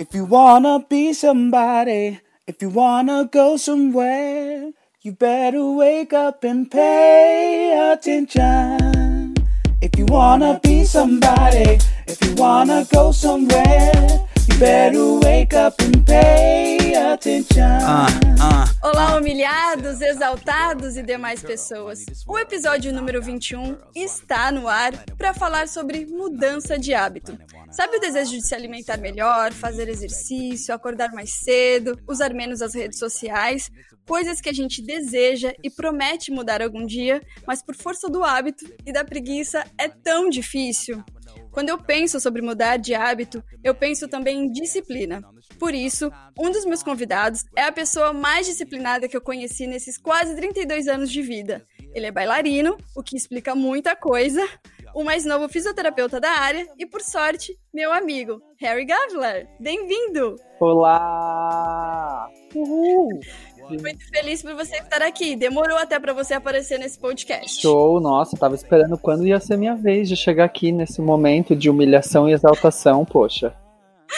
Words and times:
If 0.00 0.14
you 0.14 0.24
wanna 0.24 0.82
be 0.88 1.12
somebody, 1.12 2.20
if 2.46 2.62
you 2.62 2.70
wanna 2.70 3.28
go 3.30 3.58
somewhere, 3.58 4.72
you 5.02 5.12
better 5.12 5.72
wake 5.72 6.14
up 6.14 6.42
and 6.42 6.70
pay 6.70 7.92
attention. 7.92 9.34
If 9.82 9.98
you 9.98 10.06
wanna 10.06 10.58
be 10.62 10.84
somebody, 10.84 11.80
if 12.06 12.18
you 12.24 12.34
wanna 12.36 12.86
go 12.90 13.12
somewhere, 13.12 14.26
you 14.48 14.58
better 14.58 15.18
wake 15.18 15.52
up 15.52 15.74
and 15.80 16.06
pay. 16.06 16.79
Uh, 17.10 17.12
uh. 17.12 18.86
Olá, 18.86 19.16
humilhados, 19.16 20.00
exaltados 20.00 20.96
e 20.96 21.02
demais 21.02 21.42
pessoas. 21.42 22.04
O 22.24 22.38
episódio 22.38 22.92
número 22.92 23.20
21 23.20 23.76
está 23.96 24.52
no 24.52 24.68
ar 24.68 24.92
para 25.18 25.34
falar 25.34 25.66
sobre 25.66 26.06
mudança 26.06 26.78
de 26.78 26.94
hábito. 26.94 27.36
Sabe 27.72 27.96
o 27.96 28.00
desejo 28.00 28.30
de 28.30 28.46
se 28.46 28.54
alimentar 28.54 28.96
melhor, 28.96 29.52
fazer 29.52 29.88
exercício, 29.88 30.72
acordar 30.72 31.10
mais 31.10 31.32
cedo, 31.32 32.00
usar 32.08 32.32
menos 32.32 32.62
as 32.62 32.76
redes 32.76 33.00
sociais? 33.00 33.72
Coisas 34.06 34.40
que 34.40 34.48
a 34.48 34.54
gente 34.54 34.80
deseja 34.80 35.52
e 35.64 35.68
promete 35.68 36.30
mudar 36.30 36.62
algum 36.62 36.86
dia, 36.86 37.20
mas 37.44 37.60
por 37.60 37.74
força 37.74 38.08
do 38.08 38.22
hábito 38.22 38.64
e 38.86 38.92
da 38.92 39.04
preguiça 39.04 39.64
é 39.76 39.88
tão 39.88 40.30
difícil. 40.30 41.02
Quando 41.50 41.68
eu 41.68 41.78
penso 41.78 42.20
sobre 42.20 42.42
mudar 42.42 42.76
de 42.76 42.94
hábito, 42.94 43.42
eu 43.62 43.74
penso 43.74 44.06
também 44.08 44.44
em 44.44 44.52
disciplina. 44.52 45.20
Por 45.58 45.74
isso, 45.74 46.10
um 46.38 46.50
dos 46.50 46.64
meus 46.64 46.82
convidados 46.82 47.44
é 47.56 47.62
a 47.64 47.72
pessoa 47.72 48.12
mais 48.12 48.46
disciplinada 48.46 49.08
que 49.08 49.16
eu 49.16 49.20
conheci 49.20 49.66
nesses 49.66 49.98
quase 49.98 50.36
32 50.36 50.86
anos 50.86 51.10
de 51.10 51.22
vida. 51.22 51.66
Ele 51.92 52.06
é 52.06 52.12
bailarino, 52.12 52.76
o 52.96 53.02
que 53.02 53.16
explica 53.16 53.54
muita 53.54 53.96
coisa, 53.96 54.46
o 54.94 55.02
mais 55.02 55.24
novo 55.24 55.48
fisioterapeuta 55.48 56.20
da 56.20 56.30
área 56.30 56.66
e, 56.78 56.86
por 56.86 57.00
sorte, 57.00 57.58
meu 57.74 57.92
amigo, 57.92 58.40
Harry 58.60 58.84
Gavler. 58.84 59.48
Bem-vindo! 59.58 60.36
Olá! 60.60 62.28
Uhul! 62.54 63.08
Muito 63.78 64.08
feliz 64.08 64.42
por 64.42 64.54
você 64.54 64.76
estar 64.76 65.02
aqui. 65.02 65.36
Demorou 65.36 65.78
até 65.78 65.98
para 65.98 66.12
você 66.12 66.34
aparecer 66.34 66.78
nesse 66.78 66.98
podcast. 66.98 67.60
Show, 67.60 68.00
nossa, 68.00 68.36
tava 68.36 68.54
esperando 68.54 68.98
quando 68.98 69.26
ia 69.26 69.38
ser 69.38 69.56
minha 69.56 69.74
vez 69.74 70.08
de 70.08 70.16
chegar 70.16 70.44
aqui 70.44 70.72
nesse 70.72 71.00
momento 71.00 71.54
de 71.54 71.70
humilhação 71.70 72.28
e 72.28 72.32
exaltação, 72.32 73.04
poxa. 73.04 73.54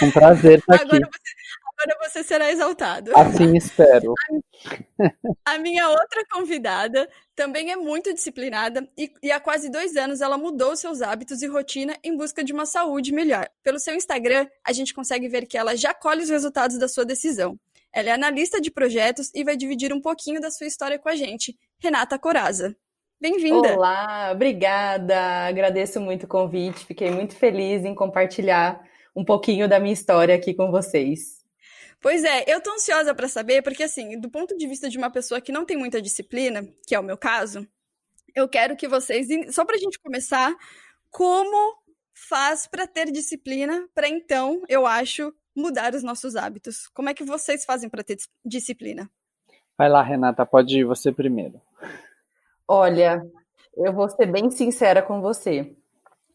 Um 0.03 0.11
prazer 0.11 0.59
estar 0.59 0.77
aqui. 0.77 0.85
Agora 0.85 1.09
você, 1.13 1.21
agora 1.83 2.09
você 2.09 2.25
será 2.25 2.51
exaltado. 2.51 3.17
Assim 3.17 3.57
espero. 3.57 4.15
A 5.45 5.59
minha 5.59 5.89
outra 5.89 6.25
convidada 6.31 7.09
também 7.35 7.73
é 7.73 7.77
muito 7.77 8.15
disciplinada 8.15 8.89
e, 8.97 9.13
e, 9.23 9.33
há 9.33 9.41
quase 9.41 9.69
dois 9.69 9.97
anos 9.97 10.21
ela 10.21 10.39
mudou 10.39 10.77
seus 10.77 11.03
hábitos 11.03 11.43
e 11.43 11.47
rotina 11.47 11.97
em 12.05 12.17
busca 12.17 12.45
de 12.45 12.53
uma 12.53 12.65
saúde 12.65 13.13
melhor. 13.13 13.49
Pelo 13.63 13.79
seu 13.79 13.95
Instagram, 13.95 14.47
a 14.65 14.73
gente 14.73 14.95
consegue 14.95 15.29
ver 15.29 15.47
que 15.47 15.59
ela 15.59 15.77
já 15.77 15.93
colhe 15.93 16.23
os 16.23 16.31
resultados 16.31 16.79
da 16.79 16.89
sua 16.89 17.05
decisão. 17.05 17.59
Ela 17.95 18.09
é 18.09 18.13
analista 18.13 18.59
de 18.59 18.71
projetos 18.71 19.31
e 19.35 19.45
vai 19.45 19.55
dividir 19.55 19.93
um 19.93 20.01
pouquinho 20.01 20.41
da 20.41 20.51
sua 20.51 20.67
história 20.67 20.99
com 20.99 21.11
a 21.11 21.15
gente. 21.15 21.59
Renata 21.79 22.19
Coraza. 22.19 22.75
Bem-vinda! 23.21 23.75
Olá, 23.75 24.31
obrigada! 24.33 25.47
Agradeço 25.47 26.01
muito 26.01 26.25
o 26.25 26.27
convite, 26.27 26.87
fiquei 26.87 27.11
muito 27.11 27.37
feliz 27.37 27.85
em 27.85 27.95
compartilhar 27.95 28.83
um 29.15 29.23
pouquinho 29.23 29.69
da 29.69 29.79
minha 29.79 29.93
história 29.93 30.35
aqui 30.35 30.55
com 30.55 30.71
vocês. 30.71 31.45
Pois 32.01 32.25
é, 32.25 32.45
eu 32.47 32.63
tô 32.63 32.73
ansiosa 32.73 33.15
para 33.15 33.29
saber, 33.29 33.63
porque 33.63 33.83
assim, 33.83 34.19
do 34.19 34.31
ponto 34.31 34.57
de 34.57 34.67
vista 34.67 34.89
de 34.89 34.97
uma 34.97 35.11
pessoa 35.11 35.41
que 35.41 35.53
não 35.53 35.67
tem 35.67 35.77
muita 35.77 36.01
disciplina, 36.01 36.67
que 36.87 36.95
é 36.95 36.99
o 36.99 37.05
meu 37.05 37.19
caso, 37.19 37.69
eu 38.35 38.49
quero 38.49 38.75
que 38.75 38.89
vocês, 38.89 39.29
só 39.55 39.67
pra 39.67 39.77
gente 39.77 40.01
começar, 40.01 40.53
como 41.11 41.77
faz 42.15 42.67
para 42.67 42.87
ter 42.87 43.13
disciplina, 43.13 43.87
para 43.95 44.09
então, 44.09 44.63
eu 44.67 44.87
acho, 44.87 45.33
mudar 45.55 45.95
os 45.95 46.03
nossos 46.03 46.37
hábitos? 46.37 46.89
Como 46.89 47.09
é 47.09 47.15
que 47.15 47.25
vocês 47.25 47.65
fazem 47.65 47.89
para 47.89 48.03
ter 48.03 48.19
disciplina? 48.45 49.11
Vai 49.77 49.89
lá, 49.89 50.03
Renata, 50.03 50.45
pode 50.47 50.79
ir 50.79 50.85
você 50.85 51.11
primeiro. 51.11 51.61
Olha, 52.67 53.25
eu 53.77 53.93
vou 53.93 54.09
ser 54.09 54.27
bem 54.27 54.51
sincera 54.51 55.03
com 55.03 55.21
você. 55.21 55.75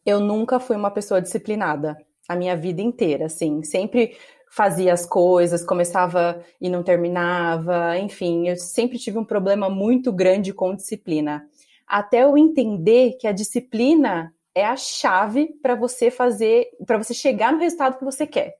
Eu 0.05 0.19
nunca 0.19 0.59
fui 0.59 0.75
uma 0.75 0.91
pessoa 0.91 1.21
disciplinada 1.21 1.97
a 2.27 2.35
minha 2.35 2.55
vida 2.55 2.81
inteira, 2.81 3.25
assim, 3.25 3.63
sempre 3.63 4.17
fazia 4.49 4.93
as 4.93 5.05
coisas, 5.05 5.65
começava 5.65 6.43
e 6.59 6.69
não 6.69 6.83
terminava, 6.83 7.97
enfim, 7.97 8.47
eu 8.47 8.55
sempre 8.57 8.97
tive 8.97 9.17
um 9.17 9.25
problema 9.25 9.69
muito 9.69 10.11
grande 10.11 10.53
com 10.53 10.75
disciplina. 10.75 11.47
Até 11.85 12.23
eu 12.23 12.37
entender 12.37 13.13
que 13.19 13.27
a 13.27 13.31
disciplina 13.31 14.33
é 14.53 14.65
a 14.65 14.75
chave 14.75 15.53
para 15.61 15.75
você 15.75 16.09
fazer, 16.09 16.67
para 16.85 16.97
você 16.97 17.13
chegar 17.13 17.53
no 17.53 17.59
resultado 17.59 17.97
que 17.97 18.05
você 18.05 18.25
quer. 18.25 18.55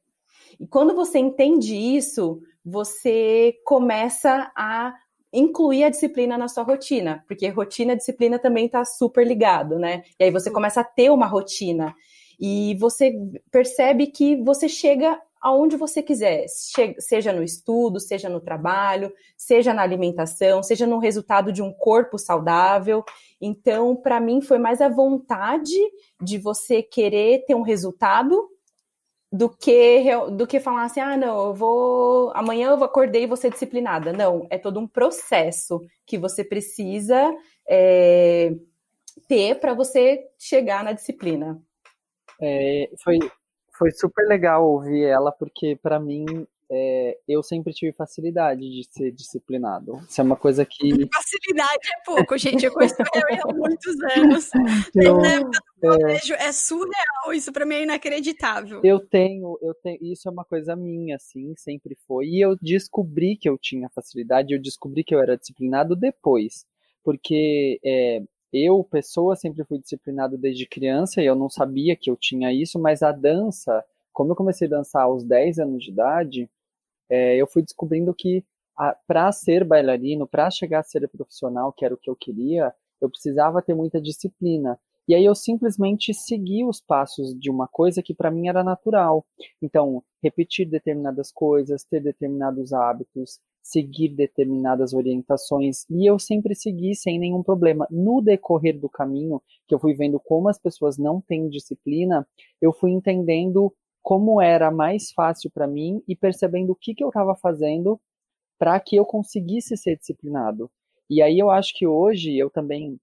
E 0.60 0.68
quando 0.68 0.96
você 0.96 1.20
entende 1.20 1.76
isso, 1.76 2.42
você 2.64 3.54
começa 3.64 4.52
a 4.56 4.94
incluir 5.32 5.84
a 5.84 5.90
disciplina 5.90 6.38
na 6.38 6.48
sua 6.48 6.64
rotina, 6.64 7.24
porque 7.28 7.48
rotina 7.50 7.94
e 7.94 7.98
disciplina 7.98 8.40
também 8.40 8.66
está 8.66 8.84
super 8.86 9.26
ligado, 9.26 9.78
né? 9.78 10.04
E 10.20 10.24
aí 10.24 10.32
você 10.32 10.50
começa 10.50 10.82
a 10.82 10.86
ter 10.86 11.10
uma 11.12 11.28
rotina 11.28 11.94
e 12.40 12.76
você 12.76 13.14
percebe 13.52 14.08
que 14.08 14.36
você 14.38 14.70
chega 14.70 15.20
aonde 15.40 15.78
você 15.78 16.02
quiser, 16.02 16.46
seja 17.00 17.32
no 17.32 17.44
estudo, 17.44 18.00
seja 18.00 18.28
no 18.28 18.40
trabalho, 18.40 19.14
seja 19.36 19.74
na 19.74 19.82
alimentação, 19.82 20.64
seja 20.64 20.88
no 20.88 20.98
resultado 20.98 21.52
de 21.52 21.62
um 21.62 21.72
corpo 21.72 22.18
saudável. 22.18 23.04
Então, 23.40 23.96
para 23.96 24.20
mim, 24.20 24.42
foi 24.42 24.58
mais 24.58 24.82
a 24.82 24.90
vontade 24.90 25.78
de 26.22 26.38
você 26.38 26.82
querer 26.82 27.46
ter 27.46 27.56
um 27.56 27.62
resultado 27.62 28.50
do 29.32 29.50
que 29.50 30.06
do 30.32 30.48
que 30.48 30.60
falar 30.60 30.86
assim, 30.86 31.02
ah, 31.02 31.18
não, 31.18 31.48
eu 31.48 31.54
vou 31.54 32.32
amanhã 32.34 32.70
eu 32.70 32.84
acordei 32.84 33.24
e 33.24 33.28
vou 33.28 33.38
ser 33.38 33.52
disciplinada. 33.52 34.14
Não, 34.14 34.48
é 34.50 34.58
todo 34.58 34.80
um 34.80 34.88
processo 34.88 35.82
que 36.06 36.18
você 36.18 36.44
precisa 36.44 37.34
é, 37.68 38.54
ter 39.28 39.60
para 39.60 39.74
você 39.74 40.26
chegar 40.40 40.84
na 40.84 40.94
disciplina. 40.94 41.62
É, 42.42 42.90
foi, 43.04 43.20
foi 43.78 43.92
super 43.92 44.26
legal 44.28 44.66
ouvir 44.66 45.04
ela, 45.04 45.32
porque 45.32 45.78
para 45.82 46.00
mim 46.00 46.26
é, 46.70 47.18
eu 47.28 47.42
sempre 47.42 47.74
tive 47.74 47.94
facilidade 47.94 48.60
de 48.60 48.84
ser 48.92 49.12
disciplinado. 49.12 50.02
Isso 50.08 50.20
é 50.20 50.24
uma 50.24 50.36
coisa 50.36 50.66
que. 50.66 50.90
Facilidade 51.16 51.88
é 51.96 52.04
pouco, 52.06 52.38
gente. 52.38 52.66
Eu 52.66 52.74
conheço 52.74 52.96
ele 53.14 53.42
há 53.42 53.54
muitos 53.54 53.96
anos. 54.16 54.50
Então, 54.96 55.24
época 55.24 55.60
do 55.82 55.94
é. 55.94 55.98
colégio, 55.98 56.36
é... 56.36 56.46
é 56.46 56.52
surreal. 56.52 57.34
Isso 57.34 57.52
para 57.52 57.66
mim 57.66 57.76
é 57.76 57.84
inacreditável. 57.84 58.82
Eu 58.84 59.00
tenho, 59.00 59.58
eu 59.62 59.74
tenho. 59.76 59.98
Isso 60.02 60.28
é 60.28 60.32
uma 60.32 60.44
coisa 60.44 60.76
minha, 60.76 61.16
assim, 61.16 61.54
sempre 61.56 61.96
foi. 62.08 62.28
E 62.28 62.42
eu 62.42 62.58
descobri 62.62 63.38
que 63.38 63.48
eu 63.48 63.58
tinha 63.58 63.90
facilidade, 63.90 64.54
eu 64.54 64.62
descobri 64.62 65.04
que 65.04 65.16
eu 65.16 65.20
era 65.20 65.38
disciplinado 65.38 65.96
depois. 65.96 66.66
Porque 67.04 67.80
é, 67.86 68.22
eu, 68.52 68.84
pessoa, 68.84 69.36
sempre 69.36 69.64
fui 69.64 69.80
disciplinado 69.80 70.38
desde 70.38 70.66
criança 70.66 71.22
e 71.22 71.26
eu 71.26 71.36
não 71.36 71.50
sabia 71.50 71.96
que 71.96 72.10
eu 72.10 72.18
tinha 72.18 72.52
isso, 72.52 72.80
mas 72.80 73.02
a 73.02 73.12
dança. 73.12 73.84
Como 74.12 74.32
eu 74.32 74.36
comecei 74.36 74.68
a 74.68 74.72
dançar 74.72 75.04
aos 75.04 75.24
10 75.24 75.60
anos 75.60 75.84
de 75.84 75.92
idade, 75.92 76.50
é, 77.10 77.36
eu 77.36 77.48
fui 77.48 77.62
descobrindo 77.62 78.14
que 78.14 78.44
para 79.08 79.32
ser 79.32 79.64
bailarino, 79.64 80.28
para 80.28 80.52
chegar 80.52 80.80
a 80.80 80.84
ser 80.84 81.08
profissional, 81.10 81.74
que 81.74 81.84
era 81.84 81.94
o 81.94 81.98
que 81.98 82.10
eu 82.10 82.16
queria, 82.16 82.74
eu 83.02 83.10
precisava 83.10 83.62
ter 83.62 83.74
muita 83.74 84.00
disciplina. 84.00 84.80
E 85.08 85.16
aí 85.16 85.24
eu 85.24 85.34
simplesmente 85.34 86.14
segui 86.14 86.66
os 86.66 86.82
passos 86.82 87.34
de 87.40 87.50
uma 87.50 87.68
coisa 87.68 88.04
que 88.04 88.14
para 88.14 88.30
mim 88.30 88.50
era 88.50 88.64
natural. 88.64 89.26
Então, 89.62 90.04
repetir 90.22 90.70
determinadas 90.70 91.32
coisas, 91.32 91.86
ter 91.86 92.02
determinados 92.02 92.74
hábitos, 92.74 93.40
seguir 93.64 94.10
determinadas 94.10 94.94
orientações, 94.94 95.86
e 95.90 96.10
eu 96.10 96.18
sempre 96.20 96.56
segui 96.56 96.94
sem 96.96 97.20
nenhum 97.20 97.42
problema. 97.42 97.88
No 97.90 98.22
decorrer 98.22 98.80
do 98.80 98.90
caminho, 98.90 99.42
que 99.68 99.74
eu 99.74 99.80
fui 99.80 99.94
vendo 99.94 100.20
como 100.20 100.50
as 100.50 100.60
pessoas 100.60 100.98
não 100.98 101.22
têm 101.22 101.50
disciplina, 101.50 102.28
eu 102.62 102.72
fui 102.72 102.92
entendendo 102.92 103.74
como 104.08 104.42
era 104.42 104.72
mais 104.72 105.12
fácil 105.12 105.52
para 105.52 105.68
mim 105.68 106.02
e 106.08 106.16
percebendo 106.16 106.72
o 106.72 106.76
que, 106.78 106.96
que 106.96 107.04
eu 107.04 107.10
estava 107.10 107.36
fazendo 107.36 108.00
para 108.58 108.80
que 108.80 108.96
eu 108.96 109.06
conseguisse 109.06 109.76
ser 109.76 109.98
disciplinado. 109.98 110.72
E 111.10 111.22
aí 111.22 111.38
eu 111.38 111.50
acho 111.50 111.74
que 111.76 111.86
hoje 111.86 112.38
eu 112.38 112.50
também 112.50 112.98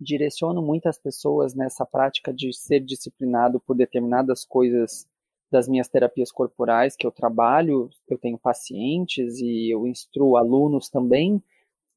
direciono 0.00 0.62
muitas 0.62 0.96
pessoas 0.96 1.56
nessa 1.56 1.84
prática 1.84 2.32
de 2.32 2.52
ser 2.52 2.78
disciplinado 2.78 3.58
por 3.58 3.74
determinadas 3.74 4.44
coisas 4.44 5.08
das 5.50 5.66
minhas 5.66 5.88
terapias 5.88 6.30
corporais 6.30 6.94
que 6.94 7.04
eu 7.04 7.10
trabalho, 7.10 7.90
eu 8.08 8.16
tenho 8.16 8.38
pacientes 8.38 9.40
e 9.40 9.74
eu 9.74 9.88
instruo 9.88 10.36
alunos 10.36 10.88
também, 10.88 11.42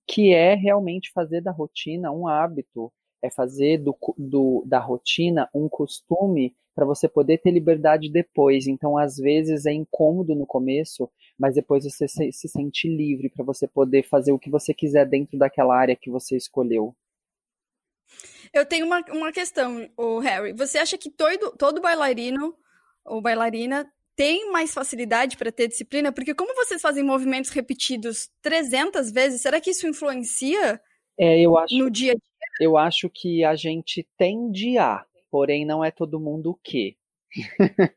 que 0.07 0.33
é 0.33 0.55
realmente 0.55 1.11
fazer 1.11 1.41
da 1.41 1.51
rotina 1.51 2.11
um 2.11 2.27
hábito, 2.27 2.91
é 3.21 3.29
fazer 3.29 3.77
do, 3.77 3.95
do 4.17 4.63
da 4.65 4.79
rotina 4.79 5.49
um 5.53 5.67
costume 5.67 6.55
para 6.77 6.85
você 6.85 7.09
poder 7.09 7.39
ter 7.39 7.49
liberdade 7.49 8.07
depois. 8.07 8.67
Então, 8.67 8.97
às 8.97 9.17
vezes 9.17 9.65
é 9.65 9.73
incômodo 9.73 10.35
no 10.35 10.45
começo, 10.45 11.09
mas 11.37 11.55
depois 11.55 11.83
você 11.83 12.07
se, 12.07 12.31
se 12.31 12.47
sente 12.47 12.87
livre 12.87 13.29
para 13.29 13.43
você 13.43 13.67
poder 13.67 14.03
fazer 14.03 14.31
o 14.31 14.37
que 14.37 14.49
você 14.49 14.75
quiser 14.75 15.07
dentro 15.07 15.39
daquela 15.39 15.75
área 15.75 15.95
que 15.95 16.11
você 16.11 16.37
escolheu. 16.37 16.95
Eu 18.53 18.65
tenho 18.65 18.85
uma, 18.85 19.03
uma 19.11 19.31
questão, 19.31 19.89
o 19.97 20.19
Harry. 20.19 20.53
Você 20.53 20.77
acha 20.77 20.97
que 20.97 21.09
todo, 21.09 21.51
todo 21.57 21.81
bailarino 21.81 22.55
ou 23.03 23.21
bailarina 23.21 23.91
tem 24.15 24.51
mais 24.51 24.73
facilidade 24.73 25.35
para 25.35 25.51
ter 25.51 25.67
disciplina? 25.67 26.11
Porque 26.11 26.35
como 26.35 26.53
vocês 26.55 26.81
fazem 26.81 27.03
movimentos 27.03 27.49
repetidos 27.49 28.29
300 28.41 29.11
vezes, 29.11 29.41
será 29.41 29.59
que 29.59 29.71
isso 29.71 29.87
influencia 29.87 30.79
é, 31.17 31.39
eu 31.41 31.57
acho, 31.57 31.75
no 31.75 31.89
dia 31.89 32.11
a 32.11 32.15
dia? 32.15 32.21
Eu 32.59 32.77
acho 32.77 33.09
que 33.09 33.43
a 33.43 33.55
gente 33.55 34.07
tende 34.17 34.77
a, 34.77 35.03
porém 35.29 35.65
não 35.65 35.83
é 35.83 35.91
todo 35.91 36.19
mundo 36.19 36.51
o 36.51 36.59
quê. 36.63 36.95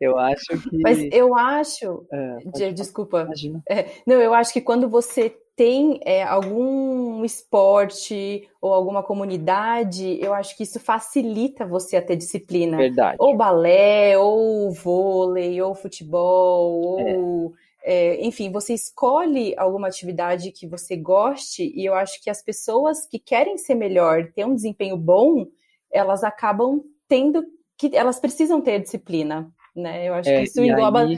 eu 0.00 0.18
acho 0.18 0.58
que. 0.68 0.78
Mas 0.78 0.98
eu 1.12 1.34
acho. 1.36 2.06
É, 2.12 2.72
desculpa. 2.72 3.28
É, 3.68 3.86
não, 4.06 4.20
eu 4.20 4.34
acho 4.34 4.52
que 4.52 4.60
quando 4.60 4.88
você 4.88 5.34
tem 5.54 5.98
é, 6.04 6.22
algum 6.22 7.24
esporte 7.24 8.46
ou 8.60 8.74
alguma 8.74 9.02
comunidade, 9.02 10.18
eu 10.20 10.34
acho 10.34 10.54
que 10.56 10.64
isso 10.64 10.78
facilita 10.78 11.64
você 11.64 11.96
a 11.96 12.02
ter 12.02 12.16
disciplina. 12.16 12.76
Verdade. 12.76 13.16
Ou 13.18 13.34
balé, 13.34 14.18
ou 14.18 14.70
vôlei, 14.70 15.60
ou 15.62 15.74
futebol, 15.74 17.00
é. 17.00 17.16
ou. 17.16 17.54
É, 17.88 18.20
enfim, 18.26 18.50
você 18.50 18.74
escolhe 18.74 19.54
alguma 19.56 19.86
atividade 19.86 20.50
que 20.50 20.66
você 20.66 20.96
goste, 20.96 21.72
e 21.72 21.88
eu 21.88 21.94
acho 21.94 22.20
que 22.20 22.28
as 22.28 22.42
pessoas 22.42 23.06
que 23.06 23.16
querem 23.16 23.56
ser 23.56 23.76
melhor, 23.76 24.32
ter 24.32 24.44
um 24.44 24.56
desempenho 24.56 24.96
bom, 24.96 25.46
elas 25.88 26.24
acabam 26.24 26.82
tendo 27.06 27.44
que 27.78 27.94
elas 27.94 28.18
precisam 28.18 28.60
ter 28.60 28.80
disciplina, 28.80 29.48
né? 29.72 30.08
Eu 30.08 30.14
acho 30.14 30.28
é, 30.28 30.38
que 30.38 30.42
isso 30.46 30.64
engloba 30.64 31.02
aí, 31.02 31.16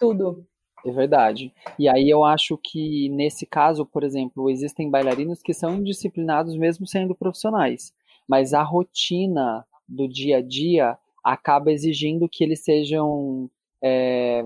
tudo. 0.00 0.44
É 0.84 0.90
verdade. 0.90 1.54
E 1.78 1.88
aí 1.88 2.10
eu 2.10 2.24
acho 2.24 2.58
que 2.60 3.08
nesse 3.10 3.46
caso, 3.46 3.86
por 3.86 4.02
exemplo, 4.02 4.50
existem 4.50 4.90
bailarinos 4.90 5.40
que 5.40 5.54
são 5.54 5.76
indisciplinados 5.76 6.56
mesmo 6.56 6.84
sendo 6.84 7.14
profissionais, 7.14 7.94
mas 8.26 8.52
a 8.52 8.62
rotina 8.64 9.64
do 9.88 10.08
dia 10.08 10.38
a 10.38 10.42
dia 10.42 10.98
acaba 11.22 11.70
exigindo 11.70 12.28
que 12.28 12.42
eles 12.42 12.64
sejam 12.64 13.48
é, 13.80 14.44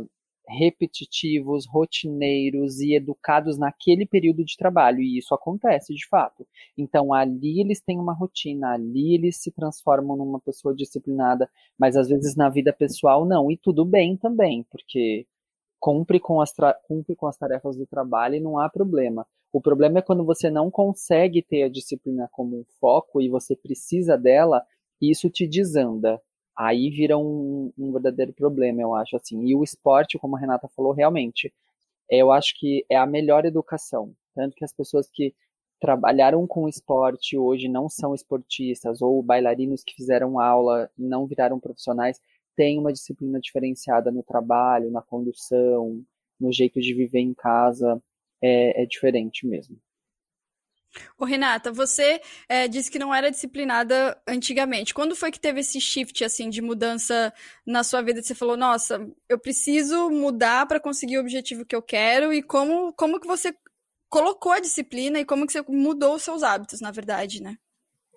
repetitivos, 0.58 1.67
rotineiros 1.67 2.81
e 2.81 2.94
educados 2.94 3.56
naquele 3.58 4.05
período 4.05 4.44
de 4.44 4.56
trabalho, 4.56 5.00
e 5.00 5.19
isso 5.19 5.35
acontece 5.35 5.94
de 5.94 6.06
fato. 6.08 6.47
Então, 6.76 7.12
ali 7.12 7.61
eles 7.61 7.81
têm 7.81 7.99
uma 7.99 8.12
rotina, 8.12 8.73
ali 8.73 9.14
eles 9.14 9.37
se 9.37 9.50
transformam 9.52 10.17
numa 10.17 10.41
pessoa 10.41 10.75
disciplinada, 10.75 11.49
mas 11.79 11.97
às 11.97 12.08
vezes 12.08 12.35
na 12.37 12.49
vida 12.49 12.73
pessoal 12.73 13.25
não, 13.25 13.50
e 13.50 13.56
tudo 13.56 13.85
bem 13.85 14.17
também, 14.17 14.64
porque 14.70 15.26
cumpre 15.79 16.20
com 16.20 16.41
as, 16.41 16.53
cumpre 16.87 17.14
com 17.17 17.26
as 17.26 17.37
tarefas 17.37 17.76
do 17.76 17.87
trabalho 17.87 18.35
e 18.35 18.41
não 18.41 18.58
há 18.58 18.69
problema. 18.69 19.26
O 19.53 19.61
problema 19.61 19.99
é 19.99 20.03
quando 20.03 20.25
você 20.25 20.50
não 20.50 20.70
consegue 20.70 21.43
ter 21.43 21.64
a 21.64 21.69
disciplina 21.69 22.29
como 22.31 22.58
um 22.58 22.64
foco 22.81 23.20
e 23.20 23.29
você 23.29 23.56
precisa 23.56 24.17
dela, 24.17 24.64
e 25.00 25.11
isso 25.11 25.31
te 25.31 25.46
desanda 25.46 26.20
aí 26.61 26.91
vira 26.91 27.17
um, 27.17 27.73
um, 27.79 27.91
verdadeiro 27.93 28.35
problema, 28.35 28.83
eu 28.83 28.95
acho, 28.95 29.17
assim. 29.17 29.43
E 29.47 29.55
o 29.55 29.65
esporte, 29.65 30.19
como 30.19 30.37
a 30.37 30.39
Renata 30.39 30.69
falou, 30.69 30.93
realmente, 30.93 31.53
eu 32.11 32.31
acho 32.31 32.55
que 32.59 32.85
é 32.91 32.97
a 32.97 33.07
melhor 33.07 33.47
educação. 33.47 34.15
Tanto 34.35 34.55
que 34.55 34.65
as 34.65 34.73
pessoas 34.73 35.09
que 35.11 35.35
trabalharam 35.81 36.47
com 36.47 36.69
esporte 36.69 37.39
hoje 37.39 37.67
não 37.69 37.89
são 37.89 38.15
esportistas, 38.15 39.01
ou 39.01 39.23
bailarinos 39.23 39.83
que 39.83 39.95
fizeram 39.95 40.39
aula 40.39 40.91
e 40.99 41.03
não 41.03 41.27
viraram 41.27 41.59
profissionais, 41.59 42.21
têm 42.55 42.79
uma 42.79 42.93
disciplina 42.93 43.41
diferenciada 43.41 44.11
no 44.11 44.23
trabalho, 44.23 44.91
na 44.91 45.01
condução, 45.01 46.05
no 46.39 46.53
jeito 46.53 46.81
de 46.81 46.93
viver 46.93 47.21
em 47.21 47.33
casa, 47.33 48.03
é, 48.43 48.83
é 48.83 48.87
diferente 48.87 49.47
mesmo. 49.47 49.79
Ô, 51.17 51.25
Renata, 51.25 51.71
você 51.71 52.21
é, 52.49 52.67
disse 52.67 52.91
que 52.91 52.99
não 52.99 53.15
era 53.15 53.31
disciplinada 53.31 54.21
antigamente. 54.27 54.93
Quando 54.93 55.15
foi 55.15 55.31
que 55.31 55.41
teve 55.41 55.61
esse 55.61 55.81
shift, 55.81 56.25
assim, 56.25 56.51
de 56.51 56.61
mudança 56.61 57.33
na 57.67 57.85
sua 57.85 58.03
vida? 58.03 58.23
Você 58.23 58.35
falou, 58.35 58.57
nossa, 58.57 59.07
eu 59.29 59.39
preciso 59.39 60.11
mudar 60.11 60.67
para 60.67 60.81
conseguir 60.81 61.19
o 61.19 61.21
objetivo 61.21 61.65
que 61.65 61.77
eu 61.77 61.83
quero. 61.83 62.33
E 62.33 62.43
como, 62.43 62.93
como 62.95 63.21
que 63.21 63.27
você 63.27 63.55
colocou 64.09 64.53
a 64.53 64.61
disciplina 64.61 65.21
e 65.21 65.25
como 65.25 65.47
que 65.47 65.53
você 65.53 65.63
mudou 65.69 66.17
os 66.17 66.23
seus 66.23 66.43
hábitos, 66.43 66.81
na 66.81 66.91
verdade, 66.91 67.43
né? 67.43 67.57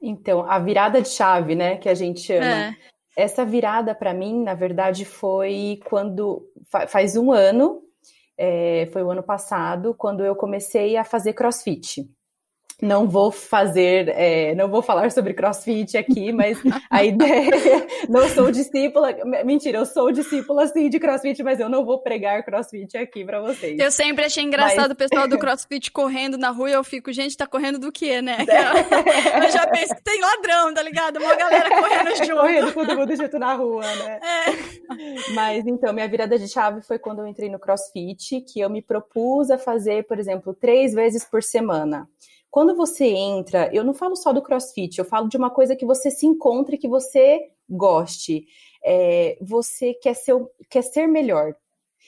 Então, 0.02 0.50
a 0.50 0.60
virada 0.60 1.02
de 1.02 1.10
chave, 1.10 1.56
né, 1.56 1.78
que 1.78 1.88
a 1.88 1.94
gente 1.94 2.22
chama. 2.22 2.46
É. 2.46 2.76
Essa 3.16 3.46
virada, 3.46 3.94
para 3.94 4.14
mim, 4.14 4.44
na 4.44 4.56
verdade, 4.56 5.06
foi 5.06 5.80
quando... 5.86 6.50
Faz 6.88 7.16
um 7.16 7.32
ano, 7.32 7.84
é, 8.36 8.90
foi 8.92 9.04
o 9.04 9.12
ano 9.12 9.22
passado, 9.22 9.94
quando 9.94 10.26
eu 10.26 10.36
comecei 10.36 10.98
a 10.98 11.04
fazer 11.04 11.34
crossfit 11.34 12.10
não 12.84 13.08
vou 13.08 13.32
fazer, 13.32 14.10
é, 14.10 14.54
não 14.56 14.68
vou 14.68 14.82
falar 14.82 15.10
sobre 15.12 15.34
crossfit 15.34 15.98
aqui, 15.98 16.32
mas 16.32 16.58
a 16.90 17.04
ideia, 17.04 17.52
não 18.10 18.28
sou 18.30 18.52
discípula, 18.52 19.16
mentira, 19.46 19.80
eu 19.80 19.86
sou 19.86 20.12
discípula 20.12 20.68
sim 20.68 20.90
de 20.90 21.00
crossfit, 21.00 21.42
mas 21.42 21.60
eu 21.60 21.70
não 21.70 21.86
vou 21.86 22.00
pregar 22.00 22.44
crossfit 22.44 22.98
aqui 22.98 23.24
para 23.24 23.42
vocês. 23.42 23.80
Eu 23.80 23.92
sempre 23.92 24.26
achei 24.26 24.44
engraçado 24.44 24.90
mas... 24.90 24.92
o 24.92 24.96
pessoal 24.96 25.28
do 25.28 25.40
crossfit 25.40 25.92
correndo 25.92 26.38
na 26.38 26.50
rua 26.50 26.70
e 26.70 26.74
eu 26.74 26.84
fico, 26.84 27.12
gente, 27.14 27.38
tá 27.38 27.48
correndo 27.48 27.80
do 27.80 27.92
quê, 27.92 28.22
né? 28.22 28.38
É. 28.54 29.46
Eu 29.48 29.52
já 29.52 29.66
penso 29.68 29.96
que 29.96 30.04
tem 30.04 30.22
ladrão, 30.22 30.74
tá 30.74 30.82
ligado? 30.82 31.18
Uma 31.18 31.36
galera 31.36 31.70
correndo 31.70 32.16
junto. 32.16 32.36
Correndo 32.36 32.74
todo 32.74 32.96
mundo 32.96 33.16
junto 33.16 33.40
na 33.40 33.54
rua, 33.54 33.82
né? 33.82 34.20
É. 34.22 35.34
Mas 35.34 35.66
então, 35.66 35.94
minha 35.94 36.08
virada 36.08 36.38
de 36.38 36.48
chave 36.48 36.82
foi 36.82 37.00
quando 37.00 37.20
eu 37.20 37.28
entrei 37.28 37.50
no 37.50 37.60
crossfit, 37.60 38.42
que 38.42 38.60
eu 38.60 38.70
me 38.70 38.82
propus 38.82 39.50
a 39.50 39.58
fazer, 39.58 40.06
por 40.06 40.20
exemplo, 40.20 40.54
três 40.54 40.94
vezes 40.94 41.24
por 41.26 41.42
semana. 41.42 42.08
Quando 42.54 42.76
você 42.76 43.08
entra, 43.08 43.68
eu 43.74 43.84
não 43.84 43.96
falo 43.96 44.16
só 44.16 44.32
do 44.32 44.40
crossfit, 44.40 45.00
eu 45.00 45.06
falo 45.06 45.28
de 45.28 45.36
uma 45.36 45.50
coisa 45.50 45.76
que 45.76 45.88
você 45.88 46.12
se 46.12 46.28
encontre, 46.28 46.78
que 46.78 46.88
você 46.88 47.50
goste. 47.68 48.46
É, 48.86 49.36
você 49.42 49.96
quer 49.96 50.14
ser, 50.14 50.36
quer 50.70 50.84
ser 50.84 51.08
melhor. 51.08 51.56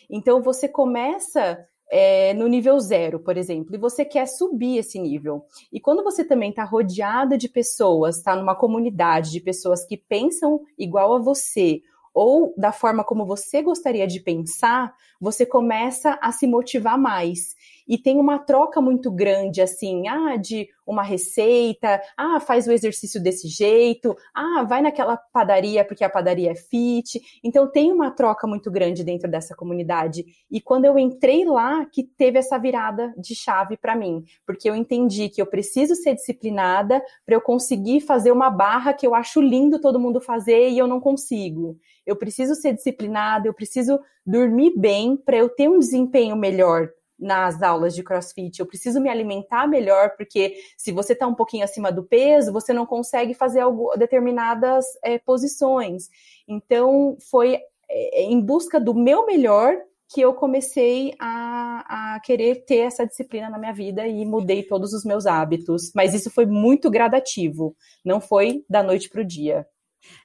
Então 0.08 0.44
você 0.44 0.68
começa 0.68 1.58
é, 1.90 2.32
no 2.36 2.46
nível 2.46 2.80
zero, 2.80 3.20
por 3.20 3.38
exemplo, 3.38 3.74
e 3.74 3.80
você 3.80 4.06
quer 4.06 4.28
subir 4.28 4.78
esse 4.78 5.00
nível. 5.00 5.48
E 5.74 5.80
quando 5.80 6.04
você 6.04 6.24
também 6.24 6.52
está 6.52 6.64
rodeada 6.64 7.40
de 7.40 7.50
pessoas, 7.50 8.18
está 8.18 8.36
numa 8.36 8.54
comunidade 8.54 9.32
de 9.32 9.40
pessoas 9.40 9.84
que 9.84 9.98
pensam 9.98 10.62
igual 10.78 11.16
a 11.16 11.20
você, 11.20 11.82
ou 12.14 12.54
da 12.56 12.72
forma 12.72 13.04
como 13.04 13.26
você 13.26 13.64
gostaria 13.64 14.06
de 14.06 14.20
pensar, 14.20 14.94
você 15.20 15.44
começa 15.44 16.20
a 16.22 16.32
se 16.32 16.46
motivar 16.46 17.00
mais 17.00 17.56
e 17.88 17.98
tem 17.98 18.20
uma 18.20 18.40
troca 18.40 18.82
muito 18.82 19.12
grande, 19.12 19.62
assim, 19.62 20.08
ah, 20.08 20.36
de 20.38 20.68
uma 20.86 21.04
receita, 21.04 22.02
ah, 22.16 22.40
faz 22.40 22.68
o 22.68 22.72
exercício 22.72 23.22
desse 23.22 23.48
jeito, 23.48 24.16
ah, 24.34 24.64
vai 24.64 24.82
naquela 24.82 25.18
padaria 25.18 25.84
porque 25.84 26.04
a 26.04 26.10
padaria 26.10 26.52
é 26.52 26.56
fit. 26.56 27.20
Então 27.44 27.70
tem 27.70 27.92
uma 27.92 28.12
troca 28.12 28.46
muito 28.46 28.70
grande 28.70 29.04
dentro 29.04 29.30
dessa 29.30 29.56
comunidade. 29.56 30.26
E 30.50 30.62
quando 30.62 30.86
eu 30.86 30.98
entrei 31.00 31.44
lá, 31.46 31.86
que 31.86 32.04
teve 32.04 32.38
essa 32.38 32.58
virada 32.58 33.14
de 33.18 33.36
chave 33.36 33.78
para 33.78 33.96
mim, 33.96 34.24
porque 34.46 34.70
eu 34.70 34.76
entendi 34.76 35.30
que 35.30 35.42
eu 35.42 35.46
preciso 35.46 35.96
ser 35.96 36.16
disciplinada 36.16 37.02
para 37.26 37.36
eu 37.36 37.42
conseguir 37.42 38.02
fazer 38.02 38.32
uma 38.32 38.50
barra 38.50 38.94
que 38.94 39.06
eu 39.06 39.16
acho 39.16 39.42
lindo 39.42 39.80
todo 39.80 40.00
mundo 40.00 40.22
fazer 40.22 40.70
e 40.70 40.78
eu 40.78 40.88
não 40.88 41.00
consigo. 41.00 41.78
Eu 42.06 42.16
preciso 42.16 42.54
ser 42.54 42.74
disciplinada, 42.74 43.48
eu 43.48 43.54
preciso 43.54 44.00
dormir 44.26 44.74
bem 44.78 45.18
para 45.18 45.38
eu 45.38 45.50
ter 45.50 45.68
um 45.68 45.80
desempenho 45.80 46.36
melhor 46.36 46.90
nas 47.18 47.62
aulas 47.64 47.96
de 47.96 48.04
crossfit. 48.04 48.60
Eu 48.60 48.66
preciso 48.66 49.00
me 49.00 49.10
alimentar 49.10 49.68
melhor, 49.68 50.16
porque 50.16 50.56
se 50.78 50.92
você 50.92 51.14
está 51.14 51.28
um 51.28 51.36
pouquinho 51.36 51.64
acima 51.64 51.92
do 51.92 52.04
peso, 52.04 52.52
você 52.52 52.74
não 52.74 52.86
consegue 52.86 53.34
fazer 53.34 53.62
algo, 53.62 53.96
determinadas 53.98 54.86
é, 55.04 55.18
posições. 55.18 56.10
Então, 56.48 57.18
foi 57.30 57.60
é, 57.90 58.24
em 58.24 58.40
busca 58.42 58.80
do 58.80 58.94
meu 58.94 59.26
melhor 59.26 59.76
que 60.08 60.22
eu 60.22 60.34
comecei 60.34 61.14
a, 61.20 62.16
a, 62.16 62.20
querer 62.20 62.64
ter 62.66 62.78
essa 62.78 63.06
disciplina 63.06 63.50
na 63.50 63.58
minha 63.58 63.74
vida 63.74 64.08
e 64.08 64.24
mudei 64.24 64.62
todos 64.62 64.94
os 64.94 65.04
meus 65.04 65.26
hábitos. 65.26 65.92
Mas 65.96 66.14
isso 66.14 66.30
foi 66.30 66.46
muito 66.46 66.92
gradativo, 66.92 67.76
não 68.04 68.22
foi 68.22 68.64
da 68.70 68.84
noite 68.84 69.10
para 69.10 69.22
o 69.22 69.26
dia. 69.26 69.66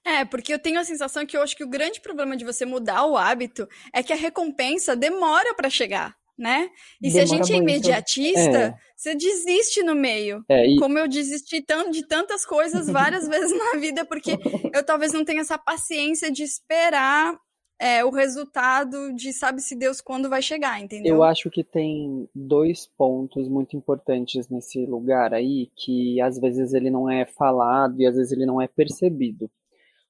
É, 0.04 0.26
porque 0.26 0.52
eu 0.52 0.58
tenho 0.58 0.78
a 0.78 0.84
sensação 0.84 1.24
que 1.24 1.34
eu 1.34 1.42
acho 1.42 1.56
que 1.56 1.64
o 1.64 1.68
grande 1.68 2.02
problema 2.02 2.36
de 2.36 2.44
você 2.44 2.66
mudar 2.66 3.06
o 3.06 3.16
hábito 3.16 3.66
é 3.94 4.02
que 4.02 4.12
a 4.12 4.16
recompensa 4.16 4.94
demora 4.94 5.54
para 5.54 5.70
chegar 5.70 6.19
né? 6.40 6.70
E 7.00 7.10
Demora 7.10 7.26
se 7.26 7.34
a 7.34 7.36
gente 7.36 7.52
é 7.52 7.56
imediatista, 7.56 8.58
é. 8.58 8.74
você 8.96 9.14
desiste 9.14 9.82
no 9.82 9.94
meio. 9.94 10.42
É, 10.48 10.66
e... 10.66 10.78
Como 10.78 10.98
eu 10.98 11.06
desisti 11.06 11.62
de 11.90 12.06
tantas 12.06 12.46
coisas 12.46 12.88
várias 12.90 13.28
vezes 13.28 13.56
na 13.56 13.78
vida, 13.78 14.04
porque 14.06 14.38
eu 14.72 14.82
talvez 14.82 15.12
não 15.12 15.24
tenha 15.24 15.42
essa 15.42 15.58
paciência 15.58 16.32
de 16.32 16.42
esperar 16.42 17.38
é, 17.78 18.02
o 18.04 18.10
resultado 18.10 19.12
de 19.14 19.32
sabe-se 19.32 19.76
Deus 19.76 20.00
quando 20.00 20.30
vai 20.30 20.40
chegar, 20.40 20.80
entendeu? 20.80 21.16
Eu 21.16 21.22
acho 21.22 21.50
que 21.50 21.62
tem 21.62 22.26
dois 22.34 22.86
pontos 22.86 23.46
muito 23.46 23.76
importantes 23.76 24.48
nesse 24.48 24.84
lugar 24.86 25.34
aí, 25.34 25.70
que 25.76 26.20
às 26.22 26.38
vezes 26.38 26.72
ele 26.72 26.90
não 26.90 27.08
é 27.10 27.26
falado 27.26 28.00
e 28.00 28.06
às 28.06 28.16
vezes 28.16 28.32
ele 28.32 28.46
não 28.46 28.60
é 28.60 28.66
percebido. 28.66 29.50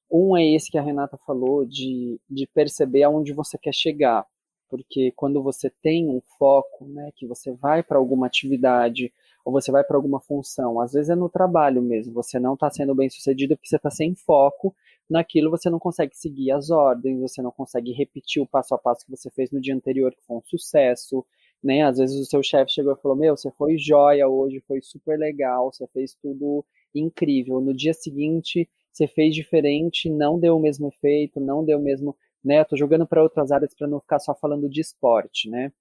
Um 0.09 0.35
é 0.35 0.45
esse 0.45 0.69
que 0.69 0.77
a 0.77 0.81
Renata 0.81 1.17
falou, 1.25 1.65
de, 1.65 2.19
de 2.29 2.47
perceber 2.53 3.03
aonde 3.03 3.31
você 3.33 3.57
quer 3.57 3.73
chegar. 3.73 4.25
Porque 4.71 5.11
quando 5.17 5.43
você 5.43 5.69
tem 5.69 6.07
um 6.07 6.21
foco, 6.39 6.85
né, 6.85 7.11
que 7.13 7.27
você 7.27 7.51
vai 7.51 7.83
para 7.83 7.97
alguma 7.97 8.25
atividade, 8.25 9.11
ou 9.43 9.51
você 9.51 9.69
vai 9.69 9.83
para 9.83 9.97
alguma 9.97 10.21
função, 10.21 10.79
às 10.79 10.93
vezes 10.93 11.09
é 11.09 11.15
no 11.15 11.27
trabalho 11.27 11.81
mesmo, 11.81 12.13
você 12.13 12.39
não 12.39 12.53
está 12.53 12.69
sendo 12.69 12.95
bem 12.95 13.09
sucedido 13.09 13.57
porque 13.57 13.67
você 13.67 13.75
está 13.75 13.89
sem 13.91 14.15
foco 14.15 14.73
naquilo, 15.09 15.49
você 15.51 15.69
não 15.69 15.77
consegue 15.77 16.15
seguir 16.15 16.51
as 16.51 16.69
ordens, 16.69 17.19
você 17.19 17.41
não 17.41 17.51
consegue 17.51 17.91
repetir 17.91 18.41
o 18.41 18.47
passo 18.47 18.73
a 18.73 18.77
passo 18.77 19.03
que 19.05 19.11
você 19.11 19.29
fez 19.29 19.51
no 19.51 19.59
dia 19.59 19.75
anterior, 19.75 20.15
que 20.15 20.23
foi 20.25 20.37
um 20.37 20.43
sucesso, 20.45 21.25
né? 21.61 21.81
Às 21.83 21.97
vezes 21.97 22.17
o 22.17 22.25
seu 22.25 22.41
chefe 22.41 22.71
chegou 22.71 22.93
e 22.93 23.01
falou: 23.01 23.17
Meu, 23.17 23.35
você 23.35 23.51
foi 23.51 23.77
joia 23.77 24.27
hoje, 24.27 24.63
foi 24.65 24.81
super 24.81 25.19
legal, 25.19 25.71
você 25.71 25.85
fez 25.87 26.15
tudo 26.15 26.63
incrível. 26.95 27.59
No 27.59 27.73
dia 27.73 27.93
seguinte, 27.93 28.69
você 28.91 29.07
fez 29.07 29.35
diferente, 29.35 30.09
não 30.09 30.39
deu 30.39 30.57
o 30.57 30.61
mesmo 30.61 30.87
efeito, 30.87 31.39
não 31.39 31.63
deu 31.63 31.77
o 31.77 31.81
mesmo. 31.81 32.15
Né? 32.43 32.59
Eu 32.59 32.65
tô 32.65 32.75
jogando 32.75 33.05
para 33.07 33.21
outras 33.21 33.51
áreas 33.51 33.73
para 33.73 33.87
não 33.87 33.99
ficar 33.99 34.19
só 34.19 34.33
falando 34.33 34.69
de 34.69 34.81
esporte, 34.81 35.49
né? 35.49 35.71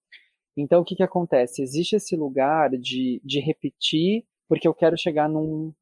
Então, 0.56 0.82
o 0.82 0.84
que, 0.84 0.96
que 0.96 1.02
acontece? 1.02 1.62
Existe 1.62 1.96
esse 1.96 2.16
lugar 2.16 2.70
de, 2.70 3.20
de 3.24 3.40
repetir, 3.40 4.24
porque 4.48 4.68
eu 4.68 4.74
quero 4.74 4.98
chegar 4.98 5.28
num, 5.28 5.72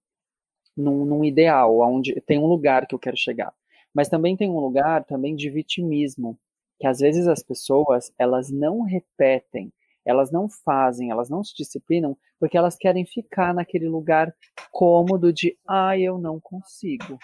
num, 0.76 1.04
num 1.04 1.24
ideal, 1.24 1.80
onde 1.80 2.20
tem 2.20 2.38
um 2.38 2.46
lugar 2.46 2.86
que 2.86 2.94
eu 2.94 2.98
quero 2.98 3.16
chegar. 3.16 3.52
Mas 3.94 4.08
também 4.08 4.36
tem 4.36 4.48
um 4.48 4.60
lugar 4.60 5.04
também 5.04 5.34
de 5.34 5.50
vitimismo, 5.50 6.38
que 6.78 6.86
às 6.86 7.00
vezes 7.00 7.26
as 7.26 7.42
pessoas, 7.42 8.12
elas 8.18 8.50
não 8.50 8.82
repetem, 8.82 9.72
elas 10.04 10.30
não 10.30 10.48
fazem, 10.48 11.10
elas 11.10 11.28
não 11.28 11.42
se 11.42 11.54
disciplinam, 11.56 12.16
porque 12.38 12.56
elas 12.56 12.76
querem 12.76 13.04
ficar 13.04 13.52
naquele 13.52 13.88
lugar 13.88 14.32
cômodo 14.70 15.32
de, 15.32 15.58
ah, 15.66 15.98
eu 15.98 16.18
não 16.18 16.38
consigo 16.38 17.18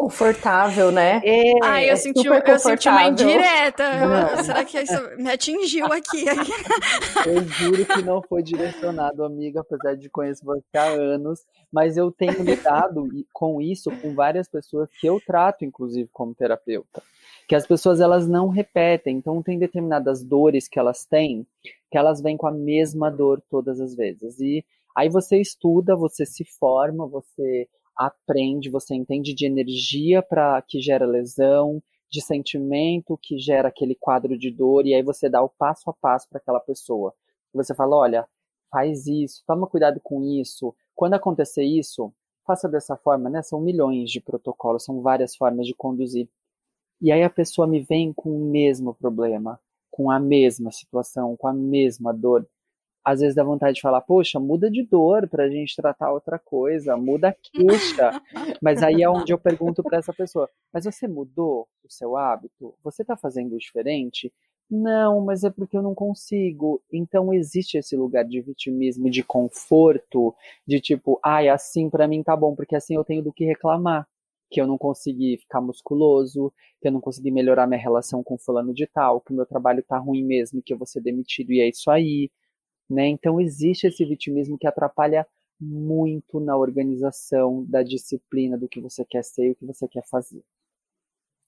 confortável, 0.00 0.90
né? 0.90 1.20
É, 1.22 1.52
ah, 1.62 1.84
eu, 1.84 1.92
é 1.92 1.96
senti, 1.96 2.26
eu 2.26 2.58
senti 2.58 2.88
uma 2.88 3.04
indireta. 3.04 3.84
Não. 4.00 4.44
Será 4.44 4.64
que 4.64 4.80
isso 4.80 5.16
me 5.18 5.30
atingiu 5.30 5.92
aqui? 5.92 6.24
eu 7.28 7.42
juro 7.44 7.84
que 7.84 8.00
não 8.00 8.22
foi 8.22 8.42
direcionado, 8.42 9.22
amiga, 9.22 9.60
apesar 9.60 9.94
de 9.94 10.08
conhecer 10.08 10.42
você 10.42 10.62
há 10.74 10.84
anos. 10.84 11.44
Mas 11.70 11.98
eu 11.98 12.10
tenho 12.10 12.42
lidado 12.42 13.08
com 13.30 13.60
isso 13.60 13.90
com 14.00 14.14
várias 14.14 14.48
pessoas 14.48 14.88
que 14.98 15.06
eu 15.06 15.20
trato, 15.20 15.66
inclusive, 15.66 16.08
como 16.10 16.34
terapeuta. 16.34 17.02
Que 17.46 17.54
as 17.54 17.66
pessoas 17.66 18.00
elas 18.00 18.26
não 18.26 18.48
repetem, 18.48 19.18
então 19.18 19.42
tem 19.42 19.58
determinadas 19.58 20.24
dores 20.24 20.66
que 20.66 20.78
elas 20.78 21.04
têm, 21.04 21.46
que 21.90 21.98
elas 21.98 22.22
vêm 22.22 22.38
com 22.38 22.46
a 22.46 22.52
mesma 22.52 23.10
dor 23.10 23.42
todas 23.50 23.78
as 23.80 23.94
vezes. 23.94 24.40
E 24.40 24.64
aí 24.96 25.10
você 25.10 25.38
estuda, 25.38 25.94
você 25.94 26.24
se 26.24 26.42
forma, 26.44 27.06
você 27.06 27.68
aprende, 28.00 28.70
você 28.70 28.94
entende 28.94 29.34
de 29.34 29.44
energia 29.44 30.22
para 30.22 30.62
que 30.62 30.80
gera 30.80 31.04
lesão, 31.04 31.82
de 32.10 32.22
sentimento 32.22 33.18
que 33.22 33.38
gera 33.38 33.68
aquele 33.68 33.94
quadro 33.94 34.38
de 34.38 34.50
dor, 34.50 34.86
e 34.86 34.94
aí 34.94 35.02
você 35.02 35.28
dá 35.28 35.42
o 35.42 35.50
passo 35.50 35.90
a 35.90 35.92
passo 35.92 36.26
para 36.28 36.38
aquela 36.38 36.60
pessoa. 36.60 37.14
Você 37.52 37.74
fala, 37.74 37.96
olha, 37.96 38.26
faz 38.70 39.06
isso, 39.06 39.42
toma 39.46 39.66
cuidado 39.66 40.00
com 40.02 40.24
isso. 40.24 40.74
Quando 40.94 41.14
acontecer 41.14 41.62
isso, 41.62 42.10
faça 42.46 42.66
dessa 42.66 42.96
forma, 42.96 43.28
né? 43.28 43.42
São 43.42 43.60
milhões 43.60 44.10
de 44.10 44.20
protocolos, 44.20 44.84
são 44.84 45.02
várias 45.02 45.36
formas 45.36 45.66
de 45.66 45.74
conduzir. 45.74 46.26
E 47.02 47.12
aí 47.12 47.22
a 47.22 47.30
pessoa 47.30 47.66
me 47.66 47.80
vem 47.80 48.14
com 48.14 48.30
o 48.30 48.50
mesmo 48.50 48.94
problema, 48.94 49.60
com 49.90 50.10
a 50.10 50.18
mesma 50.18 50.72
situação, 50.72 51.36
com 51.36 51.46
a 51.46 51.52
mesma 51.52 52.14
dor 52.14 52.48
às 53.10 53.20
vezes 53.20 53.34
dá 53.34 53.42
vontade 53.42 53.74
de 53.74 53.80
falar, 53.80 54.00
poxa, 54.00 54.38
muda 54.38 54.70
de 54.70 54.84
dor 54.84 55.28
para 55.28 55.44
a 55.44 55.48
gente 55.48 55.74
tratar 55.74 56.12
outra 56.12 56.38
coisa, 56.38 56.96
muda 56.96 57.28
a 57.28 57.32
queixa. 57.32 58.22
mas 58.62 58.82
aí 58.82 59.02
é 59.02 59.08
onde 59.08 59.32
eu 59.32 59.38
pergunto 59.38 59.82
para 59.82 59.98
essa 59.98 60.12
pessoa, 60.12 60.48
mas 60.72 60.84
você 60.84 61.08
mudou 61.08 61.66
o 61.84 61.90
seu 61.90 62.16
hábito? 62.16 62.74
Você 62.84 63.02
está 63.02 63.16
fazendo 63.16 63.58
diferente? 63.58 64.32
Não, 64.70 65.20
mas 65.20 65.42
é 65.42 65.50
porque 65.50 65.76
eu 65.76 65.82
não 65.82 65.94
consigo. 65.94 66.80
Então 66.92 67.34
existe 67.34 67.76
esse 67.76 67.96
lugar 67.96 68.24
de 68.24 68.40
vitimismo, 68.40 69.10
de 69.10 69.24
conforto, 69.24 70.32
de 70.64 70.80
tipo, 70.80 71.18
ai, 71.24 71.48
assim 71.48 71.90
para 71.90 72.06
mim 72.06 72.22
tá 72.22 72.36
bom, 72.36 72.54
porque 72.54 72.76
assim 72.76 72.94
eu 72.94 73.04
tenho 73.04 73.22
do 73.22 73.32
que 73.32 73.44
reclamar. 73.44 74.06
Que 74.48 74.60
eu 74.60 74.66
não 74.66 74.76
consegui 74.78 75.36
ficar 75.38 75.60
musculoso, 75.60 76.52
que 76.80 76.88
eu 76.88 76.92
não 76.92 77.00
consegui 77.00 77.30
melhorar 77.30 77.66
minha 77.68 77.80
relação 77.80 78.22
com 78.22 78.36
fulano 78.38 78.74
de 78.74 78.86
tal, 78.86 79.20
que 79.20 79.32
o 79.32 79.36
meu 79.36 79.46
trabalho 79.46 79.82
tá 79.82 79.96
ruim 79.98 80.24
mesmo, 80.24 80.62
que 80.62 80.72
eu 80.72 80.78
vou 80.78 80.86
ser 80.86 81.00
demitido 81.00 81.52
e 81.52 81.60
é 81.60 81.68
isso 81.68 81.90
aí 81.90 82.30
né? 82.90 83.06
Então 83.08 83.40
existe 83.40 83.86
esse 83.86 84.04
vitimismo 84.04 84.58
que 84.58 84.66
atrapalha 84.66 85.26
muito 85.60 86.40
na 86.40 86.56
organização 86.56 87.64
da 87.66 87.82
disciplina 87.82 88.56
do 88.58 88.68
que 88.68 88.80
você 88.80 89.04
quer 89.04 89.22
ser 89.24 89.48
e 89.48 89.50
o 89.52 89.56
que 89.56 89.66
você 89.66 89.86
quer 89.88 90.04
fazer. 90.08 90.42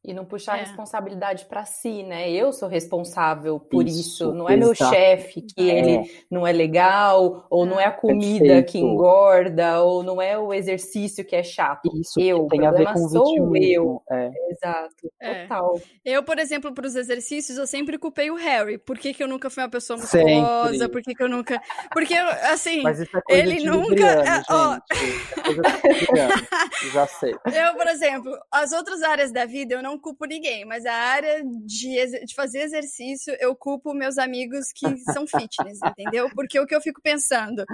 E 0.04 0.12
não 0.12 0.24
puxar 0.24 0.58
é. 0.58 0.60
a 0.60 0.64
responsabilidade 0.64 1.44
para 1.46 1.64
si, 1.64 2.02
né? 2.02 2.30
Eu 2.30 2.52
sou 2.52 2.68
responsável 2.68 3.60
por 3.60 3.86
isso, 3.86 4.00
isso. 4.00 4.32
não 4.32 4.48
é 4.48 4.56
meu 4.56 4.74
chefe 4.74 5.42
que 5.42 5.70
é. 5.70 5.78
ele 5.78 6.10
não 6.28 6.44
é 6.44 6.50
legal, 6.50 7.46
ou 7.48 7.64
não 7.64 7.78
é 7.78 7.84
a 7.84 7.92
comida 7.92 8.44
Perfeito. 8.44 8.72
que 8.72 8.78
engorda, 8.78 9.80
ou 9.82 10.02
não 10.02 10.20
é 10.20 10.36
o 10.36 10.52
exercício 10.52 11.24
que 11.24 11.36
é 11.36 11.42
chato. 11.42 11.88
Isso 11.94 12.20
eu, 12.20 12.48
tem 12.48 12.66
a 12.66 12.72
ver 12.72 12.92
com 12.92 13.08
sou 13.08 13.56
eu. 13.56 14.02
É. 14.10 14.30
Exato, 14.50 15.12
é. 15.20 15.46
total. 15.46 15.80
Eu, 16.04 16.22
por 16.24 16.38
exemplo, 16.38 16.72
para 16.72 16.86
os 16.86 16.96
exercícios, 16.96 17.56
eu 17.56 17.66
sempre 17.66 17.96
culpei 17.96 18.30
o 18.30 18.34
Harry. 18.34 18.78
Por 18.78 18.98
que, 18.98 19.14
que 19.14 19.22
eu 19.22 19.28
nunca 19.28 19.48
fui 19.50 19.62
uma 19.62 19.70
pessoa 19.70 19.98
musculosa? 19.98 20.72
Sempre. 20.72 20.88
Por 20.88 21.02
que, 21.02 21.14
que 21.14 21.22
eu 21.22 21.28
nunca. 21.28 21.62
Porque, 21.92 22.14
assim, 22.14 22.82
é 23.30 23.38
ele 23.38 23.64
nunca. 23.64 24.04
É, 24.04 24.42
ó... 24.50 24.78
Já 26.92 27.06
sei. 27.06 27.34
Eu, 27.52 27.74
por 27.74 27.86
exemplo, 27.86 28.32
as 28.50 28.72
outras 28.72 29.02
áreas 29.02 29.30
da 29.30 29.44
vida 29.44 29.74
eu 29.74 29.82
não 29.82 29.91
não 29.92 29.98
culpo 29.98 30.24
ninguém, 30.24 30.64
mas 30.64 30.86
a 30.86 30.94
área 30.94 31.42
de, 31.44 32.24
de 32.24 32.34
fazer 32.34 32.60
exercício, 32.60 33.36
eu 33.38 33.54
culpo 33.54 33.92
meus 33.92 34.16
amigos 34.16 34.72
que 34.74 34.96
são 35.12 35.26
fitness, 35.26 35.78
entendeu? 35.84 36.30
Porque 36.34 36.58
o 36.58 36.66
que 36.66 36.74
eu 36.74 36.80
fico 36.80 37.00
pensando, 37.02 37.64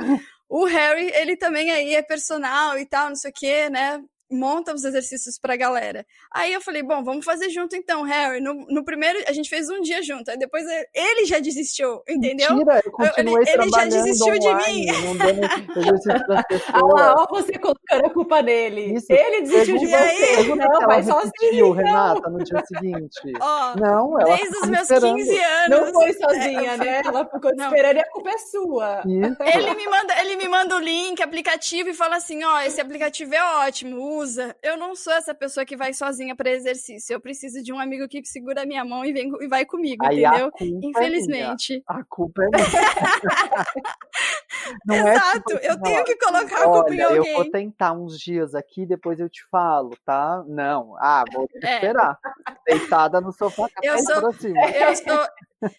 o 0.49 0.65
Harry, 0.65 1.11
ele 1.15 1.37
também 1.37 1.71
aí 1.71 1.95
é 1.95 2.03
personal 2.03 2.79
e 2.79 2.85
tal, 2.85 3.09
não 3.09 3.17
sei 3.17 3.31
o 3.31 3.35
quê, 3.35 3.71
né? 3.71 4.03
Monta 4.30 4.75
os 4.75 4.85
exercícios 4.85 5.38
pra 5.38 5.56
galera. 5.56 6.04
Aí 6.32 6.52
eu 6.52 6.61
falei, 6.61 6.82
bom, 6.82 7.02
vamos 7.02 7.25
fazer 7.25 7.49
junto 7.50 7.76
então, 7.76 8.02
Harry. 8.02 8.40
No, 8.40 8.54
no 8.68 8.85
primeiro, 8.85 9.18
a 9.26 9.32
gente 9.32 9.49
fez 9.49 9.68
um 9.70 9.80
dia 9.80 10.02
junto. 10.02 10.30
Aí 10.30 10.38
depois 10.38 10.64
ele 10.94 11.25
já 11.25 11.38
desistiu, 11.38 12.02
entendeu? 12.08 12.54
Mentira, 12.54 12.82
eu 12.85 12.92
continuei 12.92 13.42
ele, 13.47 13.62
ele 13.62 13.70
já 13.70 13.85
desistiu 13.85 14.35
online, 14.35 14.87
de 14.87 14.92
mim. 14.92 15.02
Não 15.04 15.16
dando 15.16 15.44
exercício 15.76 16.25
pras 16.26 16.47
pessoas. 16.47 16.75
Ah 16.75 16.87
lá, 16.87 17.14
ó, 17.18 17.26
você 17.30 17.58
colocando 17.58 18.06
a 18.06 18.11
culpa 18.11 18.42
nele. 18.42 18.94
Isso, 18.94 19.06
ele 19.11 19.42
desistiu 19.42 19.78
de 19.78 19.87
você. 19.87 19.94
Aí, 19.94 20.49
não, 20.54 20.80
vai 20.87 21.02
sozinho. 21.02 21.73
Renata, 21.73 22.30
no 22.30 22.44
dia 22.44 22.62
seguinte. 22.66 23.32
Ó, 23.40 23.75
não, 23.76 24.20
ela 24.20 24.37
desde 24.37 24.56
os 24.58 24.68
meus 24.68 24.82
esperando. 24.82 25.16
15 25.16 25.38
anos. 25.38 25.68
Não 25.68 25.92
foi 25.92 26.12
sozinha, 26.12 26.73
é, 26.73 26.76
né? 26.76 27.02
Ela 27.04 27.25
ficou 27.25 27.54
não. 27.54 27.64
esperando 27.66 27.97
e 27.97 28.00
a 28.00 28.11
culpa 28.11 28.30
é 28.30 28.38
sua. 28.38 29.02
Ele 29.04 29.75
me, 29.75 29.87
manda, 29.87 30.20
ele 30.20 30.37
me 30.37 30.49
manda 30.49 30.76
o 30.76 30.78
link, 30.78 31.23
aplicativo, 31.23 31.90
e 31.90 31.94
fala 31.94 32.16
assim, 32.16 32.44
ó, 32.44 32.61
esse 32.61 32.80
aplicativo 32.80 33.35
é 33.35 33.66
ótimo, 33.66 33.99
usa. 34.19 34.55
Eu 34.63 34.77
não 34.77 34.95
sou 34.95 35.13
essa 35.13 35.35
pessoa 35.35 35.65
que 35.65 35.77
vai 35.77 35.93
sozinha 35.93 36.37
para 36.37 36.51
exercício. 36.51 37.15
Eu 37.15 37.21
preciso 37.21 37.63
de 37.63 37.73
um 37.73 37.79
amigo 37.79 38.09
que 38.09 38.25
segura 38.25 38.63
a 38.63 38.67
minha 38.67 38.85
mão 38.85 39.05
e, 39.05 39.13
vem, 39.13 39.33
e 39.41 39.49
vai 39.49 39.65
comigo, 39.65 40.05
Aí 40.05 40.25
entendeu? 40.25 40.51
É 40.61 40.65
Infelizmente. 40.65 41.77
É 41.77 41.83
a 41.87 42.05
culpa 42.05 42.43
é 42.45 42.49
minha. 42.49 42.59
é 44.91 45.13
Exato, 45.13 45.55
é 45.55 45.59
tipo, 45.59 45.67
eu 45.67 45.81
tenho 45.81 46.05
que 46.05 46.17
colocar 46.17 46.63
a 46.63 46.65
culpa 46.65 46.95
em 46.95 47.01
alguém. 47.01 47.33
Eu 47.33 47.37
vou 47.37 47.51
tentar 47.51 47.93
uns 47.93 48.19
dias 48.19 48.55
aqui, 48.55 48.85
depois 48.85 49.21
eu 49.21 49.29
te 49.29 49.45
falo, 49.51 49.97
tá? 50.05 50.45
Não. 50.47 50.95
Ah, 50.99 51.25
vou 51.33 51.47
te 51.49 51.65
é. 51.65 51.75
esperar. 51.75 52.19
Deitada 52.67 53.21
no 53.21 53.33
sofá, 53.33 53.69
eu 53.83 53.99
sou, 53.99 54.17
eu 54.17 54.33
sou, 54.33 55.29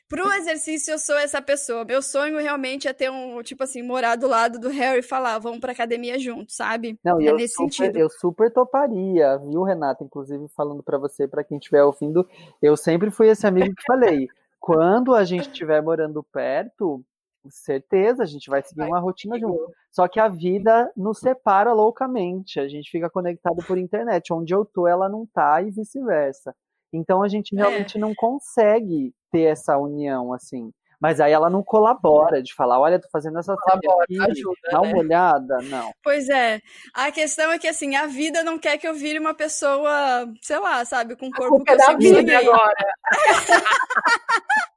Pro 0.08 0.32
exercício, 0.34 0.92
eu 0.92 1.00
sou 1.00 1.18
essa 1.18 1.42
pessoa. 1.42 1.86
Meu 1.86 2.02
sonho 2.02 2.40
realmente 2.40 2.88
é 2.88 2.94
ter 2.94 3.10
um, 3.10 3.42
tipo 3.42 3.64
assim, 3.64 3.82
morar 3.82 4.16
do 4.16 4.28
lado 4.28 4.60
do 4.60 4.70
Harry 4.70 5.00
e 5.00 5.04
falar, 5.04 5.40
vamos 5.40 5.60
pra 5.60 5.72
academia 5.72 6.20
junto, 6.20 6.52
sabe? 6.52 7.00
Não, 7.04 7.20
é 7.20 7.30
eu 7.30 7.36
nesse 7.36 7.56
super, 7.56 7.72
sentido. 7.72 7.98
Eu 7.98 8.10
super 8.10 8.52
toparia, 8.52 9.38
viu, 9.38 9.64
Renata? 9.64 10.04
Inclusive, 10.04 10.48
falando 10.50 10.84
para 10.84 10.98
você, 10.98 11.28
para 11.28 11.44
quem 11.44 11.58
estiver 11.58 11.84
ouvindo, 11.84 12.28
eu 12.62 12.76
sempre 12.76 13.10
fui 13.10 13.30
esse 13.30 13.48
amigo 13.48 13.74
que 13.74 13.84
falei. 13.86 14.28
quando 14.60 15.16
a 15.16 15.24
gente 15.24 15.50
estiver 15.50 15.82
morando 15.82 16.22
perto, 16.24 17.04
certeza, 17.50 18.24
a 18.24 18.26
gente 18.26 18.50
vai 18.50 18.62
seguir 18.62 18.82
vai, 18.82 18.90
uma 18.90 19.00
rotina 19.00 19.40
junto. 19.40 19.72
Só 19.92 20.08
que 20.08 20.20
a 20.20 20.28
vida 20.28 20.92
nos 20.96 21.20
separa 21.20 21.72
loucamente. 21.74 22.60
A 22.60 22.68
gente 22.68 22.92
fica 22.92 23.10
conectado 23.10 23.64
por 23.66 23.78
internet. 23.78 24.34
Onde 24.34 24.54
eu 24.54 24.66
tô, 24.66 24.88
ela 24.88 25.08
não 25.08 25.26
tá, 25.26 25.62
e 25.62 25.72
vice-versa. 25.72 26.54
Então 26.92 27.24
a 27.24 27.28
gente 27.28 27.56
é. 27.56 27.60
realmente 27.60 27.98
é. 27.98 28.00
não 28.00 28.14
consegue 28.16 29.14
ter 29.32 29.44
essa 29.44 29.78
união, 29.78 30.34
assim. 30.34 30.72
Mas 31.00 31.22
aí 31.22 31.32
ela 31.32 31.50
não 31.50 31.64
colabora 31.64 32.44
de 32.44 32.54
falar, 32.54 32.78
olha, 32.78 33.00
tô 33.00 33.08
fazendo 33.10 33.40
essa 33.40 33.56
Colabora, 33.56 34.04
aqui, 34.04 34.20
ajuda, 34.20 34.60
dá 34.70 34.82
né? 34.82 34.88
uma 34.90 34.98
olhada. 34.98 35.58
Não. 35.64 35.92
Pois 36.04 36.28
é. 36.28 36.60
A 36.94 37.10
questão 37.10 37.50
é 37.52 37.58
que, 37.58 37.70
assim, 37.70 37.96
a 37.96 38.06
vida 38.06 38.44
não 38.44 38.60
quer 38.60 38.78
que 38.78 38.86
eu 38.88 38.94
vire 38.94 39.18
uma 39.18 39.34
pessoa, 39.34 40.28
sei 40.42 40.60
lá, 40.60 40.84
sabe, 40.84 41.16
com 41.16 41.28
um 41.28 41.32
corpo 41.32 41.64
que 41.64 41.72
é 41.72 41.76
eu 41.76 41.78
da 41.78 41.86
sempre 41.86 42.10
vida 42.10 42.22
sonhei. 42.22 42.36
agora. 42.36 42.94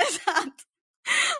Exato. 0.00 0.66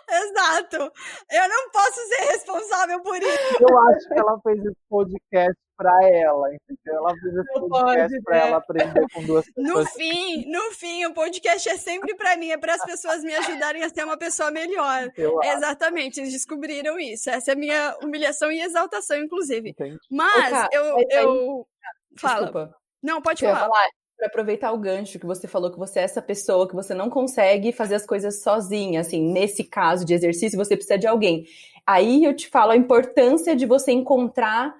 Exato. 0.09 0.91
Eu 1.31 1.49
não 1.49 1.69
posso 1.71 1.99
ser 2.07 2.31
responsável 2.31 3.01
por 3.01 3.17
isso. 3.17 3.57
Eu 3.59 3.79
acho 3.89 4.07
que 4.07 4.19
ela 4.19 4.39
fez 4.41 4.57
esse 4.65 4.77
podcast 4.89 5.66
pra 5.77 5.93
ela, 6.09 6.53
entendeu? 6.53 6.95
Ela 6.99 7.09
fez 7.11 7.35
esse 7.35 7.53
Não 7.59 7.69
podcast 7.69 8.09
pode, 8.09 8.23
pra 8.23 8.35
né? 8.39 8.47
ela 8.47 8.57
aprender 8.57 9.05
com 9.13 9.23
duas 9.25 9.45
No 9.55 9.63
pessoas. 9.63 9.89
fim, 9.91 10.51
no 10.51 10.61
fim, 10.71 11.05
o 11.05 11.13
podcast 11.13 11.69
é 11.69 11.77
sempre 11.77 12.15
pra 12.15 12.35
mim, 12.35 12.49
é 12.49 12.57
para 12.57 12.73
as 12.75 12.83
pessoas 12.83 13.23
me 13.23 13.33
ajudarem 13.35 13.83
a 13.83 13.89
ser 13.89 14.03
uma 14.03 14.17
pessoa 14.17 14.49
melhor. 14.51 15.09
Eu 15.15 15.39
Exatamente, 15.43 16.19
eles 16.19 16.33
descobriram 16.33 16.99
isso. 16.99 17.29
Essa 17.29 17.51
é 17.51 17.53
a 17.53 17.57
minha 17.57 17.95
humilhação 18.03 18.51
e 18.51 18.59
exaltação, 18.61 19.17
inclusive. 19.17 19.69
entende? 19.69 19.97
Mas 20.09 20.51
Ô, 20.51 20.67
eu, 20.71 20.95
mas 20.95 21.05
aí- 21.11 21.23
eu... 21.23 21.67
Fala. 22.19 22.35
Desculpa. 22.45 22.75
Não, 23.03 23.21
pode 23.21 23.45
falar. 23.45 23.59
falar, 23.59 23.87
para 24.17 24.27
aproveitar 24.27 24.71
o 24.71 24.77
gancho 24.79 25.19
que 25.19 25.25
você 25.27 25.47
falou 25.47 25.71
que 25.71 25.77
você 25.77 25.99
é 25.99 26.03
essa 26.03 26.21
pessoa 26.23 26.67
que 26.67 26.73
você 26.73 26.95
não 26.95 27.07
consegue 27.07 27.71
fazer 27.71 27.93
as 27.93 28.05
coisas 28.07 28.41
sozinha, 28.41 29.01
assim, 29.01 29.21
nesse 29.31 29.63
caso 29.63 30.03
de 30.03 30.15
exercício 30.15 30.57
você 30.57 30.75
precisa 30.75 30.97
de 30.97 31.05
alguém. 31.05 31.45
Aí 31.85 32.23
eu 32.23 32.35
te 32.35 32.49
falo 32.49 32.71
a 32.71 32.75
importância 32.75 33.55
de 33.55 33.67
você 33.67 33.91
encontrar 33.91 34.75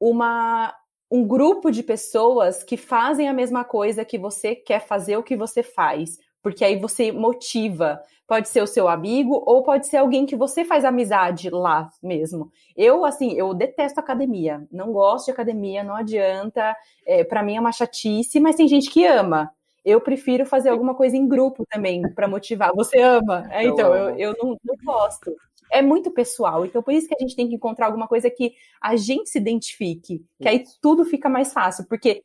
uma 0.00 0.74
um 1.10 1.26
grupo 1.26 1.70
de 1.70 1.82
pessoas 1.82 2.62
que 2.62 2.76
fazem 2.76 3.28
a 3.28 3.32
mesma 3.32 3.64
coisa 3.64 4.04
que 4.04 4.16
você 4.16 4.54
quer 4.54 4.86
fazer 4.86 5.16
o 5.16 5.24
que 5.24 5.36
você 5.36 5.62
faz, 5.62 6.18
porque 6.40 6.64
aí 6.64 6.76
você 6.76 7.10
motiva. 7.10 8.00
Pode 8.28 8.48
ser 8.48 8.62
o 8.62 8.66
seu 8.66 8.88
amigo 8.88 9.42
ou 9.44 9.64
pode 9.64 9.88
ser 9.88 9.96
alguém 9.96 10.24
que 10.24 10.36
você 10.36 10.64
faz 10.64 10.84
amizade 10.84 11.50
lá 11.50 11.90
mesmo. 12.00 12.48
Eu, 12.76 13.04
assim, 13.04 13.32
eu 13.32 13.52
detesto 13.52 13.98
academia. 13.98 14.64
Não 14.70 14.92
gosto 14.92 15.26
de 15.26 15.32
academia, 15.32 15.82
não 15.82 15.96
adianta. 15.96 16.76
É, 17.04 17.24
para 17.24 17.42
mim 17.42 17.56
é 17.56 17.60
uma 17.60 17.72
chatice, 17.72 18.38
mas 18.38 18.54
tem 18.54 18.68
gente 18.68 18.88
que 18.88 19.04
ama. 19.04 19.50
Eu 19.84 20.00
prefiro 20.00 20.46
fazer 20.46 20.68
alguma 20.68 20.94
coisa 20.94 21.16
em 21.16 21.26
grupo 21.26 21.66
também 21.68 22.02
para 22.14 22.28
motivar. 22.28 22.70
Você 22.72 23.00
ama? 23.00 23.48
É, 23.50 23.64
então, 23.64 23.92
eu, 23.96 24.16
eu 24.16 24.36
não, 24.38 24.56
não 24.62 24.76
gosto. 24.84 25.34
É 25.70 25.82
muito 25.82 26.10
pessoal. 26.10 26.66
Então, 26.66 26.82
por 26.82 26.92
isso 26.92 27.08
que 27.08 27.14
a 27.14 27.20
gente 27.20 27.36
tem 27.36 27.48
que 27.48 27.54
encontrar 27.54 27.86
alguma 27.86 28.08
coisa 28.08 28.30
que 28.30 28.54
a 28.80 28.96
gente 28.96 29.30
se 29.30 29.38
identifique, 29.38 30.24
que 30.40 30.48
aí 30.48 30.64
tudo 30.80 31.04
fica 31.04 31.28
mais 31.28 31.52
fácil, 31.52 31.86
porque 31.88 32.22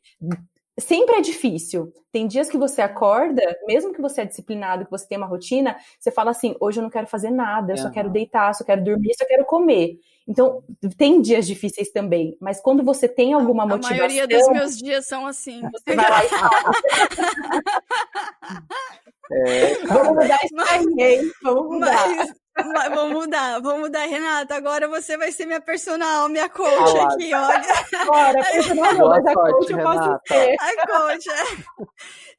sempre 0.78 1.16
é 1.16 1.20
difícil. 1.20 1.92
Tem 2.12 2.26
dias 2.26 2.48
que 2.48 2.58
você 2.58 2.82
acorda, 2.82 3.42
mesmo 3.66 3.92
que 3.92 4.00
você 4.00 4.22
é 4.22 4.24
disciplinado, 4.24 4.84
que 4.84 4.90
você 4.90 5.06
tem 5.06 5.18
uma 5.18 5.26
rotina, 5.26 5.76
você 5.98 6.10
fala 6.10 6.30
assim: 6.30 6.56
hoje 6.60 6.78
eu 6.78 6.82
não 6.82 6.90
quero 6.90 7.06
fazer 7.06 7.30
nada, 7.30 7.72
eu 7.72 7.76
só 7.76 7.90
quero 7.90 8.10
deitar, 8.10 8.54
só 8.54 8.64
quero 8.64 8.82
dormir, 8.82 9.14
só 9.18 9.26
quero 9.26 9.44
comer. 9.44 9.98
Então, 10.28 10.64
tem 10.96 11.22
dias 11.22 11.46
difíceis 11.46 11.92
também, 11.92 12.36
mas 12.40 12.60
quando 12.60 12.82
você 12.82 13.08
tem 13.08 13.32
alguma 13.32 13.62
A 13.62 13.66
motivação, 13.66 13.96
maioria 13.96 14.26
dos 14.26 14.48
meus 14.48 14.76
dias 14.76 15.06
são 15.06 15.24
assim. 15.26 15.60
você 15.70 15.94
vai 15.94 16.10
lá 16.10 16.24
e 16.24 16.28
fala, 16.28 16.50
É, 19.30 19.74
vamos 19.86 20.08
mudar 20.08 20.38
isso 20.44 20.60
aí, 20.70 20.84
hein? 20.98 21.30
Vamos 21.42 21.74
mudar. 21.74 22.08
Mas, 22.08 22.32
mas 22.64 22.88
vamos 22.94 23.12
mudar, 23.12 23.60
vamos 23.60 23.80
mudar, 23.82 24.06
Renata. 24.06 24.54
Agora 24.56 24.88
você 24.88 25.16
vai 25.16 25.30
ser 25.32 25.46
minha 25.46 25.60
personal, 25.60 26.28
minha 26.28 26.48
coach 26.48 26.70
Ah 26.96 27.02
lá. 27.02 27.14
aqui, 27.14 27.34
olha. 27.34 28.06
Bora, 28.06 28.44
personal 28.52 28.94
não, 28.94 29.08
mas 29.08 29.26
a 29.26 29.32
sorte, 29.32 29.52
coach 29.52 29.70
eu 29.72 29.78
posso 29.78 29.98
Renata. 30.00 30.22
ser. 30.28 30.56
A 30.60 30.86
coach. 30.86 31.28
é. 31.30 31.86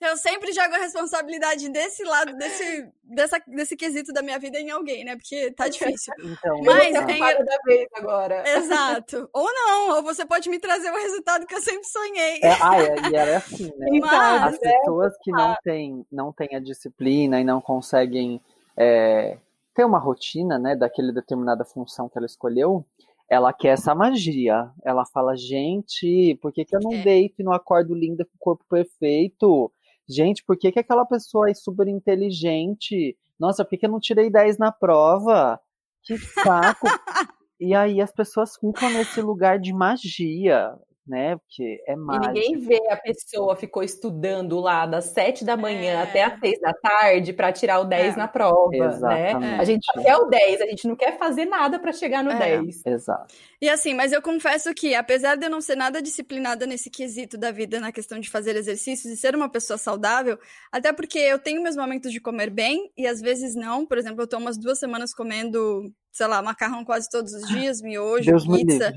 Eu 0.10 0.16
sempre 0.18 0.52
jogo 0.52 0.76
a 0.76 0.78
responsabilidade 0.78 1.70
desse 1.70 2.04
lado, 2.04 2.36
desse, 2.38 2.88
dessa, 3.04 3.42
desse 3.48 3.76
quesito 3.76 4.14
da 4.14 4.22
minha 4.22 4.38
vida 4.38 4.60
em 4.60 4.70
alguém, 4.70 5.04
né? 5.04 5.16
Porque 5.16 5.52
tá 5.52 5.68
difícil. 5.68 6.14
então, 6.24 6.62
Mas 6.64 6.94
é 6.94 7.04
tem- 7.06 7.20
da 7.20 7.58
vez 7.66 7.88
agora. 7.96 8.44
Exato. 8.48 9.28
Ou 9.34 9.52
não, 9.52 9.96
ou 9.96 10.04
você 10.04 10.24
pode 10.26 10.50
me 10.50 10.60
trazer 10.60 10.92
o 10.92 10.96
resultado 10.98 11.48
que 11.48 11.56
eu 11.56 11.62
sempre 11.62 11.86
sonhei. 11.88 12.40
é, 12.44 12.52
ah, 12.62 12.80
é, 12.80 12.96
e 13.12 13.16
era 13.16 13.38
assim, 13.38 13.72
né? 13.78 13.88
Então, 13.92 14.08
Mas- 14.10 14.54
As 14.54 14.60
pessoas 14.60 15.14
que 15.24 15.32
não 15.32 15.56
têm, 15.64 16.06
não 16.12 16.32
têm 16.32 16.50
a 16.56 16.60
disciplina 16.60 17.40
e 17.40 17.44
não 17.44 17.60
conseguem 17.60 18.40
é, 18.80 19.38
ter 19.78 19.86
uma 19.86 20.00
rotina, 20.00 20.58
né, 20.58 20.76
daquele 20.76 21.14
determinada 21.14 21.64
função 21.64 22.10
que 22.10 22.18
ela 22.18 22.26
escolheu, 22.26 22.84
ela 23.30 23.54
quer 23.54 23.70
essa 23.70 23.94
magia. 23.94 24.72
Ela 24.84 25.06
fala, 25.06 25.36
gente, 25.38 26.36
por 26.42 26.52
que, 26.52 26.66
que 26.66 26.76
eu 26.76 26.80
não 26.82 26.94
É. 26.94 27.04
deito 27.04 27.36
e 27.40 27.44
não 27.44 27.54
acordo 27.54 27.94
linda 27.94 28.26
com 28.26 28.32
o 28.36 28.40
corpo 28.40 28.66
perfeito? 28.68 29.72
Gente, 30.10 30.44
por 30.44 30.58
que, 30.58 30.72
que 30.72 30.80
aquela 30.80 31.06
pessoa 31.06 31.48
é 31.48 31.54
super 31.54 31.88
inteligente? 31.88 33.16
Nossa, 33.40 33.64
por 33.64 33.70
que, 33.70 33.78
que 33.78 33.86
eu 33.86 33.92
não 33.92 34.00
tirei 34.00 34.32
10 34.32 34.58
na 34.58 34.72
prova? 34.72 35.60
Que 36.02 36.18
saco! 36.18 36.88
e 37.60 37.76
aí 37.76 38.02
as 38.02 38.12
pessoas 38.12 38.56
ficam 38.56 38.90
nesse 38.90 39.22
lugar 39.22 39.60
de 39.60 39.72
magia, 39.74 40.74
né? 41.08 41.38
Porque 41.38 41.82
é 41.88 41.94
E 41.94 41.96
mágico. 41.96 42.28
ninguém 42.34 42.58
vê 42.60 42.80
a 42.92 42.98
pessoa 42.98 43.56
ficou 43.56 43.82
estudando 43.84 44.60
lá 44.60 44.86
das 44.86 45.06
sete 45.06 45.46
da 45.46 45.56
manhã 45.56 45.94
É. 46.00 46.02
até 46.04 46.24
as 46.24 46.40
seis 46.40 46.60
da 46.60 46.74
tarde 46.74 47.34
para 47.34 47.52
tirar 47.52 47.80
o 47.80 47.86
10 47.86 48.16
É. 48.16 48.18
na 48.18 48.28
prova, 48.28 48.70
né? 48.72 48.78
Exatamente. 48.88 49.62
A 49.62 49.64
gente 49.64 49.86
quer 50.04 50.16
o 50.18 50.26
10, 50.26 50.62
a 50.62 50.66
gente 50.66 50.88
não 50.88 50.96
quer 50.96 51.18
fazer 51.18 51.46
nada 51.46 51.80
para 51.80 51.92
chegar 51.92 52.24
no 52.24 52.32
É. 52.32 52.38
10. 52.38 52.86
Exato. 52.86 53.34
E 53.62 53.70
assim, 53.70 53.94
mas 53.94 54.12
eu 54.12 54.22
confesso 54.22 54.74
que, 54.74 54.94
apesar 54.94 55.36
de 55.36 55.46
eu 55.46 55.50
não 55.50 55.62
ser 55.62 55.76
nada 55.76 56.02
disciplinada 56.02 56.66
nesse 56.66 56.90
quesito 56.90 57.38
da 57.38 57.52
vida, 57.52 57.80
na 57.80 57.92
questão 57.92 58.20
de 58.20 58.30
fazer 58.30 58.56
exercícios 58.56 59.12
e 59.14 59.18
ser 59.18 59.36
uma 59.36 59.50
pessoa 59.50 59.78
saudável, 59.78 60.38
até 60.72 60.92
porque 60.94 61.18
eu 61.18 61.40
tenho 61.40 61.62
meus 61.64 61.76
momentos 61.76 62.12
de 62.12 62.20
comer 62.20 62.50
bem 62.50 62.92
e 62.98 63.08
às 63.08 63.20
vezes 63.22 63.56
não. 63.56 63.86
Por 63.86 63.98
exemplo, 63.98 64.22
eu 64.22 64.28
tô 64.28 64.38
umas 64.38 64.58
duas 64.58 64.78
semanas 64.78 65.14
comendo, 65.14 65.92
sei 66.12 66.28
lá, 66.28 66.42
macarrão 66.42 66.84
quase 66.86 67.10
todos 67.10 67.34
os 67.34 67.48
dias, 67.48 67.82
miojo, 67.82 68.26
Deus 68.26 68.46
pizza. 68.48 68.94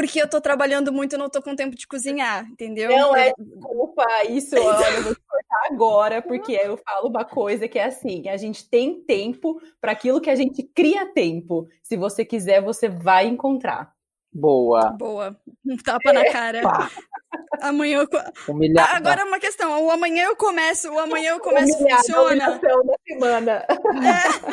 Porque 0.00 0.20
eu 0.20 0.28
tô 0.28 0.40
trabalhando 0.40 0.92
muito 0.92 1.14
e 1.14 1.18
não 1.18 1.30
tô 1.30 1.40
com 1.40 1.56
tempo 1.56 1.74
de 1.74 1.86
cozinhar, 1.86 2.46
entendeu? 2.50 2.90
Não 2.90 3.16
é 3.16 3.30
Eu- 3.30 3.34
desculpa, 3.38 4.04
isso, 4.28 4.54
olha, 4.56 4.90
eu 4.96 5.02
vou 5.04 5.14
te 5.14 5.20
cortar 5.26 5.66
agora, 5.72 6.20
porque 6.22 6.52
eu 6.52 6.76
falo 6.76 7.08
uma 7.08 7.24
coisa 7.24 7.66
que 7.66 7.78
é 7.78 7.84
assim: 7.84 8.28
a 8.28 8.36
gente 8.36 8.68
tem 8.68 9.00
tempo 9.02 9.60
para 9.80 9.92
aquilo 9.92 10.20
que 10.20 10.28
a 10.30 10.34
gente 10.36 10.62
cria 10.62 11.06
tempo. 11.06 11.66
Se 11.82 11.96
você 11.96 12.24
quiser, 12.24 12.60
você 12.62 12.88
vai 12.88 13.26
encontrar. 13.26 13.94
Boa. 14.32 14.90
Boa. 14.90 15.34
Um 15.66 15.78
tapa 15.78 16.12
na 16.12 16.30
cara. 16.30 16.60
Pá, 16.60 16.90
Amanhã 17.62 18.00
eu. 18.00 18.52
humilhada. 18.52 18.94
Agora 18.96 19.24
uma 19.24 19.38
questão. 19.40 19.82
O 19.86 19.90
amanhã 19.90 20.24
eu 20.24 20.36
começo, 20.36 20.92
o 20.92 20.98
amanhã 20.98 21.30
eu 21.30 21.40
começo 21.40 21.72
Humilhada, 21.78 22.02
funciona. 22.02 22.50
da 22.58 22.94
semana. 23.08 23.66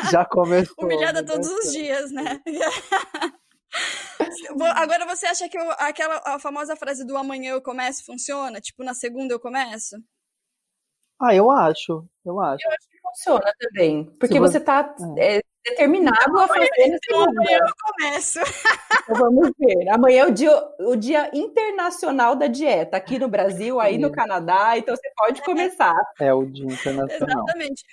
Já 0.10 0.23
começou. 0.23 0.73
Humilhada 0.79 1.21
todos 1.25 1.49
os 1.49 1.73
dias, 1.73 2.12
né? 2.13 2.39
Agora 4.75 5.05
você 5.05 5.25
acha 5.25 5.47
que 5.49 5.57
eu- 5.57 5.71
aquela 5.71 6.21
a 6.25 6.39
famosa 6.39 6.75
frase 6.75 7.05
do 7.05 7.17
amanhã 7.17 7.51
eu 7.51 7.62
começo 7.62 8.05
funciona? 8.05 8.59
Tipo, 8.62 8.83
na 8.83 8.93
segunda 8.93 9.33
eu 9.33 9.39
começo? 9.39 9.95
Ah, 11.21 11.33
eu 11.33 11.49
acho. 11.49 12.07
Eu 12.25 12.39
acho. 12.41 12.63
Funciona 13.01 13.53
também. 13.59 14.05
Porque 14.19 14.33
Se 14.33 14.39
você 14.39 14.57
está 14.57 14.95
determinado 15.63 16.39
a 16.39 16.47
fazer 16.47 16.69
na 16.78 16.95
Então 16.95 17.23
amanhã 17.23 17.60
eu 17.60 17.73
começo. 17.82 18.39
Então 19.04 19.15
vamos 19.17 19.52
ver. 19.60 19.89
Amanhã 19.89 20.23
é 20.23 20.28
o 20.28 20.32
dia, 20.32 20.52
o 20.80 20.95
dia 20.95 21.30
internacional 21.34 22.38
da 22.38 22.47
dieta. 22.47 22.95
Aqui 22.95 23.19
no 23.19 23.28
Brasil, 23.28 23.78
aí 23.78 23.97
no 23.97 24.08
Isso. 24.08 24.15
Canadá. 24.15 24.78
Então 24.78 24.95
você 24.95 25.12
pode 25.17 25.41
começar. 25.41 25.93
É 26.21 26.34
o 26.34 26.45
Dia 26.45 26.65
Internacional. 26.67 27.43
Exatamente. 27.43 27.84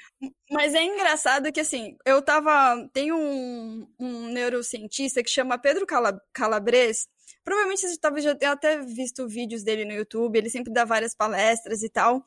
Mas 0.52 0.72
é 0.72 0.84
engraçado 0.84 1.50
que, 1.50 1.58
assim, 1.58 1.96
eu 2.06 2.22
tava. 2.22 2.88
Tem 2.92 3.10
um, 3.12 3.88
um 3.98 4.28
neurocientista 4.28 5.20
que 5.20 5.30
chama 5.30 5.58
Pedro 5.58 5.84
Cala- 5.84 6.20
Calabres. 6.32 7.08
Provavelmente 7.42 7.88
você 7.88 7.98
talvez 7.98 8.24
já 8.24 8.34
tenha 8.34 8.52
até 8.52 8.78
visto 8.78 9.26
vídeos 9.26 9.64
dele 9.64 9.84
no 9.84 9.92
YouTube. 9.92 10.36
Ele 10.36 10.50
sempre 10.50 10.72
dá 10.72 10.84
várias 10.84 11.12
palestras 11.12 11.82
e 11.82 11.88
tal. 11.88 12.24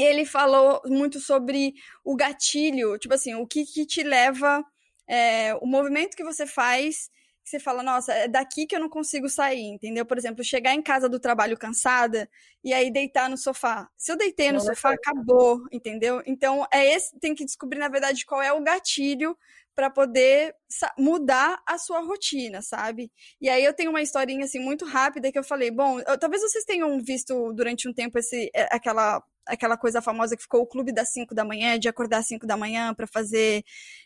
E 0.00 0.02
ele 0.02 0.24
falou 0.24 0.80
muito 0.86 1.20
sobre 1.20 1.74
o 2.04 2.16
gatilho, 2.16 2.98
tipo 2.98 3.14
assim, 3.14 3.34
o 3.34 3.46
que, 3.46 3.64
que 3.64 3.86
te 3.86 4.02
leva, 4.02 4.64
é, 5.08 5.54
o 5.56 5.66
movimento 5.66 6.16
que 6.16 6.24
você 6.24 6.46
faz, 6.46 7.08
que 7.44 7.50
você 7.50 7.60
fala, 7.60 7.82
nossa, 7.82 8.12
é 8.12 8.26
daqui 8.26 8.66
que 8.66 8.74
eu 8.74 8.80
não 8.80 8.88
consigo 8.88 9.28
sair, 9.28 9.60
entendeu? 9.66 10.06
Por 10.06 10.16
exemplo, 10.16 10.42
chegar 10.42 10.72
em 10.74 10.82
casa 10.82 11.08
do 11.08 11.20
trabalho 11.20 11.58
cansada 11.58 12.28
e 12.64 12.72
aí 12.72 12.90
deitar 12.90 13.28
no 13.28 13.36
sofá. 13.36 13.86
Se 13.98 14.10
eu 14.10 14.16
deitei 14.16 14.48
no 14.48 14.54
Não 14.54 14.60
sofá, 14.60 14.92
acabou, 14.92 15.60
entendeu? 15.70 16.22
Então, 16.26 16.66
é 16.72 16.94
esse, 16.94 17.18
tem 17.20 17.34
que 17.34 17.44
descobrir, 17.44 17.78
na 17.78 17.88
verdade, 17.88 18.24
qual 18.24 18.40
é 18.40 18.50
o 18.52 18.62
gatilho 18.62 19.36
para 19.74 19.90
poder 19.90 20.54
mudar 20.98 21.60
a 21.66 21.76
sua 21.78 22.00
rotina, 22.00 22.62
sabe? 22.62 23.10
E 23.40 23.48
aí 23.50 23.64
eu 23.64 23.74
tenho 23.74 23.90
uma 23.90 24.00
historinha 24.02 24.44
assim 24.44 24.60
muito 24.60 24.84
rápida 24.86 25.30
que 25.32 25.38
eu 25.38 25.44
falei, 25.44 25.70
bom, 25.70 26.00
eu- 26.00 26.18
talvez 26.18 26.42
vocês 26.42 26.64
tenham 26.64 26.98
visto 27.02 27.52
durante 27.52 27.88
um 27.88 27.92
tempo 27.92 28.18
esse 28.18 28.50
é, 28.54 28.68
aquela 28.74 29.22
aquela 29.46 29.76
coisa 29.76 30.02
famosa 30.02 30.36
que 30.36 30.42
ficou 30.42 30.62
o 30.62 30.66
clube 30.66 30.92
das 30.92 31.12
5 31.12 31.34
da 31.34 31.44
manhã, 31.44 31.78
de 31.78 31.88
acordar 31.88 32.18
às 32.18 32.26
5 32.26 32.46
da 32.46 32.56
manhã 32.56 32.94
para 32.94 33.06
fazer, 33.06 33.62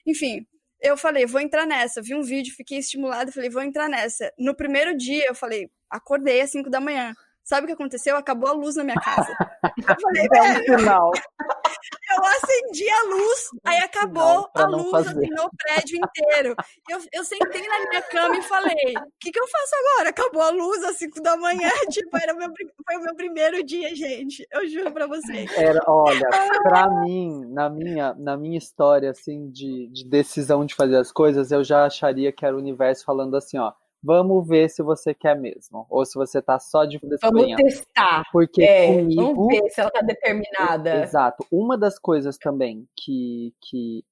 enfim. 0.07 0.47
Eu 0.81 0.97
falei, 0.97 1.27
vou 1.27 1.41
entrar 1.41 1.67
nessa. 1.67 2.01
Vi 2.01 2.15
um 2.15 2.23
vídeo, 2.23 2.55
fiquei 2.55 2.79
estimulada, 2.79 3.33
falei, 3.33 3.51
vou 3.51 3.63
entrar 3.63 3.89
nessa. 3.89 4.33
No 4.39 4.55
primeiro 4.55 4.97
dia, 4.97 5.27
eu 5.27 5.35
falei, 5.35 5.69
acordei 5.91 6.41
às 6.41 6.51
5 6.51 6.71
da 6.71 6.81
manhã. 6.81 7.15
Sabe 7.49 7.65
o 7.65 7.67
que 7.69 7.73
aconteceu? 7.73 8.15
Acabou 8.15 8.51
a 8.51 8.53
luz 8.53 8.77
na 8.77 8.85
minha 8.85 8.97
casa. 9.01 9.35
Eu 9.65 9.97
falei, 10.03 10.29
É 10.35 10.75
um 10.75 10.79
sinal. 10.79 11.11
eu 12.15 12.25
acendi 12.25 12.91
a 12.91 13.03
luz, 13.05 13.49
aí 13.65 13.79
acabou 13.79 14.51
a 14.53 14.67
luz 14.67 14.93
assim, 14.93 15.31
no 15.31 15.51
prédio 15.57 15.97
inteiro. 15.97 16.55
Eu, 16.91 16.99
eu 17.11 17.25
sentei 17.25 17.67
na 17.67 17.89
minha 17.89 18.03
cama 18.03 18.37
e 18.37 18.43
falei: 18.43 18.95
o 18.99 19.13
que, 19.19 19.31
que 19.31 19.41
eu 19.41 19.49
faço 19.49 19.75
agora? 19.77 20.11
Acabou 20.11 20.43
a 20.43 20.51
luz 20.51 20.85
às 20.85 20.97
5 20.97 21.23
da 21.23 21.39
manhã. 21.39 21.71
Tipo, 21.89 22.19
era 22.19 22.35
meu, 22.35 22.51
foi 22.85 22.97
o 22.99 23.03
meu 23.03 23.15
primeiro 23.15 23.65
dia, 23.65 23.97
gente. 23.97 24.47
Eu 24.53 24.69
juro 24.69 24.93
pra 24.93 25.07
vocês. 25.07 25.51
Era, 25.57 25.81
olha, 25.87 26.29
pra 26.63 26.91
mim, 27.01 27.47
na 27.49 27.71
minha, 27.71 28.13
na 28.13 28.37
minha 28.37 28.59
história, 28.59 29.11
assim, 29.11 29.49
de, 29.51 29.89
de 29.89 30.05
decisão 30.05 30.67
de 30.67 30.75
fazer 30.75 30.97
as 30.97 31.11
coisas, 31.11 31.51
eu 31.51 31.65
já 31.65 31.87
acharia 31.87 32.31
que 32.31 32.45
era 32.45 32.55
o 32.55 32.59
universo 32.59 33.07
falando 33.07 33.39
assim, 33.39 33.57
ó 33.57 33.73
Vamos 34.03 34.47
ver 34.47 34.69
se 34.71 34.83
você 34.83 35.13
quer 35.13 35.39
mesmo. 35.39 35.87
Ou 35.91 36.05
se 36.05 36.15
você 36.15 36.41
tá 36.41 36.59
só 36.59 36.85
de 36.85 36.99
Vamos 37.21 37.57
testar. 37.57 38.25
Porque 38.33 38.63
é, 38.63 38.87
comigo, 38.87 39.35
vamos 39.35 39.47
ver 39.49 39.71
se 39.71 39.81
ela 39.81 39.91
tá 39.91 40.01
determinada. 40.01 41.03
Exato. 41.03 41.45
Uma 41.51 41.77
das 41.77 41.99
coisas 41.99 42.39
também 42.39 42.89
que, 42.97 43.53
que 43.61 44.05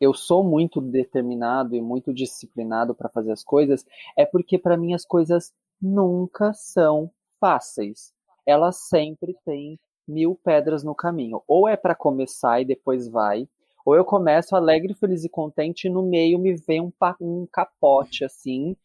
eu 0.00 0.14
sou 0.14 0.44
muito 0.44 0.80
determinado 0.80 1.74
e 1.74 1.80
muito 1.80 2.14
disciplinado 2.14 2.94
para 2.94 3.08
fazer 3.08 3.32
as 3.32 3.42
coisas 3.42 3.84
é 4.16 4.24
porque 4.24 4.58
para 4.58 4.76
mim 4.76 4.94
as 4.94 5.04
coisas 5.04 5.52
nunca 5.80 6.52
são 6.52 7.10
fáceis. 7.40 8.12
Elas 8.46 8.76
sempre 8.88 9.36
têm 9.44 9.78
mil 10.06 10.38
pedras 10.44 10.84
no 10.84 10.94
caminho. 10.94 11.42
Ou 11.48 11.68
é 11.68 11.76
para 11.76 11.94
começar 11.94 12.60
e 12.60 12.64
depois 12.64 13.08
vai, 13.08 13.48
ou 13.84 13.96
eu 13.96 14.04
começo 14.04 14.54
alegre, 14.54 14.94
feliz 14.94 15.24
e 15.24 15.28
contente 15.28 15.88
e 15.88 15.90
no 15.90 16.02
meio 16.02 16.38
me 16.38 16.54
vem 16.54 16.80
um, 16.80 16.92
um 17.20 17.46
capote 17.50 18.24
assim 18.24 18.76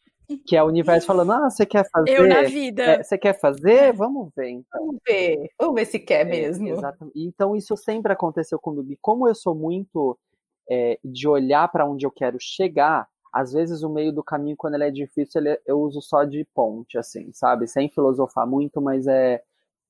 que 0.46 0.56
é 0.56 0.64
o 0.64 0.68
universo 0.68 1.08
falando, 1.08 1.32
ah, 1.32 1.50
você 1.50 1.66
quer 1.66 1.90
fazer? 1.90 2.12
Eu 2.12 2.28
na 2.28 2.44
vida. 2.44 2.84
É, 2.84 3.04
você 3.04 3.18
quer 3.18 3.40
fazer? 3.40 3.94
Vamos 3.94 4.30
ver. 4.36 4.50
Então. 4.50 4.86
Vamos 4.86 5.02
ver. 5.08 5.50
Vamos 5.60 5.76
ver 5.76 5.86
se 5.86 6.00
quer 6.00 6.22
é, 6.22 6.30
mesmo. 6.30 6.68
Exatamente. 6.68 7.20
Então 7.20 7.56
isso 7.56 7.78
sempre 7.78 8.12
aconteceu 8.12 8.60
comigo. 8.60 8.92
E 8.92 8.98
como 8.98 9.28
eu 9.28 9.34
sou 9.34 9.56
muito 9.56 10.18
é, 10.70 11.00
de 11.04 11.28
olhar 11.28 11.68
para 11.70 11.86
onde 11.86 12.06
eu 12.06 12.12
quero 12.12 12.38
chegar, 12.40 13.08
às 13.32 13.54
vezes 13.54 13.84
o 13.84 13.90
meio 13.90 14.12
do 14.12 14.24
caminho, 14.24 14.58
quando 14.58 14.76
ele 14.76 14.86
é 14.86 14.92
difícil, 14.92 15.42
ele, 15.42 15.60
eu 15.66 15.80
uso 15.80 16.02
só 16.02 16.26
de 16.26 16.46
ponte, 16.54 16.98
assim, 16.98 17.32
sabe? 17.34 17.68
Sem 17.68 17.88
filosofar 17.88 18.46
muito, 18.46 18.82
mas 18.82 19.08
é, 19.08 19.42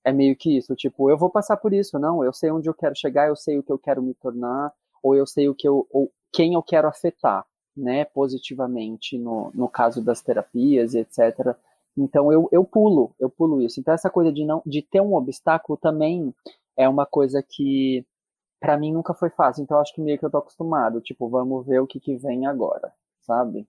é 0.04 0.12
meio 0.12 0.36
que 0.36 0.56
isso. 0.56 0.76
Tipo, 0.76 1.10
eu 1.10 1.18
vou 1.18 1.30
passar 1.30 1.58
por 1.58 1.74
isso, 1.74 1.98
não? 1.98 2.24
Eu 2.24 2.34
sei 2.34 2.52
onde 2.52 2.70
eu 2.70 2.74
quero 2.74 2.96
chegar, 2.96 3.28
eu 3.28 3.36
sei 3.36 3.58
o 3.58 3.64
que 3.64 3.72
eu 3.72 3.80
quero 3.80 4.04
me 4.04 4.14
tornar, 4.14 4.72
ou 5.02 5.16
eu 5.16 5.26
sei 5.26 5.50
o 5.50 5.56
que 5.56 5.68
eu, 5.68 5.88
ou 5.92 6.12
quem 6.32 6.54
eu 6.54 6.62
quero 6.62 6.88
afetar 6.88 7.46
né, 7.78 8.06
positivamente 8.06 9.18
no, 9.18 9.52
no 9.54 9.70
caso 9.70 10.04
das 10.04 10.22
terapias 10.22 10.94
e 10.94 11.00
etc. 11.00 11.56
Então 11.96 12.32
eu, 12.32 12.50
eu 12.52 12.64
pulo, 12.64 13.14
eu 13.20 13.30
pulo 13.30 13.62
isso. 13.62 13.80
Então 13.80 13.94
essa 13.94 14.10
coisa 14.10 14.32
de 14.32 14.46
não 14.46 14.62
de 14.66 14.82
ter 14.82 15.02
um 15.02 15.14
obstáculo 15.16 15.78
também 15.78 16.34
é 16.76 16.88
uma 16.90 17.06
coisa 17.06 17.44
que 17.44 18.06
para 18.60 18.78
mim 18.78 18.94
nunca 18.94 19.14
foi 19.14 19.30
fácil. 19.30 19.64
Então 19.64 19.80
acho 19.80 19.94
que 19.94 20.02
meio 20.02 20.18
que 20.20 20.26
eu 20.26 20.32
tô 20.32 20.38
acostumado, 20.38 21.02
tipo, 21.02 21.30
vamos 21.30 21.66
ver 21.66 21.80
o 21.80 21.88
que 21.88 22.00
que 22.00 22.18
vem 22.18 22.46
agora, 22.48 22.92
sabe? 23.22 23.68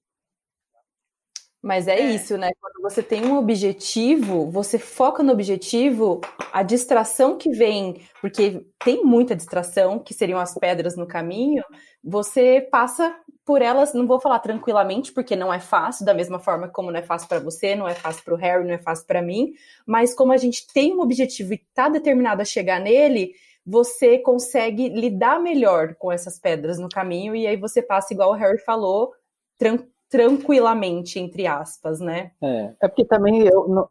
Mas 1.61 1.89
é, 1.89 1.99
é, 1.99 2.11
isso, 2.15 2.39
né? 2.39 2.51
Quando 2.61 2.81
você 2.81 3.03
tem 3.03 3.27
um 3.27 3.37
objetivo, 3.37 4.49
você 4.49 4.79
foca 4.79 5.23
no 5.25 5.33
objetivo, 5.33 6.21
a 6.53 6.63
distração 6.63 7.37
que 7.37 7.51
vem, 7.51 8.01
porque 8.21 8.65
tem 8.79 9.05
muita 9.05 9.35
distração, 9.35 9.99
que 9.99 10.15
seriam 10.15 10.39
as 10.39 10.55
pedras 10.55 10.97
no 10.97 11.07
caminho, 11.07 11.65
você 12.03 12.61
passa 12.61 13.15
por 13.45 13.61
elas, 13.61 13.93
não 13.93 14.07
vou 14.07 14.21
falar 14.21 14.39
tranquilamente, 14.39 15.11
porque 15.13 15.35
não 15.35 15.53
é 15.53 15.59
fácil, 15.59 16.05
da 16.05 16.15
mesma 16.15 16.39
forma 16.39 16.69
como 16.69 16.93
não 16.93 17.01
é 17.01 17.03
fácil 17.03 17.29
para 17.29 17.41
você, 17.41 17.75
não 17.75 17.89
é 17.89 17.95
fácil 17.95 18.23
para 18.23 18.35
o 18.35 18.37
Harry, 18.37 18.65
não 18.65 18.75
é 18.75 18.79
fácil 18.79 19.07
para 19.07 19.21
mim, 19.21 19.53
mas 19.85 20.15
como 20.15 20.33
a 20.33 20.37
gente 20.37 20.67
tem 20.73 20.95
um 20.95 21.01
objetivo 21.01 21.55
e 21.55 21.57
está 21.57 21.89
determinado 21.89 22.41
a 22.41 22.45
chegar 22.45 22.79
nele, 22.79 23.33
você 23.67 24.19
consegue 24.19 24.89
lidar 24.91 25.41
melhor 25.41 25.95
com 25.97 26.13
essas 26.13 26.39
pedras 26.39 26.79
no 26.79 26.89
caminho, 26.89 27.35
e 27.35 27.47
aí 27.47 27.57
você 27.57 27.83
passa, 27.83 28.15
igual 28.15 28.31
o 28.31 28.35
Harry 28.35 28.59
falou, 28.59 29.13
tranquilo 29.59 29.98
tranquilamente, 30.09 31.19
entre 31.19 31.47
aspas, 31.47 32.01
né? 32.01 32.33
É, 32.43 32.75
é 32.83 32.89
porque 32.89 33.05
também 33.05 33.47
eu, 33.47 33.91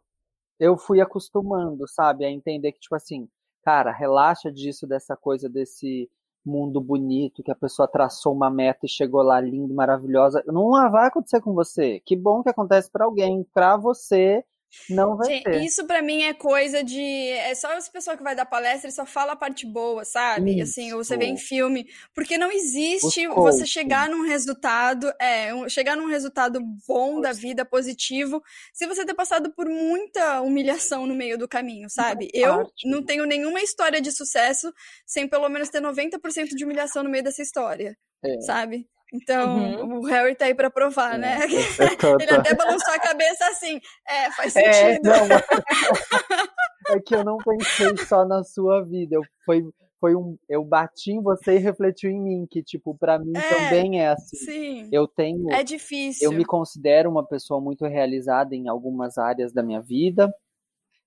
eu 0.58 0.76
fui 0.76 1.00
acostumando, 1.00 1.86
sabe, 1.88 2.24
a 2.24 2.30
entender 2.30 2.72
que, 2.72 2.80
tipo 2.80 2.94
assim, 2.94 3.28
cara, 3.62 3.92
relaxa 3.92 4.50
disso, 4.50 4.86
dessa 4.86 5.16
coisa, 5.16 5.48
desse 5.48 6.10
mundo 6.44 6.80
bonito, 6.80 7.42
que 7.42 7.50
a 7.50 7.56
pessoa 7.56 7.86
traçou 7.86 8.32
uma 8.32 8.50
meta 8.50 8.86
e 8.86 8.88
chegou 8.88 9.22
lá 9.22 9.40
linda, 9.40 9.72
maravilhosa. 9.74 10.42
Não 10.46 10.70
vai 10.90 11.06
acontecer 11.06 11.40
com 11.40 11.52
você. 11.52 12.00
Que 12.04 12.16
bom 12.16 12.42
que 12.42 12.48
acontece 12.48 12.90
para 12.90 13.04
alguém, 13.04 13.46
para 13.52 13.76
você 13.76 14.44
não 14.88 15.16
vai 15.16 15.28
Gente, 15.28 15.44
ter. 15.44 15.62
Isso 15.62 15.86
para 15.86 16.02
mim 16.02 16.22
é 16.22 16.34
coisa 16.34 16.82
de. 16.82 17.00
É 17.00 17.54
só 17.54 17.72
essa 17.72 17.90
pessoa 17.90 18.16
que 18.16 18.22
vai 18.22 18.34
dar 18.34 18.46
palestra 18.46 18.88
e 18.88 18.92
só 18.92 19.06
fala 19.06 19.32
a 19.32 19.36
parte 19.36 19.66
boa, 19.66 20.04
sabe? 20.04 20.60
Isso. 20.60 20.62
Assim, 20.62 20.90
você 20.92 21.16
vê 21.16 21.26
em 21.26 21.36
filme. 21.36 21.86
Porque 22.14 22.36
não 22.36 22.50
existe 22.50 23.26
você 23.28 23.66
chegar 23.66 24.08
num 24.08 24.22
resultado, 24.26 25.12
é, 25.20 25.50
chegar 25.68 25.96
num 25.96 26.06
resultado 26.06 26.60
bom 26.86 27.20
da 27.20 27.32
vida, 27.32 27.64
positivo, 27.64 28.42
se 28.72 28.86
você 28.86 29.04
ter 29.04 29.14
passado 29.14 29.52
por 29.52 29.68
muita 29.68 30.40
humilhação 30.42 31.06
no 31.06 31.14
meio 31.14 31.38
do 31.38 31.48
caminho, 31.48 31.88
sabe? 31.88 32.28
Eu 32.32 32.70
não 32.84 33.02
tenho 33.02 33.24
nenhuma 33.24 33.60
história 33.60 34.00
de 34.00 34.12
sucesso 34.12 34.72
sem 35.06 35.28
pelo 35.28 35.48
menos 35.48 35.68
ter 35.68 35.80
90% 35.80 36.54
de 36.54 36.64
humilhação 36.64 37.02
no 37.02 37.10
meio 37.10 37.24
dessa 37.24 37.42
história. 37.42 37.96
É. 38.24 38.40
Sabe? 38.40 38.86
Então, 39.12 39.56
uhum. 39.56 39.98
o 40.00 40.04
Harry 40.04 40.34
tá 40.34 40.44
aí 40.44 40.54
pra 40.54 40.70
provar, 40.70 41.14
é, 41.14 41.18
né? 41.18 41.38
Ele 42.20 42.30
até 42.30 42.54
balançou 42.54 42.92
a 42.92 42.98
cabeça 42.98 43.46
assim. 43.46 43.80
É, 44.06 44.30
faz 44.32 44.54
é, 44.54 44.72
sentido. 44.72 45.08
É, 45.08 45.28
não, 45.28 45.36
é 46.96 47.00
que 47.00 47.14
eu 47.14 47.24
não 47.24 47.38
pensei 47.38 47.96
só 48.06 48.26
na 48.26 48.44
sua 48.44 48.84
vida. 48.84 49.16
Eu, 49.16 49.22
foi, 49.46 49.64
foi 49.98 50.14
um, 50.14 50.36
eu 50.46 50.62
bati 50.62 51.12
em 51.12 51.22
você 51.22 51.56
e 51.56 51.58
refletiu 51.58 52.10
em 52.10 52.20
mim, 52.20 52.46
que, 52.50 52.62
tipo, 52.62 52.94
pra 52.94 53.18
mim 53.18 53.32
é, 53.34 53.40
também 53.40 54.00
é 54.00 54.08
assim. 54.08 54.36
Sim. 54.36 54.88
Eu 54.92 55.08
tenho. 55.08 55.50
É 55.52 55.64
difícil. 55.64 56.30
Eu 56.30 56.36
me 56.36 56.44
considero 56.44 57.10
uma 57.10 57.26
pessoa 57.26 57.60
muito 57.62 57.86
realizada 57.86 58.54
em 58.54 58.68
algumas 58.68 59.16
áreas 59.16 59.54
da 59.54 59.62
minha 59.62 59.80
vida, 59.80 60.30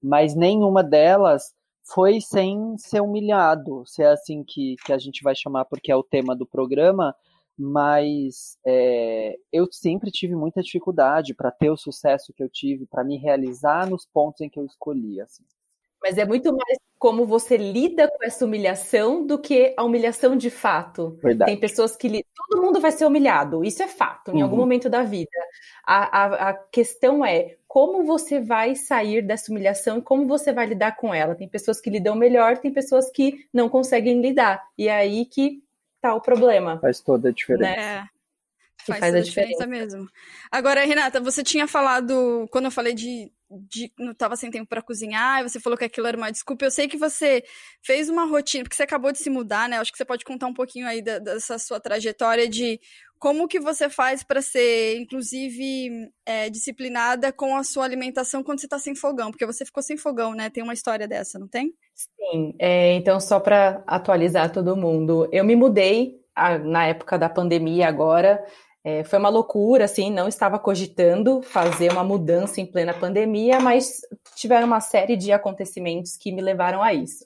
mas 0.02 0.34
nenhuma 0.34 0.84
delas 0.84 1.54
foi 1.84 2.20
sem 2.20 2.78
ser 2.78 3.02
humilhado, 3.02 3.84
se 3.86 4.04
é 4.04 4.08
assim 4.08 4.44
que, 4.44 4.76
que 4.86 4.94
a 4.94 4.98
gente 4.98 5.24
vai 5.24 5.36
chamar, 5.36 5.66
porque 5.66 5.92
é 5.92 5.96
o 5.96 6.04
tema 6.04 6.36
do 6.36 6.46
programa 6.46 7.16
mas 7.58 8.58
é, 8.66 9.36
eu 9.52 9.68
sempre 9.72 10.12
tive 10.12 10.36
muita 10.36 10.62
dificuldade 10.62 11.34
para 11.34 11.52
ter 11.52 11.70
o 11.70 11.78
sucesso 11.78 12.34
que 12.34 12.44
eu 12.44 12.50
tive, 12.50 12.86
para 12.86 13.04
me 13.04 13.18
realizar 13.18 13.90
nos 13.90 14.06
pontos 14.06 14.42
em 14.42 14.50
que 14.50 14.60
eu 14.60 14.66
escolhi. 14.66 15.22
Assim. 15.22 15.44
Mas 16.02 16.18
é 16.18 16.26
muito 16.26 16.52
mais 16.52 16.80
como 16.98 17.26
você 17.26 17.58
lida 17.58 18.08
com 18.08 18.24
essa 18.24 18.46
humilhação 18.46 19.26
do 19.26 19.40
que 19.40 19.74
a 19.78 19.84
humilhação 19.84 20.36
de 20.36 20.50
fato. 20.50 21.18
Verdade. 21.22 21.52
Tem 21.52 21.60
pessoas 21.60 21.96
que. 21.96 22.24
Todo 22.36 22.62
mundo 22.62 22.80
vai 22.80 22.92
ser 22.92 23.06
humilhado, 23.06 23.64
isso 23.64 23.82
é 23.82 23.88
fato, 23.88 24.32
em 24.32 24.38
uhum. 24.38 24.44
algum 24.44 24.58
momento 24.58 24.90
da 24.90 25.04
vida. 25.04 25.30
A, 25.86 26.24
a, 26.24 26.50
a, 26.50 26.54
questão 26.54 27.24
é 27.26 27.56
como 27.68 28.04
você 28.04 28.40
vai 28.40 28.76
sair 28.76 29.22
dessa 29.22 29.52
humilhação 29.52 30.00
e 30.00 30.02
como 30.02 30.28
você 30.28 30.52
vai 30.52 30.66
lidar 30.66 30.98
com 30.98 31.14
ela. 31.14 31.36
Tem 31.36 31.48
pessoas 31.48 31.80
que 31.80 31.90
lidam 31.90 32.16
melhor, 32.16 32.58
tem 32.58 32.72
pessoas 32.72 33.10
que 33.12 33.46
não 33.54 33.70
conseguem 33.70 34.22
lidar. 34.22 34.62
E 34.78 34.88
é 34.88 34.96
aí 34.96 35.26
que 35.26 35.64
tá 36.02 36.14
o 36.14 36.22
problema. 36.22 36.80
Faz 36.80 37.00
toda 37.00 37.30
a 37.30 37.32
diferença. 37.32 37.76
Né? 37.76 38.10
Faz, 38.86 39.00
faz 39.00 39.16
a 39.16 39.22
diferença. 39.22 39.66
diferença 39.66 39.68
mesmo. 39.68 40.10
Agora, 40.52 40.86
Renata, 40.86 41.20
você 41.20 41.44
tinha 41.44 41.68
falado, 41.68 42.48
quando 42.52 42.66
eu 42.66 42.72
falei 42.72 42.94
de, 42.94 43.32
de 43.68 43.92
não 43.98 44.12
estava 44.12 44.36
sem 44.36 44.50
tempo 44.50 44.68
para 44.68 44.82
cozinhar, 44.82 45.42
e 45.42 45.50
você 45.50 45.60
falou 45.60 45.78
que 45.78 45.86
aquilo 45.86 46.08
era 46.08 46.18
uma 46.18 46.32
desculpa. 46.32 46.66
Eu 46.66 46.72
sei 46.72 46.88
que 46.88 46.98
você 46.98 47.44
fez 47.82 48.10
uma 48.10 48.26
rotina, 48.26 48.64
porque 48.64 48.76
você 48.76 48.84
acabou 48.84 49.12
de 49.12 49.20
se 49.20 49.30
mudar, 49.30 49.68
né? 49.68 49.78
Acho 49.78 49.92
que 49.92 49.98
você 49.98 50.06
pode 50.06 50.24
contar 50.24 50.48
um 50.48 50.54
pouquinho 50.54 50.88
aí 50.88 51.02
da, 51.02 51.20
dessa 51.20 51.58
sua 51.60 51.80
trajetória 51.80 52.48
de 52.48 52.80
como 53.22 53.48
que 53.48 53.60
você 53.60 53.88
faz 53.88 54.24
para 54.24 54.42
ser, 54.42 54.98
inclusive, 54.98 56.10
é, 56.26 56.50
disciplinada 56.50 57.32
com 57.32 57.56
a 57.56 57.64
sua 57.64 57.86
alimentação 57.86 58.42
quando 58.42 58.60
você 58.60 58.66
está 58.66 58.80
sem 58.80 58.96
fogão? 58.96 59.30
Porque 59.30 59.46
você 59.46 59.64
ficou 59.64 59.84
sem 59.84 59.96
fogão, 59.96 60.34
né? 60.34 60.50
Tem 60.50 60.64
uma 60.64 60.74
história 60.74 61.08
dessa, 61.08 61.38
não 61.38 61.48
tem? 61.48 61.72
Sim. 61.94 62.56
É, 62.58 62.94
então, 62.94 63.20
só 63.20 63.40
para 63.40 63.84
atualizar 63.86 64.52
todo 64.52 64.76
mundo, 64.76 65.30
eu 65.32 65.44
me 65.44 65.56
mudei 65.56 66.20
a, 66.36 66.58
na 66.58 66.88
época 66.88 67.20
da 67.20 67.30
pandemia 67.30 67.88
agora. 67.88 68.44
É, 68.84 69.04
foi 69.04 69.20
uma 69.20 69.30
loucura, 69.30 69.86
assim, 69.86 70.12
não 70.12 70.28
estava 70.28 70.58
cogitando 70.58 71.42
fazer 71.44 71.92
uma 71.92 72.04
mudança 72.04 72.60
em 72.60 72.66
plena 72.66 72.94
pandemia, 72.94 73.60
mas 73.60 74.02
tiveram 74.36 74.66
uma 74.66 74.80
série 74.82 75.16
de 75.16 75.32
acontecimentos 75.32 76.18
que 76.18 76.32
me 76.32 76.42
levaram 76.42 76.82
a 76.82 76.94
isso. 76.94 77.26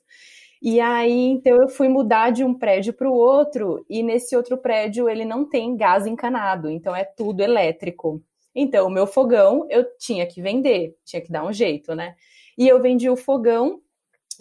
E 0.62 0.80
aí, 0.82 1.28
então, 1.28 1.62
eu 1.62 1.70
fui 1.70 1.88
mudar 1.88 2.32
de 2.32 2.44
um 2.44 2.54
prédio 2.54 2.92
para 2.92 3.10
o 3.10 3.14
outro, 3.14 3.86
e 3.90 4.04
nesse 4.04 4.36
outro 4.36 4.58
prédio 4.58 5.08
ele 5.08 5.24
não 5.24 5.48
tem 5.48 5.78
gás 5.78 6.06
encanado, 6.06 6.70
então 6.70 6.96
é 6.96 7.06
tudo 7.06 7.42
elétrico. 7.42 8.22
Então, 8.54 8.88
o 8.88 8.90
meu 8.90 9.06
fogão 9.08 9.66
eu 9.70 9.86
tinha 9.98 10.26
que 10.26 10.42
vender, 10.42 10.96
tinha 11.06 11.22
que 11.22 11.32
dar 11.32 11.46
um 11.46 11.54
jeito, 11.54 11.94
né? 11.94 12.16
E 12.58 12.68
eu 12.68 12.82
vendi 12.82 13.10
o 13.10 13.18
fogão 13.18 13.82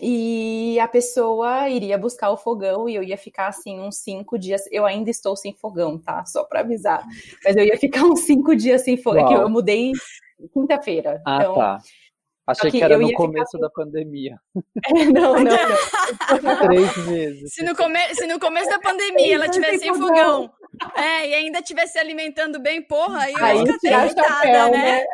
e 0.00 0.78
a 0.80 0.88
pessoa 0.88 1.68
iria 1.68 1.96
buscar 1.96 2.30
o 2.30 2.36
fogão 2.36 2.88
e 2.88 2.94
eu 2.94 3.02
ia 3.02 3.16
ficar 3.16 3.48
assim 3.48 3.80
uns 3.80 3.96
cinco 3.98 4.38
dias. 4.38 4.62
Eu 4.70 4.84
ainda 4.84 5.10
estou 5.10 5.36
sem 5.36 5.54
fogão, 5.54 5.98
tá? 5.98 6.24
Só 6.24 6.44
para 6.44 6.60
avisar. 6.60 7.04
Mas 7.44 7.56
eu 7.56 7.64
ia 7.64 7.78
ficar 7.78 8.04
uns 8.04 8.20
cinco 8.20 8.54
dias 8.56 8.82
sem 8.82 8.96
fogão. 8.96 9.24
É 9.24 9.28
que 9.28 9.34
eu 9.34 9.48
mudei 9.48 9.92
quinta-feira. 10.52 11.22
Ah, 11.26 11.38
então, 11.40 11.54
tá. 11.54 11.78
Achei 12.46 12.70
que, 12.70 12.78
que 12.78 12.84
era 12.84 12.98
no 12.98 13.10
começo 13.14 13.52
ficar... 13.52 13.62
da 13.62 13.70
pandemia. 13.70 14.38
É, 14.86 15.04
não, 15.04 15.34
não, 15.34 15.44
não. 15.44 16.56
Três 16.68 17.06
meses. 17.06 17.54
Se 17.54 17.62
no, 17.62 17.74
come... 17.74 17.98
Se 18.14 18.26
no 18.26 18.38
começo 18.38 18.68
da 18.68 18.78
pandemia 18.78 19.36
ela 19.36 19.48
tivesse 19.48 19.78
sem 19.78 19.94
fogão, 19.94 20.50
é, 20.94 21.28
e 21.28 21.34
ainda 21.34 21.60
estivesse 21.60 21.94
se 21.94 21.98
alimentando 21.98 22.60
bem, 22.60 22.82
porra, 22.82 23.20
aí 23.20 23.32
eu 23.32 23.74
o 23.74 24.08
chapéu, 24.08 24.70
né? 24.70 24.70
né? 24.70 25.04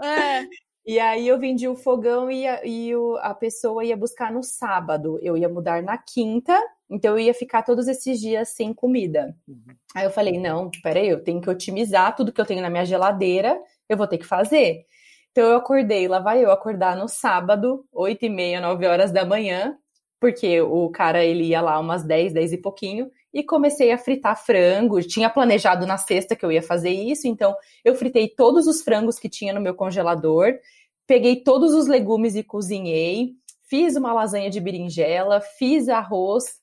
É. 0.00 0.06
é. 0.06 0.46
E 0.84 0.98
aí 0.98 1.28
eu 1.28 1.38
vendi 1.38 1.68
o 1.68 1.76
fogão 1.76 2.30
e, 2.30 2.46
a, 2.46 2.64
e 2.66 2.94
o, 2.94 3.16
a 3.18 3.32
pessoa 3.34 3.84
ia 3.84 3.96
buscar 3.96 4.32
no 4.32 4.42
sábado. 4.42 5.18
Eu 5.22 5.36
ia 5.36 5.48
mudar 5.48 5.82
na 5.82 5.96
quinta, 5.96 6.60
então 6.90 7.12
eu 7.12 7.20
ia 7.20 7.34
ficar 7.34 7.62
todos 7.62 7.86
esses 7.86 8.20
dias 8.20 8.48
sem 8.48 8.74
comida. 8.74 9.36
Uhum. 9.46 9.74
Aí 9.94 10.04
eu 10.04 10.10
falei, 10.10 10.38
não, 10.38 10.70
peraí, 10.82 11.08
eu 11.08 11.22
tenho 11.22 11.40
que 11.40 11.48
otimizar 11.48 12.16
tudo 12.16 12.32
que 12.32 12.40
eu 12.40 12.46
tenho 12.46 12.60
na 12.60 12.70
minha 12.70 12.84
geladeira, 12.84 13.60
eu 13.88 13.96
vou 13.96 14.08
ter 14.08 14.18
que 14.18 14.26
fazer. 14.26 14.84
Então 15.30 15.44
eu 15.44 15.56
acordei, 15.56 16.08
lá 16.08 16.18
vai 16.18 16.44
eu 16.44 16.50
acordar 16.50 16.96
no 16.96 17.08
sábado, 17.08 17.86
8 17.92 18.26
e 18.26 18.28
meia, 18.28 18.60
9 18.60 18.86
horas 18.86 19.12
da 19.12 19.24
manhã, 19.24 19.78
porque 20.20 20.60
o 20.60 20.90
cara 20.90 21.24
ele 21.24 21.44
ia 21.44 21.60
lá 21.60 21.78
umas 21.78 22.02
10, 22.04 22.32
10 22.32 22.52
e 22.52 22.58
pouquinho, 22.58 23.10
e 23.32 23.42
comecei 23.42 23.92
a 23.92 23.98
fritar 23.98 24.36
frango. 24.44 25.00
Tinha 25.00 25.30
planejado 25.30 25.86
na 25.86 25.96
sexta 25.96 26.36
que 26.36 26.44
eu 26.44 26.52
ia 26.52 26.62
fazer 26.62 26.90
isso, 26.90 27.26
então 27.26 27.54
eu 27.84 27.94
fritei 27.94 28.28
todos 28.28 28.66
os 28.66 28.82
frangos 28.82 29.18
que 29.18 29.28
tinha 29.28 29.52
no 29.52 29.60
meu 29.60 29.74
congelador, 29.74 30.52
peguei 31.06 31.36
todos 31.36 31.72
os 31.72 31.86
legumes 31.86 32.34
e 32.34 32.42
cozinhei, 32.42 33.32
fiz 33.68 33.96
uma 33.96 34.12
lasanha 34.12 34.50
de 34.50 34.60
berinjela, 34.60 35.40
fiz 35.40 35.88
arroz 35.88 36.60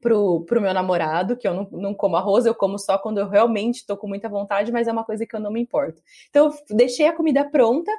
pro, 0.00 0.44
pro 0.44 0.60
meu 0.60 0.74
namorado, 0.74 1.36
que 1.36 1.48
eu 1.48 1.54
não, 1.54 1.68
não 1.72 1.94
como 1.94 2.16
arroz, 2.16 2.44
eu 2.44 2.54
como 2.54 2.78
só 2.78 2.98
quando 2.98 3.18
eu 3.18 3.28
realmente 3.28 3.76
estou 3.76 3.96
com 3.96 4.06
muita 4.06 4.28
vontade, 4.28 4.70
mas 4.70 4.86
é 4.86 4.92
uma 4.92 5.04
coisa 5.04 5.26
que 5.26 5.34
eu 5.34 5.40
não 5.40 5.50
me 5.50 5.62
importo. 5.62 6.02
Então, 6.28 6.46
eu 6.46 6.76
deixei 6.76 7.06
a 7.06 7.12
comida 7.12 7.44
pronta 7.44 7.90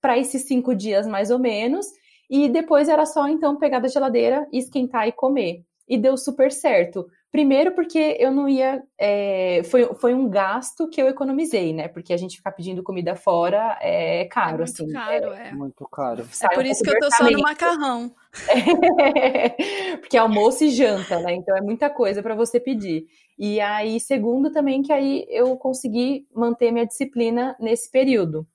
para 0.00 0.18
esses 0.18 0.42
cinco 0.42 0.74
dias 0.74 1.06
mais 1.06 1.30
ou 1.30 1.38
menos, 1.38 1.86
e 2.28 2.48
depois 2.48 2.88
era 2.88 3.06
só 3.06 3.28
então 3.28 3.56
pegar 3.56 3.78
da 3.78 3.88
geladeira, 3.88 4.48
esquentar 4.52 5.06
e 5.06 5.12
comer. 5.12 5.64
E 5.86 5.98
deu 5.98 6.16
super 6.16 6.50
certo. 6.50 7.06
Primeiro 7.32 7.72
porque 7.72 8.18
eu 8.20 8.30
não 8.30 8.46
ia. 8.46 8.82
É, 8.98 9.62
foi, 9.64 9.86
foi 9.94 10.12
um 10.12 10.28
gasto 10.28 10.86
que 10.86 11.00
eu 11.00 11.08
economizei, 11.08 11.72
né? 11.72 11.88
Porque 11.88 12.12
a 12.12 12.16
gente 12.18 12.36
ficar 12.36 12.52
pedindo 12.52 12.82
comida 12.82 13.16
fora 13.16 13.78
é 13.80 14.26
caro, 14.26 14.48
é 14.48 14.56
muito 14.58 14.62
assim. 14.64 14.92
Caro, 14.92 15.32
é. 15.32 15.48
é. 15.48 15.52
Muito 15.52 15.88
caro. 15.88 16.26
É 16.42 16.54
por 16.54 16.66
isso 16.66 16.84
que 16.84 16.90
eu 16.90 16.98
tô 16.98 17.10
só 17.10 17.30
no 17.30 17.40
macarrão. 17.40 18.14
É, 18.50 19.96
porque 19.96 20.18
almoço 20.18 20.62
e 20.62 20.70
janta, 20.72 21.20
né? 21.20 21.32
Então 21.32 21.56
é 21.56 21.62
muita 21.62 21.88
coisa 21.88 22.22
para 22.22 22.34
você 22.34 22.60
pedir. 22.60 23.06
E 23.38 23.58
aí, 23.62 23.98
segundo 23.98 24.52
também, 24.52 24.82
que 24.82 24.92
aí 24.92 25.24
eu 25.30 25.56
consegui 25.56 26.26
manter 26.34 26.70
minha 26.70 26.86
disciplina 26.86 27.56
nesse 27.58 27.90
período. 27.90 28.46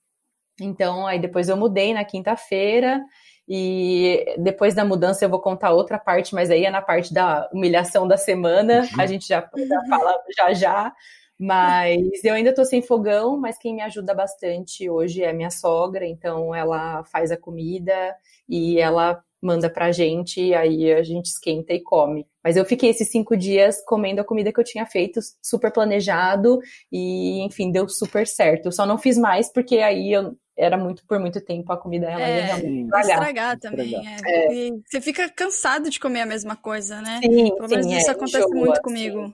Então, 0.60 1.04
aí 1.04 1.18
depois 1.18 1.48
eu 1.48 1.56
mudei 1.56 1.92
na 1.92 2.04
quinta-feira 2.04 3.02
e 3.48 4.24
depois 4.38 4.74
da 4.74 4.84
mudança 4.84 5.24
eu 5.24 5.28
vou 5.30 5.40
contar 5.40 5.72
outra 5.72 5.98
parte, 5.98 6.34
mas 6.34 6.50
aí 6.50 6.66
é 6.66 6.70
na 6.70 6.82
parte 6.82 7.14
da 7.14 7.48
humilhação 7.52 8.06
da 8.06 8.16
semana, 8.16 8.86
a 8.98 9.06
gente 9.06 9.26
já, 9.26 9.40
já 9.56 9.86
fala 9.88 10.14
já 10.36 10.52
já. 10.52 10.94
Mas 11.40 12.24
eu 12.24 12.34
ainda 12.34 12.52
tô 12.52 12.64
sem 12.64 12.82
fogão, 12.82 13.38
mas 13.38 13.56
quem 13.56 13.72
me 13.74 13.80
ajuda 13.80 14.12
bastante 14.12 14.90
hoje 14.90 15.22
é 15.22 15.32
minha 15.32 15.50
sogra, 15.50 16.04
então 16.04 16.52
ela 16.52 17.04
faz 17.04 17.30
a 17.30 17.36
comida 17.36 18.16
e 18.48 18.80
ela 18.80 19.22
manda 19.40 19.70
pra 19.70 19.92
gente, 19.92 20.40
e 20.40 20.54
aí 20.54 20.92
a 20.92 21.02
gente 21.02 21.26
esquenta 21.26 21.72
e 21.72 21.80
come. 21.80 22.26
Mas 22.42 22.56
eu 22.56 22.64
fiquei 22.64 22.90
esses 22.90 23.08
cinco 23.08 23.36
dias 23.36 23.82
comendo 23.84 24.20
a 24.20 24.24
comida 24.24 24.52
que 24.52 24.60
eu 24.60 24.64
tinha 24.64 24.86
feito, 24.86 25.20
super 25.42 25.72
planejado, 25.72 26.60
e 26.90 27.40
enfim, 27.42 27.70
deu 27.70 27.88
super 27.88 28.26
certo. 28.26 28.66
Eu 28.66 28.72
só 28.72 28.84
não 28.84 28.98
fiz 28.98 29.16
mais 29.16 29.52
porque 29.52 29.78
aí 29.78 30.12
eu 30.12 30.36
era 30.56 30.76
muito 30.76 31.06
por 31.06 31.20
muito 31.20 31.40
tempo 31.40 31.72
a 31.72 31.76
comida 31.76 32.10
ela 32.10 32.28
é, 32.28 32.38
ia 32.38 32.44
realmente 32.46 32.84
estragar. 32.84 33.10
estragar 33.10 33.58
também. 33.60 33.94
É. 33.96 34.66
É. 34.66 34.70
você 34.84 35.00
fica 35.00 35.28
cansado 35.28 35.88
de 35.88 36.00
comer 36.00 36.22
a 36.22 36.26
mesma 36.26 36.56
coisa, 36.56 37.00
né? 37.00 37.20
Sim, 37.22 37.54
Pelo 37.54 37.68
menos 37.68 37.86
sim, 37.86 37.96
isso 37.96 38.10
é, 38.10 38.12
acontece 38.12 38.48
muito 38.48 38.82
comigo. 38.82 39.32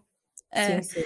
É. 0.52 0.82
Sim, 0.82 1.00
sim. 1.00 1.04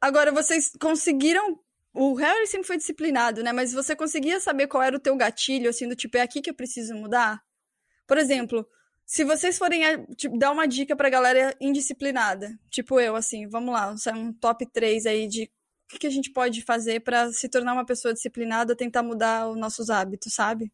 Agora, 0.00 0.32
vocês 0.32 0.72
conseguiram. 0.80 1.58
O 1.94 2.14
Harry 2.14 2.46
sempre 2.46 2.66
foi 2.66 2.76
disciplinado, 2.76 3.42
né? 3.42 3.52
Mas 3.52 3.72
você 3.72 3.94
conseguia 3.94 4.40
saber 4.40 4.66
qual 4.66 4.82
era 4.82 4.96
o 4.96 5.00
teu 5.00 5.14
gatilho, 5.16 5.70
assim, 5.70 5.86
do 5.88 5.94
tipo, 5.94 6.16
é 6.16 6.22
aqui 6.22 6.40
que 6.40 6.50
eu 6.50 6.54
preciso 6.54 6.94
mudar? 6.94 7.40
Por 8.06 8.18
exemplo, 8.18 8.66
se 9.06 9.24
vocês 9.24 9.58
forem 9.58 9.82
tipo, 10.16 10.38
dar 10.38 10.50
uma 10.50 10.66
dica 10.66 10.96
pra 10.96 11.10
galera 11.10 11.54
indisciplinada, 11.60 12.58
tipo 12.70 12.98
eu, 13.00 13.16
assim, 13.16 13.48
vamos 13.48 13.72
lá, 13.72 13.94
um 14.14 14.32
top 14.32 14.66
3 14.66 15.06
aí 15.06 15.26
de 15.26 15.50
o 15.94 15.98
que 15.98 16.06
a 16.06 16.10
gente 16.10 16.32
pode 16.32 16.62
fazer 16.62 17.00
para 17.00 17.30
se 17.32 17.48
tornar 17.48 17.74
uma 17.74 17.84
pessoa 17.84 18.14
disciplinada, 18.14 18.74
tentar 18.74 19.02
mudar 19.02 19.48
os 19.48 19.56
nossos 19.56 19.90
hábitos, 19.90 20.34
sabe? 20.34 20.72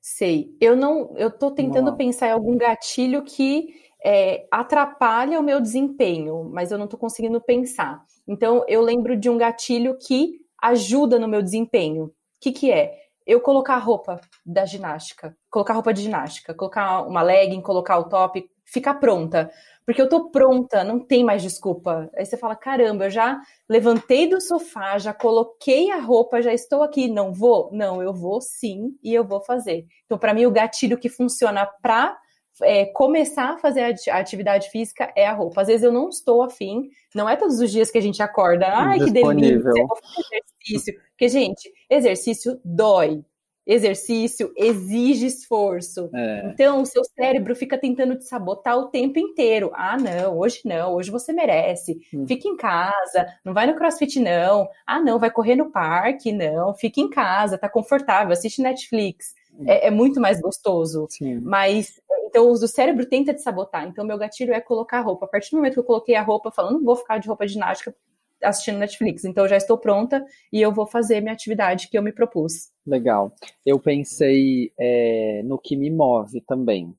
Sei. 0.00 0.56
Eu 0.60 0.76
não, 0.76 1.14
eu 1.16 1.30
tô 1.30 1.50
tentando 1.50 1.96
pensar 1.96 2.28
em 2.28 2.32
algum 2.32 2.56
gatilho 2.56 3.22
que 3.24 3.74
é, 4.04 4.46
atrapalha 4.50 5.40
o 5.40 5.42
meu 5.42 5.60
desempenho, 5.60 6.44
mas 6.44 6.70
eu 6.70 6.78
não 6.78 6.86
tô 6.86 6.96
conseguindo 6.96 7.40
pensar. 7.40 8.02
Então, 8.26 8.64
eu 8.68 8.80
lembro 8.80 9.16
de 9.16 9.28
um 9.28 9.36
gatilho 9.36 9.96
que 9.98 10.40
ajuda 10.62 11.18
no 11.18 11.28
meu 11.28 11.42
desempenho. 11.42 12.04
O 12.04 12.12
que, 12.40 12.52
que 12.52 12.70
é? 12.70 12.96
Eu 13.26 13.40
colocar 13.40 13.74
a 13.74 13.78
roupa 13.78 14.20
da 14.46 14.64
ginástica, 14.64 15.36
colocar 15.50 15.74
roupa 15.74 15.92
de 15.92 16.02
ginástica, 16.02 16.54
colocar 16.54 17.02
uma 17.02 17.22
legging, 17.22 17.60
colocar 17.60 17.98
o 17.98 18.08
top, 18.08 18.48
ficar 18.64 18.94
pronta. 18.94 19.50
Porque 19.84 20.02
eu 20.02 20.08
tô 20.08 20.30
pronta, 20.30 20.84
não 20.84 21.00
tem 21.00 21.24
mais 21.24 21.42
desculpa. 21.42 22.10
Aí 22.14 22.26
você 22.26 22.36
fala: 22.36 22.54
caramba, 22.54 23.06
eu 23.06 23.10
já 23.10 23.40
levantei 23.68 24.28
do 24.28 24.38
sofá, 24.40 24.98
já 24.98 25.14
coloquei 25.14 25.90
a 25.90 25.98
roupa, 25.98 26.42
já 26.42 26.52
estou 26.52 26.82
aqui, 26.82 27.08
não 27.08 27.32
vou? 27.32 27.70
Não, 27.72 28.02
eu 28.02 28.12
vou 28.12 28.40
sim 28.40 28.98
e 29.02 29.14
eu 29.14 29.24
vou 29.24 29.40
fazer. 29.40 29.86
Então, 30.04 30.18
para 30.18 30.34
mim, 30.34 30.44
o 30.44 30.50
gatilho 30.50 30.98
que 30.98 31.08
funciona 31.08 31.66
para 31.80 32.18
é, 32.62 32.86
começar 32.86 33.54
a 33.54 33.58
fazer 33.58 33.94
a 34.10 34.18
atividade 34.18 34.68
física 34.70 35.12
é 35.16 35.26
a 35.26 35.32
roupa. 35.32 35.62
Às 35.62 35.68
vezes 35.68 35.82
eu 35.82 35.92
não 35.92 36.08
estou 36.08 36.42
afim, 36.42 36.90
não 37.14 37.28
é 37.28 37.36
todos 37.36 37.60
os 37.60 37.70
dias 37.70 37.90
que 37.90 37.98
a 37.98 38.02
gente 38.02 38.22
acorda, 38.22 38.66
ai 38.68 38.98
que 38.98 39.10
delícia, 39.10 39.70
eu 39.74 39.86
vou 39.86 39.96
fazer 39.96 40.42
exercício. 40.44 41.00
Porque, 41.10 41.28
gente, 41.28 41.72
exercício 41.88 42.60
dói, 42.64 43.24
exercício 43.68 44.50
exige 44.56 45.26
esforço. 45.26 46.08
É. 46.14 46.46
Então, 46.46 46.80
o 46.80 46.86
seu 46.86 47.04
cérebro 47.04 47.54
fica 47.54 47.76
tentando 47.76 48.16
te 48.16 48.24
sabotar 48.24 48.78
o 48.78 48.88
tempo 48.88 49.18
inteiro. 49.18 49.70
Ah, 49.74 49.98
não, 49.98 50.38
hoje 50.38 50.62
não, 50.64 50.94
hoje 50.94 51.10
você 51.10 51.34
merece. 51.34 52.00
Hum. 52.14 52.26
Fica 52.26 52.48
em 52.48 52.56
casa, 52.56 53.26
não 53.44 53.52
vai 53.52 53.66
no 53.66 53.76
crossfit, 53.76 54.18
não. 54.18 54.66
Ah, 54.86 54.98
não, 54.98 55.18
vai 55.18 55.30
correr 55.30 55.54
no 55.54 55.70
parque, 55.70 56.32
não. 56.32 56.74
Fica 56.74 56.98
em 56.98 57.10
casa, 57.10 57.58
tá 57.58 57.68
confortável, 57.68 58.32
assiste 58.32 58.62
Netflix. 58.62 59.34
Hum. 59.52 59.64
É, 59.66 59.88
é, 59.88 59.90
muito 59.90 60.18
mais 60.18 60.40
gostoso. 60.40 61.06
Sim. 61.10 61.38
Mas, 61.40 62.00
então, 62.24 62.50
o 62.50 62.56
cérebro 62.56 63.04
tenta 63.04 63.34
te 63.34 63.42
sabotar. 63.42 63.86
Então, 63.86 64.02
meu 64.02 64.16
gatilho 64.16 64.54
é 64.54 64.60
colocar 64.62 65.00
a 65.00 65.02
roupa. 65.02 65.26
A 65.26 65.28
partir 65.28 65.50
do 65.50 65.58
momento 65.58 65.74
que 65.74 65.80
eu 65.80 65.84
coloquei 65.84 66.14
a 66.14 66.22
roupa, 66.22 66.50
falando, 66.50 66.78
não 66.78 66.84
vou 66.84 66.96
ficar 66.96 67.18
de 67.18 67.28
roupa 67.28 67.46
de 67.46 67.52
ginástica 67.52 67.94
assistindo 68.42 68.78
Netflix. 68.78 69.24
Então, 69.24 69.44
eu 69.44 69.48
já 69.48 69.56
estou 69.56 69.78
pronta 69.78 70.24
e 70.52 70.60
eu 70.60 70.72
vou 70.72 70.86
fazer 70.86 71.20
minha 71.20 71.32
atividade 71.32 71.88
que 71.88 71.98
eu 71.98 72.02
me 72.02 72.12
propus. 72.12 72.70
Legal. 72.86 73.32
Eu 73.64 73.78
pensei 73.78 74.72
é, 74.78 75.42
no 75.44 75.58
que 75.58 75.76
me 75.76 75.90
move 75.90 76.40
também. 76.42 76.94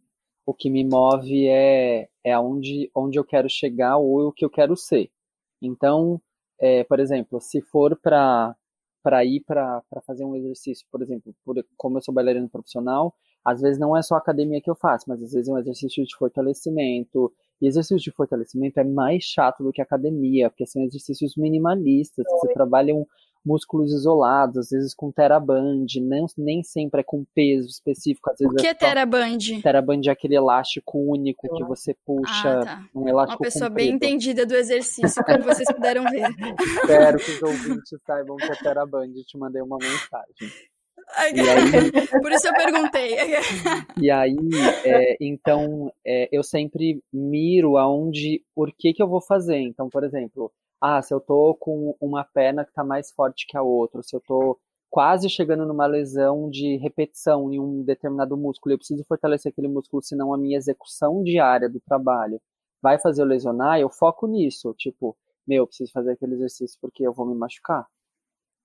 O 0.45 0.53
que 0.53 0.69
me 0.69 0.83
move 0.83 1.47
é, 1.47 2.09
é 2.23 2.39
onde, 2.39 2.89
onde 2.95 3.19
eu 3.19 3.23
quero 3.23 3.49
chegar 3.49 3.97
ou 3.97 4.27
o 4.27 4.31
que 4.31 4.43
eu 4.43 4.49
quero 4.49 4.75
ser. 4.75 5.09
Então, 5.61 6.21
é, 6.59 6.83
por 6.83 6.99
exemplo, 6.99 7.39
se 7.39 7.61
for 7.61 7.95
para 7.95 8.55
para 9.01 9.23
ir 9.23 9.39
para 9.41 9.81
fazer 10.05 10.25
um 10.25 10.35
exercício, 10.35 10.85
por 10.91 11.01
exemplo, 11.01 11.33
por, 11.45 11.55
como 11.77 11.97
eu 11.97 12.01
sou 12.01 12.13
bailarino 12.13 12.49
profissional, 12.49 13.15
às 13.43 13.61
vezes 13.61 13.79
não 13.79 13.95
é 13.95 14.01
só 14.01 14.15
academia 14.15 14.61
que 14.61 14.69
eu 14.69 14.75
faço, 14.75 15.05
mas 15.07 15.21
às 15.23 15.31
vezes 15.31 15.47
é 15.47 15.51
um 15.51 15.57
exercício 15.57 16.05
de 16.05 16.15
fortalecimento, 16.15 17.33
e 17.61 17.67
exercício 17.67 17.97
de 17.97 18.11
fortalecimento 18.11 18.79
é 18.79 18.83
mais 18.83 19.23
chato 19.23 19.63
do 19.63 19.71
que 19.71 19.81
academia, 19.81 20.49
porque 20.49 20.65
são 20.65 20.83
exercícios 20.83 21.35
minimalistas, 21.35 22.25
que 22.25 22.31
você 22.31 22.53
trabalha 22.53 22.93
músculos 23.45 23.93
isolados, 23.93 24.57
às 24.57 24.69
vezes 24.69 24.93
com 24.93 25.11
teraband, 25.11 25.85
nem, 26.01 26.25
nem 26.37 26.63
sempre 26.63 27.01
é 27.01 27.03
com 27.03 27.25
peso 27.33 27.67
específico. 27.67 28.29
Às 28.29 28.37
vezes 28.39 28.53
o 28.53 28.57
que 28.57 28.67
é, 28.67 28.71
é 28.71 28.73
teraband? 28.73 29.61
Teraband 29.61 30.01
é 30.05 30.09
aquele 30.09 30.35
elástico 30.35 30.99
único 30.99 31.47
que 31.55 31.63
você 31.63 31.95
puxa, 32.05 32.59
ah, 32.59 32.63
tá. 32.63 32.89
um 32.93 33.07
elástico 33.07 33.41
Uma 33.41 33.45
pessoa 33.45 33.69
comprido. 33.69 33.87
bem 33.87 33.95
entendida 33.95 34.45
do 34.45 34.55
exercício, 34.55 35.23
como 35.23 35.43
vocês 35.43 35.71
puderam 35.71 36.03
ver. 36.03 36.29
Espero 36.83 37.17
que 37.17 37.31
os 37.31 37.41
ouvintes 37.41 37.99
saibam 38.05 38.35
que 38.37 38.51
é 38.51 38.55
teraband, 38.55 39.13
te 39.25 39.37
mandei 39.37 39.61
uma 39.61 39.77
mensagem. 39.77 40.49
Aí, 41.15 41.33
por 42.21 42.31
isso 42.31 42.47
eu 42.47 42.53
perguntei. 42.53 43.15
E 44.01 44.09
aí, 44.09 44.37
é, 44.85 45.17
então, 45.19 45.91
é, 46.05 46.29
eu 46.31 46.43
sempre 46.43 47.03
miro 47.11 47.77
aonde, 47.77 48.43
por 48.55 48.71
que 48.71 48.93
que 48.93 49.01
eu 49.01 49.07
vou 49.07 49.21
fazer. 49.21 49.57
Então, 49.57 49.89
por 49.89 50.03
exemplo, 50.03 50.51
ah, 50.81 51.01
se 51.01 51.13
eu 51.13 51.19
tô 51.19 51.55
com 51.55 51.95
uma 51.99 52.23
perna 52.23 52.63
que 52.63 52.73
tá 52.73 52.83
mais 52.83 53.11
forte 53.11 53.45
que 53.47 53.57
a 53.57 53.61
outra, 53.61 54.01
se 54.01 54.15
eu 54.15 54.21
tô 54.21 54.57
quase 54.89 55.29
chegando 55.29 55.65
numa 55.65 55.85
lesão 55.85 56.49
de 56.49 56.77
repetição 56.77 57.51
em 57.51 57.59
um 57.59 57.83
determinado 57.83 58.35
músculo, 58.35 58.73
eu 58.73 58.77
preciso 58.77 59.03
fortalecer 59.03 59.51
aquele 59.51 59.67
músculo, 59.67 60.01
senão 60.01 60.33
a 60.33 60.37
minha 60.37 60.57
execução 60.57 61.23
diária 61.23 61.69
do 61.69 61.79
trabalho 61.79 62.41
vai 62.81 62.97
fazer 62.97 63.21
eu 63.21 63.25
lesionar, 63.25 63.79
eu 63.79 63.89
foco 63.89 64.25
nisso, 64.25 64.73
tipo, 64.77 65.15
meu, 65.45 65.63
eu 65.63 65.67
preciso 65.67 65.91
fazer 65.91 66.13
aquele 66.13 66.35
exercício 66.35 66.77
porque 66.81 67.05
eu 67.05 67.13
vou 67.13 67.25
me 67.25 67.35
machucar, 67.35 67.87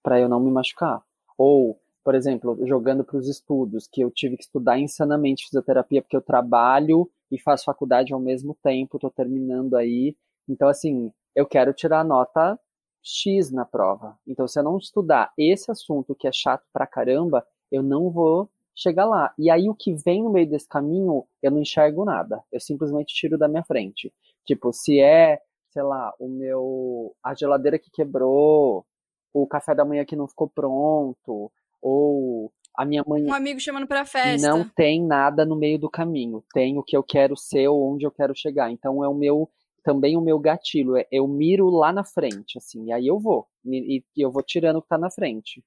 para 0.03 0.21
eu 0.21 0.29
não 0.29 0.41
me 0.41 0.51
machucar. 0.51 1.03
Ou 1.37 1.81
por 2.05 2.15
exemplo, 2.15 2.59
jogando 2.67 3.03
para 3.03 3.17
os 3.17 3.27
estudos, 3.27 3.89
que 3.91 4.03
eu 4.03 4.11
tive 4.11 4.37
que 4.37 4.45
estudar 4.45 4.79
insanamente 4.79 5.47
fisioterapia 5.47 6.03
porque 6.03 6.17
eu 6.17 6.21
trabalho 6.21 7.11
e 7.33 7.41
faço 7.41 7.65
faculdade 7.65 8.13
ao 8.13 8.21
mesmo 8.21 8.55
tempo, 8.63 8.99
estou 8.99 9.11
terminando 9.11 9.75
aí. 9.75 10.15
Então, 10.47 10.69
assim, 10.69 11.11
eu 11.35 11.47
quero 11.47 11.73
tirar 11.73 12.05
nota 12.05 12.61
X 13.03 13.51
na 13.51 13.65
prova. 13.65 14.19
Então, 14.27 14.47
se 14.47 14.59
eu 14.59 14.63
não 14.63 14.77
estudar 14.77 15.33
esse 15.39 15.71
assunto 15.71 16.15
que 16.15 16.29
é 16.29 16.33
chato 16.33 16.65
pra 16.73 16.87
caramba, 16.87 17.47
eu 17.73 17.83
não 17.83 18.11
vou 18.11 18.51
chegar 18.75 19.07
lá. 19.07 19.33
E 19.39 19.51
aí, 19.51 19.69
o 19.69 19.75
que 19.75 19.95
vem 19.95 20.23
no 20.23 20.31
meio 20.31 20.49
desse 20.49 20.69
caminho, 20.69 21.25
eu 21.43 21.51
não 21.51 21.61
enxergo 21.61 22.05
nada. 22.05 22.43
Eu 22.53 22.61
simplesmente 22.61 23.15
tiro 23.15 23.39
da 23.39 23.49
minha 23.49 23.65
frente. 23.65 24.13
Tipo, 24.45 24.73
se 24.73 25.01
é, 25.01 25.41
sei 25.71 25.83
lá, 25.83 26.13
o 26.19 26.29
meu. 26.29 27.17
a 27.23 27.35
geladeira 27.35 27.79
que 27.79 27.91
quebrou, 27.91 28.85
o 29.33 29.47
café 29.47 29.75
da 29.75 29.85
manhã 29.85 30.05
que 30.05 30.17
não 30.17 30.29
ficou 30.29 30.49
pronto, 30.49 31.51
ou 31.85 32.51
a 32.75 32.85
minha 32.85 33.05
mãe. 33.07 33.23
Um 33.23 33.33
amigo 33.33 33.61
chamando 33.61 33.87
pra 33.87 34.07
festa. 34.07 34.49
Não 34.49 34.67
tem 34.67 35.05
nada 35.05 35.45
no 35.45 35.55
meio 35.55 35.79
do 35.79 35.91
caminho. 35.91 36.43
Tem 36.53 36.79
o 36.79 36.83
que 36.83 36.97
eu 36.97 37.03
quero 37.03 37.37
ser 37.37 37.69
ou 37.69 37.93
onde 37.93 38.07
eu 38.07 38.11
quero 38.11 38.35
chegar. 38.35 38.71
Então 38.71 39.05
é 39.05 39.09
o 39.09 39.15
meu. 39.15 39.49
Também 39.85 40.17
o 40.17 40.21
meu 40.21 40.39
gatilho. 40.39 40.97
É, 40.97 41.07
eu 41.13 41.29
miro 41.29 41.69
lá 41.69 41.93
na 41.93 42.03
frente, 42.03 42.57
assim. 42.57 42.87
E 42.87 42.93
aí 42.93 43.07
eu 43.07 43.21
vou. 43.21 43.47
E, 43.67 44.03
e 44.17 44.21
eu 44.25 44.31
vou 44.31 44.43
tirando 44.43 44.77
o 44.77 44.83
que 44.83 44.89
tá 44.89 44.97
na 44.97 45.11
frente. 45.11 45.63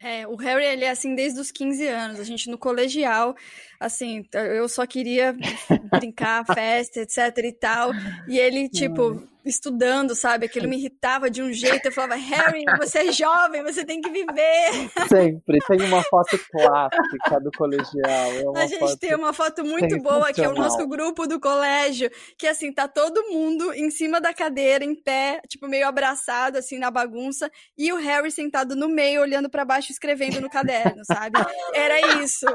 É, 0.00 0.26
o 0.26 0.34
Harry, 0.36 0.64
ele 0.64 0.84
é 0.84 0.90
assim 0.90 1.14
desde 1.14 1.38
os 1.38 1.50
15 1.50 1.86
anos. 1.86 2.20
A 2.20 2.24
gente 2.24 2.50
no 2.50 2.56
colegial, 2.56 3.36
assim, 3.78 4.24
eu 4.32 4.66
só 4.68 4.86
queria 4.86 5.36
brincar, 5.92 6.46
festa, 6.46 7.00
etc 7.00 7.36
e 7.44 7.52
tal. 7.52 7.90
E 8.26 8.38
ele, 8.38 8.68
tipo, 8.70 9.22
estudando, 9.48 10.14
sabe? 10.14 10.46
Aquilo 10.46 10.68
me 10.68 10.76
irritava 10.76 11.30
de 11.30 11.42
um 11.42 11.52
jeito. 11.52 11.86
Eu 11.86 11.92
falava, 11.92 12.16
Harry, 12.16 12.64
você 12.78 12.98
é 12.98 13.12
jovem, 13.12 13.62
você 13.62 13.84
tem 13.84 14.00
que 14.00 14.10
viver. 14.10 14.90
Sempre. 15.08 15.58
Tem 15.66 15.82
uma 15.82 16.02
foto 16.02 16.38
clássica 16.50 17.40
do 17.40 17.50
colegial. 17.52 18.56
É 18.56 18.62
a 18.62 18.66
gente 18.66 18.98
tem 18.98 19.14
uma 19.14 19.32
foto 19.32 19.64
muito 19.64 19.98
boa, 20.00 20.32
que 20.32 20.42
é 20.42 20.48
o 20.48 20.54
nosso 20.54 20.86
grupo 20.86 21.26
do 21.26 21.40
colégio, 21.40 22.10
que 22.38 22.46
assim, 22.46 22.72
tá 22.72 22.88
todo 22.88 23.22
mundo 23.30 23.72
em 23.72 23.90
cima 23.90 24.20
da 24.20 24.34
cadeira, 24.34 24.84
em 24.84 24.94
pé, 24.94 25.40
tipo, 25.48 25.68
meio 25.68 25.86
abraçado, 25.86 26.58
assim, 26.58 26.78
na 26.78 26.90
bagunça, 26.90 27.50
e 27.76 27.92
o 27.92 27.96
Harry 27.96 28.30
sentado 28.30 28.74
no 28.74 28.88
meio, 28.88 29.20
olhando 29.20 29.48
para 29.48 29.64
baixo, 29.64 29.92
escrevendo 29.92 30.40
no 30.40 30.50
caderno, 30.50 31.04
sabe? 31.04 31.38
Era 31.74 32.22
isso. 32.22 32.46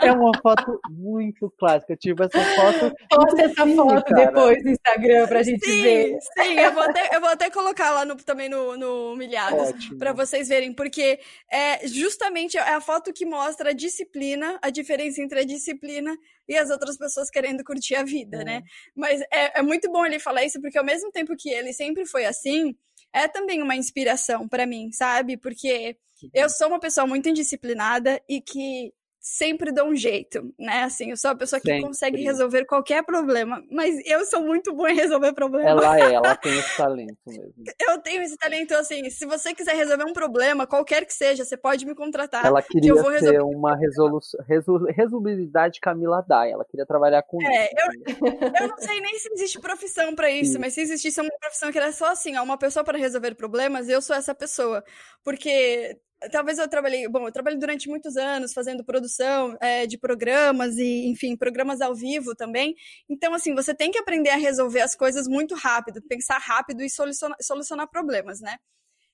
É 0.00 0.12
uma 0.12 0.32
foto 0.40 0.80
muito 0.90 1.52
clássica. 1.58 1.96
Tipo, 1.96 2.24
essa 2.24 2.40
foto. 2.40 2.94
Posta 3.10 3.42
essa 3.42 3.66
foto 3.66 4.04
cara. 4.04 4.26
depois 4.26 4.64
no 4.64 4.70
Instagram 4.70 5.26
pra 5.26 5.42
gente 5.42 5.64
sim, 5.64 5.82
ver. 5.82 6.18
Sim, 6.38 6.58
eu 6.58 6.72
vou 6.72 6.82
até, 6.82 7.16
eu 7.16 7.20
vou 7.20 7.30
até 7.30 7.50
colocar 7.50 7.90
lá 7.90 8.04
no, 8.04 8.16
também 8.16 8.48
no, 8.48 8.76
no 8.76 9.12
Humilhados 9.12 9.72
para 9.98 10.12
vocês 10.12 10.48
verem, 10.48 10.72
porque 10.72 11.18
é 11.50 11.86
justamente 11.86 12.56
é 12.56 12.74
a 12.74 12.80
foto 12.80 13.12
que 13.12 13.26
mostra 13.26 13.70
a 13.70 13.72
disciplina, 13.72 14.58
a 14.62 14.70
diferença 14.70 15.20
entre 15.20 15.40
a 15.40 15.44
disciplina 15.44 16.16
e 16.48 16.56
as 16.56 16.70
outras 16.70 16.96
pessoas 16.96 17.30
querendo 17.30 17.64
curtir 17.64 17.94
a 17.94 18.04
vida, 18.04 18.44
né? 18.44 18.56
é. 18.56 18.60
né? 18.60 18.62
Mas 18.94 19.20
é, 19.32 19.58
é 19.58 19.62
muito 19.62 19.90
bom 19.90 20.06
ele 20.06 20.18
falar 20.18 20.44
isso, 20.44 20.60
porque 20.60 20.78
ao 20.78 20.84
mesmo 20.84 21.10
tempo 21.10 21.36
que 21.36 21.50
ele 21.50 21.72
sempre 21.72 22.06
foi 22.06 22.24
assim, 22.24 22.76
é 23.12 23.28
também 23.28 23.62
uma 23.62 23.76
inspiração 23.76 24.48
para 24.48 24.66
mim, 24.66 24.90
sabe? 24.92 25.36
Porque 25.36 25.96
eu 26.32 26.48
sou 26.48 26.68
uma 26.68 26.80
pessoa 26.80 27.06
muito 27.06 27.28
indisciplinada 27.28 28.20
e 28.28 28.40
que 28.40 28.92
sempre 29.22 29.70
dou 29.70 29.86
um 29.86 29.94
jeito, 29.94 30.52
né? 30.58 30.82
Assim, 30.82 31.10
eu 31.10 31.16
sou 31.16 31.30
a 31.30 31.34
pessoa 31.36 31.60
que 31.60 31.68
sempre. 31.68 31.86
consegue 31.86 32.20
resolver 32.20 32.64
qualquer 32.64 33.04
problema, 33.04 33.62
mas 33.70 34.04
eu 34.04 34.24
sou 34.26 34.42
muito 34.42 34.74
boa 34.74 34.90
em 34.90 34.96
resolver 34.96 35.32
problemas. 35.32 35.84
Ela 35.84 35.96
é, 35.96 36.14
ela 36.14 36.34
tem 36.34 36.58
esse 36.58 36.76
talento 36.76 37.16
mesmo. 37.24 37.54
Eu 37.88 37.98
tenho 38.00 38.20
esse 38.22 38.36
talento, 38.36 38.74
assim, 38.74 39.08
se 39.10 39.24
você 39.24 39.54
quiser 39.54 39.76
resolver 39.76 40.04
um 40.04 40.12
problema, 40.12 40.66
qualquer 40.66 41.06
que 41.06 41.14
seja, 41.14 41.44
você 41.44 41.56
pode 41.56 41.86
me 41.86 41.94
contratar. 41.94 42.44
Ela 42.44 42.60
queria 42.60 42.92
que 42.92 42.98
eu 42.98 43.00
vou 43.00 43.12
resolver... 43.12 43.36
ter 43.36 43.42
uma 43.44 43.76
resolução, 43.76 44.40
resolubilidade 44.88 45.78
Camila 45.78 46.24
Dai, 46.26 46.50
ela 46.50 46.64
queria 46.64 46.84
trabalhar 46.84 47.22
com 47.22 47.40
é, 47.40 47.66
isso. 47.66 47.74
Eu, 47.78 48.26
eu 48.60 48.68
não 48.68 48.78
sei 48.78 49.00
nem 49.00 49.16
se 49.20 49.32
existe 49.32 49.60
profissão 49.60 50.16
para 50.16 50.30
isso, 50.30 50.54
Sim. 50.54 50.58
mas 50.58 50.74
se 50.74 50.80
existisse 50.80 51.20
uma 51.20 51.30
profissão 51.38 51.70
que 51.70 51.78
era 51.78 51.92
só 51.92 52.10
assim, 52.10 52.36
ó, 52.36 52.42
uma 52.42 52.58
pessoa 52.58 52.82
para 52.82 52.98
resolver 52.98 53.36
problemas, 53.36 53.88
eu 53.88 54.02
sou 54.02 54.16
essa 54.16 54.34
pessoa, 54.34 54.82
porque 55.22 55.96
talvez 56.30 56.58
eu 56.58 56.68
trabalhei, 56.68 57.08
bom, 57.08 57.26
eu 57.26 57.32
trabalhei 57.32 57.58
durante 57.58 57.88
muitos 57.88 58.16
anos 58.16 58.52
fazendo 58.52 58.84
produção 58.84 59.56
é, 59.60 59.86
de 59.86 59.98
programas 59.98 60.76
e, 60.76 61.06
enfim, 61.06 61.36
programas 61.36 61.80
ao 61.80 61.94
vivo 61.94 62.34
também. 62.34 62.74
Então, 63.08 63.34
assim, 63.34 63.54
você 63.54 63.74
tem 63.74 63.90
que 63.90 63.98
aprender 63.98 64.30
a 64.30 64.36
resolver 64.36 64.80
as 64.80 64.94
coisas 64.94 65.26
muito 65.26 65.54
rápido, 65.54 66.02
pensar 66.02 66.38
rápido 66.38 66.82
e 66.82 66.90
solucionar, 66.90 67.36
solucionar 67.40 67.88
problemas, 67.88 68.40
né? 68.40 68.56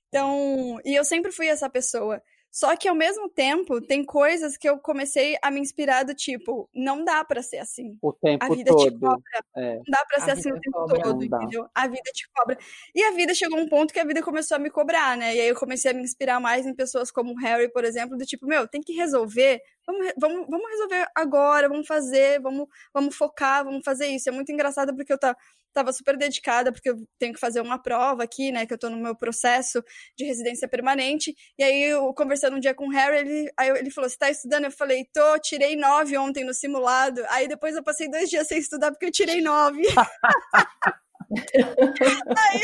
Então, 0.09 0.81
e 0.85 0.95
eu 0.95 1.05
sempre 1.05 1.33
fui 1.33 1.47
essa 1.49 1.69
pessoa. 1.69 2.23
Só 2.51 2.77
que 2.77 2.89
ao 2.89 2.95
mesmo 2.95 3.29
tempo, 3.29 3.81
tem 3.81 4.05
coisas 4.05 4.57
que 4.57 4.69
eu 4.69 4.79
comecei 4.79 5.37
a 5.43 5.51
me 5.51 5.61
inspirar 5.61 6.05
do 6.05 6.15
tipo, 6.15 6.69
não 6.75 7.05
dá 7.05 7.25
para 7.25 7.43
ser 7.43 7.59
assim. 7.59 7.97
O 8.03 8.13
tempo 8.13 8.45
a 8.45 8.49
vida 8.49 8.71
todo. 8.71 8.91
Te 8.91 8.99
cobra. 8.99 9.45
É. 9.57 9.77
Não 9.77 9.83
dá 9.89 10.05
para 10.07 10.21
ser 10.25 10.31
assim 10.33 10.51
o 10.51 10.61
tempo 10.61 10.79
cobra, 10.79 11.03
todo, 11.03 11.25
entendeu? 11.25 11.69
A 11.75 11.87
vida 11.87 12.11
te 12.13 12.29
cobra. 12.35 12.59
E 12.95 13.03
a 13.03 13.13
vida 13.13 13.35
chegou 13.35 13.59
a 13.59 13.63
um 13.63 13.69
ponto 13.69 13.93
que 13.93 14.01
a 14.01 14.05
vida 14.05 14.23
começou 14.23 14.57
a 14.57 14.59
me 14.59 14.71
cobrar, 14.71 15.17
né? 15.17 15.37
E 15.37 15.41
aí 15.41 15.49
eu 15.49 15.55
comecei 15.55 15.91
a 15.91 15.95
me 15.95 16.03
inspirar 16.03 16.41
mais 16.41 16.67
em 16.67 16.75
pessoas 16.75 17.11
como 17.11 17.33
o 17.33 17.39
Harry, 17.39 17.71
por 17.71 17.85
exemplo, 17.85 18.17
do 18.17 18.25
tipo, 18.25 18.47
meu, 18.47 18.67
tem 18.67 18.81
que 18.81 18.93
resolver. 18.93 19.61
Vamos, 19.87 20.13
vamos, 20.19 20.47
vamos 20.49 20.71
resolver 20.71 21.07
agora, 21.15 21.69
vamos 21.69 21.87
fazer, 21.87 22.41
vamos, 22.41 22.67
vamos 22.93 23.15
focar, 23.15 23.65
vamos 23.65 23.83
fazer 23.85 24.07
isso. 24.07 24.29
É 24.29 24.33
muito 24.33 24.51
engraçado 24.53 24.95
porque 24.95 25.13
eu 25.13 25.19
tá 25.19 25.37
estava 25.69 25.93
super 25.93 26.17
dedicada, 26.17 26.73
porque 26.73 26.91
eu 26.91 26.97
tenho 27.19 27.33
que 27.33 27.41
fazer 27.41 27.61
uma 27.61 27.81
prova 27.81 28.25
aqui, 28.25 28.51
né? 28.51 28.67
Que 28.67 28.73
eu 28.73 28.77
estou 28.77 28.91
no 28.91 28.97
meu 28.97 29.15
processo 29.17 29.83
de 30.17 30.25
residência 30.25 30.69
permanente. 30.69 31.35
E 31.59 31.63
aí, 31.63 31.83
eu 31.85 32.13
conversando 32.15 32.57
um 32.57 32.61
dia 32.61 32.75
com 32.75 32.89
o 32.89 32.91
Harry, 32.91 33.19
ele, 33.19 33.51
aí 33.59 33.71
ele 33.71 33.91
falou: 33.91 34.09
Você 34.09 34.17
está 34.17 34.31
estudando? 34.31 34.65
Eu 34.65 34.73
falei: 34.73 35.07
Tô, 35.13 35.39
tirei 35.39 35.77
nove 35.77 36.17
ontem 36.19 36.45
no 36.45 36.55
simulado. 36.55 37.23
Aí 37.29 37.49
depois 37.49 37.77
eu 37.77 37.83
passei 37.83 38.11
dois 38.11 38.29
dias 38.29 38.47
sem 38.47 38.59
estudar 38.59 38.91
porque 38.91 39.07
eu 39.07 39.13
tirei 39.13 39.41
nove. 39.41 39.83
aí, 41.31 42.61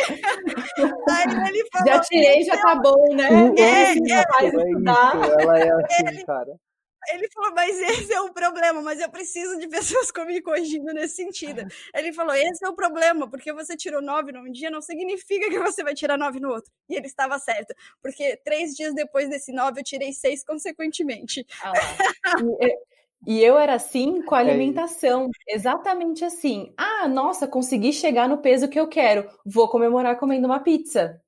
aí, 1.11 1.49
ele 1.49 1.69
falou: 1.71 1.87
Já 1.87 2.01
tirei, 2.01 2.43
já 2.45 2.57
tá 2.57 2.75
bom, 2.77 3.15
né? 3.15 3.29
É, 3.59 3.61
é, 3.61 3.65
é, 3.65 3.91
é, 3.91 3.95
isso, 3.95 4.15
ela 5.41 5.59
é 5.59 5.71
assim, 5.71 6.07
ele, 6.07 6.25
cara. 6.25 6.59
Ele 7.13 7.29
falou, 7.31 7.53
mas 7.55 7.77
esse 7.79 8.13
é 8.13 8.21
o 8.21 8.33
problema, 8.33 8.83
mas 8.83 9.01
eu 9.01 9.11
preciso 9.11 9.59
de 9.59 9.69
pessoas 9.69 10.11
me 10.27 10.41
corrigindo 10.41 10.93
nesse 10.93 11.17
sentido. 11.17 11.67
Ele 11.95 12.13
falou, 12.13 12.35
esse 12.35 12.65
é 12.65 12.69
o 12.69 12.75
problema, 12.75 13.29
porque 13.29 13.53
você 13.53 13.77
tirou 13.77 14.01
nove 14.01 14.33
num 14.33 14.51
dia 14.51 14.71
não 14.71 14.81
significa 14.81 15.49
que 15.49 15.59
você 15.59 15.83
vai 15.83 15.95
tirar 15.95 16.17
nove 16.17 16.41
no 16.41 16.51
outro. 16.51 16.71
E 16.89 16.95
ele 16.95 17.07
estava 17.07 17.39
certo, 17.39 17.75
porque 18.03 18.37
três 18.45 18.75
dias 18.75 18.95
depois 18.95 19.29
desse 19.29 19.53
nove 19.53 19.81
eu 19.81 19.85
tirei 19.85 20.13
seis 20.13 20.45
consequentemente. 20.45 21.47
Ah, 21.63 21.73
e, 23.27 23.43
eu 23.43 23.59
era 23.59 23.75
assim 23.75 24.23
com 24.23 24.35
a 24.35 24.43
é 24.43 24.43
alimentação, 24.43 25.31
é 25.49 25.55
exatamente 25.55 26.25
assim. 26.25 26.73
Ah, 26.77 27.09
nossa, 27.09 27.49
consegui 27.49 27.93
chegar 27.93 28.29
no 28.29 28.39
peso 28.39 28.69
que 28.69 28.79
eu 28.79 28.89
quero, 28.89 29.29
vou 29.45 29.69
comemorar 29.69 30.19
comendo 30.19 30.47
uma 30.47 30.61
pizza. 30.61 31.21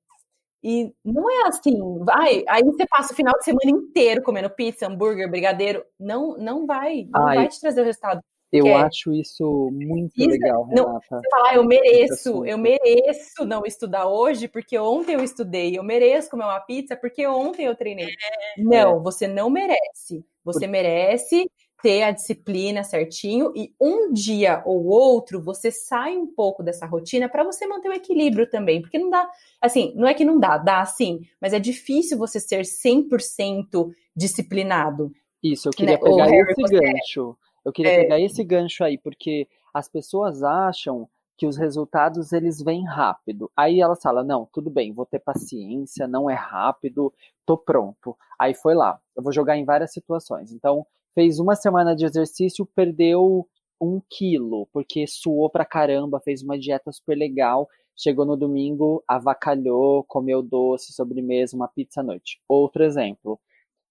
E 0.63 0.91
não 1.05 1.29
é 1.29 1.47
assim, 1.47 1.77
vai, 2.03 2.43
aí 2.47 2.63
você 2.63 2.85
passa 2.87 3.13
o 3.13 3.15
final 3.15 3.33
de 3.37 3.45
semana 3.45 3.69
inteiro 3.69 4.23
comendo 4.23 4.49
pizza, 4.49 4.87
hambúrguer, 4.87 5.29
brigadeiro, 5.29 5.83
não 5.99 6.35
não 6.37 6.65
vai, 6.65 7.07
não 7.09 7.27
Ai, 7.27 7.35
vai 7.37 7.47
te 7.47 7.61
trazer 7.61 7.81
o 7.81 7.85
resultado. 7.85 8.21
Eu 8.51 8.63
quer. 8.63 8.85
acho 8.85 9.13
isso 9.13 9.69
muito 9.73 10.13
legal, 10.17 10.63
Renata. 10.63 10.89
Não, 10.89 10.99
você 11.01 11.29
fala, 11.29 11.49
ah, 11.49 11.55
eu 11.55 11.65
mereço, 11.65 12.45
eu 12.45 12.57
mereço 12.57 13.45
não 13.45 13.65
estudar 13.65 14.07
hoje 14.07 14.47
porque 14.47 14.77
ontem 14.79 15.15
eu 15.15 15.23
estudei, 15.23 15.77
eu 15.77 15.83
mereço 15.83 16.29
comer 16.29 16.45
uma 16.45 16.59
pizza 16.61 16.95
porque 16.95 17.27
ontem 17.27 17.65
eu 17.65 17.75
treinei. 17.75 18.07
É. 18.07 18.61
Não, 18.61 19.03
você 19.03 19.27
não 19.27 19.49
merece. 19.49 20.25
Você 20.45 20.61
Por... 20.61 20.69
merece 20.69 21.51
ter 21.81 22.03
a 22.03 22.11
disciplina 22.11 22.83
certinho 22.83 23.53
e 23.55 23.73
um 23.79 24.11
dia 24.11 24.63
ou 24.65 24.85
outro 24.85 25.41
você 25.41 25.71
sai 25.71 26.17
um 26.17 26.25
pouco 26.25 26.63
dessa 26.63 26.85
rotina 26.85 27.29
para 27.29 27.43
você 27.43 27.67
manter 27.67 27.89
o 27.89 27.93
equilíbrio 27.93 28.49
também, 28.49 28.81
porque 28.81 28.97
não 28.97 29.09
dá, 29.09 29.29
assim, 29.61 29.93
não 29.95 30.07
é 30.07 30.13
que 30.13 30.25
não 30.25 30.39
dá, 30.39 30.57
dá 30.57 30.83
sim, 30.85 31.21
mas 31.39 31.53
é 31.53 31.59
difícil 31.59 32.17
você 32.17 32.39
ser 32.39 32.61
100% 32.61 33.91
disciplinado. 34.15 35.11
Isso, 35.41 35.67
eu 35.67 35.71
queria 35.71 35.97
né? 35.97 36.01
pegar 36.03 36.25
Harry, 36.25 36.51
esse 36.51 36.61
você... 36.61 36.79
gancho. 36.79 37.37
Eu 37.63 37.71
queria 37.71 37.91
é... 37.91 38.01
pegar 38.01 38.19
esse 38.19 38.43
gancho 38.43 38.83
aí, 38.83 38.97
porque 38.97 39.47
as 39.73 39.87
pessoas 39.87 40.41
acham 40.41 41.07
que 41.37 41.45
os 41.45 41.55
resultados 41.55 42.33
eles 42.33 42.59
vêm 42.59 42.83
rápido. 42.83 43.51
Aí 43.55 43.79
elas 43.79 44.01
falam: 44.01 44.23
"Não, 44.23 44.49
tudo 44.51 44.71
bem, 44.71 44.91
vou 44.91 45.05
ter 45.05 45.19
paciência, 45.19 46.07
não 46.07 46.27
é 46.27 46.33
rápido, 46.33 47.13
tô 47.45 47.55
pronto". 47.55 48.17
Aí 48.39 48.55
foi 48.55 48.73
lá. 48.73 48.99
Eu 49.15 49.21
vou 49.21 49.31
jogar 49.31 49.55
em 49.55 49.63
várias 49.63 49.93
situações. 49.93 50.51
Então, 50.51 50.85
fez 51.17 51.39
uma 51.39 51.55
semana 51.55 51.95
de 51.95 52.05
exercício, 52.05 52.63
perdeu 52.63 53.49
um 53.81 53.99
quilo, 54.07 54.67
porque 54.71 55.07
suou 55.07 55.49
pra 55.49 55.65
caramba, 55.65 56.19
fez 56.19 56.43
uma 56.43 56.59
dieta 56.59 56.91
super 56.91 57.17
legal. 57.17 57.67
Chegou 57.95 58.23
no 58.23 58.37
domingo, 58.37 59.03
avacalhou, 59.07 60.03
comeu 60.03 60.43
doce, 60.43 60.93
sobremesa, 60.93 61.55
uma 61.55 61.67
pizza 61.67 62.01
à 62.01 62.03
noite. 62.03 62.39
Outro 62.47 62.83
exemplo. 62.83 63.39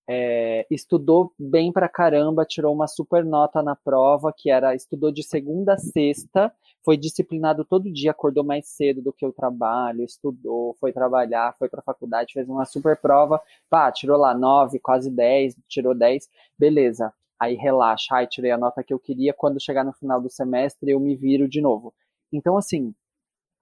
É, 0.08 0.66
estudou 0.70 1.32
bem 1.38 1.72
pra 1.72 1.88
caramba, 1.88 2.44
tirou 2.44 2.72
uma 2.72 2.86
super 2.86 3.24
nota 3.24 3.62
na 3.62 3.74
prova, 3.74 4.32
que 4.36 4.50
era 4.50 4.74
estudou 4.74 5.10
de 5.10 5.22
segunda 5.22 5.74
a 5.74 5.78
sexta, 5.78 6.52
foi 6.84 6.96
disciplinado 6.96 7.64
todo 7.64 7.92
dia, 7.92 8.12
acordou 8.12 8.44
mais 8.44 8.68
cedo 8.68 9.02
do 9.02 9.12
que 9.12 9.26
o 9.26 9.32
trabalho, 9.32 10.04
estudou, 10.04 10.74
foi 10.78 10.92
trabalhar, 10.92 11.56
foi 11.58 11.68
para 11.68 11.80
a 11.80 11.82
faculdade, 11.82 12.32
fez 12.32 12.48
uma 12.48 12.64
super 12.64 12.96
prova, 12.96 13.40
pá, 13.68 13.90
tirou 13.90 14.16
lá 14.16 14.32
nove, 14.32 14.78
quase 14.78 15.10
dez, 15.10 15.56
tirou 15.68 15.94
dez, 15.94 16.28
beleza. 16.58 17.12
Aí 17.38 17.54
relaxa, 17.54 18.14
ai, 18.14 18.26
tirei 18.26 18.50
a 18.50 18.58
nota 18.58 18.82
que 18.84 18.94
eu 18.94 18.98
queria, 18.98 19.34
quando 19.34 19.60
chegar 19.60 19.84
no 19.84 19.92
final 19.92 20.20
do 20.20 20.30
semestre 20.30 20.90
eu 20.92 21.00
me 21.00 21.16
viro 21.16 21.48
de 21.48 21.60
novo. 21.60 21.92
Então, 22.32 22.56
assim, 22.56 22.94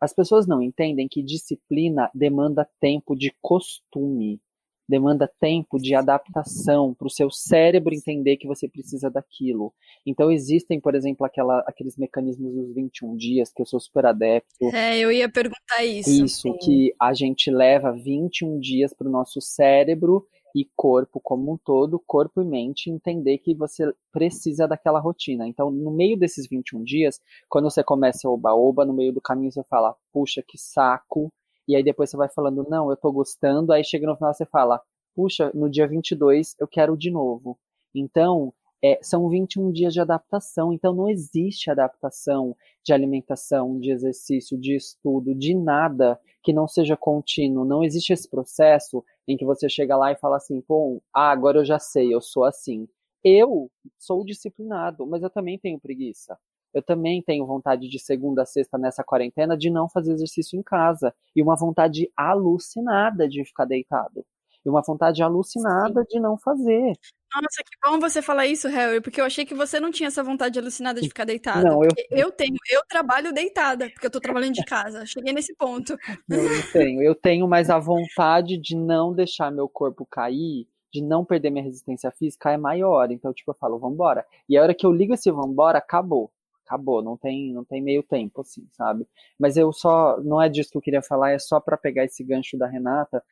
as 0.00 0.12
pessoas 0.12 0.46
não 0.46 0.60
entendem 0.62 1.08
que 1.08 1.22
disciplina 1.22 2.10
demanda 2.14 2.68
tempo 2.78 3.16
de 3.16 3.34
costume 3.40 4.40
demanda 4.88 5.30
tempo 5.40 5.78
de 5.78 5.94
adaptação 5.94 6.94
para 6.94 7.06
o 7.06 7.10
seu 7.10 7.30
cérebro 7.30 7.94
entender 7.94 8.36
que 8.36 8.46
você 8.46 8.68
precisa 8.68 9.10
daquilo. 9.10 9.72
Então 10.06 10.30
existem, 10.30 10.80
por 10.80 10.94
exemplo, 10.94 11.24
aquela, 11.24 11.60
aqueles 11.60 11.96
mecanismos 11.96 12.54
dos 12.54 12.74
21 12.74 13.16
dias, 13.16 13.52
que 13.52 13.62
eu 13.62 13.66
sou 13.66 13.80
super 13.80 14.06
adepto. 14.06 14.66
É, 14.74 14.98
eu 14.98 15.10
ia 15.10 15.28
perguntar 15.28 15.84
isso. 15.84 16.24
Isso, 16.24 16.42
sim. 16.42 16.56
que 16.58 16.94
a 17.00 17.12
gente 17.14 17.50
leva 17.50 17.92
21 17.92 18.58
dias 18.58 18.92
para 18.92 19.08
o 19.08 19.10
nosso 19.10 19.40
cérebro 19.40 20.26
e 20.54 20.68
corpo 20.76 21.20
como 21.20 21.52
um 21.52 21.56
todo, 21.56 22.00
corpo 22.06 22.40
e 22.40 22.44
mente, 22.44 22.88
entender 22.88 23.38
que 23.38 23.54
você 23.54 23.92
precisa 24.12 24.68
daquela 24.68 25.00
rotina. 25.00 25.48
Então, 25.48 25.70
no 25.70 25.90
meio 25.90 26.16
desses 26.16 26.48
21 26.48 26.84
dias, 26.84 27.20
quando 27.48 27.68
você 27.68 27.82
começa 27.82 28.28
oba-oba, 28.28 28.84
no 28.84 28.94
meio 28.94 29.12
do 29.12 29.20
caminho 29.20 29.50
você 29.50 29.64
fala, 29.64 29.96
puxa, 30.12 30.44
que 30.46 30.56
saco, 30.56 31.32
e 31.66 31.76
aí 31.76 31.82
depois 31.82 32.10
você 32.10 32.16
vai 32.16 32.28
falando, 32.28 32.66
não, 32.68 32.90
eu 32.90 32.96
tô 32.96 33.10
gostando, 33.12 33.72
aí 33.72 33.84
chega 33.84 34.06
no 34.06 34.16
final 34.16 34.32
você 34.32 34.46
fala, 34.46 34.80
puxa, 35.14 35.50
no 35.54 35.70
dia 35.70 35.86
22 35.86 36.54
eu 36.58 36.66
quero 36.68 36.96
de 36.96 37.10
novo. 37.10 37.58
Então, 37.94 38.52
é, 38.82 38.98
são 39.02 39.28
21 39.30 39.72
dias 39.72 39.94
de 39.94 40.00
adaptação, 40.00 40.70
então 40.70 40.94
não 40.94 41.08
existe 41.08 41.70
adaptação 41.70 42.54
de 42.84 42.92
alimentação, 42.92 43.80
de 43.80 43.90
exercício, 43.90 44.58
de 44.60 44.76
estudo, 44.76 45.34
de 45.34 45.54
nada 45.54 46.20
que 46.42 46.52
não 46.52 46.68
seja 46.68 46.94
contínuo. 46.94 47.64
Não 47.64 47.82
existe 47.82 48.12
esse 48.12 48.28
processo 48.28 49.02
em 49.26 49.38
que 49.38 49.44
você 49.44 49.70
chega 49.70 49.96
lá 49.96 50.12
e 50.12 50.16
fala 50.16 50.36
assim, 50.36 50.60
pô, 50.60 51.02
ah, 51.14 51.30
agora 51.30 51.60
eu 51.60 51.64
já 51.64 51.78
sei, 51.78 52.12
eu 52.12 52.20
sou 52.20 52.44
assim. 52.44 52.86
Eu 53.24 53.70
sou 53.98 54.22
disciplinado, 54.22 55.06
mas 55.06 55.22
eu 55.22 55.30
também 55.30 55.58
tenho 55.58 55.80
preguiça. 55.80 56.38
Eu 56.74 56.82
também 56.82 57.22
tenho 57.22 57.46
vontade 57.46 57.88
de 57.88 57.98
segunda 58.00 58.42
a 58.42 58.46
sexta 58.46 58.76
nessa 58.76 59.04
quarentena 59.04 59.56
de 59.56 59.70
não 59.70 59.88
fazer 59.88 60.12
exercício 60.12 60.58
em 60.58 60.62
casa. 60.62 61.14
E 61.34 61.40
uma 61.40 61.54
vontade 61.54 62.10
alucinada 62.16 63.28
de 63.28 63.44
ficar 63.44 63.64
deitado. 63.64 64.26
E 64.66 64.68
uma 64.68 64.82
vontade 64.82 65.22
alucinada 65.22 66.00
Sim. 66.02 66.06
de 66.08 66.20
não 66.20 66.36
fazer. 66.36 66.94
Nossa, 67.32 67.62
que 67.64 67.76
bom 67.84 68.00
você 68.00 68.22
falar 68.22 68.46
isso, 68.46 68.68
Harry, 68.68 69.00
porque 69.00 69.20
eu 69.20 69.24
achei 69.24 69.44
que 69.44 69.54
você 69.54 69.78
não 69.78 69.90
tinha 69.90 70.06
essa 70.06 70.22
vontade 70.22 70.58
alucinada 70.58 71.00
de 71.00 71.08
ficar 71.08 71.24
deitado. 71.24 71.64
Não, 71.64 71.82
eu... 71.82 71.90
eu 72.10 72.32
tenho, 72.32 72.56
eu 72.70 72.80
trabalho 72.88 73.32
deitada, 73.32 73.90
porque 73.90 74.06
eu 74.06 74.10
tô 74.10 74.20
trabalhando 74.20 74.54
de 74.54 74.64
casa. 74.64 75.04
Cheguei 75.04 75.32
nesse 75.32 75.54
ponto. 75.54 75.96
Não, 76.28 76.38
eu 76.38 76.72
tenho. 76.72 77.02
Eu 77.02 77.14
tenho, 77.14 77.46
mas 77.46 77.70
a 77.70 77.78
vontade 77.78 78.56
de 78.56 78.76
não 78.76 79.12
deixar 79.12 79.50
meu 79.50 79.68
corpo 79.68 80.06
cair, 80.06 80.66
de 80.92 81.02
não 81.02 81.24
perder 81.24 81.50
minha 81.50 81.64
resistência 81.64 82.10
física 82.12 82.52
é 82.52 82.56
maior. 82.56 83.10
Então, 83.10 83.32
tipo, 83.32 83.50
eu 83.50 83.56
falo, 83.56 83.78
vambora. 83.78 84.24
E 84.48 84.56
a 84.56 84.62
hora 84.62 84.74
que 84.74 84.86
eu 84.86 84.92
ligo 84.92 85.14
esse 85.14 85.30
vambora, 85.30 85.78
acabou 85.78 86.30
acabou, 86.64 87.02
não 87.02 87.16
tem, 87.16 87.52
não 87.52 87.64
tem 87.64 87.82
meio 87.82 88.02
tempo, 88.02 88.40
assim, 88.40 88.66
sabe? 88.72 89.06
Mas 89.38 89.56
eu 89.56 89.72
só, 89.72 90.20
não 90.22 90.40
é 90.40 90.48
disso 90.48 90.70
que 90.70 90.78
eu 90.78 90.82
queria 90.82 91.02
falar, 91.02 91.32
é 91.32 91.38
só 91.38 91.60
para 91.60 91.76
pegar 91.76 92.04
esse 92.04 92.24
gancho 92.24 92.56
da 92.56 92.66
Renata, 92.66 93.22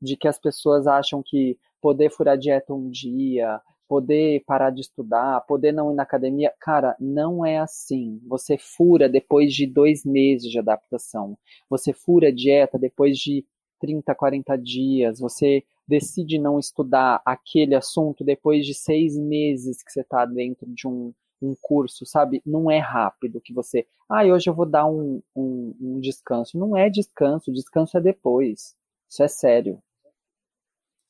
de 0.00 0.16
que 0.16 0.28
as 0.28 0.38
pessoas 0.38 0.86
acham 0.86 1.22
que 1.24 1.58
poder 1.80 2.10
furar 2.10 2.36
dieta 2.36 2.74
um 2.74 2.90
dia, 2.90 3.60
poder 3.88 4.42
parar 4.46 4.70
de 4.70 4.80
estudar, 4.80 5.42
poder 5.42 5.72
não 5.72 5.92
ir 5.92 5.94
na 5.94 6.02
academia, 6.02 6.52
cara, 6.60 6.96
não 6.98 7.44
é 7.44 7.58
assim. 7.58 8.20
Você 8.26 8.56
fura 8.56 9.08
depois 9.08 9.52
de 9.52 9.66
dois 9.66 10.04
meses 10.04 10.50
de 10.50 10.58
adaptação. 10.58 11.36
Você 11.68 11.92
fura 11.92 12.32
dieta 12.32 12.78
depois 12.78 13.18
de 13.18 13.44
30, 13.80 14.14
40 14.14 14.56
dias. 14.56 15.18
Você 15.20 15.62
decide 15.86 16.38
não 16.38 16.58
estudar 16.58 17.20
aquele 17.24 17.74
assunto 17.74 18.24
depois 18.24 18.64
de 18.64 18.74
seis 18.74 19.18
meses 19.18 19.82
que 19.82 19.92
você 19.92 20.00
está 20.00 20.24
dentro 20.24 20.66
de 20.66 20.86
um 20.88 21.12
um 21.42 21.54
curso, 21.60 22.06
sabe? 22.06 22.42
Não 22.46 22.70
é 22.70 22.78
rápido 22.78 23.40
que 23.40 23.52
você, 23.52 23.86
ah, 24.08 24.24
hoje 24.24 24.48
eu 24.48 24.54
vou 24.54 24.66
dar 24.66 24.86
um, 24.86 25.22
um, 25.34 25.74
um 25.80 26.00
descanso. 26.00 26.58
Não 26.58 26.76
é 26.76 26.88
descanso, 26.88 27.52
descanso 27.52 27.96
é 27.98 28.00
depois. 28.00 28.74
Isso 29.08 29.22
é 29.22 29.28
sério. 29.28 29.82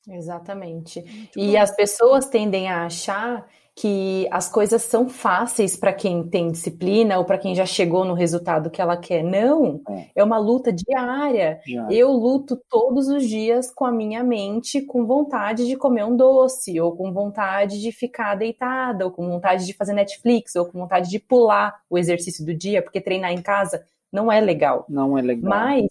Exatamente. 0.07 1.01
Muito 1.01 1.39
e 1.39 1.53
bom. 1.53 1.61
as 1.61 1.75
pessoas 1.75 2.27
tendem 2.27 2.67
a 2.67 2.85
achar 2.85 3.47
que 3.75 4.27
as 4.29 4.47
coisas 4.47 4.83
são 4.83 5.09
fáceis 5.09 5.75
para 5.75 5.91
quem 5.91 6.27
tem 6.27 6.51
disciplina 6.51 7.17
ou 7.17 7.25
para 7.25 7.39
quem 7.39 7.55
já 7.55 7.65
chegou 7.65 8.05
no 8.05 8.13
resultado 8.13 8.69
que 8.69 8.81
ela 8.81 8.95
quer. 8.95 9.23
Não, 9.23 9.81
é, 9.89 10.09
é 10.17 10.23
uma 10.23 10.37
luta 10.37 10.71
diária. 10.71 11.59
Eu 11.89 12.11
luto 12.11 12.55
todos 12.69 13.07
os 13.07 13.27
dias 13.27 13.71
com 13.71 13.85
a 13.85 13.91
minha 13.91 14.23
mente, 14.23 14.81
com 14.81 15.05
vontade 15.05 15.65
de 15.65 15.75
comer 15.75 16.05
um 16.05 16.15
doce, 16.15 16.79
ou 16.79 16.95
com 16.95 17.11
vontade 17.11 17.81
de 17.81 17.91
ficar 17.91 18.35
deitada, 18.35 19.05
ou 19.05 19.11
com 19.11 19.27
vontade 19.27 19.65
de 19.65 19.73
fazer 19.73 19.93
Netflix, 19.93 20.55
ou 20.55 20.65
com 20.65 20.79
vontade 20.79 21.09
de 21.09 21.19
pular 21.19 21.81
o 21.89 21.97
exercício 21.97 22.45
do 22.45 22.53
dia, 22.53 22.81
porque 22.81 23.01
treinar 23.01 23.31
em 23.31 23.41
casa 23.41 23.83
não 24.11 24.31
é 24.31 24.39
legal. 24.39 24.85
Não 24.87 25.17
é 25.17 25.21
legal. 25.21 25.49
Mas 25.49 25.87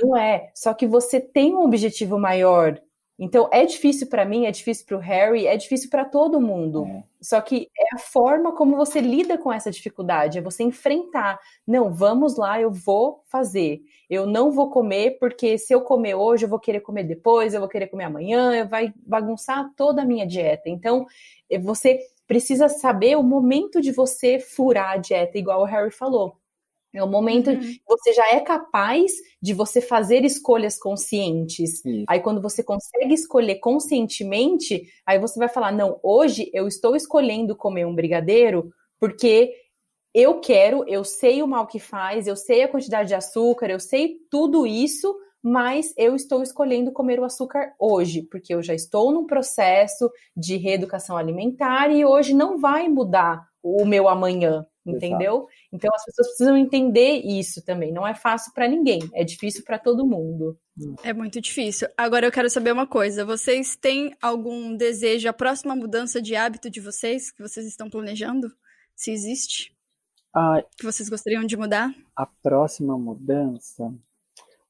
não 0.00 0.16
é. 0.16 0.50
Só 0.54 0.74
que 0.74 0.88
você 0.88 1.20
tem 1.20 1.54
um 1.54 1.62
objetivo 1.62 2.18
maior 2.18 2.80
então 3.18 3.48
é 3.52 3.64
difícil 3.64 4.08
para 4.08 4.24
mim, 4.24 4.46
é 4.46 4.50
difícil 4.50 4.86
para 4.86 4.96
o 4.96 5.00
Harry, 5.00 5.46
é 5.46 5.56
difícil 5.56 5.88
para 5.90 6.04
todo 6.04 6.40
mundo. 6.40 6.84
É. 6.86 7.04
Só 7.20 7.40
que 7.40 7.68
é 7.78 7.94
a 7.94 7.98
forma 7.98 8.52
como 8.52 8.76
você 8.76 9.00
lida 9.00 9.38
com 9.38 9.52
essa 9.52 9.70
dificuldade, 9.70 10.38
é 10.38 10.42
você 10.42 10.64
enfrentar. 10.64 11.38
Não, 11.66 11.92
vamos 11.92 12.36
lá, 12.36 12.60
eu 12.60 12.72
vou 12.72 13.22
fazer. 13.30 13.80
Eu 14.10 14.26
não 14.26 14.50
vou 14.50 14.70
comer 14.70 15.18
porque 15.20 15.56
se 15.56 15.72
eu 15.72 15.82
comer 15.82 16.14
hoje, 16.14 16.44
eu 16.44 16.48
vou 16.48 16.58
querer 16.58 16.80
comer 16.80 17.04
depois, 17.04 17.54
eu 17.54 17.60
vou 17.60 17.68
querer 17.68 17.86
comer 17.86 18.04
amanhã, 18.04 18.66
vai 18.66 18.92
bagunçar 19.06 19.70
toda 19.76 20.02
a 20.02 20.06
minha 20.06 20.26
dieta. 20.26 20.68
Então, 20.68 21.06
é, 21.48 21.58
você 21.58 22.00
precisa 22.26 22.68
saber 22.68 23.16
o 23.16 23.22
momento 23.22 23.80
de 23.80 23.92
você 23.92 24.40
furar 24.40 24.92
a 24.92 24.96
dieta, 24.96 25.38
igual 25.38 25.60
o 25.60 25.66
Harry 25.66 25.90
falou. 25.90 26.41
É 26.94 27.02
o 27.02 27.08
momento 27.08 27.50
uhum. 27.50 27.58
que 27.58 27.80
você 27.86 28.12
já 28.12 28.28
é 28.30 28.40
capaz 28.40 29.12
de 29.40 29.54
você 29.54 29.80
fazer 29.80 30.24
escolhas 30.24 30.78
conscientes. 30.78 31.84
Isso. 31.84 32.04
Aí 32.08 32.20
quando 32.20 32.40
você 32.40 32.62
consegue 32.62 33.14
escolher 33.14 33.56
conscientemente, 33.56 34.84
aí 35.06 35.18
você 35.18 35.38
vai 35.38 35.48
falar: 35.48 35.72
"Não, 35.72 35.98
hoje 36.02 36.50
eu 36.52 36.68
estou 36.68 36.94
escolhendo 36.94 37.56
comer 37.56 37.86
um 37.86 37.94
brigadeiro 37.94 38.72
porque 39.00 39.52
eu 40.14 40.40
quero, 40.40 40.84
eu 40.86 41.04
sei 41.04 41.42
o 41.42 41.48
mal 41.48 41.66
que 41.66 41.78
faz, 41.78 42.26
eu 42.26 42.36
sei 42.36 42.62
a 42.62 42.68
quantidade 42.68 43.08
de 43.08 43.14
açúcar, 43.14 43.70
eu 43.70 43.80
sei 43.80 44.18
tudo 44.30 44.66
isso, 44.66 45.16
mas 45.42 45.92
eu 45.96 46.14
estou 46.14 46.42
escolhendo 46.42 46.92
comer 46.92 47.18
o 47.18 47.24
açúcar 47.24 47.74
hoje, 47.78 48.22
porque 48.30 48.54
eu 48.54 48.62
já 48.62 48.74
estou 48.74 49.10
num 49.10 49.26
processo 49.26 50.10
de 50.36 50.56
reeducação 50.56 51.16
alimentar 51.16 51.90
e 51.90 52.04
hoje 52.04 52.34
não 52.34 52.58
vai 52.58 52.88
mudar 52.88 53.44
o 53.62 53.84
meu 53.84 54.08
amanhã, 54.08 54.66
entendeu? 54.84 55.34
Exato. 55.34 55.48
Então 55.72 55.90
as 55.94 56.04
pessoas 56.04 56.28
precisam 56.28 56.56
entender 56.56 57.20
isso 57.24 57.64
também. 57.64 57.92
Não 57.92 58.06
é 58.06 58.14
fácil 58.14 58.52
para 58.52 58.68
ninguém, 58.68 59.00
é 59.14 59.24
difícil 59.24 59.64
para 59.64 59.78
todo 59.78 60.06
mundo. 60.06 60.58
É 61.02 61.12
muito 61.12 61.40
difícil. 61.40 61.88
Agora 61.96 62.26
eu 62.26 62.32
quero 62.32 62.50
saber 62.50 62.72
uma 62.72 62.86
coisa: 62.86 63.24
vocês 63.24 63.76
têm 63.76 64.14
algum 64.20 64.76
desejo, 64.76 65.28
a 65.28 65.32
próxima 65.32 65.76
mudança 65.76 66.20
de 66.20 66.34
hábito 66.34 66.70
de 66.70 66.80
vocês 66.80 67.30
que 67.30 67.42
vocês 67.42 67.66
estão 67.66 67.88
planejando? 67.88 68.48
Se 68.94 69.10
existe? 69.10 69.74
Ah, 70.34 70.62
que 70.78 70.84
vocês 70.84 71.08
gostariam 71.08 71.44
de 71.44 71.56
mudar? 71.56 71.94
A 72.16 72.26
próxima 72.26 72.98
mudança. 72.98 73.92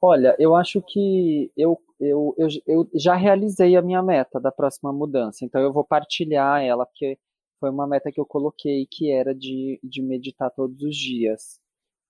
Olha, 0.01 0.35
eu 0.37 0.57
acho 0.57 0.83
que 0.83 1.53
eu, 1.57 1.81
eu, 2.01 2.35
eu, 2.37 2.49
eu 2.67 2.91
já 2.95 3.15
realizei 3.15 3.77
a 3.77 3.83
minha 3.83 4.03
meta 4.03 4.41
da 4.41 4.51
próxima 4.51 4.93
mudança, 4.93 5.45
então 5.45 5.61
eu 5.61 5.73
vou 5.73 5.85
partilhar 5.85 6.61
ela, 6.61 6.85
porque 6.85 7.17
foi 7.63 7.71
uma 7.71 7.87
meta 7.87 8.11
que 8.11 8.19
eu 8.19 8.27
coloquei 8.27 8.89
que 8.91 9.13
era 9.13 9.33
de, 9.33 9.79
de 9.85 10.03
meditar 10.03 10.51
todos 10.51 10.83
os 10.83 10.97
dias. 10.97 11.61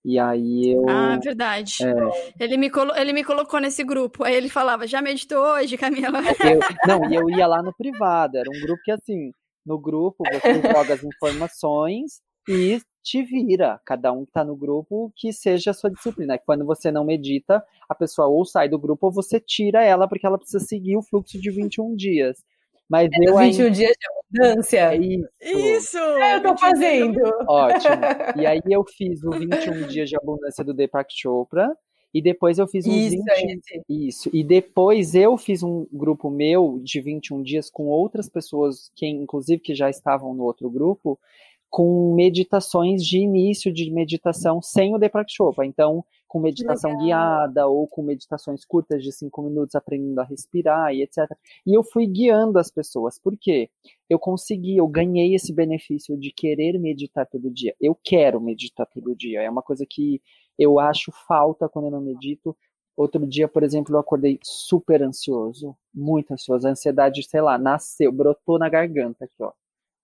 E 0.03 0.19
aí 0.19 0.73
eu. 0.73 0.89
Ah, 0.89 1.19
verdade. 1.23 1.77
É... 1.85 2.43
Ele, 2.43 2.57
me 2.57 2.71
colo... 2.71 2.97
ele 2.97 3.13
me 3.13 3.23
colocou 3.23 3.61
nesse 3.61 3.85
grupo. 3.85 4.25
Aí 4.25 4.35
ele 4.35 4.49
falava, 4.49 4.87
já 4.87 5.03
meditou 5.03 5.39
hoje, 5.39 5.77
Camila? 5.77 6.21
Eu... 6.41 6.59
Não, 6.89 7.11
e 7.11 7.15
eu 7.15 7.29
ia 7.29 7.47
lá 7.47 7.63
no 7.63 7.75
privado. 7.77 8.39
Era 8.39 8.49
um 8.49 8.61
grupo 8.63 8.81
que, 8.83 8.91
assim, 8.91 9.31
no 9.65 9.79
grupo 9.79 10.25
você 10.33 10.55
joga 10.75 10.95
as 10.95 11.05
informações 11.05 12.23
e 12.49 12.81
te 13.03 13.23
vira. 13.23 13.79
Cada 13.85 14.11
um 14.11 14.25
que 14.25 14.33
tá 14.33 14.43
no 14.43 14.57
grupo 14.57 15.13
que 15.15 15.35
seja 15.35 15.73
a 15.73 15.75
sua 15.75 15.91
disciplina. 15.91 16.39
Quando 16.39 16.65
você 16.65 16.91
não 16.91 17.05
medita, 17.05 17.63
a 17.87 17.95
pessoa 17.95 18.27
ou 18.27 18.47
sai 18.47 18.71
do 18.71 18.79
grupo 18.79 19.09
ou 19.09 19.13
você 19.13 19.39
tira 19.39 19.85
ela 19.85 20.09
porque 20.09 20.27
ela 20.27 20.39
precisa 20.39 20.65
seguir 20.65 20.97
o 20.97 21.03
fluxo 21.03 21.39
de 21.39 21.51
21 21.51 21.95
dias. 21.95 22.43
Mas 22.93 23.09
é 23.11 23.17
eu 23.23 23.39
21 23.39 23.39
ainda... 23.39 23.71
dias 23.71 23.93
de 23.99 24.07
abundância. 24.43 24.93
É 24.93 24.97
isso. 24.99 25.29
Isso! 25.41 25.99
É, 25.99 26.37
eu 26.37 26.43
tô 26.43 26.59
fazendo. 26.59 27.21
Ótimo. 27.49 27.97
E 28.43 28.47
aí 28.47 28.61
eu 28.69 28.85
fiz 28.85 29.25
o 29.25 29.31
21 29.31 29.87
dias 29.87 30.11
de 30.11 30.17
abundância 30.17 30.63
do 30.63 30.75
Deepak 30.75 31.11
Chopra. 31.17 31.75
E 32.13 32.21
depois 32.21 32.59
eu 32.59 32.67
fiz 32.67 32.87
um 32.87 32.93
Isso, 32.93 33.17
20... 33.17 33.31
é 33.31 33.83
Isso. 33.89 34.31
E 34.31 34.45
depois 34.45 35.15
eu 35.15 35.39
fiz 35.39 35.63
um 35.63 35.87
grupo 35.91 36.29
meu 36.29 36.79
de 36.83 37.01
21 37.01 37.43
dias 37.43 37.71
com 37.71 37.87
outras 37.87 38.29
pessoas, 38.29 38.91
que 38.95 39.07
inclusive 39.07 39.63
que 39.63 39.75
já 39.75 39.89
estavam 39.89 40.35
no 40.35 40.45
outro 40.45 40.69
grupo, 40.69 41.19
com 41.71 42.15
meditações 42.15 43.03
de 43.03 43.19
início 43.19 43.73
de 43.73 43.91
meditação 43.91 44.61
sem 44.61 44.95
o 44.95 44.99
Deprakshopa. 44.99 45.65
Então, 45.65 46.05
com 46.33 46.41
meditação 46.41 46.97
guiada 46.97 47.67
ou 47.67 47.87
com 47.87 48.03
meditações 48.03 48.65
curtas 48.65 49.03
de 49.03 49.13
cinco 49.13 49.43
minutos, 49.43 49.75
aprendendo 49.75 50.19
a 50.19 50.25
respirar 50.25 50.91
e 50.95 51.03
etc. 51.03 51.31
E 51.67 51.77
eu 51.77 51.85
fui 51.85 52.07
guiando 52.07 52.59
as 52.59 52.71
pessoas. 52.71 53.19
Por 53.19 53.37
quê? 53.39 53.69
Eu 54.09 54.19
consegui, 54.19 54.79
eu 54.79 54.89
ganhei 54.89 55.35
esse 55.35 55.53
benefício 55.53 56.17
de 56.17 56.33
querer 56.33 56.79
meditar 56.79 57.27
todo 57.27 57.51
dia. 57.51 57.77
Eu 57.79 57.95
quero 58.03 58.41
meditar 58.41 58.87
todo 58.87 59.15
dia. 59.15 59.43
É 59.43 59.51
uma 59.51 59.61
coisa 59.61 59.85
que 59.85 60.23
eu 60.59 60.79
acho 60.81 61.13
falta 61.29 61.69
quando 61.69 61.89
eu 61.89 61.91
não 61.91 62.01
medito. 62.01 62.57
Outro 62.97 63.27
dia, 63.27 63.47
por 63.47 63.63
exemplo, 63.63 63.95
eu 63.95 64.01
acordei 64.01 64.39
super 64.43 65.03
ansioso, 65.03 65.77
muito 65.93 66.33
ansioso. 66.33 66.67
A 66.67 66.71
ansiedade, 66.71 67.23
sei 67.25 67.43
lá, 67.43 67.59
nasceu, 67.59 68.11
brotou 68.11 68.59
na 68.59 68.71
garganta 68.71 69.27
aqui, 69.27 69.43
ó. 69.43 69.53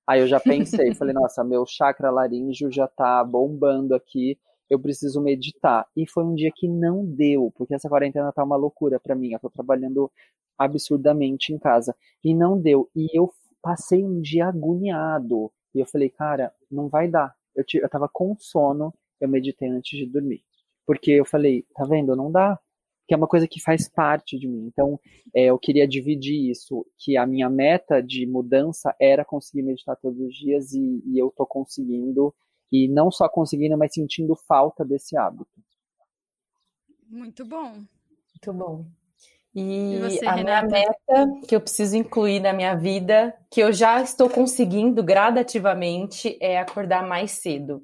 Aí 0.07 0.21
eu 0.21 0.27
já 0.27 0.39
pensei, 0.85 0.95
falei, 0.95 1.15
nossa, 1.15 1.43
meu 1.43 1.65
chakra 1.65 2.11
laríngeo 2.11 2.71
já 2.71 2.87
tá 2.87 3.25
bombando 3.25 3.95
aqui, 3.95 4.39
eu 4.69 4.79
preciso 4.79 5.21
meditar. 5.21 5.87
E 5.97 6.07
foi 6.07 6.25
um 6.25 6.35
dia 6.35 6.51
que 6.55 6.69
não 6.69 7.05
deu, 7.05 7.53
porque 7.57 7.75
essa 7.75 7.89
quarentena 7.89 8.33
tá 8.33 8.45
uma 8.45 8.57
loucura 8.57 9.01
para 9.01 9.15
mim. 9.15 9.33
Eu 9.33 9.41
tô 9.41 9.51
trabalhando 9.51 10.11
absurdamente 10.57 11.53
em 11.53 11.59
casa. 11.59 11.95
E 12.23 12.35
não 12.35 12.61
deu. 12.61 12.91
E 12.95 13.09
eu 13.17 13.33
passei 13.63 14.05
um 14.05 14.21
dia 14.21 14.47
agoniado. 14.47 15.51
E 15.75 15.81
eu 15.81 15.87
falei, 15.87 16.11
cara, 16.11 16.53
não 16.71 16.89
vai 16.89 17.09
dar. 17.09 17.35
Eu, 17.55 17.65
eu 17.75 17.89
tava 17.89 18.09
com 18.09 18.37
sono, 18.39 18.93
eu 19.21 19.29
meditei 19.29 19.69
antes 19.69 19.99
de 19.99 20.07
dormir. 20.07 20.43
Porque 20.87 21.13
eu 21.13 21.25
falei, 21.25 21.65
tá 21.75 21.85
vendo? 21.85 22.17
Não 22.17 22.31
dá 22.31 22.59
que 23.09 23.15
é 23.15 23.17
uma 23.17 23.27
coisa 23.27 23.49
que 23.49 23.59
faz 23.59 23.89
parte 23.89 24.39
de 24.39 24.47
mim. 24.47 24.67
Então, 24.67 25.01
é, 25.35 25.47
eu 25.47 25.59
queria 25.59 25.89
dividir 25.89 26.51
isso, 26.51 26.87
que 26.99 27.17
a 27.17 27.27
minha 27.27 27.49
meta 27.49 28.03
de 28.03 28.27
mudança 28.27 28.95
era 29.01 29.25
conseguir 29.25 29.63
meditar 29.63 29.97
todos 29.97 30.21
os 30.21 30.35
dias 30.37 30.75
e, 30.75 31.03
e 31.07 31.19
eu 31.19 31.29
estou 31.29 31.47
conseguindo, 31.47 32.35
e 32.71 32.89
não 32.89 33.11
só 33.11 33.29
conseguindo, 33.29 33.77
mas 33.77 33.95
sentindo 33.95 34.35
falta 34.37 34.85
desse 34.85 35.17
hábito. 35.17 35.51
Muito 37.09 37.45
bom. 37.45 37.73
Muito 37.73 38.53
bom. 38.53 38.85
E, 39.55 39.95
e 39.95 39.99
você, 39.99 40.27
a 40.27 40.35
Renata? 40.35 40.67
minha 40.67 40.85
meta 40.85 41.47
que 41.47 41.57
eu 41.57 41.61
preciso 41.61 41.97
incluir 41.97 42.41
na 42.41 42.53
minha 42.53 42.75
vida, 42.75 43.35
que 43.51 43.61
eu 43.61 43.73
já 43.73 44.01
estou 44.01 44.29
conseguindo 44.29 45.03
gradativamente, 45.03 46.37
é 46.41 46.59
acordar 46.59 47.07
mais 47.07 47.33
cedo. 47.33 47.83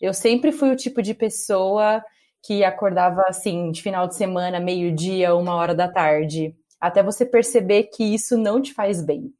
Eu 0.00 0.14
sempre 0.14 0.52
fui 0.52 0.70
o 0.70 0.76
tipo 0.76 1.02
de 1.02 1.14
pessoa 1.14 2.04
que 2.42 2.62
acordava 2.62 3.24
assim, 3.26 3.70
de 3.72 3.82
final 3.82 4.06
de 4.06 4.14
semana, 4.14 4.60
meio-dia, 4.60 5.34
uma 5.34 5.54
hora 5.54 5.74
da 5.74 5.88
tarde, 5.88 6.54
até 6.80 7.02
você 7.02 7.26
perceber 7.26 7.84
que 7.84 8.04
isso 8.04 8.36
não 8.36 8.62
te 8.62 8.72
faz 8.72 9.04
bem. 9.04 9.32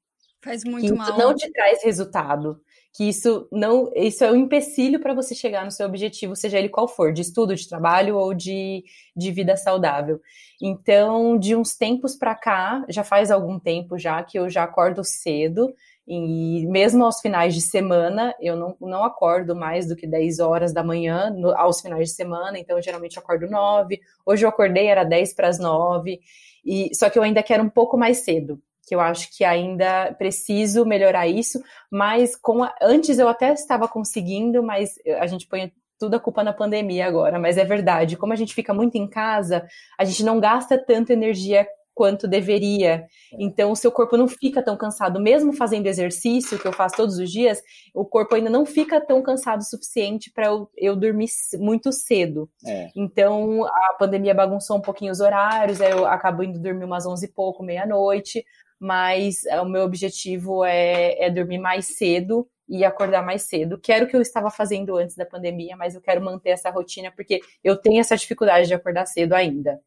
Faz 0.43 0.64
muito 0.64 0.86
que 0.86 0.93
mal. 0.93 1.09
Isso 1.09 1.18
não 1.18 1.34
te 1.34 1.51
traz 1.53 1.84
resultado. 1.84 2.61
Que 2.95 3.09
isso 3.09 3.47
não, 3.53 3.91
isso 3.95 4.24
é 4.24 4.32
um 4.32 4.36
empecilho 4.36 4.99
para 4.99 5.14
você 5.14 5.34
chegar 5.34 5.64
no 5.64 5.70
seu 5.70 5.86
objetivo, 5.86 6.34
seja 6.34 6.59
ele 6.59 6.68
qual 6.68 6.89
for, 6.89 7.12
de 7.12 7.22
estudo, 7.22 7.55
de 7.55 7.68
trabalho 7.68 8.16
ou 8.16 8.34
de, 8.34 8.82
de 9.14 9.30
vida 9.30 9.57
saudável. 9.57 10.20
Então, 10.61 11.39
de 11.39 11.55
uns 11.55 11.76
tempos 11.76 12.16
para 12.16 12.34
cá, 12.34 12.84
já 12.89 13.05
faz 13.05 13.30
algum 13.30 13.59
tempo 13.59 13.99
já 13.99 14.22
que 14.22 14.39
eu 14.39 14.49
já 14.49 14.64
acordo 14.64 15.05
cedo, 15.05 15.72
e 16.11 16.66
mesmo 16.66 17.05
aos 17.05 17.20
finais 17.20 17.55
de 17.55 17.61
semana, 17.61 18.34
eu 18.41 18.57
não, 18.57 18.74
não 18.80 19.05
acordo 19.05 19.55
mais 19.55 19.86
do 19.86 19.95
que 19.95 20.07
10 20.07 20.39
horas 20.39 20.72
da 20.72 20.82
manhã 20.82 21.28
no, 21.28 21.55
aos 21.55 21.82
finais 21.82 22.09
de 22.09 22.14
semana, 22.14 22.59
então 22.59 22.80
geralmente 22.80 23.18
acordo 23.18 23.47
9. 23.47 24.01
Hoje 24.24 24.43
eu 24.43 24.49
acordei, 24.49 24.86
era 24.86 25.05
10 25.05 25.34
para 25.34 25.49
as 25.49 25.59
9. 25.59 26.18
E, 26.64 26.95
só 26.95 27.11
que 27.11 27.18
eu 27.18 27.22
ainda 27.22 27.43
quero 27.43 27.62
um 27.62 27.68
pouco 27.68 27.99
mais 27.99 28.18
cedo, 28.18 28.59
que 28.89 28.95
eu 28.95 29.01
acho 29.01 29.28
que 29.36 29.45
ainda 29.45 30.14
preciso 30.14 30.86
melhorar 30.86 31.26
isso, 31.26 31.62
mas 31.91 32.34
com 32.34 32.64
a, 32.64 32.74
antes 32.80 33.18
eu 33.18 33.28
até 33.28 33.53
estava 33.53 33.86
conseguindo, 33.86 34.62
mas 34.62 34.95
a 35.18 35.26
gente 35.26 35.47
põe 35.47 35.72
tudo 35.99 36.14
a 36.14 36.20
culpa 36.20 36.43
na 36.43 36.53
pandemia 36.53 37.07
agora, 37.07 37.39
mas 37.39 37.59
é 37.59 37.64
verdade. 37.64 38.16
Como 38.16 38.32
a 38.32 38.36
gente 38.36 38.55
fica 38.55 38.72
muito 38.72 38.97
em 38.97 39.09
casa, 39.09 39.66
a 39.99 40.05
gente 40.05 40.24
não 40.24 40.39
gasta 40.41 40.78
tanta 40.78 41.12
energia 41.12 41.66
quanto 41.99 42.28
deveria. 42.28 42.93
É. 42.93 43.07
Então, 43.32 43.72
o 43.72 43.76
seu 43.76 43.91
corpo 43.91 44.16
não 44.16 44.28
fica 44.28 44.62
tão 44.62 44.76
cansado, 44.76 45.18
mesmo 45.18 45.53
fazendo 45.53 45.89
exercício, 45.89 46.57
que 46.57 46.68
eu 46.68 46.72
faço 46.72 46.95
todos 46.95 47.18
os 47.18 47.28
dias, 47.28 47.61
o 47.93 48.05
corpo 48.05 48.36
ainda 48.36 48.49
não 48.49 48.64
fica 48.64 49.01
tão 49.01 49.20
cansado 49.20 49.62
o 49.62 49.64
suficiente 49.64 50.30
para 50.32 50.47
eu, 50.47 50.70
eu, 50.76 50.95
dormir 50.95 51.26
muito 51.55 51.91
cedo. 51.91 52.49
É. 52.64 52.89
Então, 52.95 53.66
a 53.66 53.97
pandemia 53.99 54.32
bagunçou 54.32 54.76
um 54.76 54.80
pouquinho 54.80 55.11
os 55.11 55.18
horários, 55.18 55.80
eu 55.80 56.07
acabo 56.07 56.45
indo 56.45 56.61
dormir 56.61 56.84
umas 56.84 57.05
11 57.05 57.26
e 57.26 57.32
pouco, 57.32 57.64
meia-noite, 57.64 58.45
mas 58.78 59.44
é, 59.46 59.60
o 59.60 59.68
meu 59.68 59.82
objetivo 59.82 60.64
é, 60.64 61.26
é 61.26 61.30
dormir 61.30 61.58
mais 61.58 61.96
cedo 61.96 62.48
e 62.68 62.84
acordar 62.84 63.24
mais 63.24 63.42
cedo. 63.42 63.78
Quero 63.78 64.04
o 64.04 64.08
que 64.08 64.16
eu 64.16 64.20
estava 64.20 64.50
fazendo 64.50 64.96
antes 64.96 65.16
da 65.16 65.24
pandemia, 65.24 65.76
mas 65.76 65.94
eu 65.94 66.00
quero 66.00 66.22
manter 66.22 66.50
essa 66.50 66.70
rotina 66.70 67.10
porque 67.10 67.40
eu 67.64 67.76
tenho 67.76 68.00
essa 68.00 68.16
dificuldade 68.16 68.68
de 68.68 68.74
acordar 68.74 69.06
cedo 69.06 69.32
ainda. 69.32 69.80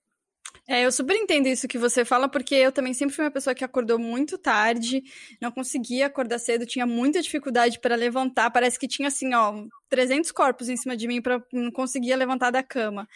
É, 0.67 0.85
eu 0.85 0.91
super 0.91 1.15
entendo 1.15 1.47
isso 1.47 1.67
que 1.67 1.77
você 1.77 2.05
fala, 2.05 2.29
porque 2.29 2.55
eu 2.55 2.71
também 2.71 2.93
sempre 2.93 3.15
fui 3.15 3.25
uma 3.25 3.31
pessoa 3.31 3.53
que 3.53 3.63
acordou 3.63 3.97
muito 3.97 4.37
tarde, 4.37 5.03
não 5.39 5.51
conseguia 5.51 6.05
acordar 6.05 6.39
cedo, 6.39 6.65
tinha 6.65 6.85
muita 6.85 7.21
dificuldade 7.21 7.79
para 7.79 7.95
levantar, 7.95 8.51
parece 8.51 8.79
que 8.79 8.87
tinha 8.87 9.07
assim, 9.07 9.33
ó, 9.33 9.65
300 9.89 10.31
corpos 10.31 10.69
em 10.69 10.77
cima 10.77 10.95
de 10.95 11.07
mim 11.07 11.21
para 11.21 11.43
não 11.51 11.71
conseguia 11.71 12.15
levantar 12.15 12.51
da 12.51 12.63
cama. 12.63 13.07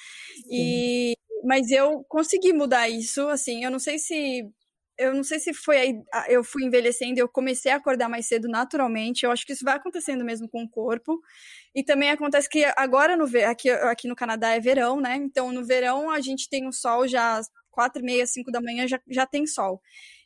E 0.49 1.13
mas 1.43 1.69
eu 1.69 2.03
consegui 2.09 2.51
mudar 2.53 2.89
isso, 2.89 3.28
assim, 3.30 3.63
eu 3.63 3.69
não 3.69 3.78
sei 3.78 3.99
se 3.99 4.43
eu 4.98 5.14
não 5.14 5.24
sei 5.24 5.39
se 5.39 5.54
foi 5.54 5.78
aí, 5.78 6.04
eu 6.30 6.43
fui 6.43 6.64
envelhecendo, 6.64 7.20
eu 7.20 7.28
comecei 7.28 7.72
a 7.72 7.76
acordar 7.76 8.10
mais 8.10 8.28
cedo 8.28 8.48
naturalmente. 8.48 9.24
Eu 9.26 9.32
acho 9.32 9.46
que 9.46 9.54
isso 9.54 9.66
vai 9.66 9.76
acontecendo 9.76 10.24
mesmo 10.24 10.48
com 10.50 10.64
o 10.64 10.70
corpo. 10.70 11.20
E 11.74 11.84
também 11.84 12.10
acontece 12.10 12.50
que 12.50 12.66
agora 12.76 13.18
no 13.18 13.26
aqui, 13.48 13.70
aqui 13.70 14.08
no 14.08 14.16
Canadá 14.16 14.52
é 14.52 14.60
verão, 14.60 15.02
né? 15.02 15.16
Então 15.18 15.52
no 15.52 15.66
verão 15.66 16.10
a 16.10 16.22
gente 16.22 16.50
tem 16.50 16.68
o 16.68 16.72
sol 16.72 17.08
já 17.08 17.41
quatro 17.72 18.02
e 18.02 18.06
meia, 18.06 18.26
cinco 18.26 18.52
da 18.52 18.62
manhã 18.62 18.88
já, 18.88 19.00
já 19.10 19.26
tem 19.26 19.46
sol. 19.46 19.82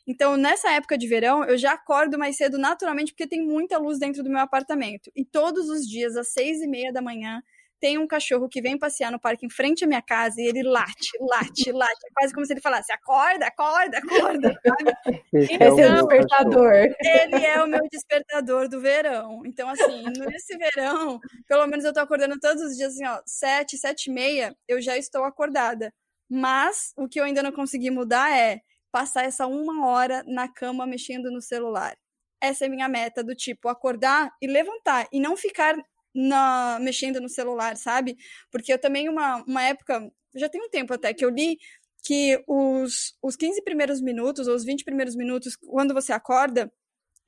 Então, 0.06 0.36
nessa 0.36 0.70
época 0.72 0.96
de 0.96 1.06
verão, 1.06 1.44
eu 1.44 1.58
já 1.58 1.72
acordo 1.72 2.18
mais 2.18 2.36
cedo 2.36 2.58
naturalmente, 2.58 3.12
porque 3.12 3.26
tem 3.26 3.44
muita 3.44 3.78
luz 3.78 3.98
dentro 3.98 4.22
do 4.22 4.30
meu 4.30 4.40
apartamento. 4.40 5.10
E 5.14 5.24
todos 5.24 5.68
os 5.68 5.86
dias, 5.86 6.16
às 6.16 6.32
seis 6.32 6.60
e 6.60 6.66
meia 6.66 6.92
da 6.92 7.02
manhã, 7.02 7.42
tem 7.80 7.98
um 7.98 8.06
cachorro 8.06 8.48
que 8.48 8.60
vem 8.60 8.78
passear 8.78 9.10
no 9.10 9.18
parque 9.18 9.46
em 9.46 9.50
frente 9.50 9.84
à 9.84 9.88
minha 9.88 10.02
casa 10.02 10.40
e 10.40 10.46
ele 10.46 10.62
late, 10.62 11.10
late, 11.20 11.72
late. 11.72 12.06
É 12.06 12.10
quase 12.14 12.34
como 12.34 12.44
se 12.44 12.52
ele 12.52 12.60
falasse: 12.60 12.92
acorda, 12.92 13.46
acorda, 13.46 13.98
acorda. 13.98 14.60
Sabe? 14.64 15.22
Esse 15.32 15.54
então, 15.54 15.78
é 15.78 16.02
o 16.02 16.06
despertador. 16.06 16.74
Ele 17.00 17.46
é 17.46 17.62
o 17.62 17.66
meu 17.66 17.80
despertador 17.90 18.68
do 18.68 18.80
verão. 18.80 19.42
Então, 19.46 19.68
assim, 19.70 20.04
nesse 20.28 20.56
verão, 20.56 21.18
pelo 21.48 21.66
menos 21.66 21.84
eu 21.84 21.92
tô 21.92 22.00
acordando 22.00 22.38
todos 22.38 22.62
os 22.62 22.76
dias, 22.76 22.92
assim, 22.92 23.06
ó, 23.06 23.20
sete, 23.24 23.78
sete 23.78 24.10
e 24.10 24.12
meia, 24.12 24.54
eu 24.68 24.80
já 24.80 24.98
estou 24.98 25.24
acordada. 25.24 25.92
Mas 26.28 26.92
o 26.96 27.08
que 27.08 27.18
eu 27.18 27.24
ainda 27.24 27.42
não 27.42 27.50
consegui 27.50 27.90
mudar 27.90 28.30
é 28.36 28.60
passar 28.92 29.24
essa 29.24 29.46
uma 29.46 29.86
hora 29.86 30.22
na 30.26 30.48
cama 30.48 30.86
mexendo 30.86 31.30
no 31.30 31.40
celular. 31.40 31.96
Essa 32.40 32.64
é 32.64 32.68
a 32.68 32.70
minha 32.70 32.88
meta, 32.88 33.22
do 33.22 33.34
tipo, 33.34 33.68
acordar 33.68 34.32
e 34.40 34.46
levantar. 34.46 35.06
E 35.12 35.20
não 35.20 35.36
ficar 35.36 35.74
na, 36.14 36.78
mexendo 36.80 37.20
no 37.20 37.28
celular, 37.28 37.76
sabe? 37.76 38.16
Porque 38.50 38.72
eu 38.72 38.78
também, 38.78 39.08
uma, 39.08 39.42
uma 39.44 39.62
época, 39.62 40.10
já 40.34 40.48
tem 40.48 40.60
um 40.62 40.70
tempo 40.70 40.92
até, 40.94 41.12
que 41.14 41.24
eu 41.24 41.30
li 41.30 41.58
que 42.02 42.42
os, 42.46 43.14
os 43.22 43.36
15 43.36 43.62
primeiros 43.62 44.00
minutos, 44.00 44.48
ou 44.48 44.54
os 44.54 44.64
20 44.64 44.84
primeiros 44.84 45.14
minutos, 45.14 45.56
quando 45.56 45.94
você 45.94 46.12
acorda, 46.12 46.72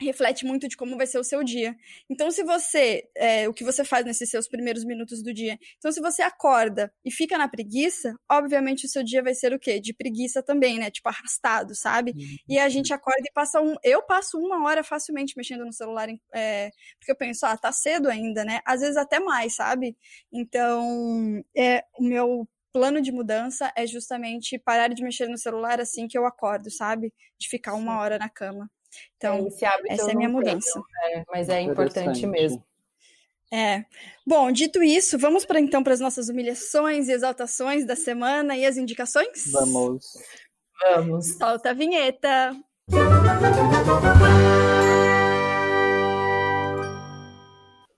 reflete 0.02 0.44
muito 0.44 0.68
de 0.68 0.76
como 0.76 0.96
vai 0.96 1.06
ser 1.06 1.18
o 1.18 1.24
seu 1.24 1.42
dia. 1.42 1.74
Então, 2.10 2.30
se 2.30 2.42
você, 2.42 3.04
é, 3.16 3.48
o 3.48 3.54
que 3.54 3.64
você 3.64 3.84
faz 3.84 4.04
nesses 4.04 4.30
seus 4.30 4.48
primeiros 4.48 4.84
minutos 4.84 5.22
do 5.22 5.32
dia. 5.32 5.58
Então, 5.78 5.90
se 5.90 6.00
você 6.00 6.22
acorda 6.22 6.92
e 7.04 7.10
fica 7.10 7.38
na 7.38 7.48
preguiça, 7.48 8.14
obviamente 8.30 8.86
o 8.86 8.88
seu 8.88 9.02
dia 9.02 9.22
vai 9.22 9.34
ser 9.34 9.52
o 9.52 9.58
quê? 9.58 9.80
De 9.80 9.94
preguiça 9.94 10.42
também, 10.42 10.78
né? 10.78 10.90
Tipo, 10.90 11.08
arrastado, 11.08 11.74
sabe? 11.74 12.12
Uhum. 12.12 12.36
E 12.48 12.58
a 12.58 12.68
gente 12.68 12.92
acorda 12.92 13.22
e 13.24 13.32
passa 13.32 13.60
um. 13.60 13.74
Eu 13.82 14.02
passo 14.02 14.38
uma 14.38 14.64
hora 14.66 14.84
facilmente 14.84 15.34
mexendo 15.36 15.64
no 15.64 15.72
celular, 15.72 16.08
é, 16.34 16.70
porque 16.98 17.12
eu 17.12 17.16
penso, 17.16 17.46
ah, 17.46 17.56
tá 17.56 17.72
cedo 17.72 18.08
ainda, 18.08 18.44
né? 18.44 18.60
Às 18.64 18.80
vezes 18.80 18.96
até 18.96 19.20
mais, 19.20 19.54
sabe? 19.54 19.96
Então, 20.32 21.42
é, 21.56 21.84
o 21.98 22.02
meu 22.02 22.48
plano 22.72 23.00
de 23.02 23.12
mudança 23.12 23.70
é 23.76 23.86
justamente 23.86 24.58
parar 24.58 24.88
de 24.88 25.02
mexer 25.02 25.28
no 25.28 25.36
celular 25.36 25.80
assim 25.80 26.08
que 26.08 26.16
eu 26.16 26.26
acordo, 26.26 26.70
sabe? 26.70 27.12
De 27.38 27.48
ficar 27.48 27.74
uma 27.74 27.98
hora 27.98 28.18
na 28.18 28.28
cama. 28.28 28.70
Então, 29.16 29.48
é, 29.88 29.92
essa 29.92 30.10
é 30.10 30.12
a 30.12 30.16
minha 30.16 30.28
mudança. 30.28 30.72
Tenho, 30.72 31.18
é, 31.18 31.24
mas 31.30 31.48
é 31.48 31.60
importante 31.60 32.26
mesmo. 32.26 32.62
É. 33.52 33.84
Bom, 34.26 34.50
dito 34.50 34.82
isso, 34.82 35.18
vamos 35.18 35.44
para 35.44 35.60
então 35.60 35.84
para 35.84 35.92
as 35.92 36.00
nossas 36.00 36.30
humilhações 36.30 37.08
e 37.08 37.12
exaltações 37.12 37.84
da 37.84 37.94
semana 37.94 38.56
e 38.56 38.64
as 38.64 38.78
indicações? 38.78 39.52
Vamos. 39.52 40.06
Vamos. 40.80 41.36
Solta 41.36 41.70
a 41.70 41.74
vinheta. 41.74 42.56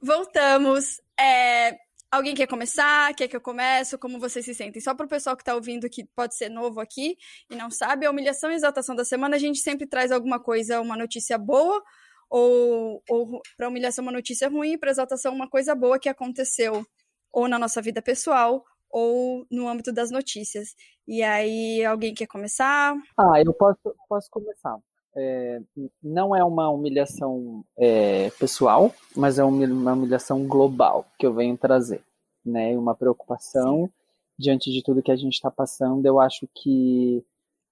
Voltamos. 0.03 1.01
É, 1.18 1.78
Alguém 2.14 2.32
quer 2.32 2.46
começar? 2.46 3.12
Quer 3.16 3.26
que 3.26 3.34
eu 3.34 3.40
comece? 3.40 3.98
Como 3.98 4.20
vocês 4.20 4.44
se 4.44 4.54
sentem? 4.54 4.80
Só 4.80 4.94
para 4.94 5.04
o 5.04 5.08
pessoal 5.08 5.34
que 5.34 5.42
está 5.42 5.52
ouvindo 5.52 5.90
que 5.90 6.04
pode 6.14 6.36
ser 6.36 6.48
novo 6.48 6.78
aqui 6.78 7.16
e 7.50 7.56
não 7.56 7.72
sabe, 7.72 8.06
a 8.06 8.10
humilhação 8.12 8.52
e 8.52 8.54
exaltação 8.54 8.94
da 8.94 9.04
semana 9.04 9.34
a 9.34 9.38
gente 9.38 9.58
sempre 9.58 9.84
traz 9.84 10.12
alguma 10.12 10.38
coisa, 10.38 10.80
uma 10.80 10.96
notícia 10.96 11.36
boa, 11.36 11.82
ou, 12.30 13.02
ou 13.10 13.42
para 13.56 13.68
humilhação 13.68 14.04
uma 14.04 14.12
notícia 14.12 14.48
ruim, 14.48 14.78
para 14.78 14.92
exaltação 14.92 15.34
uma 15.34 15.50
coisa 15.50 15.74
boa 15.74 15.98
que 15.98 16.08
aconteceu 16.08 16.86
ou 17.32 17.48
na 17.48 17.58
nossa 17.58 17.82
vida 17.82 18.00
pessoal 18.00 18.64
ou 18.88 19.44
no 19.50 19.66
âmbito 19.66 19.92
das 19.92 20.12
notícias. 20.12 20.68
E 21.08 21.20
aí, 21.20 21.84
alguém 21.84 22.14
quer 22.14 22.28
começar? 22.28 22.94
Ah, 23.18 23.42
eu 23.44 23.52
posso, 23.54 23.92
posso 24.08 24.28
começar. 24.30 24.78
É, 25.16 25.60
não 26.02 26.34
é 26.34 26.42
uma 26.42 26.68
humilhação 26.70 27.64
é, 27.76 28.30
pessoal, 28.30 28.92
mas 29.16 29.38
é 29.38 29.44
uma 29.44 29.92
humilhação 29.92 30.46
global 30.46 31.06
que 31.18 31.26
eu 31.26 31.32
venho 31.32 31.56
trazer, 31.56 32.02
né? 32.44 32.76
Uma 32.76 32.94
preocupação 32.94 33.86
Sim. 33.86 33.92
diante 34.38 34.72
de 34.72 34.82
tudo 34.82 35.02
que 35.02 35.12
a 35.12 35.16
gente 35.16 35.34
está 35.34 35.50
passando. 35.50 36.04
Eu 36.04 36.18
acho 36.18 36.48
que 36.54 37.24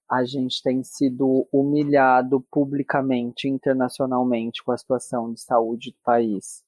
a 0.08 0.24
gente 0.24 0.62
tem 0.62 0.84
sido 0.84 1.48
humilhado 1.50 2.44
publicamente, 2.50 3.48
internacionalmente, 3.48 4.62
com 4.62 4.70
a 4.70 4.76
situação 4.76 5.32
de 5.32 5.40
saúde 5.40 5.90
do 5.90 5.96
país. 6.04 6.62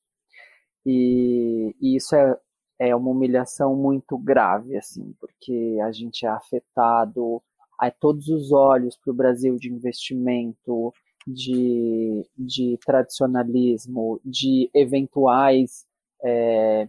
E, 0.86 1.76
e 1.80 1.96
isso 1.96 2.16
é, 2.16 2.38
é 2.78 2.96
uma 2.96 3.10
humilhação 3.10 3.76
muito 3.76 4.16
grave, 4.18 4.76
assim, 4.76 5.14
porque 5.20 5.78
a 5.82 5.92
gente 5.92 6.24
é 6.24 6.28
afetado, 6.28 7.42
a 7.86 7.90
todos 7.90 8.28
os 8.28 8.52
olhos 8.52 8.96
para 8.96 9.10
o 9.10 9.16
Brasil 9.16 9.56
de 9.56 9.70
investimento, 9.70 10.92
de, 11.26 12.26
de 12.36 12.78
tradicionalismo, 12.84 14.20
de 14.24 14.70
eventuais 14.74 15.86
é, 16.22 16.88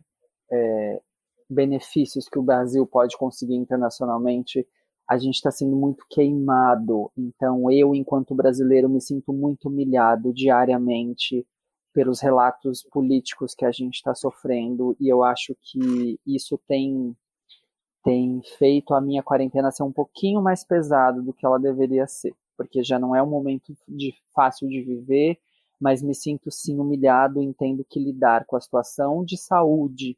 é, 0.52 1.02
benefícios 1.50 2.28
que 2.30 2.40
o 2.40 2.44
Brasil 2.44 2.86
pode 2.86 3.18
conseguir 3.18 3.56
internacionalmente, 3.56 4.66
a 5.08 5.18
gente 5.18 5.36
está 5.36 5.52
sendo 5.52 5.76
muito 5.76 6.06
queimado. 6.10 7.12
Então, 7.18 7.70
eu, 7.72 7.94
enquanto 7.94 8.34
brasileiro, 8.34 8.90
me 8.90 9.02
sinto 9.02 9.32
muito 9.32 9.70
humilhado 9.70 10.34
diariamente 10.34 11.46
pelos 11.94 12.20
relatos 12.20 12.84
políticos 12.92 13.54
que 13.54 13.66
a 13.66 13.72
gente 13.72 13.96
está 13.96 14.14
sofrendo 14.14 14.98
e 15.00 15.08
eu 15.08 15.24
acho 15.24 15.56
que 15.62 16.20
isso 16.26 16.60
tem 16.68 17.16
tem 18.06 18.40
feito 18.60 18.94
a 18.94 19.02
minha 19.02 19.24
quarentena 19.24 19.72
ser 19.72 19.82
um 19.82 19.92
pouquinho 19.92 20.40
mais 20.40 20.64
pesada 20.64 21.20
do 21.24 21.34
que 21.34 21.44
ela 21.44 21.58
deveria 21.58 22.06
ser, 22.06 22.36
porque 22.56 22.84
já 22.84 23.00
não 23.00 23.16
é 23.16 23.24
um 23.24 23.26
momento 23.26 23.76
de, 23.88 24.14
fácil 24.32 24.70
de 24.70 24.80
viver, 24.80 25.40
mas 25.82 26.04
me 26.04 26.14
sinto 26.14 26.52
sim 26.52 26.80
humilhado 26.80 27.42
e 27.42 27.46
entendo 27.46 27.84
que 27.84 28.00
lidar 28.00 28.46
com 28.46 28.56
a 28.56 28.62
situação 28.62 29.26
de 29.26 29.36
saúde 29.36 30.16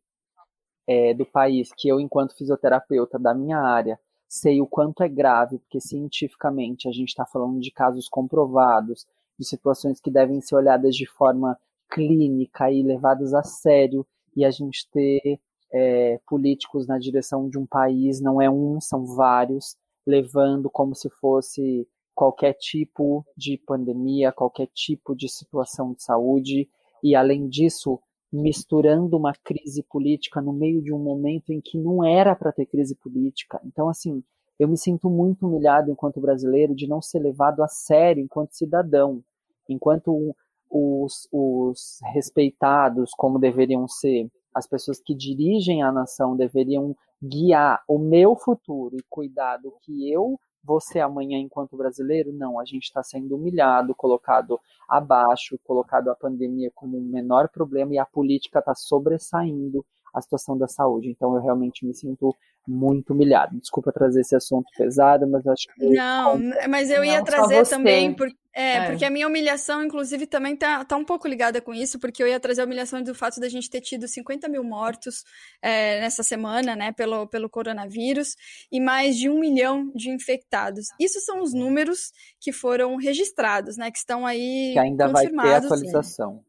é, 0.85 1.13
do 1.13 1.25
país, 1.25 1.71
que 1.77 1.87
eu, 1.87 1.97
enquanto 1.97 2.35
fisioterapeuta 2.35 3.17
da 3.17 3.33
minha 3.33 3.57
área, 3.57 3.97
sei 4.27 4.61
o 4.61 4.67
quanto 4.67 5.01
é 5.01 5.07
grave, 5.07 5.57
porque 5.57 5.79
cientificamente 5.79 6.89
a 6.89 6.91
gente 6.91 7.09
está 7.09 7.25
falando 7.25 7.57
de 7.61 7.71
casos 7.71 8.09
comprovados, 8.09 9.07
de 9.39 9.47
situações 9.47 10.01
que 10.01 10.11
devem 10.11 10.41
ser 10.41 10.55
olhadas 10.55 10.93
de 10.93 11.05
forma 11.05 11.57
clínica 11.89 12.69
e 12.69 12.83
levadas 12.83 13.33
a 13.33 13.43
sério, 13.43 14.05
e 14.35 14.43
a 14.43 14.51
gente 14.51 14.89
ter 14.91 15.39
é, 15.71 16.19
políticos 16.27 16.87
na 16.87 16.97
direção 16.97 17.49
de 17.49 17.57
um 17.57 17.65
país 17.65 18.21
não 18.21 18.41
é 18.41 18.49
um, 18.49 18.79
são 18.79 19.05
vários, 19.05 19.75
levando 20.05 20.69
como 20.69 20.95
se 20.95 21.09
fosse 21.09 21.87
qualquer 22.15 22.53
tipo 22.53 23.25
de 23.35 23.57
pandemia, 23.57 24.31
qualquer 24.31 24.67
tipo 24.73 25.15
de 25.15 25.29
situação 25.29 25.93
de 25.93 26.01
saúde, 26.01 26.67
e 27.03 27.15
além 27.15 27.47
disso, 27.47 27.99
misturando 28.31 29.15
uma 29.15 29.33
crise 29.43 29.83
política 29.83 30.41
no 30.41 30.51
meio 30.51 30.81
de 30.81 30.91
um 30.93 30.99
momento 30.99 31.51
em 31.51 31.61
que 31.61 31.77
não 31.77 32.03
era 32.03 32.35
para 32.35 32.51
ter 32.51 32.65
crise 32.65 32.95
política. 32.95 33.61
Então, 33.63 33.87
assim, 33.87 34.23
eu 34.59 34.67
me 34.67 34.77
sinto 34.77 35.09
muito 35.09 35.45
humilhado 35.45 35.91
enquanto 35.91 36.19
brasileiro 36.19 36.73
de 36.73 36.87
não 36.87 37.01
ser 37.01 37.19
levado 37.19 37.61
a 37.61 37.67
sério 37.67 38.23
enquanto 38.23 38.55
cidadão, 38.55 39.23
enquanto 39.69 40.35
os, 40.69 41.27
os 41.31 41.99
respeitados 42.13 43.11
como 43.15 43.39
deveriam 43.39 43.87
ser, 43.87 44.29
as 44.57 44.67
pessoas 44.67 44.99
que 44.99 45.13
dirigem 45.13 45.83
a 45.83 45.91
nação 45.91 46.35
deveriam 46.35 46.95
guiar 47.21 47.83
o 47.87 47.99
meu 47.99 48.35
futuro 48.35 48.97
e 48.97 49.05
cuidar 49.07 49.57
do 49.57 49.71
que 49.81 50.11
eu 50.11 50.39
vou 50.63 50.81
ser 50.81 50.99
amanhã 50.99 51.37
enquanto 51.37 51.77
brasileiro? 51.77 52.33
Não, 52.33 52.59
a 52.59 52.65
gente 52.65 52.85
está 52.85 53.03
sendo 53.03 53.35
humilhado, 53.35 53.93
colocado 53.93 54.59
abaixo, 54.89 55.59
colocado 55.63 56.09
a 56.09 56.15
pandemia 56.15 56.71
como 56.73 56.97
um 56.97 57.03
menor 57.03 57.49
problema 57.49 57.93
e 57.93 57.99
a 57.99 58.05
política 58.05 58.59
está 58.59 58.73
sobressaindo 58.73 59.85
a 60.13 60.21
situação 60.21 60.57
da 60.57 60.67
saúde. 60.67 61.09
Então 61.09 61.35
eu 61.35 61.41
realmente 61.41 61.85
me 61.85 61.93
sinto 61.93 62.35
muito 62.67 63.13
humilhado. 63.13 63.57
Desculpa 63.59 63.91
trazer 63.91 64.21
esse 64.21 64.35
assunto 64.35 64.67
pesado, 64.77 65.25
mas 65.27 65.45
eu 65.45 65.53
acho 65.53 65.67
que. 65.73 65.85
Não, 65.89 66.37
mas 66.69 66.89
eu 66.91 67.03
ia 67.03 67.23
trazer 67.23 67.65
também, 67.65 68.13
por, 68.13 68.27
é, 68.53 68.77
é, 68.77 68.87
porque 68.87 69.05
a 69.05 69.09
minha 69.09 69.27
humilhação, 69.27 69.83
inclusive, 69.83 70.25
também 70.25 70.55
tá, 70.55 70.83
tá 70.83 70.97
um 70.97 71.05
pouco 71.05 71.27
ligada 71.27 71.61
com 71.61 71.73
isso, 71.73 71.99
porque 71.99 72.21
eu 72.21 72.27
ia 72.27 72.39
trazer 72.39 72.61
a 72.61 72.65
humilhação 72.65 73.01
do 73.01 73.13
fato 73.13 73.39
da 73.39 73.47
gente 73.47 73.69
ter 73.69 73.81
tido 73.81 74.07
50 74.07 74.49
mil 74.49 74.63
mortos 74.63 75.23
é, 75.61 76.01
nessa 76.01 76.23
semana, 76.23 76.75
né, 76.75 76.91
pelo, 76.91 77.27
pelo 77.27 77.49
coronavírus, 77.49 78.35
e 78.71 78.81
mais 78.81 79.15
de 79.15 79.29
um 79.29 79.39
milhão 79.39 79.91
de 79.95 80.09
infectados. 80.09 80.87
Isso 80.99 81.21
são 81.21 81.41
os 81.41 81.53
números 81.53 82.11
que 82.41 82.51
foram 82.51 82.95
registrados, 82.97 83.77
né, 83.77 83.91
que 83.91 83.99
estão 83.99 84.25
aí. 84.25 84.71
Que 84.73 84.79
ainda 84.79 85.07
vai 85.07 85.27
ter 85.27 85.53
atualização. 85.53 86.39
Sim. 86.39 86.46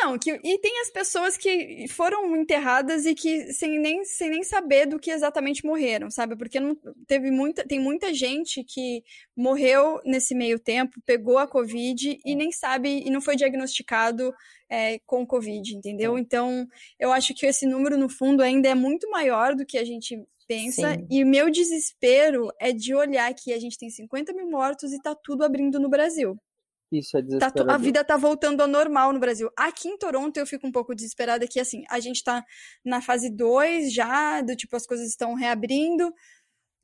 Não, 0.00 0.16
que, 0.16 0.30
e 0.30 0.58
tem 0.58 0.80
as 0.80 0.90
pessoas 0.90 1.36
que 1.36 1.86
foram 1.88 2.36
enterradas 2.36 3.04
e 3.04 3.14
que 3.14 3.52
sem 3.52 3.80
nem, 3.80 4.04
sem 4.04 4.30
nem 4.30 4.44
saber 4.44 4.86
do 4.86 4.98
que 4.98 5.10
exatamente 5.10 5.64
morreram, 5.64 6.08
sabe? 6.08 6.36
Porque 6.36 6.60
não 6.60 6.76
teve 7.06 7.32
muita, 7.32 7.66
tem 7.66 7.80
muita 7.80 8.14
gente 8.14 8.62
que 8.62 9.02
morreu 9.36 10.00
nesse 10.04 10.36
meio 10.36 10.58
tempo, 10.58 11.00
pegou 11.04 11.36
a 11.36 11.48
Covid 11.48 12.16
e 12.24 12.34
nem 12.36 12.52
sabe 12.52 13.02
e 13.04 13.10
não 13.10 13.20
foi 13.20 13.34
diagnosticado 13.34 14.32
é, 14.70 15.00
com 15.04 15.26
Covid, 15.26 15.74
entendeu? 15.74 16.16
Então, 16.16 16.68
eu 16.98 17.12
acho 17.12 17.34
que 17.34 17.46
esse 17.46 17.66
número, 17.66 17.98
no 17.98 18.08
fundo, 18.08 18.42
ainda 18.42 18.68
é 18.68 18.74
muito 18.74 19.10
maior 19.10 19.56
do 19.56 19.66
que 19.66 19.78
a 19.78 19.84
gente 19.84 20.16
pensa. 20.46 20.94
Sim. 20.94 21.06
E 21.10 21.24
o 21.24 21.26
meu 21.26 21.50
desespero 21.50 22.50
é 22.60 22.72
de 22.72 22.94
olhar 22.94 23.32
que 23.34 23.52
a 23.52 23.58
gente 23.58 23.76
tem 23.76 23.90
50 23.90 24.32
mil 24.32 24.48
mortos 24.48 24.92
e 24.92 25.02
tá 25.02 25.14
tudo 25.14 25.42
abrindo 25.42 25.80
no 25.80 25.88
Brasil. 25.88 26.38
Isso 26.90 27.16
é 27.18 27.22
desesperador. 27.22 27.66
Tá, 27.66 27.74
a 27.74 27.78
vida 27.78 28.02
tá 28.02 28.16
voltando 28.16 28.60
ao 28.62 28.68
normal 28.68 29.12
no 29.12 29.20
Brasil. 29.20 29.50
Aqui 29.56 29.88
em 29.88 29.98
Toronto 29.98 30.36
eu 30.38 30.46
fico 30.46 30.66
um 30.66 30.72
pouco 30.72 30.94
desesperada 30.94 31.46
que 31.46 31.60
assim, 31.60 31.84
a 31.90 32.00
gente 32.00 32.24
tá 32.24 32.44
na 32.84 33.02
fase 33.02 33.30
2 33.30 33.92
já, 33.92 34.40
do 34.40 34.56
tipo 34.56 34.74
as 34.74 34.86
coisas 34.86 35.08
estão 35.08 35.34
reabrindo. 35.34 36.12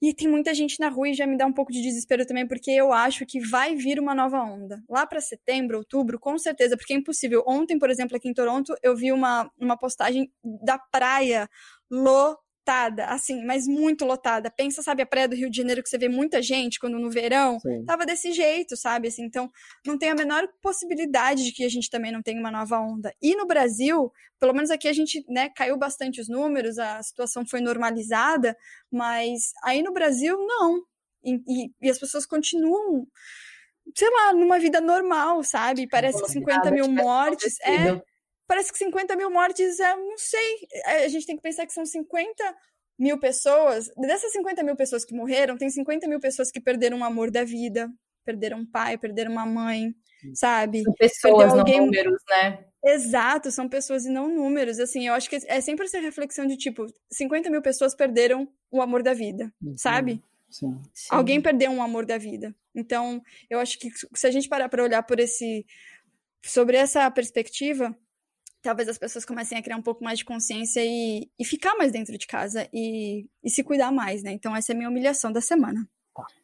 E 0.03 0.13
tem 0.13 0.29
muita 0.29 0.53
gente 0.53 0.79
na 0.79 0.91
rua 0.91 1.09
e 1.09 1.15
já 1.15 1.27
me 1.27 1.35
dá 1.35 1.47
um 1.47 1.53
pouco 1.53 1.73
de 1.73 1.81
desespero 1.81 2.27
também, 2.27 2.47
porque 2.47 2.71
eu 2.71 2.93
acho 2.93 3.25
que 3.25 3.41
vai 3.41 3.75
vir 3.75 3.99
uma 3.99 4.15
nova 4.15 4.39
onda. 4.39 4.83
Lá 4.87 5.07
para 5.07 5.19
setembro, 5.19 5.79
outubro, 5.79 6.19
com 6.19 6.37
certeza, 6.37 6.77
porque 6.77 6.93
é 6.93 6.97
impossível. 6.97 7.43
Ontem, 7.47 7.79
por 7.79 7.89
exemplo, 7.89 8.15
aqui 8.15 8.29
em 8.29 8.35
Toronto, 8.35 8.75
eu 8.83 8.95
vi 8.95 9.11
uma, 9.13 9.51
uma 9.59 9.79
postagem 9.79 10.31
da 10.63 10.79
praia 10.79 11.49
lo 11.91 12.37
lotada, 12.65 13.07
assim, 13.07 13.45
mas 13.45 13.69
muito 13.69 14.05
lotada. 14.05 14.51
Pensa, 14.51 14.83
sabe, 14.83 15.03
a 15.03 15.07
praia 15.07 15.29
do 15.29 15.37
Rio 15.37 15.51
de 15.51 15.57
Janeiro 15.59 15.83
que 15.83 15.89
você 15.89 15.99
vê 15.99 16.09
muita 16.09 16.41
gente 16.41 16.79
quando 16.79 16.99
no 16.99 17.11
verão, 17.11 17.61
Sim. 17.61 17.85
tava 17.85 18.07
desse 18.07 18.33
jeito, 18.33 18.77
sabe? 18.77 19.09
Assim, 19.09 19.23
então, 19.25 19.51
não 19.87 19.99
tem 19.99 20.11
a 20.11 20.15
menor 20.15 20.49
possibilidade 20.63 21.45
de 21.45 21.53
que 21.53 21.65
a 21.65 21.69
gente 21.69 21.91
também 21.91 22.11
não 22.11 22.23
tenha 22.23 22.41
uma 22.41 22.51
nova 22.51 22.79
onda. 22.81 23.15
E 23.21 23.37
no 23.37 23.47
Brasil, 23.47 24.11
pelo 24.41 24.55
menos 24.55 24.71
aqui 24.71 24.89
a 24.89 24.93
gente, 24.93 25.23
né, 25.29 25.51
caiu 25.51 25.77
bastante 25.77 26.21
os 26.21 26.29
números, 26.29 26.79
a 26.79 27.03
situação 27.03 27.45
foi 27.47 27.61
normalizada, 27.61 28.57
mas 28.91 29.53
aí 29.63 29.83
no 29.83 29.93
Brasil, 29.93 30.39
não. 30.39 30.83
E, 31.23 31.35
e, 31.47 31.71
e 31.83 31.91
as 31.91 31.99
pessoas 31.99 32.25
continuam 32.25 33.07
sei 33.95 34.09
lá, 34.09 34.33
numa 34.33 34.59
vida 34.59 34.81
normal, 34.81 35.45
sabe? 35.45 35.87
Parece 35.87 36.23
que 36.23 36.31
50 36.31 36.71
mil 36.71 36.89
mortes. 36.89 37.61
É, 37.61 38.01
parece 38.47 38.73
que 38.73 38.79
50 38.79 39.17
mil 39.17 39.31
mortes 39.31 39.81
é, 39.81 39.97
não 39.97 40.19
sei, 40.19 40.59
é, 40.87 41.05
a 41.05 41.09
gente 41.09 41.27
tem 41.27 41.37
que 41.37 41.43
pensar 41.43 41.67
que 41.67 41.73
são 41.73 41.85
50 41.85 42.57
mil 42.99 43.19
pessoas. 43.19 43.91
Dessas 43.97 44.33
50 44.33 44.63
mil 44.63 44.77
pessoas 44.77 45.05
que 45.05 45.15
morreram, 45.15 45.57
tem 45.57 45.69
50 45.69 46.07
mil 46.09 46.21
pessoas 46.21 46.51
que 46.51 46.61
perderam 46.61 47.01
o 47.01 47.05
amor 47.05 47.31
da 47.31 47.45
vida, 47.45 47.91
perderam 48.25 48.59
um 48.59 48.67
pai, 48.67 48.97
perderam 48.97 49.33
uma 49.33 49.47
mãe, 49.47 49.95
sabe? 50.35 50.83
São 50.83 50.95
pessoas, 50.95 51.53
alguém... 51.53 51.79
não 51.79 51.87
números, 51.87 52.23
né? 52.29 52.65
Exato, 52.85 53.51
são 53.51 53.69
pessoas 53.69 54.05
e 54.05 54.11
não 54.11 54.29
números. 54.29 54.79
Assim, 54.79 55.07
eu 55.09 55.15
acho 55.15 55.29
que 55.29 55.39
é 55.47 55.61
sempre 55.61 55.87
essa 55.87 55.99
reflexão 55.99 56.47
de 56.47 56.57
tipo, 56.57 56.87
50 57.11 57.51
mil 57.51 57.63
pessoas 57.63 57.95
perderam 57.95 58.49
o 58.71 58.83
amor 58.83 59.03
da 59.03 59.15
vida, 59.15 59.53
uhum. 59.63 59.77
sabe? 59.77 60.23
Sim. 60.51 60.81
Alguém 61.11 61.41
perdeu 61.41 61.71
um 61.71 61.83
amor 61.83 62.07
da 62.07 62.17
vida. 62.17 62.55
Então, 62.75 63.23
eu 63.51 63.59
acho 63.59 63.79
que 63.79 63.91
se 64.15 64.27
a 64.27 64.31
gente 64.31 64.49
parar 64.49 64.69
para 64.69 64.83
olhar 64.83 65.03
por 65.03 65.19
esse 65.19 65.67
sobre 66.45 66.77
essa 66.77 67.11
perspectiva, 67.11 67.97
talvez 68.65 68.89
as 68.89 68.99
pessoas 68.99 69.25
comecem 69.27 69.59
a 69.59 69.63
criar 69.63 69.77
um 69.77 69.83
pouco 69.83 70.03
mais 70.03 70.19
de 70.19 70.25
consciência 70.25 70.81
e, 70.83 71.29
e 71.39 71.45
ficar 71.45 71.77
mais 71.77 71.93
dentro 71.93 72.17
de 72.17 72.27
casa 72.27 72.67
e, 72.73 73.27
e 73.45 73.51
se 73.51 73.63
cuidar 73.63 73.93
mais, 73.93 74.23
né? 74.23 74.33
Então, 74.33 74.57
essa 74.57 74.73
é 74.73 74.75
a 74.75 74.77
minha 74.77 74.89
humilhação 74.89 75.31
da 75.31 75.41
semana. 75.41 75.87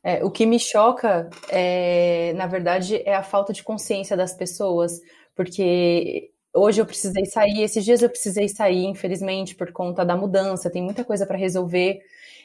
É, 0.05 0.23
o 0.23 0.31
que 0.31 0.45
me 0.45 0.59
choca, 0.59 1.31
é, 1.49 2.33
na 2.35 2.47
verdade, 2.47 3.03
é 3.07 3.15
a 3.15 3.23
falta 3.23 3.53
de 3.53 3.63
consciência 3.63 4.17
das 4.17 4.35
pessoas, 4.35 5.01
porque 5.35 6.31
hoje 6.55 6.81
eu 6.83 6.87
precisei 6.87 7.25
sair, 7.25 7.63
esses 7.63 7.85
dias 7.85 8.03
eu 8.03 8.11
precisei 8.11 8.49
sair, 8.49 8.85
infelizmente, 8.85 9.55
por 9.55 9.73
conta 9.73 10.05
da 10.05 10.17
mudança, 10.17 10.71
tem 10.71 10.83
muita 10.83 11.05
coisa 11.05 11.27
para 11.27 11.39
resolver. 11.39 12.01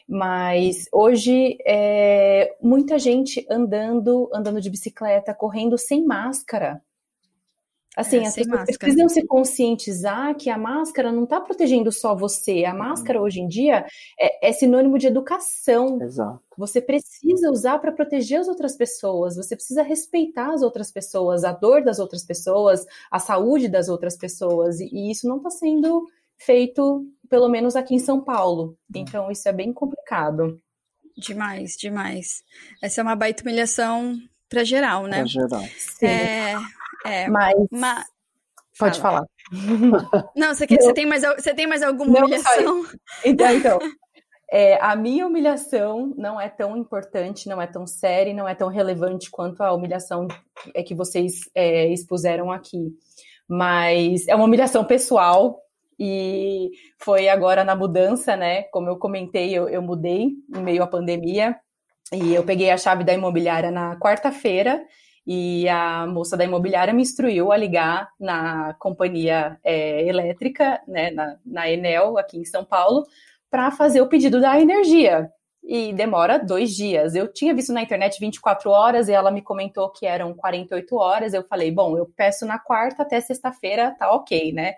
Mas 0.08 0.88
hoje 0.92 1.58
é, 1.66 2.56
muita 2.62 2.98
gente 2.98 3.46
andando, 3.50 4.30
andando 4.34 4.62
de 4.62 4.70
bicicleta, 4.70 5.34
correndo 5.34 5.78
sem 5.78 6.06
máscara. 6.06 6.82
Assim, 7.96 8.18
é, 8.18 8.28
as 8.28 8.36
pessoas 8.36 8.60
máscara. 8.60 8.78
precisam 8.80 9.10
se 9.10 9.26
conscientizar 9.26 10.36
que 10.36 10.50
a 10.50 10.58
máscara 10.58 11.12
não 11.12 11.24
está 11.24 11.40
protegendo 11.40 11.92
só 11.92 12.16
você. 12.16 12.66
A 12.66 12.72
uhum. 12.72 12.80
máscara 12.80 13.22
hoje 13.22 13.40
em 13.40 13.48
dia 13.48 13.86
é, 14.20 14.50
é 14.50 14.52
sinônimo 14.52 14.98
de 14.98 15.08
educação. 15.08 16.02
Exato. 16.02 16.42
Você 16.58 16.82
precisa 16.82 17.50
usar 17.50 17.80
para 17.80 17.92
proteger 17.92 18.40
as 18.40 18.48
outras 18.48 18.76
pessoas. 18.76 19.36
Você 19.36 19.56
precisa 19.56 19.84
respeitar 19.84 20.54
as 20.54 20.62
outras 20.62 20.92
pessoas, 20.92 21.44
a 21.44 21.52
dor 21.52 21.84
das 21.84 22.00
outras 22.00 22.26
pessoas, 22.26 22.86
a 23.12 23.20
saúde 23.20 23.68
das 23.68 23.88
outras 23.88 24.18
pessoas. 24.18 24.80
E, 24.80 24.90
e 24.92 25.12
isso 25.12 25.28
não 25.28 25.38
está 25.38 25.50
sendo 25.50 26.06
feito, 26.38 27.06
pelo 27.30 27.50
menos 27.50 27.76
aqui 27.76 27.96
em 27.96 28.00
São 28.00 28.22
Paulo. 28.22 28.78
Então, 28.94 29.32
isso 29.32 29.48
é 29.48 29.54
bem 29.54 29.72
complicado. 29.72 30.62
Demais, 31.18 31.78
demais. 31.78 32.44
Essa 32.82 33.00
é 33.00 33.04
uma 33.04 33.16
baita 33.16 33.42
humilhação 33.42 34.20
para 34.50 34.64
geral, 34.64 35.08
né? 35.08 35.20
Para 35.20 35.26
geral. 35.26 35.64
Sim. 35.78 36.06
É, 36.06 36.56
é, 37.06 37.28
mas... 37.28 37.56
mas... 37.72 38.06
Pode 38.78 39.00
Fala. 39.00 39.26
falar. 39.52 40.32
Não, 40.36 40.54
você, 40.54 40.68
quer, 40.68 40.82
você, 40.82 40.94
tem 40.94 41.06
mais, 41.06 41.24
você 41.24 41.54
tem 41.54 41.66
mais 41.66 41.82
alguma 41.82 42.12
não, 42.12 42.22
humilhação? 42.26 42.86
Então, 43.24 43.52
então 43.54 43.80
é, 44.52 44.78
a 44.84 44.98
minha 44.98 45.26
humilhação 45.26 46.14
não 46.18 46.42
é 46.42 46.50
tão 46.50 46.76
importante, 46.76 47.48
não 47.48 47.62
é 47.62 47.68
tão 47.68 47.88
séria, 47.88 48.34
não 48.34 48.46
é 48.46 48.54
tão 48.54 48.68
relevante 48.68 49.32
quanto 49.32 49.64
a 49.64 49.72
humilhação 49.72 50.28
é 50.74 50.84
que 50.84 50.94
vocês 50.94 51.50
é, 51.56 51.88
expuseram 51.88 52.52
aqui. 52.52 52.92
Mas 53.48 54.28
é 54.28 54.36
uma 54.36 54.44
humilhação 54.44 54.84
pessoal, 54.84 55.62
e 56.00 56.72
foi 57.00 57.30
agora 57.30 57.64
na 57.64 57.76
mudança, 57.76 58.36
né? 58.36 58.64
Como 58.64 58.90
eu 58.90 58.98
comentei, 58.98 59.54
eu, 59.54 59.70
eu 59.70 59.82
mudei 59.82 60.34
em 60.54 60.62
meio 60.62 60.84
à 60.84 60.88
pandemia 60.88 61.56
e 62.12 62.34
eu 62.34 62.44
peguei 62.44 62.70
a 62.70 62.78
chave 62.78 63.04
da 63.04 63.14
imobiliária 63.14 63.72
na 63.72 63.98
quarta-feira 63.98 64.84
e 65.26 65.68
a 65.68 66.06
moça 66.06 66.38
da 66.38 66.44
imobiliária 66.44 66.94
me 66.94 67.02
instruiu 67.02 67.52
a 67.52 67.58
ligar 67.58 68.10
na 68.20 68.76
companhia 68.76 69.60
é, 69.64 70.08
elétrica, 70.08 70.82
né, 70.88 71.10
na, 71.12 71.38
na 71.46 71.70
Enel, 71.70 72.18
aqui 72.18 72.38
em 72.38 72.46
São 72.46 72.64
Paulo, 72.64 73.06
para 73.50 73.72
fazer 73.72 74.02
o 74.02 74.08
pedido 74.08 74.40
da 74.40 74.60
energia. 74.60 75.30
E 75.68 75.92
demora 75.94 76.38
dois 76.38 76.76
dias. 76.76 77.16
Eu 77.16 77.28
tinha 77.32 77.52
visto 77.52 77.74
na 77.74 77.82
internet 77.82 78.20
24 78.20 78.70
horas 78.70 79.10
e 79.10 79.14
ela 79.14 79.32
me 79.32 79.42
comentou 79.42 79.90
que 79.90 80.06
eram 80.06 80.32
48 80.36 80.96
horas. 80.96 81.34
Eu 81.34 81.44
falei, 81.44 81.72
bom, 81.72 81.98
eu 81.98 82.06
peço 82.16 82.46
na 82.46 82.60
quarta 82.60 83.02
até 83.02 83.20
sexta-feira, 83.20 83.96
tá 83.98 84.12
ok, 84.12 84.54
né? 84.54 84.76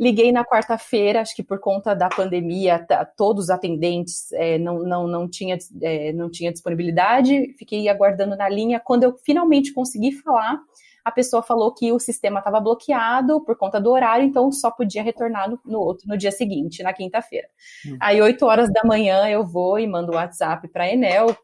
Liguei 0.00 0.32
na 0.32 0.42
quarta-feira, 0.46 1.20
acho 1.20 1.36
que 1.36 1.42
por 1.42 1.60
conta 1.60 1.94
da 1.94 2.08
pandemia, 2.08 2.78
tá, 2.78 3.04
todos 3.04 3.44
os 3.44 3.50
atendentes 3.50 4.32
é, 4.32 4.56
não, 4.58 4.78
não, 4.78 5.06
não, 5.06 5.28
tinha, 5.28 5.58
é, 5.82 6.10
não 6.14 6.30
tinha 6.30 6.50
disponibilidade, 6.50 7.54
fiquei 7.58 7.86
aguardando 7.86 8.34
na 8.34 8.48
linha. 8.48 8.80
Quando 8.80 9.04
eu 9.04 9.18
finalmente 9.22 9.74
consegui 9.74 10.12
falar, 10.12 10.58
a 11.04 11.10
pessoa 11.10 11.42
falou 11.42 11.74
que 11.74 11.92
o 11.92 11.98
sistema 11.98 12.38
estava 12.38 12.58
bloqueado 12.60 13.44
por 13.44 13.58
conta 13.58 13.78
do 13.78 13.90
horário, 13.90 14.24
então 14.24 14.50
só 14.50 14.70
podia 14.70 15.02
retornar 15.02 15.50
no, 15.50 15.60
no 15.66 15.80
outro, 15.80 16.08
no 16.08 16.16
dia 16.16 16.32
seguinte, 16.32 16.82
na 16.82 16.94
quinta-feira. 16.94 17.48
Hum. 17.86 17.98
Aí, 18.00 18.22
8 18.22 18.42
horas 18.46 18.72
da 18.72 18.80
manhã, 18.82 19.28
eu 19.28 19.44
vou 19.44 19.78
e 19.78 19.86
mando 19.86 20.12
o 20.12 20.14
WhatsApp 20.14 20.66
para 20.68 20.84
a 20.84 20.88
Enel, 20.88 21.36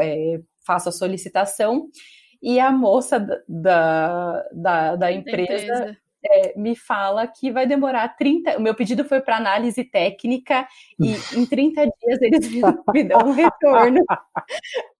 é, 0.00 0.40
faço 0.66 0.88
a 0.88 0.92
solicitação, 0.92 1.90
e 2.40 2.58
a 2.58 2.72
moça 2.72 3.18
da, 3.46 4.48
da, 4.50 4.96
da 4.96 5.12
empresa, 5.12 5.52
empresa 5.52 5.98
é, 6.24 6.58
me 6.58 6.74
fala 6.74 7.26
que 7.26 7.50
vai 7.50 7.66
demorar 7.66 8.08
30. 8.16 8.58
O 8.58 8.60
meu 8.60 8.74
pedido 8.74 9.04
foi 9.04 9.20
para 9.20 9.36
análise 9.36 9.84
técnica 9.84 10.66
e 10.98 11.14
em 11.38 11.46
30 11.46 11.82
dias 11.82 12.22
eles 12.22 12.50
me 12.92 13.04
dão 13.04 13.28
um 13.28 13.32
retorno. 13.32 14.04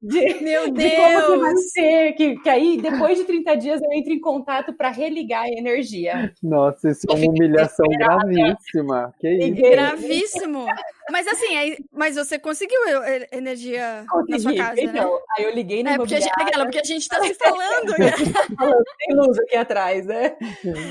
De, 0.01 0.35
meu 0.43 0.71
Deus! 0.71 0.91
De 0.91 0.97
como 0.97 1.41
vai 1.41 1.57
ser, 1.57 2.13
que, 2.13 2.37
que 2.37 2.49
aí 2.49 2.81
depois 2.81 3.19
de 3.19 3.25
30 3.25 3.57
dias 3.57 3.81
eu 3.83 3.93
entro 3.93 4.13
em 4.13 4.21
contato 4.21 4.73
para 4.73 4.91
religar 4.91 5.45
a 5.45 5.49
energia. 5.49 6.33
Nossa, 6.43 6.91
isso 6.91 7.07
é 7.11 7.15
uma 7.15 7.31
humilhação 7.31 7.87
gravíssima. 7.87 9.13
Que 9.19 9.29
isso? 9.29 9.61
Gravíssimo. 9.61 10.67
Mas 11.11 11.27
assim, 11.27 11.57
aí, 11.57 11.79
mas 11.93 12.17
você 12.17 12.39
conseguiu 12.39 12.79
energia 13.33 14.05
Consegui. 14.09 14.33
na 14.33 14.39
sua 14.39 14.55
casa, 14.55 14.81
então, 14.81 15.15
né? 15.15 15.21
Aí 15.37 15.45
eu 15.45 15.55
liguei 15.55 15.83
no 15.83 15.91
é, 15.91 15.97
porque 15.97 16.15
a, 16.15 16.21
gente, 16.21 16.33
porque 16.33 16.79
a 16.79 16.85
gente 16.85 17.09
tá 17.09 17.23
se 17.23 17.35
falando. 17.35 17.91
Né? 17.99 18.11
Tem 18.99 19.17
luz 19.17 19.39
aqui 19.39 19.57
atrás, 19.57 20.07
né? 20.07 20.37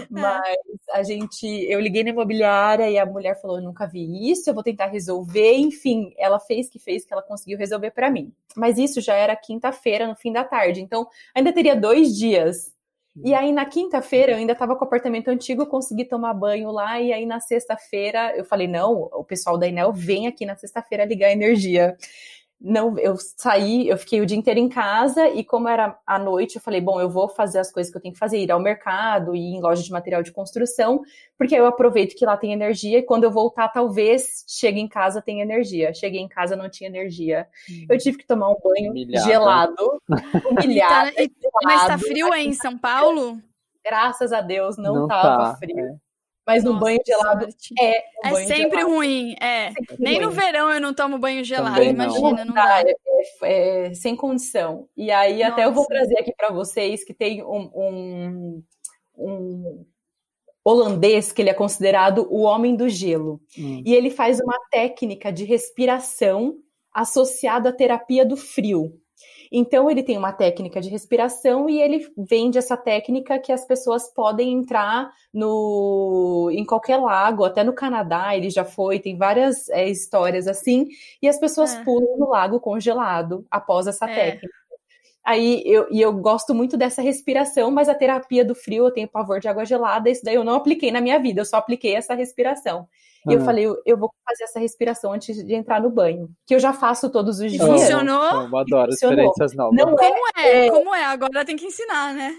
Mas 0.10 0.58
a 0.92 1.04
gente, 1.04 1.46
eu 1.46 1.80
liguei 1.80 2.04
na 2.04 2.10
imobiliária 2.10 2.90
e 2.90 2.98
a 2.98 3.06
mulher 3.06 3.40
falou: 3.40 3.58
eu 3.58 3.64
nunca 3.64 3.86
vi 3.86 4.32
isso, 4.32 4.50
eu 4.50 4.54
vou 4.54 4.64
tentar 4.64 4.88
resolver. 4.88 5.56
Enfim, 5.56 6.14
ela 6.18 6.40
fez 6.40 6.70
que 6.70 6.80
fez 6.80 7.06
que 7.06 7.14
ela 7.14 7.22
conseguiu 7.22 7.58
resolver 7.58 7.92
para 7.92 8.10
mim. 8.10 8.34
Mas 8.56 8.78
isso 8.78 9.00
já 9.02 9.14
era 9.14 9.36
quinta-feira, 9.36 10.08
no 10.08 10.16
fim 10.16 10.32
da 10.32 10.44
tarde. 10.44 10.82
Então, 10.82 11.08
ainda 11.36 11.54
teria 11.54 11.76
dois 11.76 12.16
dias. 12.16 12.76
E 13.24 13.34
aí, 13.34 13.52
na 13.52 13.66
quinta-feira, 13.66 14.32
eu 14.32 14.38
ainda 14.38 14.54
estava 14.54 14.76
com 14.76 14.84
o 14.84 14.88
apartamento 14.88 15.30
antigo, 15.30 15.66
consegui 15.66 16.06
tomar 16.06 16.34
banho 16.34 16.72
lá. 16.72 17.00
E 17.02 17.12
aí, 17.12 17.26
na 17.26 17.40
sexta-feira, 17.40 18.36
eu 18.38 18.46
falei: 18.46 18.68
não, 18.68 19.10
o 19.14 19.24
pessoal 19.24 19.58
da 19.58 19.68
Enel 19.68 19.92
vem 19.94 20.28
aqui 20.28 20.46
na 20.46 20.56
sexta-feira 20.56 21.06
ligar 21.06 21.28
a 21.28 21.32
energia 21.32 21.98
não, 22.60 22.98
eu 22.98 23.16
saí, 23.18 23.88
eu 23.88 23.98
fiquei 23.98 24.20
o 24.20 24.26
dia 24.26 24.38
inteiro 24.38 24.60
em 24.60 24.68
casa 24.68 25.30
e 25.30 25.44
como 25.44 25.68
era 25.68 25.98
à 26.08 26.18
noite, 26.18 26.56
eu 26.56 26.62
falei, 26.62 26.82
bom, 26.82 27.00
eu 27.00 27.08
vou 27.08 27.30
fazer 27.30 27.60
as 27.60 27.72
coisas 27.72 27.92
que 27.92 27.98
eu 27.98 28.02
tenho 28.02 28.14
que 28.14 28.20
fazer, 28.20 28.40
ir 28.40 28.52
ao 28.52 28.60
mercado, 28.60 29.36
ir 29.36 29.54
em 29.56 29.62
loja 29.62 29.84
de 29.84 29.92
material 29.92 30.24
de 30.24 30.32
construção, 30.32 31.02
porque 31.38 31.54
aí 31.54 31.62
eu 31.62 31.68
aproveito 31.68 32.16
que 32.16 32.26
lá 32.26 32.36
tem 32.36 32.52
energia 32.52 32.98
e 32.98 33.04
quando 33.04 33.26
eu 33.26 33.32
voltar, 33.32 33.68
talvez 33.68 34.44
chegue 34.48 34.80
em 34.80 34.88
casa 34.88 35.22
tenha 35.22 35.44
energia. 35.44 35.94
Cheguei 35.94 36.20
em 36.20 36.28
casa 36.28 36.56
não 36.56 36.68
tinha 36.68 36.90
energia. 36.90 37.48
Hum. 37.70 37.86
Eu 37.90 37.98
tive 38.00 38.18
que 38.18 38.26
tomar 38.26 38.50
um 38.50 38.58
banho 38.60 38.92
Humilhada. 38.92 39.26
gelado, 39.28 40.02
humilhado. 40.50 41.12
Tá, 41.16 41.24
mas 41.64 41.86
tá 41.86 41.98
frio 42.00 42.34
aí 42.34 42.48
em 42.48 42.54
São 42.54 42.76
Paulo? 42.76 43.40
Graças 43.86 44.34
a 44.34 44.42
Deus 44.42 44.78
não, 44.78 44.96
não 44.96 45.08
tava 45.08 45.52
tá, 45.52 45.56
frio. 45.58 45.78
É. 45.80 46.07
Mas 46.48 46.64
no 46.64 46.80
banho 46.80 47.00
gelado 47.06 47.42
sorte. 47.42 47.74
é. 47.78 48.04
Um 48.26 48.38
é 48.38 48.46
sempre 48.46 48.80
gelado. 48.80 48.96
ruim, 48.96 49.36
é. 49.42 49.72
Sempre 49.74 49.96
Nem 50.00 50.16
ruim. 50.16 50.26
no 50.26 50.32
verão 50.32 50.72
eu 50.72 50.80
não 50.80 50.94
tomo 50.94 51.18
banho 51.18 51.44
gelado, 51.44 51.76
Também 51.76 51.90
imagina, 51.90 52.32
não, 52.32 52.46
não 52.46 52.54
dá. 52.54 52.82
É, 52.82 53.88
é, 53.90 53.94
sem 53.94 54.16
condição. 54.16 54.88
E 54.96 55.12
aí, 55.12 55.40
Nossa. 55.40 55.52
até 55.52 55.66
eu 55.66 55.74
vou 55.74 55.86
trazer 55.86 56.18
aqui 56.20 56.34
para 56.36 56.50
vocês 56.50 57.04
que 57.04 57.14
tem 57.14 57.44
um, 57.44 57.70
um, 57.76 58.64
um, 59.18 59.86
holandês 60.64 61.32
que 61.32 61.42
ele 61.42 61.50
é 61.50 61.54
considerado 61.54 62.28
o 62.30 62.44
homem 62.44 62.76
do 62.76 62.88
gelo. 62.88 63.42
Hum. 63.58 63.84
E 63.86 63.94
ele 63.94 64.10
faz 64.10 64.40
uma 64.40 64.58
técnica 64.72 65.32
de 65.32 65.44
respiração 65.44 66.56
associada 66.94 67.70
à 67.70 67.74
terapia 67.74 68.26
do 68.26 68.38
frio. 68.38 69.00
Então, 69.52 69.90
ele 69.90 70.04
tem 70.04 70.18
uma 70.18 70.32
técnica 70.32 70.82
de 70.82 70.90
respiração 70.90 71.70
e 71.70 71.82
ele 71.82 72.08
vende 72.18 72.58
essa 72.58 72.76
técnica 72.76 73.40
que 73.40 73.52
as 73.52 73.66
pessoas 73.66 74.08
podem 74.14 74.54
entrar 74.54 75.12
no 75.34 76.50
em 76.52 76.66
qualquer 76.66 76.98
lago, 76.98 77.46
até 77.46 77.64
no 77.64 77.74
Canadá 77.74 78.36
ele 78.36 78.50
já 78.50 78.66
foi, 78.66 79.00
tem 79.00 79.18
várias 79.18 79.70
é, 79.70 79.88
histórias 79.88 80.48
assim, 80.48 80.88
e 81.22 81.28
as 81.28 81.40
pessoas 81.40 81.76
é. 81.76 81.84
pulam 81.84 82.18
no 82.18 82.30
lago 82.30 82.60
congelado 82.60 83.46
após 83.52 83.88
essa 83.88 84.10
é. 84.10 84.14
técnica. 84.14 84.68
Aí 85.28 85.62
eu, 85.66 85.88
e 85.92 86.02
eu 86.02 86.14
gosto 86.14 86.56
muito 86.56 86.78
dessa 86.78 87.02
respiração, 87.02 87.70
mas 87.70 87.90
a 87.90 87.96
terapia 87.96 88.46
do 88.46 88.56
frio 88.56 88.86
eu 88.86 88.92
tenho 88.92 89.10
pavor 89.10 89.42
de 89.42 89.48
água 89.50 89.66
gelada, 89.66 90.10
isso 90.10 90.24
daí 90.24 90.36
eu 90.36 90.44
não 90.44 90.56
apliquei 90.56 90.90
na 90.90 91.02
minha 91.02 91.20
vida, 91.20 91.42
eu 91.42 91.46
só 91.46 91.58
apliquei 91.58 91.96
essa 91.96 92.14
respiração. 92.14 92.88
E 93.32 93.36
eu 93.36 93.42
falei, 93.42 93.66
eu, 93.66 93.82
eu, 93.86 93.98
vou 93.98 94.12
fazer 94.28 94.44
essa 94.44 94.60
respiração 94.60 95.12
antes 95.12 95.44
de 95.46 95.54
entrar 95.54 95.82
no 95.82 95.90
banho, 95.90 96.30
que 96.46 96.56
eu 96.56 96.60
já 96.60 96.74
faço 96.74 97.10
todos 97.10 97.40
os 97.40 97.52
dias. 97.52 97.66
Funcionou? 97.66 98.24
Eu 98.24 98.58
adoro 98.58 98.92
Funcionou. 98.92 99.16
experiências 99.16 99.56
novas. 99.56 99.76
Não 99.76 99.96
como 99.96 100.28
é, 100.38 100.68
é, 100.68 100.72
como 100.72 100.96
é, 100.96 101.06
agora 101.06 101.46
tem 101.46 101.56
que 101.56 101.66
ensinar, 101.66 102.14
né? 102.14 102.34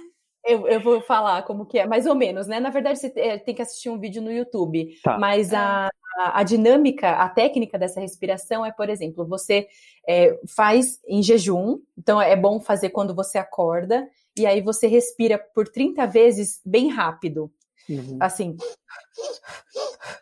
Eu, 0.44 0.66
eu, 0.66 0.80
vou 0.80 1.00
falar 1.00 1.42
como 1.42 1.66
que 1.66 1.78
é, 1.78 1.86
mais 1.86 2.06
ou 2.06 2.14
menos, 2.14 2.46
né? 2.46 2.58
Na 2.58 2.70
verdade, 2.70 2.98
você 2.98 3.12
é, 3.16 3.38
tem 3.38 3.54
que 3.54 3.60
assistir 3.60 3.90
um 3.90 3.98
vídeo 3.98 4.22
no 4.22 4.32
YouTube. 4.32 4.88
Tá. 5.02 5.18
Mas 5.18 5.52
a, 5.52 5.88
a, 6.18 6.40
a, 6.40 6.42
dinâmica, 6.42 7.10
a 7.10 7.28
técnica 7.28 7.78
dessa 7.78 8.00
respiração 8.00 8.64
é, 8.64 8.72
por 8.72 8.88
exemplo, 8.88 9.26
você 9.26 9.66
é, 10.08 10.38
faz 10.46 11.00
em 11.06 11.22
jejum, 11.22 11.78
então 11.98 12.20
é 12.20 12.34
bom 12.34 12.60
fazer 12.60 12.90
quando 12.90 13.14
você 13.14 13.36
acorda, 13.36 14.08
e 14.38 14.46
aí 14.46 14.60
você 14.60 14.86
respira 14.86 15.38
por 15.38 15.68
30 15.68 16.06
vezes 16.06 16.60
bem 16.64 16.88
rápido. 16.88 17.50
Uhum. 17.88 18.18
Assim, 18.20 18.56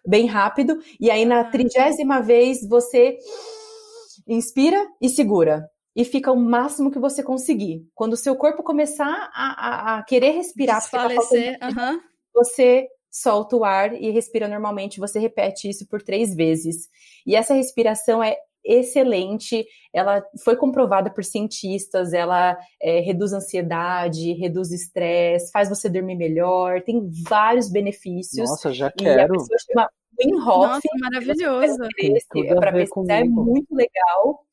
bem 0.06 0.26
rápido. 0.26 0.78
E 1.00 1.10
aí, 1.10 1.24
na 1.24 1.44
trigésima 1.44 2.20
vez, 2.22 2.66
você 2.68 3.18
inspira 4.26 4.86
e 5.00 5.08
segura. 5.08 5.68
E 5.94 6.04
fica 6.04 6.30
o 6.30 6.36
máximo 6.36 6.90
que 6.90 6.98
você 6.98 7.22
conseguir. 7.22 7.88
Quando 7.94 8.12
o 8.12 8.18
seu 8.18 8.36
corpo 8.36 8.62
começar 8.62 9.30
a, 9.34 9.94
a, 9.94 9.98
a 9.98 10.02
querer 10.02 10.32
respirar, 10.32 10.82
tá 10.90 11.08
uhum. 11.08 12.00
você 12.34 12.86
solta 13.10 13.56
o 13.56 13.64
ar 13.64 13.94
e 13.94 14.10
respira 14.10 14.46
normalmente. 14.46 15.00
Você 15.00 15.18
repete 15.18 15.70
isso 15.70 15.86
por 15.88 16.02
três 16.02 16.34
vezes. 16.34 16.88
E 17.26 17.34
essa 17.34 17.54
respiração 17.54 18.22
é 18.22 18.36
excelente. 18.66 19.66
Ela 19.92 20.22
foi 20.44 20.56
comprovada 20.56 21.10
por 21.10 21.24
cientistas, 21.24 22.12
ela 22.12 22.56
é, 22.82 23.00
reduz 23.00 23.32
ansiedade, 23.32 24.32
reduz 24.32 24.70
estresse, 24.72 25.50
faz 25.52 25.68
você 25.68 25.88
dormir 25.88 26.16
melhor, 26.16 26.82
tem 26.82 27.08
vários 27.28 27.70
benefícios. 27.70 28.48
Nossa, 28.48 28.72
já 28.72 28.90
quero. 28.90 29.18
E 29.18 29.24
a 29.24 29.28
pessoa 29.28 29.58
chama. 29.72 29.90
Nossa, 30.24 30.88
maravilhoso. 30.98 31.76
Para 32.58 32.72
pesquisar 32.72 33.20
é 33.20 33.24
muito 33.24 33.74
legal. 33.74 34.46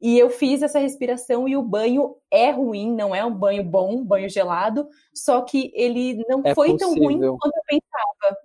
E 0.00 0.18
eu 0.18 0.28
fiz 0.28 0.62
essa 0.62 0.78
respiração 0.78 1.48
e 1.48 1.56
o 1.56 1.62
banho 1.62 2.16
é 2.30 2.50
ruim, 2.50 2.94
não 2.94 3.14
é 3.14 3.24
um 3.24 3.34
banho 3.34 3.64
bom, 3.64 4.04
banho 4.04 4.28
gelado, 4.28 4.86
só 5.14 5.40
que 5.40 5.72
ele 5.74 6.22
não 6.28 6.42
é 6.44 6.54
foi 6.54 6.72
possível. 6.72 6.94
tão 6.94 7.02
ruim 7.02 7.18
quanto 7.18 7.56
eu 7.56 7.62
pensava. 7.66 8.36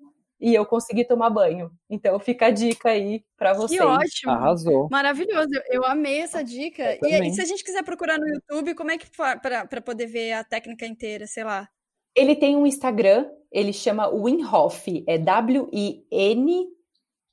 E 0.42 0.56
eu 0.56 0.66
consegui 0.66 1.06
tomar 1.06 1.30
banho. 1.30 1.72
Então 1.88 2.20
fica 2.20 2.48
a 2.48 2.50
dica 2.50 2.90
aí 2.90 3.24
para 3.38 3.54
vocês. 3.54 3.80
Que 3.80 3.86
ótimo. 3.86 4.32
Arrasou. 4.32 4.88
Maravilhoso. 4.90 5.52
Eu 5.70 5.86
amei 5.86 6.22
essa 6.22 6.44
dica. 6.44 6.98
E, 7.04 7.28
e, 7.28 7.32
se 7.32 7.42
a 7.42 7.46
gente 7.46 7.64
quiser 7.64 7.84
procurar 7.84 8.18
no 8.18 8.28
YouTube, 8.28 8.74
como 8.74 8.90
é 8.90 8.98
que 8.98 9.06
para 9.16 9.82
poder 9.82 10.08
ver 10.08 10.34
a 10.34 10.44
técnica 10.44 10.88
inteira, 10.88 11.28
sei 11.28 11.44
lá? 11.44 11.70
Ele 12.16 12.36
tem 12.36 12.58
um 12.58 12.66
Instagram, 12.66 13.30
ele 13.52 13.72
chama 13.72 14.10
Winhof, 14.10 15.04
é 15.08 15.18
W-I-N 15.18 16.68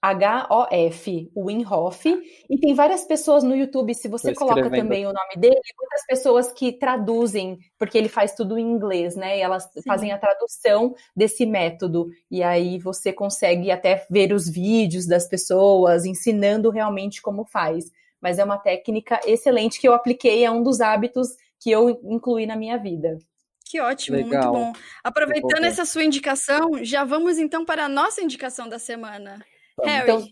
H-O-F, 0.01 1.31
Winhof, 1.37 2.07
e 2.49 2.59
tem 2.59 2.73
várias 2.75 3.05
pessoas 3.05 3.43
no 3.43 3.57
YouTube, 3.57 3.93
se 3.95 4.07
você 4.07 4.33
coloca 4.33 4.71
também 4.71 5.05
o 5.07 5.13
nome 5.13 5.37
dele, 5.37 5.61
muitas 5.77 6.07
pessoas 6.07 6.53
que 6.53 6.73
traduzem, 6.73 7.59
porque 7.77 7.99
ele 7.99 8.09
faz 8.09 8.33
tudo 8.33 8.57
em 8.57 8.63
inglês, 8.63 9.17
né? 9.17 9.39
E 9.39 9.41
elas 9.41 9.65
Sim. 9.73 9.83
fazem 9.87 10.13
a 10.13 10.19
tradução 10.19 10.95
desse 11.17 11.45
método, 11.45 12.09
e 12.31 12.43
aí 12.43 12.79
você 12.79 13.13
consegue 13.13 13.73
até 13.73 14.07
ver 14.09 14.33
os 14.33 14.49
vídeos 14.49 15.07
das 15.07 15.29
pessoas 15.29 16.05
ensinando 16.05 16.71
realmente 16.71 17.21
como 17.21 17.45
faz. 17.45 17.91
Mas 18.21 18.39
é 18.39 18.45
uma 18.45 18.59
técnica 18.59 19.21
excelente 19.27 19.81
que 19.81 19.89
eu 19.89 19.95
apliquei, 19.95 20.45
é 20.45 20.51
um 20.51 20.63
dos 20.63 20.81
hábitos 20.81 21.29
que 21.61 21.71
eu 21.71 22.01
incluí 22.05 22.47
na 22.47 22.57
minha 22.57 22.77
vida. 22.77 23.19
Que 23.65 23.81
ótimo, 23.81 24.17
Legal. 24.17 24.53
muito 24.53 24.53
bom. 24.53 24.73
Aproveitando 25.05 25.65
essa 25.65 25.85
sua 25.85 26.03
indicação, 26.03 26.83
já 26.83 27.05
vamos 27.05 27.37
então 27.37 27.65
para 27.65 27.85
a 27.85 27.89
nossa 27.89 28.23
indicação 28.23 28.69
da 28.69 28.79
semana. 28.79 29.45
Harry. 29.85 30.11
Então... 30.11 30.29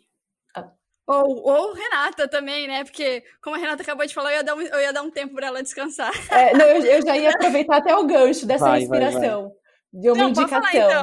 Ah. 0.54 0.70
Ou, 1.06 1.42
ou 1.42 1.74
Renata 1.74 2.28
também, 2.28 2.66
né? 2.66 2.84
Porque, 2.84 3.22
como 3.42 3.56
a 3.56 3.58
Renata 3.58 3.82
acabou 3.82 4.06
de 4.06 4.14
falar, 4.14 4.32
eu 4.32 4.36
ia 4.36 4.44
dar 4.44 4.54
um, 4.54 4.60
eu 4.60 4.80
ia 4.80 4.92
dar 4.92 5.02
um 5.02 5.10
tempo 5.10 5.34
para 5.34 5.48
ela 5.48 5.62
descansar. 5.62 6.12
É, 6.30 6.52
não, 6.56 6.66
eu, 6.66 6.84
eu, 6.84 7.06
já 7.06 7.16
ia 7.16 7.30
aproveitar 7.30 7.76
até 7.76 7.96
o 7.96 8.06
gancho 8.06 8.46
dessa 8.46 8.68
vai, 8.68 8.82
inspiração. 8.82 9.20
Vai, 9.20 9.50
vai. 9.50 9.50
De 9.92 10.10
uma 10.10 10.18
não, 10.18 10.28
indicação. 10.30 10.62
Falar, 10.62 10.74
então. 10.74 11.02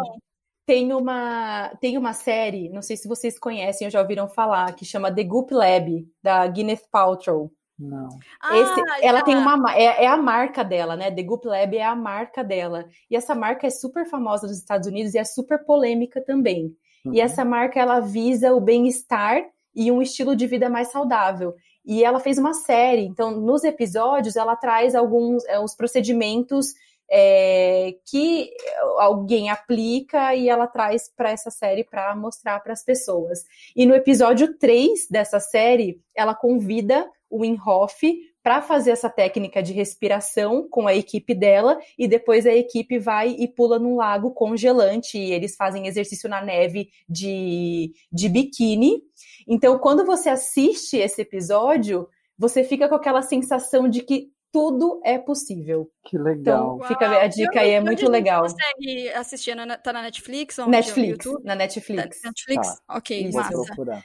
Tem 0.66 0.94
uma, 0.94 1.76
tem 1.82 1.98
uma 1.98 2.14
série, 2.14 2.70
não 2.70 2.82
sei 2.82 2.96
se 2.96 3.06
vocês 3.06 3.38
conhecem 3.38 3.86
ou 3.86 3.92
já 3.92 4.00
ouviram 4.00 4.30
falar, 4.30 4.74
que 4.74 4.86
chama 4.86 5.14
The 5.14 5.24
Goop 5.26 5.54
Lab, 5.54 6.08
da 6.22 6.48
Gwyneth 6.48 6.88
Paltrow. 6.90 7.52
Não. 7.78 8.08
Esse, 8.54 8.82
ah, 8.82 9.00
ela 9.02 9.24
tem 9.24 9.36
uma 9.36 9.76
é, 9.76 10.06
é, 10.06 10.08
a 10.08 10.16
marca 10.16 10.64
dela, 10.64 10.96
né? 10.96 11.12
The 11.12 11.24
Goop 11.24 11.46
Lab 11.48 11.76
é 11.76 11.84
a 11.84 11.96
marca 11.96 12.44
dela. 12.44 12.86
E 13.10 13.16
essa 13.16 13.34
marca 13.34 13.68
é 13.68 13.70
super 13.70 14.06
famosa 14.06 14.48
nos 14.48 14.58
Estados 14.58 14.88
Unidos 14.88 15.14
e 15.14 15.18
é 15.18 15.24
super 15.24 15.66
polêmica 15.66 16.24
também. 16.24 16.74
Uhum. 17.06 17.14
E 17.14 17.22
essa 17.22 17.44
marca 17.44 17.80
ela 17.80 18.00
visa 18.00 18.54
o 18.54 18.62
bem-estar 18.62 19.44
e 19.76 19.92
um 19.92 20.02
estilo 20.02 20.36
de 20.36 20.48
vida 20.48 20.70
mais 20.70 20.90
saudável. 20.92 21.54
E 21.86 22.04
ela 22.04 22.20
fez 22.20 22.38
uma 22.38 22.54
série, 22.54 23.02
então 23.06 23.32
nos 23.32 23.64
episódios 23.64 24.36
ela 24.36 24.56
traz 24.56 24.96
alguns 24.96 25.44
é, 25.46 25.60
os 25.60 25.76
procedimentos 25.76 26.68
é, 27.12 27.96
que 28.10 28.50
alguém 28.98 29.50
aplica 29.50 30.34
e 30.34 30.48
ela 30.48 30.66
traz 30.66 31.10
para 31.16 31.32
essa 31.32 31.52
série 31.52 31.84
para 31.84 32.16
mostrar 32.16 32.60
para 32.62 32.74
as 32.74 32.84
pessoas. 32.84 33.44
E 33.76 33.86
no 33.86 33.94
episódio 33.94 34.58
3 34.58 35.08
dessa 35.10 35.40
série, 35.40 36.02
ela 36.16 36.34
convida 36.34 37.10
o 37.30 37.44
Inhoff 37.44 38.02
para 38.44 38.62
fazer 38.62 38.92
essa 38.92 39.10
técnica 39.10 39.64
de 39.64 39.72
respiração 39.72 40.68
com 40.70 40.86
a 40.86 40.94
equipe 40.94 41.34
dela 41.34 41.80
e 41.98 42.08
depois 42.08 42.46
a 42.46 42.54
equipe 42.54 43.00
vai 43.00 43.30
e 43.30 43.48
pula 43.48 43.80
num 43.80 43.96
lago 43.96 44.32
congelante 44.32 45.18
e 45.18 45.32
eles 45.32 45.56
fazem 45.56 45.88
exercício 45.88 46.30
na 46.30 46.44
neve 46.44 46.90
de, 47.08 47.94
de 48.12 48.28
biquíni. 48.28 49.02
Então, 49.48 49.80
quando 49.80 50.06
você 50.06 50.30
assiste 50.30 50.98
esse 50.98 51.22
episódio, 51.22 52.08
você 52.38 52.66
fica 52.66 52.90
com 52.90 52.96
aquela 52.96 53.22
sensação 53.22 53.88
de 53.88 54.02
que 54.04 54.30
tudo 54.52 55.02
é 55.04 55.18
possível. 55.18 55.90
Que 56.04 56.18
legal. 56.18 56.76
Então, 56.76 56.88
fica 56.88 57.08
a 57.08 57.28
dica 57.28 57.62
aí, 57.62 57.72
é 57.72 57.82
muito 57.82 58.08
legal. 58.10 58.42
Você 58.48 58.56
consegue 58.56 59.10
assistir, 59.14 59.56
na, 59.56 59.78
tá 59.78 59.94
na 59.94 60.04
Netflix? 60.04 60.60
Ou 60.60 60.68
Netflix, 60.68 61.26
na 61.44 61.56
Netflix. 61.56 62.22
Netflix? 62.24 62.68
Tá. 62.68 62.98
Ok, 62.98 63.20
Isso, 63.20 63.38
massa. 63.38 63.52
Procurar. 63.52 64.04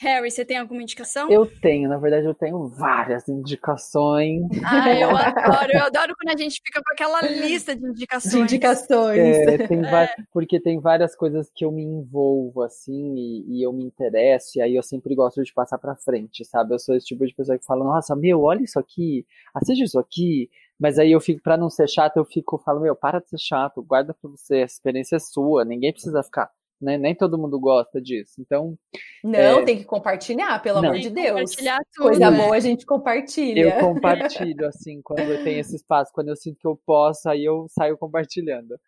Harry, 0.00 0.30
você 0.30 0.44
tem 0.44 0.56
alguma 0.56 0.80
indicação? 0.80 1.28
Eu 1.28 1.44
tenho, 1.44 1.88
na 1.88 1.98
verdade, 1.98 2.24
eu 2.24 2.34
tenho 2.34 2.68
várias 2.68 3.28
indicações. 3.28 4.42
Ah, 4.64 4.94
eu 4.94 5.10
adoro, 5.16 5.72
eu 5.72 5.82
adoro 5.82 6.14
quando 6.16 6.34
a 6.34 6.40
gente 6.40 6.60
fica 6.64 6.80
com 6.80 6.92
aquela 6.92 7.20
lista 7.22 7.74
de 7.74 7.84
indicações. 7.84 8.32
De 8.32 8.38
indicações. 8.38 9.18
É, 9.18 9.58
tem 9.66 9.84
é. 9.84 10.14
Porque 10.32 10.60
tem 10.60 10.78
várias 10.78 11.16
coisas 11.16 11.50
que 11.52 11.64
eu 11.64 11.72
me 11.72 11.82
envolvo, 11.82 12.62
assim, 12.62 13.16
e, 13.16 13.58
e, 13.58 13.62
eu 13.66 13.72
me 13.72 13.84
interesso, 13.84 14.58
e 14.58 14.62
aí 14.62 14.76
eu 14.76 14.82
sempre 14.84 15.16
gosto 15.16 15.42
de 15.42 15.52
passar 15.52 15.78
pra 15.78 15.96
frente, 15.96 16.44
sabe? 16.44 16.74
Eu 16.74 16.78
sou 16.78 16.94
esse 16.94 17.06
tipo 17.06 17.26
de 17.26 17.34
pessoa 17.34 17.58
que 17.58 17.66
fala, 17.66 17.84
nossa, 17.84 18.14
meu, 18.14 18.42
olha 18.42 18.62
isso 18.62 18.78
aqui, 18.78 19.26
assiste 19.52 19.82
isso 19.82 19.98
aqui. 19.98 20.48
Mas 20.78 20.96
aí 20.96 21.10
eu 21.10 21.20
fico, 21.20 21.42
pra 21.42 21.56
não 21.56 21.68
ser 21.68 21.88
chato, 21.88 22.18
eu 22.18 22.24
fico, 22.24 22.56
falo, 22.56 22.80
meu, 22.80 22.94
para 22.94 23.18
de 23.18 23.28
ser 23.28 23.38
chato, 23.38 23.82
guarda 23.82 24.14
pra 24.14 24.30
você, 24.30 24.58
a 24.58 24.64
experiência 24.64 25.16
é 25.16 25.18
sua, 25.18 25.64
ninguém 25.64 25.92
precisa 25.92 26.22
ficar 26.22 26.48
né? 26.80 26.96
Nem 26.96 27.14
todo 27.14 27.38
mundo 27.38 27.58
gosta 27.58 28.00
disso. 28.00 28.40
Então. 28.40 28.76
Não, 29.22 29.60
é... 29.60 29.64
tem 29.64 29.78
que 29.78 29.84
compartilhar, 29.84 30.60
pelo 30.62 30.80
não. 30.80 30.90
amor 30.90 31.00
de 31.00 31.10
Deus. 31.10 31.28
Compartilhar 31.28 31.78
tudo, 31.92 32.06
Coisa 32.06 32.30
né? 32.30 32.36
boa 32.36 32.56
a 32.56 32.60
gente 32.60 32.86
compartilha. 32.86 33.60
Eu 33.60 33.80
compartilho, 33.80 34.66
assim, 34.66 35.00
quando 35.02 35.20
eu 35.20 35.42
tenho 35.42 35.60
esse 35.60 35.76
espaço, 35.76 36.12
quando 36.12 36.28
eu 36.28 36.36
sinto 36.36 36.58
que 36.58 36.66
eu 36.66 36.80
posso, 36.86 37.28
aí 37.28 37.44
eu 37.44 37.66
saio 37.68 37.98
compartilhando. 37.98 38.78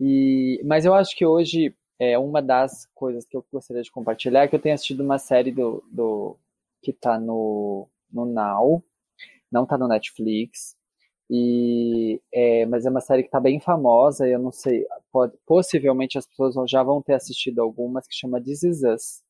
E... 0.00 0.60
Mas 0.64 0.84
eu 0.84 0.94
acho 0.94 1.16
que 1.16 1.24
hoje 1.24 1.74
é 1.98 2.18
uma 2.18 2.42
das 2.42 2.88
coisas 2.94 3.24
que 3.26 3.36
eu 3.36 3.44
gostaria 3.52 3.82
de 3.82 3.90
compartilhar 3.90 4.42
é 4.42 4.48
que 4.48 4.56
eu 4.56 4.60
tenho 4.60 4.74
assistido 4.74 5.02
uma 5.02 5.18
série 5.18 5.52
do, 5.52 5.82
do 5.90 6.36
que 6.82 6.92
tá 6.92 7.18
no, 7.18 7.88
no 8.12 8.26
Now, 8.26 8.82
não 9.50 9.64
tá 9.64 9.78
no 9.78 9.88
Netflix, 9.88 10.76
e, 11.30 12.20
é, 12.32 12.66
mas 12.66 12.84
é 12.84 12.90
uma 12.90 13.00
série 13.00 13.22
que 13.22 13.28
está 13.28 13.40
bem 13.40 13.58
famosa, 13.58 14.28
eu 14.28 14.38
não 14.38 14.52
sei, 14.52 14.86
pode, 15.10 15.32
possivelmente 15.46 16.18
as 16.18 16.26
pessoas 16.26 16.54
já 16.70 16.82
vão 16.82 17.00
ter 17.00 17.14
assistido 17.14 17.60
algumas, 17.60 18.06
que 18.06 18.14
chama 18.14 18.42
This 18.42 18.62
Is 18.62 18.82
Us. 18.82 19.24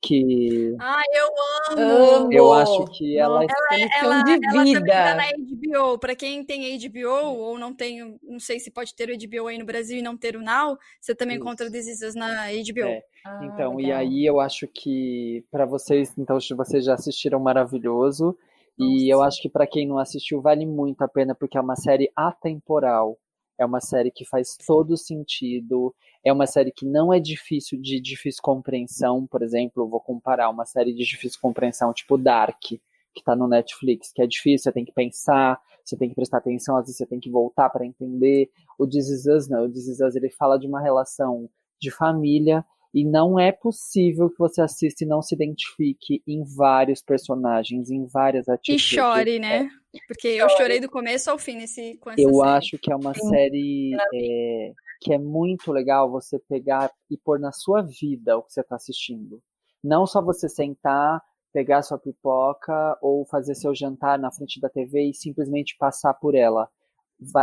Que. 0.00 0.76
Ah, 0.78 1.02
eu 1.12 1.76
amo! 1.76 2.32
Eu 2.32 2.52
acho 2.52 2.84
que 2.92 3.18
ela, 3.18 3.42
ela 3.42 3.48
é 3.72 3.98
ela, 3.98 4.22
de 4.22 4.38
ela 4.46 4.62
vida. 4.62 4.92
Ela 4.92 5.10
tá 5.10 5.14
na 5.16 5.24
HBO. 5.32 5.98
Para 5.98 6.14
quem 6.14 6.44
tem 6.44 6.78
HBO 6.78 7.08
ou 7.08 7.58
não 7.58 7.74
tem, 7.74 8.16
não 8.22 8.38
sei 8.38 8.60
se 8.60 8.70
pode 8.70 8.94
ter 8.94 9.10
o 9.10 9.18
HBO 9.18 9.48
aí 9.48 9.58
no 9.58 9.64
Brasil 9.64 9.98
e 9.98 10.02
não 10.02 10.16
ter 10.16 10.36
o 10.36 10.40
Now, 10.40 10.78
você 11.00 11.16
também 11.16 11.34
Isso. 11.34 11.44
encontra 11.44 11.68
This 11.68 11.88
Is 11.88 12.02
Us 12.02 12.14
na 12.14 12.46
HBO. 12.46 12.86
É. 12.86 13.02
Ah, 13.26 13.40
então, 13.42 13.74
legal. 13.74 13.80
e 13.80 13.92
aí 13.92 14.24
eu 14.24 14.38
acho 14.38 14.68
que 14.68 15.44
para 15.50 15.66
vocês, 15.66 16.16
então, 16.16 16.40
se 16.40 16.54
vocês 16.54 16.84
já 16.84 16.94
assistiram 16.94 17.40
Maravilhoso, 17.40 18.38
e 18.78 19.12
eu 19.12 19.22
acho 19.22 19.40
que 19.42 19.48
para 19.48 19.66
quem 19.66 19.86
não 19.86 19.98
assistiu 19.98 20.40
vale 20.40 20.64
muito 20.64 21.02
a 21.02 21.08
pena 21.08 21.34
porque 21.34 21.58
é 21.58 21.60
uma 21.60 21.76
série 21.76 22.10
atemporal. 22.14 23.18
É 23.58 23.66
uma 23.66 23.80
série 23.80 24.12
que 24.12 24.24
faz 24.24 24.56
todo 24.64 24.96
sentido. 24.96 25.92
É 26.24 26.32
uma 26.32 26.46
série 26.46 26.70
que 26.70 26.86
não 26.86 27.12
é 27.12 27.18
difícil 27.18 27.80
de 27.80 28.00
difícil 28.00 28.40
compreensão. 28.40 29.26
Por 29.26 29.42
exemplo, 29.42 29.88
vou 29.88 30.00
comparar 30.00 30.48
uma 30.48 30.64
série 30.64 30.94
de 30.94 31.04
difícil 31.04 31.40
compreensão, 31.42 31.92
tipo 31.92 32.16
Dark, 32.16 32.60
que 32.60 32.78
está 33.16 33.34
no 33.34 33.48
Netflix, 33.48 34.12
que 34.12 34.22
é 34.22 34.26
difícil, 34.28 34.64
você 34.64 34.72
tem 34.72 34.84
que 34.84 34.92
pensar, 34.92 35.60
você 35.84 35.96
tem 35.96 36.08
que 36.08 36.14
prestar 36.14 36.38
atenção, 36.38 36.76
às 36.76 36.84
vezes 36.84 36.98
você 36.98 37.06
tem 37.06 37.18
que 37.18 37.30
voltar 37.30 37.68
para 37.70 37.84
entender. 37.84 38.48
O 38.78 38.86
This 38.86 39.08
Is 39.08 39.26
Us, 39.26 39.48
não. 39.48 39.64
O 39.64 39.72
This 39.72 39.88
Is 39.88 40.00
Us, 40.00 40.14
ele 40.14 40.30
fala 40.30 40.56
de 40.56 40.68
uma 40.68 40.80
relação 40.80 41.50
de 41.80 41.90
família 41.90 42.64
e 42.92 43.04
não 43.04 43.38
é 43.38 43.52
possível 43.52 44.30
que 44.30 44.38
você 44.38 44.62
assista 44.62 45.04
e 45.04 45.06
não 45.06 45.20
se 45.20 45.34
identifique 45.34 46.22
em 46.26 46.42
vários 46.44 47.02
personagens, 47.02 47.90
em 47.90 48.06
várias 48.06 48.48
atitudes. 48.48 48.82
E 48.82 48.96
chore, 48.96 49.38
né? 49.38 49.68
É. 49.94 49.98
Porque 50.06 50.28
eu 50.28 50.48
chorei 50.50 50.80
do 50.80 50.88
começo 50.88 51.30
ao 51.30 51.38
fim 51.38 51.56
nesse, 51.56 51.96
com 51.98 52.10
essa 52.10 52.20
Eu 52.20 52.34
série. 52.34 52.48
acho 52.50 52.78
que 52.78 52.92
é 52.92 52.96
uma 52.96 53.14
série 53.14 53.96
é, 54.14 54.72
que 55.00 55.12
é 55.12 55.18
muito 55.18 55.72
legal 55.72 56.10
você 56.10 56.38
pegar 56.38 56.90
e 57.10 57.16
pôr 57.16 57.38
na 57.38 57.52
sua 57.52 57.82
vida 57.82 58.36
o 58.36 58.42
que 58.42 58.52
você 58.52 58.60
está 58.60 58.76
assistindo. 58.76 59.42
Não 59.82 60.06
só 60.06 60.22
você 60.22 60.48
sentar, 60.48 61.22
pegar 61.52 61.82
sua 61.82 61.98
pipoca 61.98 62.98
ou 63.00 63.24
fazer 63.26 63.54
seu 63.54 63.74
jantar 63.74 64.18
na 64.18 64.30
frente 64.30 64.60
da 64.60 64.68
TV 64.68 65.10
e 65.10 65.14
simplesmente 65.14 65.76
passar 65.78 66.14
por 66.14 66.34
ela 66.34 66.68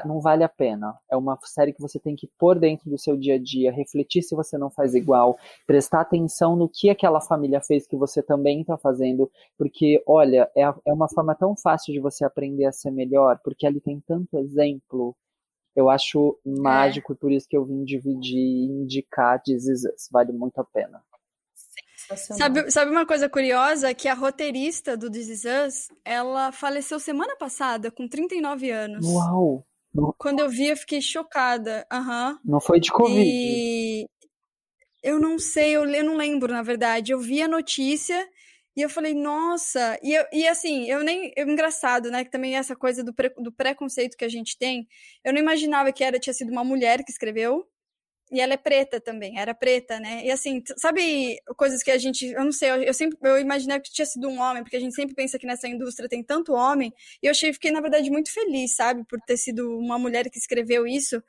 não 0.05 0.19
vale 0.19 0.43
a 0.43 0.49
pena. 0.49 0.97
É 1.09 1.17
uma 1.17 1.37
série 1.43 1.73
que 1.73 1.81
você 1.81 1.99
tem 1.99 2.15
que 2.15 2.27
pôr 2.39 2.57
dentro 2.59 2.89
do 2.89 2.97
seu 2.97 3.17
dia 3.17 3.35
a 3.35 3.39
dia, 3.39 3.71
refletir 3.71 4.23
se 4.23 4.35
você 4.35 4.57
não 4.57 4.69
faz 4.69 4.95
igual, 4.95 5.37
prestar 5.67 6.01
atenção 6.01 6.55
no 6.55 6.69
que 6.69 6.89
aquela 6.89 7.21
família 7.21 7.61
fez 7.61 7.85
que 7.87 7.95
você 7.95 8.21
também 8.21 8.61
está 8.61 8.77
fazendo, 8.77 9.29
porque, 9.57 10.01
olha, 10.07 10.49
é, 10.55 10.61
é 10.85 10.93
uma 10.93 11.09
forma 11.09 11.35
tão 11.35 11.55
fácil 11.55 11.93
de 11.93 11.99
você 11.99 12.23
aprender 12.23 12.65
a 12.65 12.71
ser 12.71 12.91
melhor, 12.91 13.39
porque 13.43 13.65
ali 13.67 13.79
tem 13.81 14.01
tanto 14.07 14.37
exemplo. 14.37 15.15
Eu 15.75 15.89
acho 15.89 16.39
mágico, 16.45 17.11
é. 17.13 17.15
por 17.15 17.31
isso 17.31 17.47
que 17.49 17.57
eu 17.57 17.65
vim 17.65 17.83
dividir 17.83 18.37
e 18.37 18.65
indicar 18.65 19.41
This 19.41 19.83
Vale 20.09 20.31
muito 20.31 20.59
a 20.59 20.63
pena. 20.63 21.03
Sabe, 22.15 22.71
sabe 22.71 22.91
uma 22.91 23.05
coisa 23.05 23.27
curiosa? 23.27 23.93
Que 23.93 24.07
a 24.07 24.13
roteirista 24.13 24.95
do 24.95 25.09
This 25.09 25.29
Is 25.29 25.43
Us, 25.45 25.87
ela 26.03 26.51
faleceu 26.51 26.99
semana 26.99 27.35
passada, 27.35 27.91
com 27.91 28.07
39 28.07 28.69
anos. 28.69 29.05
Uau! 29.05 29.65
Quando 30.17 30.39
eu 30.39 30.49
vi, 30.49 30.67
eu 30.67 30.77
fiquei 30.77 31.01
chocada. 31.01 31.87
Uhum. 31.91 32.37
Não 32.43 32.59
foi 32.59 32.79
de 32.79 32.91
Covid. 32.91 33.23
E... 33.23 34.07
Eu 35.01 35.19
não 35.19 35.37
sei, 35.37 35.71
eu, 35.71 35.85
eu 35.85 36.03
não 36.03 36.17
lembro, 36.17 36.51
na 36.51 36.61
verdade. 36.61 37.11
Eu 37.11 37.19
vi 37.19 37.41
a 37.41 37.47
notícia 37.47 38.27
e 38.75 38.81
eu 38.81 38.89
falei, 38.89 39.13
nossa, 39.13 39.97
e, 40.03 40.13
eu, 40.13 40.25
e 40.33 40.47
assim, 40.47 40.89
eu 40.89 41.01
nem. 41.03 41.31
É 41.37 41.43
engraçado, 41.43 42.11
né? 42.11 42.25
Que 42.25 42.31
também 42.31 42.57
essa 42.57 42.75
coisa 42.75 43.03
do, 43.03 43.13
pre, 43.13 43.29
do 43.37 43.51
preconceito 43.51 44.17
que 44.17 44.25
a 44.25 44.29
gente 44.29 44.57
tem. 44.57 44.87
Eu 45.23 45.31
não 45.31 45.39
imaginava 45.39 45.93
que 45.93 46.03
era, 46.03 46.19
tinha 46.19 46.33
sido 46.33 46.51
uma 46.51 46.63
mulher 46.63 47.03
que 47.03 47.11
escreveu. 47.11 47.65
E 48.31 48.41
ela 48.41 48.53
é 48.53 48.57
preta 48.57 48.99
também, 48.99 49.39
era 49.39 49.53
preta, 49.53 49.99
né? 49.99 50.21
E 50.25 50.31
assim, 50.31 50.61
sabe 50.77 51.37
coisas 51.55 51.83
que 51.83 51.91
a 51.91 51.97
gente, 51.97 52.25
eu 52.25 52.43
não 52.43 52.51
sei, 52.51 52.71
eu, 52.71 52.75
eu 52.77 52.93
sempre 52.93 53.17
eu 53.21 53.37
imaginei 53.37 53.79
que 53.79 53.91
tinha 53.91 54.05
sido 54.05 54.27
um 54.27 54.41
homem, 54.41 54.63
porque 54.63 54.75
a 54.75 54.79
gente 54.79 54.95
sempre 54.95 55.13
pensa 55.13 55.37
que 55.37 55.45
nessa 55.45 55.67
indústria 55.67 56.09
tem 56.09 56.23
tanto 56.23 56.53
homem, 56.53 56.91
e 57.21 57.27
eu 57.27 57.31
achei, 57.31 57.53
fiquei 57.53 57.71
na 57.71 57.81
verdade 57.81 58.09
muito 58.09 58.33
feliz, 58.33 58.75
sabe, 58.75 59.03
por 59.07 59.19
ter 59.21 59.37
sido 59.37 59.77
uma 59.77 59.99
mulher 59.99 60.27
que 60.29 60.39
escreveu 60.39 60.87
isso. 60.87 61.21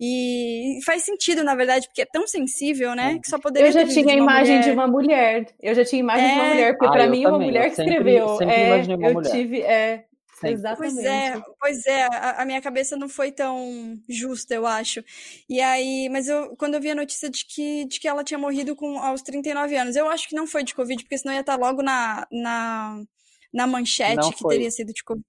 E 0.00 0.78
faz 0.84 1.02
sentido, 1.02 1.42
na 1.42 1.56
verdade, 1.56 1.88
porque 1.88 2.02
é 2.02 2.06
tão 2.06 2.26
sensível, 2.26 2.94
né? 2.94 3.18
Que 3.18 3.28
só 3.28 3.38
poderia 3.38 3.68
Eu 3.68 3.72
já 3.72 3.86
tinha 3.86 4.14
a 4.14 4.16
imagem 4.16 4.56
mulher. 4.56 4.68
de 4.68 4.70
uma 4.70 4.86
mulher. 4.86 5.46
Eu 5.60 5.74
já 5.74 5.84
tinha 5.84 6.02
a 6.02 6.04
imagem 6.04 6.24
é... 6.24 6.28
de 6.28 6.34
uma 6.34 6.44
é. 6.44 6.50
mulher, 6.50 6.72
porque 6.72 6.86
ah, 6.86 6.92
para 6.92 7.06
mim 7.08 7.22
também. 7.22 7.26
uma 7.26 7.38
mulher 7.38 7.64
que 7.64 7.80
escreveu. 7.80 8.28
Sempre, 8.36 8.54
sempre 8.54 9.04
é, 9.04 9.08
eu 9.08 9.12
mulher. 9.12 9.30
tive, 9.30 9.62
é, 9.62 10.04
Exatamente. 10.50 10.94
Pois 10.94 11.06
é, 11.06 11.42
pois 11.60 11.86
é, 11.86 12.02
a, 12.04 12.42
a, 12.42 12.44
minha 12.44 12.60
cabeça 12.60 12.96
não 12.96 13.08
foi 13.08 13.32
tão 13.32 14.00
justa, 14.08 14.54
eu 14.54 14.66
acho. 14.66 15.04
E 15.48 15.60
aí, 15.60 16.08
mas 16.10 16.28
eu, 16.28 16.56
quando 16.56 16.74
eu 16.74 16.80
vi 16.80 16.90
a 16.90 16.94
notícia 16.94 17.28
de 17.30 17.44
que, 17.44 17.84
de 17.86 18.00
que 18.00 18.08
ela 18.08 18.24
tinha 18.24 18.38
morrido 18.38 18.74
com, 18.76 18.98
aos 18.98 19.22
39 19.22 19.76
anos, 19.76 19.96
eu 19.96 20.08
acho 20.08 20.28
que 20.28 20.34
não 20.34 20.46
foi 20.46 20.62
de 20.64 20.74
Covid, 20.74 21.02
porque 21.02 21.18
senão 21.18 21.34
ia 21.34 21.40
estar 21.40 21.56
logo 21.56 21.82
na, 21.82 22.26
na, 22.30 23.02
na 23.52 23.66
manchete 23.66 24.16
não 24.16 24.30
que 24.30 24.38
foi. 24.38 24.54
teria 24.56 24.70
sido 24.70 24.92
de 24.92 25.02
Covid. 25.04 25.24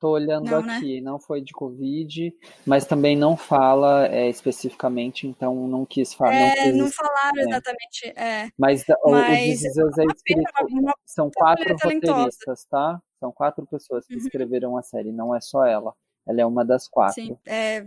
Tô 0.00 0.10
olhando 0.10 0.48
não, 0.48 0.62
né? 0.62 0.76
aqui, 0.76 1.00
né? 1.00 1.10
não 1.10 1.18
foi 1.18 1.40
de 1.40 1.52
Covid, 1.52 2.32
mas 2.64 2.86
também 2.86 3.16
não 3.16 3.36
fala 3.36 4.06
é, 4.06 4.28
especificamente, 4.28 5.26
então 5.26 5.66
não 5.66 5.84
quis 5.84 6.14
falar. 6.14 6.34
É, 6.34 6.54
não, 6.54 6.62
quis, 6.62 6.76
não 6.76 6.90
falaram 6.90 7.38
é. 7.38 7.42
exatamente. 7.42 8.06
É. 8.16 8.48
Mas, 8.56 8.84
mas 9.04 9.62
o, 9.76 9.82
o 9.82 10.00
é 10.00 10.64
uma, 10.70 10.94
são 11.04 11.30
quatro 11.34 11.76
roteiristas, 11.82 12.64
tá? 12.70 13.00
São 13.18 13.32
quatro 13.32 13.66
pessoas 13.66 14.06
que 14.06 14.14
uhum. 14.14 14.20
escreveram 14.20 14.76
a 14.76 14.82
série, 14.82 15.10
não 15.10 15.34
é 15.34 15.40
só 15.40 15.64
ela. 15.64 15.92
Ela 16.28 16.42
é 16.42 16.46
uma 16.46 16.64
das 16.64 16.86
quatro. 16.86 17.14
Sim, 17.14 17.36
é, 17.46 17.86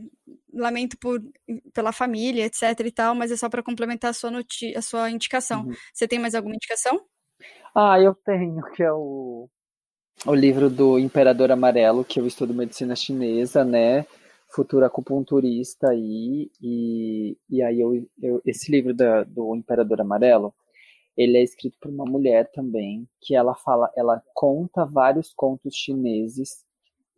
lamento 0.51 0.97
por, 0.97 1.21
pela 1.73 1.91
família, 1.91 2.45
etc 2.45 2.77
e 2.83 2.91
tal, 2.91 3.15
mas 3.15 3.31
é 3.31 3.37
só 3.37 3.47
para 3.47 3.63
complementar 3.63 4.09
a 4.09 4.13
sua, 4.13 4.31
noti 4.31 4.75
a 4.75 4.81
sua 4.81 5.09
indicação. 5.11 5.61
Uhum. 5.61 5.73
Você 5.93 6.07
tem 6.07 6.19
mais 6.19 6.35
alguma 6.35 6.55
indicação? 6.55 6.99
Ah, 7.73 7.99
eu 7.99 8.13
tenho, 8.15 8.61
que 8.73 8.83
é 8.83 8.91
o, 8.91 9.47
o 10.25 10.33
livro 10.33 10.69
do 10.69 10.99
Imperador 10.99 11.51
Amarelo, 11.51 12.05
que 12.05 12.19
eu 12.19 12.27
estudo 12.27 12.53
medicina 12.53 12.95
chinesa, 12.95 13.63
né? 13.63 14.05
Futuro 14.49 14.85
acupunturista 14.85 15.89
aí, 15.89 16.51
e, 16.61 17.37
e 17.49 17.61
aí 17.61 17.79
eu, 17.79 18.05
eu 18.21 18.41
esse 18.45 18.71
livro 18.71 18.93
da, 18.93 19.23
do 19.23 19.55
Imperador 19.55 20.01
Amarelo, 20.01 20.53
ele 21.17 21.37
é 21.37 21.43
escrito 21.43 21.77
por 21.79 21.89
uma 21.89 22.05
mulher 22.05 22.51
também, 22.51 23.07
que 23.21 23.35
ela 23.35 23.55
fala, 23.55 23.89
ela 23.95 24.21
conta 24.33 24.85
vários 24.85 25.33
contos 25.33 25.75
chineses 25.75 26.65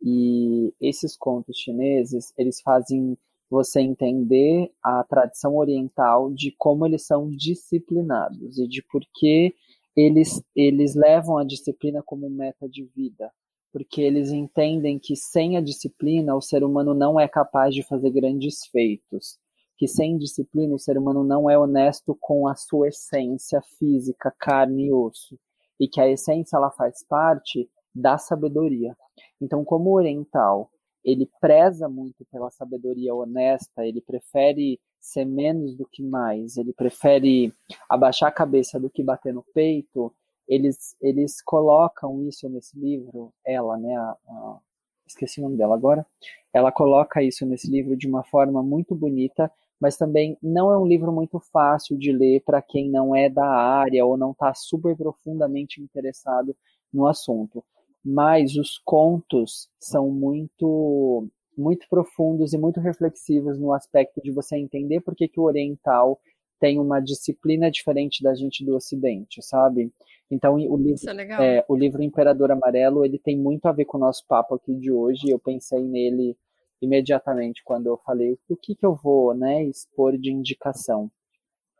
e 0.02 0.72
esses 0.80 1.16
contos 1.16 1.56
chineses, 1.58 2.32
eles 2.36 2.60
fazem 2.60 3.16
você 3.50 3.80
entender 3.80 4.70
a 4.82 5.04
tradição 5.04 5.56
oriental 5.56 6.32
de 6.32 6.54
como 6.58 6.86
eles 6.86 7.06
são 7.06 7.30
disciplinados 7.30 8.58
e 8.58 8.66
de 8.66 8.82
por 8.82 9.02
que 9.14 9.54
eles, 9.96 10.42
eles 10.54 10.94
levam 10.94 11.38
a 11.38 11.44
disciplina 11.44 12.02
como 12.02 12.28
meta 12.30 12.68
de 12.68 12.84
vida. 12.84 13.30
Porque 13.72 14.00
eles 14.00 14.30
entendem 14.30 14.98
que 14.98 15.16
sem 15.16 15.56
a 15.56 15.60
disciplina 15.60 16.36
o 16.36 16.40
ser 16.40 16.62
humano 16.62 16.94
não 16.94 17.18
é 17.18 17.26
capaz 17.26 17.74
de 17.74 17.82
fazer 17.82 18.10
grandes 18.10 18.66
feitos 18.66 19.38
que 19.76 19.88
sem 19.88 20.16
disciplina 20.16 20.74
o 20.74 20.78
ser 20.78 20.96
humano 20.96 21.24
não 21.24 21.50
é 21.50 21.58
honesto 21.58 22.16
com 22.20 22.46
a 22.46 22.54
sua 22.54 22.88
essência 22.88 23.60
física, 23.78 24.32
carne 24.38 24.86
e 24.86 24.92
osso, 24.92 25.38
e 25.78 25.88
que 25.88 26.00
a 26.00 26.08
essência 26.08 26.56
ela 26.56 26.70
faz 26.70 27.04
parte 27.06 27.68
da 27.94 28.16
sabedoria. 28.16 28.96
Então, 29.40 29.64
como 29.64 29.94
oriental, 29.94 30.70
ele 31.04 31.28
preza 31.40 31.88
muito 31.88 32.24
pela 32.30 32.50
sabedoria 32.50 33.14
honesta, 33.14 33.84
ele 33.84 34.00
prefere 34.00 34.80
ser 35.04 35.26
menos 35.26 35.76
do 35.76 35.84
que 35.84 36.02
mais, 36.02 36.56
ele 36.56 36.72
prefere 36.72 37.52
abaixar 37.90 38.30
a 38.30 38.32
cabeça 38.32 38.80
do 38.80 38.88
que 38.88 39.02
bater 39.02 39.34
no 39.34 39.44
peito, 39.54 40.10
eles, 40.48 40.96
eles 41.00 41.42
colocam 41.42 42.26
isso 42.26 42.48
nesse 42.48 42.78
livro, 42.78 43.30
ela, 43.44 43.76
né, 43.76 43.94
a, 43.94 44.16
a, 44.26 44.58
esqueci 45.06 45.40
o 45.40 45.42
nome 45.42 45.58
dela 45.58 45.74
agora, 45.74 46.06
ela 46.54 46.72
coloca 46.72 47.22
isso 47.22 47.44
nesse 47.44 47.70
livro 47.70 47.94
de 47.94 48.08
uma 48.08 48.24
forma 48.24 48.62
muito 48.62 48.94
bonita, 48.94 49.52
mas 49.78 49.98
também 49.98 50.38
não 50.42 50.72
é 50.72 50.78
um 50.78 50.86
livro 50.86 51.12
muito 51.12 51.38
fácil 51.38 51.98
de 51.98 52.10
ler 52.10 52.40
para 52.40 52.62
quem 52.62 52.88
não 52.88 53.14
é 53.14 53.28
da 53.28 53.46
área 53.46 54.06
ou 54.06 54.16
não 54.16 54.30
está 54.30 54.54
super 54.54 54.96
profundamente 54.96 55.82
interessado 55.82 56.56
no 56.90 57.06
assunto. 57.06 57.62
Mas 58.02 58.56
os 58.56 58.78
contos 58.78 59.68
são 59.78 60.10
muito 60.10 61.28
muito 61.56 61.86
profundos 61.88 62.52
e 62.52 62.58
muito 62.58 62.80
reflexivos 62.80 63.58
no 63.58 63.72
aspecto 63.72 64.20
de 64.22 64.30
você 64.30 64.56
entender 64.56 65.00
por 65.00 65.14
que, 65.14 65.28
que 65.28 65.40
o 65.40 65.44
oriental 65.44 66.20
tem 66.60 66.78
uma 66.78 67.00
disciplina 67.00 67.70
diferente 67.70 68.22
da 68.22 68.34
gente 68.34 68.64
do 68.64 68.74
Ocidente, 68.74 69.42
sabe? 69.42 69.92
Então 70.30 70.54
o 70.54 70.76
livro, 70.76 71.00
é 71.10 71.58
é, 71.58 71.64
o 71.68 71.76
livro 71.76 72.02
Imperador 72.02 72.50
Amarelo 72.50 73.04
ele 73.04 73.18
tem 73.18 73.36
muito 73.36 73.66
a 73.66 73.72
ver 73.72 73.84
com 73.84 73.98
o 73.98 74.00
nosso 74.00 74.24
papo 74.26 74.54
aqui 74.54 74.74
de 74.74 74.90
hoje. 74.90 75.28
Eu 75.28 75.38
pensei 75.38 75.82
nele 75.82 76.36
imediatamente 76.80 77.62
quando 77.64 77.86
eu 77.86 77.98
falei 77.98 78.38
o 78.48 78.56
que, 78.56 78.74
que 78.74 78.86
eu 78.86 78.94
vou 78.94 79.34
né, 79.34 79.64
expor 79.64 80.16
de 80.16 80.32
indicação. 80.32 81.10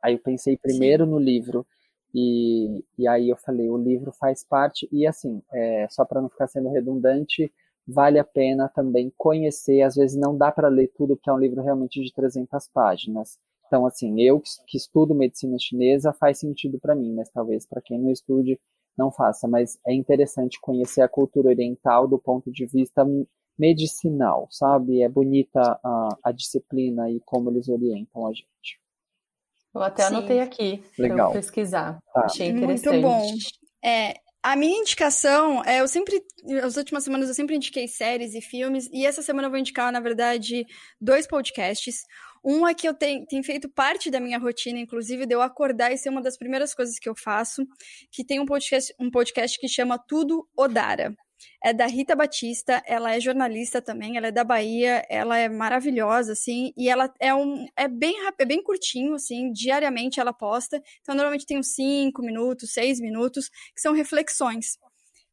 Aí 0.03 0.15
eu 0.15 0.19
pensei 0.19 0.57
primeiro 0.57 1.05
Sim. 1.05 1.11
no 1.11 1.19
livro 1.19 1.67
e, 2.15 2.85
e 2.99 3.09
aí 3.09 3.29
eu 3.29 3.37
falei 3.37 3.69
o 3.71 3.79
livro 3.79 4.13
faz 4.13 4.45
parte 4.45 4.89
e 4.93 5.07
assim 5.07 5.43
é, 5.53 5.89
só 5.91 6.05
para 6.05 6.21
não 6.21 6.29
ficar 6.29 6.47
sendo 6.47 6.71
redundante 6.71 7.53
vale 7.87 8.19
a 8.19 8.25
pena 8.25 8.69
também 8.69 9.13
conhecer. 9.17 9.83
Às 9.83 9.95
vezes 9.95 10.17
não 10.17 10.37
dá 10.37 10.51
para 10.51 10.69
ler 10.69 10.89
tudo 10.97 11.17
porque 11.17 11.31
é 11.31 11.33
um 11.33 11.39
livro 11.39 11.63
realmente 11.63 12.03
de 12.03 12.13
300 12.13 12.69
páginas. 12.69 13.39
Então 13.67 13.87
assim 13.87 14.21
eu 14.21 14.43
que 14.67 14.77
estudo 14.77 15.15
medicina 15.15 15.57
chinesa 15.59 16.13
faz 16.13 16.39
sentido 16.39 16.79
para 16.79 16.95
mim, 16.95 17.15
mas 17.15 17.31
talvez 17.31 17.67
para 17.67 17.83
quem 17.83 17.99
não 17.99 18.11
estude 18.11 18.59
não 18.97 19.11
faça. 19.11 19.49
Mas 19.49 19.79
é 19.87 19.93
interessante 19.93 20.61
conhecer 20.61 21.03
a 21.03 21.09
cultura 21.09 21.49
oriental 21.49 22.07
do 22.07 22.19
ponto 22.19 22.51
de 22.51 22.67
vista 22.67 23.05
medicinal, 23.59 24.49
sabe? 24.51 25.03
É 25.03 25.09
bonita 25.09 25.61
a, 25.61 26.09
a 26.25 26.33
disciplina 26.33 27.11
e 27.11 27.21
como 27.21 27.51
eles 27.51 27.69
orientam 27.69 28.27
a 28.27 28.33
gente. 28.33 28.81
Eu 29.75 29.83
até 29.83 30.05
Sim. 30.05 30.15
anotei 30.15 30.41
aqui 30.41 30.83
para 30.97 31.31
pesquisar. 31.31 32.01
Tá. 32.13 32.25
Achei 32.27 32.49
interessante. 32.49 33.01
Muito 33.01 33.03
bom. 33.03 33.27
É, 33.85 34.15
a 34.45 34.55
minha 34.57 34.79
indicação 34.79 35.65
é, 35.65 35.81
eu 35.81 35.89
sempre, 35.89 36.23
as 36.63 36.77
últimas 36.77 37.03
semanas 37.03 37.29
eu 37.29 37.35
sempre 37.35 37.57
indiquei 37.57 37.89
séries 37.89 38.35
e 38.35 38.43
filmes, 38.43 38.91
e 38.93 39.07
essa 39.07 39.23
semana 39.23 39.47
eu 39.47 39.51
vou 39.51 39.59
indicar, 39.59 39.91
na 39.91 40.01
verdade, 40.01 40.67
dois 41.01 41.27
podcasts. 41.27 42.03
Um 42.45 42.69
é 42.69 42.75
que 42.75 42.87
eu 42.87 42.93
tenho, 42.93 43.25
tem 43.25 43.43
feito 43.43 43.71
parte 43.71 44.11
da 44.11 44.21
minha 44.21 44.39
rotina, 44.39 44.79
inclusive, 44.79 45.25
de 45.25 45.35
eu 45.35 45.41
acordar 45.41 45.95
e 45.95 45.97
ser 45.97 46.11
uma 46.11 46.21
das 46.21 46.37
primeiras 46.37 46.75
coisas 46.75 46.99
que 46.99 47.09
eu 47.09 47.15
faço, 47.17 47.67
que 48.13 48.23
tem 48.23 48.39
um 48.39 48.45
podcast, 48.45 48.95
um 49.01 49.11
podcast 49.11 49.59
que 49.59 49.67
chama 49.67 49.99
Tudo 49.99 50.47
Odara 50.55 51.17
é 51.63 51.73
da 51.73 51.87
Rita 51.87 52.15
Batista, 52.15 52.83
ela 52.87 53.15
é 53.15 53.21
jornalista 53.21 53.81
também, 53.81 54.17
ela 54.17 54.29
é 54.29 54.33
da 54.33 54.45
Bahia, 54.45 55.05
ela 55.09 55.39
é 55.39 55.49
maravilhosa, 55.49 56.33
assim, 56.33 56.73
e 56.77 56.89
ela 56.89 57.13
é 57.21 57.35
um. 57.35 57.67
É 57.77 57.89
bem 57.89 58.15
é 58.39 58.45
bem 58.45 58.63
curtinho, 58.63 59.15
assim, 59.15 59.53
diariamente 59.53 60.21
ela 60.21 60.33
posta. 60.33 60.83
Então, 61.01 61.15
normalmente 61.15 61.47
tem 61.47 61.59
uns 61.59 61.75
5 61.75 62.23
minutos, 62.23 62.73
6 62.73 63.01
minutos, 63.01 63.49
que 63.49 63.81
são 63.81 63.93
reflexões. 63.93 64.79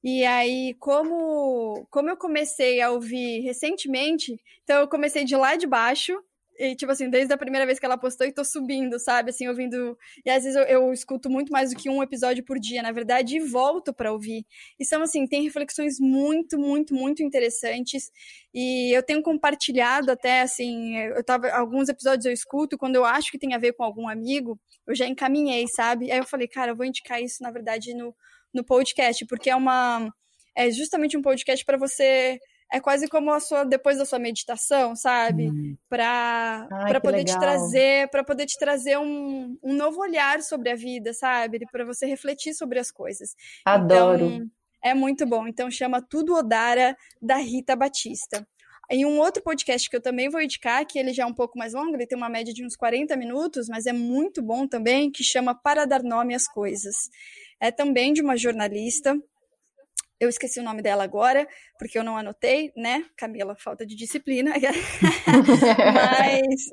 E 0.03 0.26
aí, 0.26 0.76
como, 0.80 1.86
como 1.91 2.09
eu 2.09 2.18
comecei 2.18 2.82
a 2.82 2.89
ouvir 2.89 3.41
recentemente, 3.41 4.36
então 4.64 4.82
eu 4.82 4.88
comecei 4.88 5.24
de 5.24 5.36
lá 5.36 5.55
de 5.55 5.68
baixo 5.68 6.14
e, 6.62 6.76
tipo 6.76 6.91
assim, 6.91 7.09
desde 7.09 7.34
a 7.34 7.38
primeira 7.38 7.66
vez 7.66 7.80
que 7.80 7.86
ela 7.88 7.97
postou 7.97 8.28
e 8.28 8.32
tô 8.32 8.45
subindo, 8.45 8.99
sabe? 8.99 9.32
Assim, 9.32 9.47
ouvindo. 9.47 9.97
E 10.24 10.30
às 10.30 10.43
vezes 10.43 10.55
eu, 10.55 10.64
eu 10.66 10.93
escuto 10.93 11.28
muito 11.28 11.51
mais 11.51 11.72
do 11.72 11.76
que 11.76 11.89
um 11.89 12.03
episódio 12.03 12.45
por 12.45 12.59
dia, 12.59 12.84
na 12.84 12.91
verdade, 12.91 13.38
e 13.38 13.39
volto 13.39 13.91
para 13.91 14.14
ouvir. 14.14 14.45
E 14.80 14.86
são, 14.86 15.01
assim, 15.01 15.26
tem 15.26 15.41
reflexões 15.41 15.99
muito, 15.99 16.59
muito, 16.59 16.93
muito 16.93 17.24
interessantes. 17.24 18.12
E 18.53 18.95
eu 18.95 19.01
tenho 19.01 19.24
compartilhado 19.24 20.12
até, 20.12 20.41
assim, 20.41 20.97
eu 20.97 21.24
tava. 21.24 21.49
Alguns 21.49 21.89
episódios 21.89 22.28
eu 22.28 22.32
escuto, 22.32 22.78
quando 22.78 22.95
eu 22.95 23.05
acho 23.05 23.32
que 23.32 23.39
tem 23.39 23.55
a 23.55 23.57
ver 23.57 23.74
com 23.74 23.84
algum 23.84 24.07
amigo, 24.07 24.59
eu 24.86 24.93
já 24.93 25.07
encaminhei, 25.07 25.66
sabe? 25.68 26.12
Aí 26.12 26.20
eu 26.20 26.28
falei, 26.28 26.47
cara, 26.47 26.74
eu 26.74 26.76
vou 26.76 26.86
indicar 26.86 27.20
isso, 27.20 27.41
na 27.41 27.49
verdade, 27.49 27.95
no, 27.95 28.16
no 28.53 28.64
podcast, 28.64 29.26
porque 29.26 29.49
é 29.49 29.55
uma. 29.55 30.14
É 30.55 30.70
justamente 30.70 31.18
um 31.18 31.24
podcast 31.24 31.66
para 31.66 31.78
você 31.78 32.39
é 32.72 32.80
quase 32.80 33.08
como 33.08 33.32
a 33.32 33.40
sua 33.40 33.66
depois 33.66 33.98
da 33.98 34.06
sua 34.06 34.18
meditação, 34.18 34.96
sabe? 34.96 35.50
Hum. 35.50 35.78
Para 35.90 36.68
para 36.70 37.02
poder 37.02 37.18
legal. 37.18 37.36
te 37.36 37.40
trazer, 37.40 38.10
para 38.10 38.24
poder 38.24 38.46
te 38.46 38.58
trazer 38.58 38.98
um, 38.98 39.58
um 39.62 39.74
novo 39.74 40.00
olhar 40.00 40.42
sobre 40.42 40.70
a 40.70 40.76
vida, 40.76 41.14
sabe? 41.14 41.60
Para 41.72 41.84
você 41.84 42.06
refletir 42.06 42.54
sobre 42.54 42.80
as 42.80 42.90
coisas. 42.90 43.36
Adoro. 43.66 44.26
Então, 44.26 44.48
é 44.84 44.94
muito 44.94 45.26
bom. 45.26 45.48
Então 45.48 45.70
chama 45.70 46.02
Tudo 46.02 46.34
Odara 46.34 46.96
da 47.22 47.36
Rita 47.36 47.76
Batista. 47.76 48.48
Em 48.90 49.06
um 49.06 49.20
outro 49.20 49.42
podcast 49.42 49.90
que 49.90 49.96
eu 49.96 50.02
também 50.02 50.30
vou 50.30 50.42
indicar, 50.42 50.86
que 50.86 51.00
ele 51.00 51.14
já 51.14 51.24
é 51.24 51.26
um 51.26 51.34
pouco 51.34 51.58
mais 51.58 51.74
longo, 51.74 51.96
ele 51.96 52.06
tem 52.06 52.18
uma 52.18 52.28
média 52.28 52.54
de 52.54 52.66
uns 52.66 52.76
40 52.76 53.16
minutos, 53.16 53.70
mas 53.70 53.86
é 53.86 53.94
muito 53.94 54.42
bom 54.42 54.68
também, 54.68 55.10
que 55.10 55.24
chama 55.24 55.56
Para 55.56 55.86
Dar 55.86 56.04
Nome 56.04 56.36
às 56.36 56.46
Coisas. 56.46 56.96
É 57.58 57.72
também 57.72 58.12
de 58.12 58.22
uma 58.22 58.36
jornalista, 58.36 59.18
eu 60.22 60.30
esqueci 60.30 60.60
o 60.60 60.64
nome 60.64 60.84
dela 60.84 61.04
agora, 61.04 61.48
porque 61.80 61.98
eu 61.98 62.04
não 62.04 62.16
anotei, 62.16 62.72
né? 62.78 63.04
Camila, 63.18 63.56
falta 63.56 63.84
de 63.84 63.96
disciplina. 63.96 64.54
mas, 65.96 66.70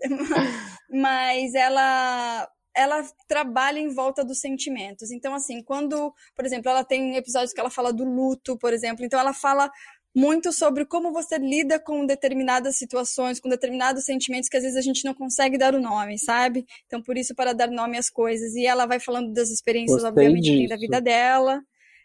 mas 0.90 1.54
ela 1.54 2.46
ela 2.76 3.02
trabalha 3.26 3.80
em 3.80 3.88
volta 3.88 4.24
dos 4.24 4.38
sentimentos. 4.38 5.10
Então, 5.10 5.34
assim, 5.34 5.62
quando, 5.62 6.14
por 6.36 6.44
exemplo, 6.44 6.70
ela 6.70 6.84
tem 6.84 7.16
episódios 7.16 7.52
que 7.52 7.58
ela 7.58 7.70
fala 7.70 7.92
do 7.92 8.04
luto, 8.04 8.56
por 8.56 8.72
exemplo, 8.72 9.04
então 9.04 9.18
ela 9.18 9.32
fala 9.32 9.68
muito 10.14 10.52
sobre 10.52 10.84
como 10.84 11.10
você 11.10 11.38
lida 11.38 11.80
com 11.80 12.06
determinadas 12.06 12.76
situações, 12.76 13.40
com 13.40 13.48
determinados 13.48 14.04
sentimentos 14.04 14.48
que 14.48 14.56
às 14.58 14.62
vezes 14.62 14.76
a 14.76 14.82
gente 14.82 15.04
não 15.04 15.14
consegue 15.14 15.56
dar 15.58 15.74
o 15.74 15.80
nome, 15.80 16.18
sabe? 16.18 16.66
Então, 16.86 17.02
por 17.02 17.16
isso, 17.16 17.34
para 17.34 17.54
dar 17.54 17.70
nome 17.70 17.96
às 17.96 18.10
coisas. 18.10 18.54
E 18.54 18.66
ela 18.66 18.84
vai 18.86 19.00
falando 19.00 19.32
das 19.32 19.48
experiências, 19.48 20.02
Gostei 20.02 20.26
obviamente, 20.26 20.68
da 20.68 20.76
vida 20.76 21.00
dela. 21.00 21.62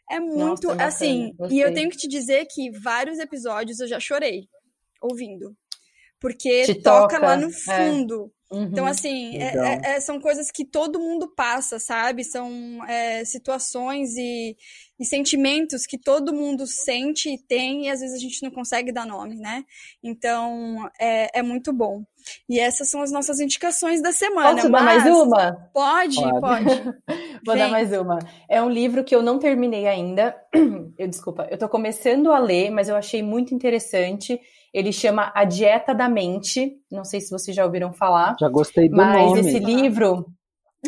É 0.09 0.19
muito, 0.19 0.67
Nossa, 0.67 0.83
assim, 0.83 1.35
e 1.49 1.59
eu 1.59 1.73
tenho 1.73 1.89
que 1.89 1.97
te 1.97 2.07
dizer 2.07 2.45
que 2.45 2.69
vários 2.71 3.19
episódios 3.19 3.79
eu 3.79 3.87
já 3.87 3.99
chorei 3.99 4.47
ouvindo. 5.01 5.55
Porque 6.19 6.63
Te 6.63 6.75
toca, 6.75 7.15
toca 7.15 7.19
lá 7.19 7.35
no 7.35 7.49
é. 7.49 7.51
fundo. 7.51 8.31
É. 8.51 8.55
Uhum, 8.55 8.63
então, 8.65 8.85
assim, 8.85 9.35
é, 9.37 9.55
é, 9.57 9.95
é, 9.95 9.99
são 9.99 10.21
coisas 10.21 10.51
que 10.51 10.63
todo 10.63 10.99
mundo 10.99 11.27
passa, 11.35 11.79
sabe? 11.79 12.23
São 12.23 12.83
é, 12.87 13.25
situações 13.25 14.15
e, 14.15 14.55
e, 14.99 15.05
sentimentos 15.05 15.87
que 15.87 15.97
todo 15.97 16.33
mundo 16.33 16.67
sente 16.67 17.29
e 17.33 17.37
tem, 17.37 17.87
e 17.87 17.89
às 17.89 17.99
vezes 17.99 18.15
a 18.15 18.19
gente 18.19 18.43
não 18.43 18.51
consegue 18.51 18.91
dar 18.91 19.07
nome, 19.07 19.35
né? 19.35 19.65
Então, 20.03 20.87
é, 20.99 21.41
muito 21.41 21.73
bom. 21.73 22.03
E 22.49 22.59
essas 22.59 22.89
são 22.89 23.01
as 23.01 23.11
nossas 23.11 23.39
indicações 23.39 24.01
da 24.01 24.11
semana. 24.11 24.55
Posso 24.55 24.69
dar 24.69 24.83
mais 24.83 25.05
uma? 25.05 25.69
Pode, 25.73 26.15
pode. 26.21 26.41
pode. 26.41 26.65
Vou 27.45 27.55
Vem. 27.55 27.63
dar 27.63 27.69
mais 27.69 27.91
uma. 27.91 28.19
É 28.49 28.61
um 28.61 28.69
livro 28.69 29.03
que 29.03 29.15
eu 29.15 29.21
não 29.21 29.37
terminei 29.39 29.87
ainda. 29.87 30.35
Eu, 30.95 31.07
desculpa, 31.07 31.47
eu 31.49 31.57
tô 31.57 31.67
começando 31.67 32.31
a 32.31 32.37
ler, 32.37 32.69
mas 32.69 32.87
eu 32.87 32.95
achei 32.95 33.23
muito 33.23 33.55
interessante 33.55 34.39
ele 34.73 34.91
chama 34.91 35.31
A 35.35 35.45
Dieta 35.45 35.93
da 35.93 36.09
Mente. 36.09 36.75
Não 36.91 37.05
sei 37.05 37.21
se 37.21 37.29
vocês 37.29 37.55
já 37.55 37.63
ouviram 37.63 37.93
falar. 37.93 38.35
Já 38.39 38.49
gostei 38.49 38.89
do 38.89 38.97
mas 38.97 39.15
nome. 39.15 39.37
Mas 39.37 39.45
esse 39.45 39.59
livro, 39.59 40.25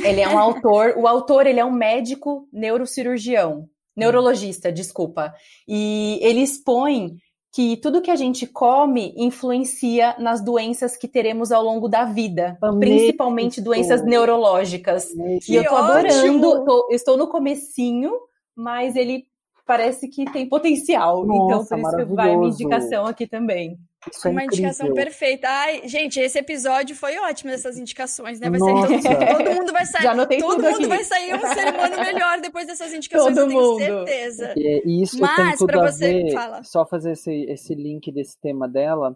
ele 0.03 0.21
é 0.21 0.27
um 0.27 0.39
autor. 0.39 0.95
O 0.97 1.07
autor, 1.07 1.45
ele 1.45 1.59
é 1.59 1.65
um 1.65 1.71
médico 1.71 2.49
neurocirurgião. 2.51 3.69
Neurologista, 3.95 4.71
desculpa. 4.71 5.33
E 5.67 6.19
ele 6.21 6.41
expõe 6.41 7.15
que 7.55 7.77
tudo 7.77 8.01
que 8.01 8.11
a 8.11 8.17
gente 8.17 8.45
come 8.45 9.13
influencia 9.15 10.13
nas 10.19 10.43
doenças 10.43 10.97
que 10.97 11.07
teremos 11.07 11.53
ao 11.53 11.63
longo 11.63 11.87
da 11.87 12.03
vida, 12.03 12.57
principalmente 12.81 13.61
doenças 13.61 14.03
neurológicas. 14.03 15.07
e 15.47 15.55
eu 15.55 15.63
tô 15.63 15.75
adorando, 15.77 16.65
tô, 16.65 16.89
estou 16.91 17.15
no 17.15 17.29
comecinho, 17.29 18.11
mas 18.53 18.97
ele 18.97 19.23
parece 19.65 20.09
que 20.09 20.29
tem 20.33 20.49
potencial. 20.49 21.25
Nossa, 21.25 21.77
então, 21.77 21.91
por 21.91 21.99
isso 22.01 22.09
que 22.09 22.13
vai 22.13 22.35
minha 22.35 22.49
indicação 22.49 23.05
aqui 23.05 23.25
também. 23.25 23.79
Isso 24.11 24.27
é 24.27 24.31
uma 24.31 24.43
incrível. 24.43 24.65
indicação 24.65 24.93
perfeita. 24.93 25.47
Ai, 25.47 25.87
gente, 25.87 26.19
esse 26.19 26.37
episódio 26.37 26.95
foi 26.95 27.17
ótimo, 27.17 27.51
essas 27.51 27.77
indicações, 27.77 28.39
né? 28.39 28.49
Vai 28.49 28.59
sair 28.59 29.01
todo, 29.01 29.37
todo, 29.37 29.55
mundo 29.55 29.73
vai 29.73 29.85
sair. 29.85 30.03
Já 30.03 30.11
anotei 30.11 30.37
todo 30.39 30.63
mundo 30.63 30.75
aqui. 30.75 30.87
vai 30.87 31.03
sair 31.03 31.33
um 31.33 31.53
ser 31.53 31.73
humano 31.73 31.97
melhor 31.97 32.41
depois 32.41 32.67
dessas 32.67 32.93
indicações, 32.93 33.35
todo 33.35 33.51
eu 33.51 33.55
mundo. 33.55 33.77
tenho 33.77 34.05
certeza. 34.05 34.53
E 34.57 35.01
isso 35.01 35.19
Mas, 35.19 35.35
tem 35.35 35.57
tudo 35.57 35.79
a 35.79 35.91
você, 35.91 36.23
ver, 36.23 36.33
fala. 36.33 36.63
só 36.63 36.85
fazer 36.85 37.11
esse, 37.11 37.33
esse 37.49 37.73
link 37.73 38.11
desse 38.11 38.39
tema 38.39 38.67
dela, 38.67 39.15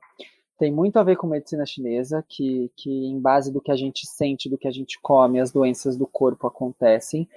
tem 0.57 0.71
muito 0.71 0.97
a 0.97 1.03
ver 1.03 1.15
com 1.15 1.27
medicina 1.27 1.65
chinesa, 1.65 2.23
que, 2.27 2.71
que 2.75 2.89
em 2.89 3.19
base 3.19 3.51
do 3.51 3.61
que 3.61 3.71
a 3.71 3.75
gente 3.75 4.05
sente, 4.07 4.49
do 4.49 4.57
que 4.57 4.67
a 4.67 4.71
gente 4.71 4.99
come, 5.01 5.39
as 5.39 5.51
doenças 5.51 5.95
do 5.95 6.05
corpo 6.05 6.47
acontecem 6.47 7.27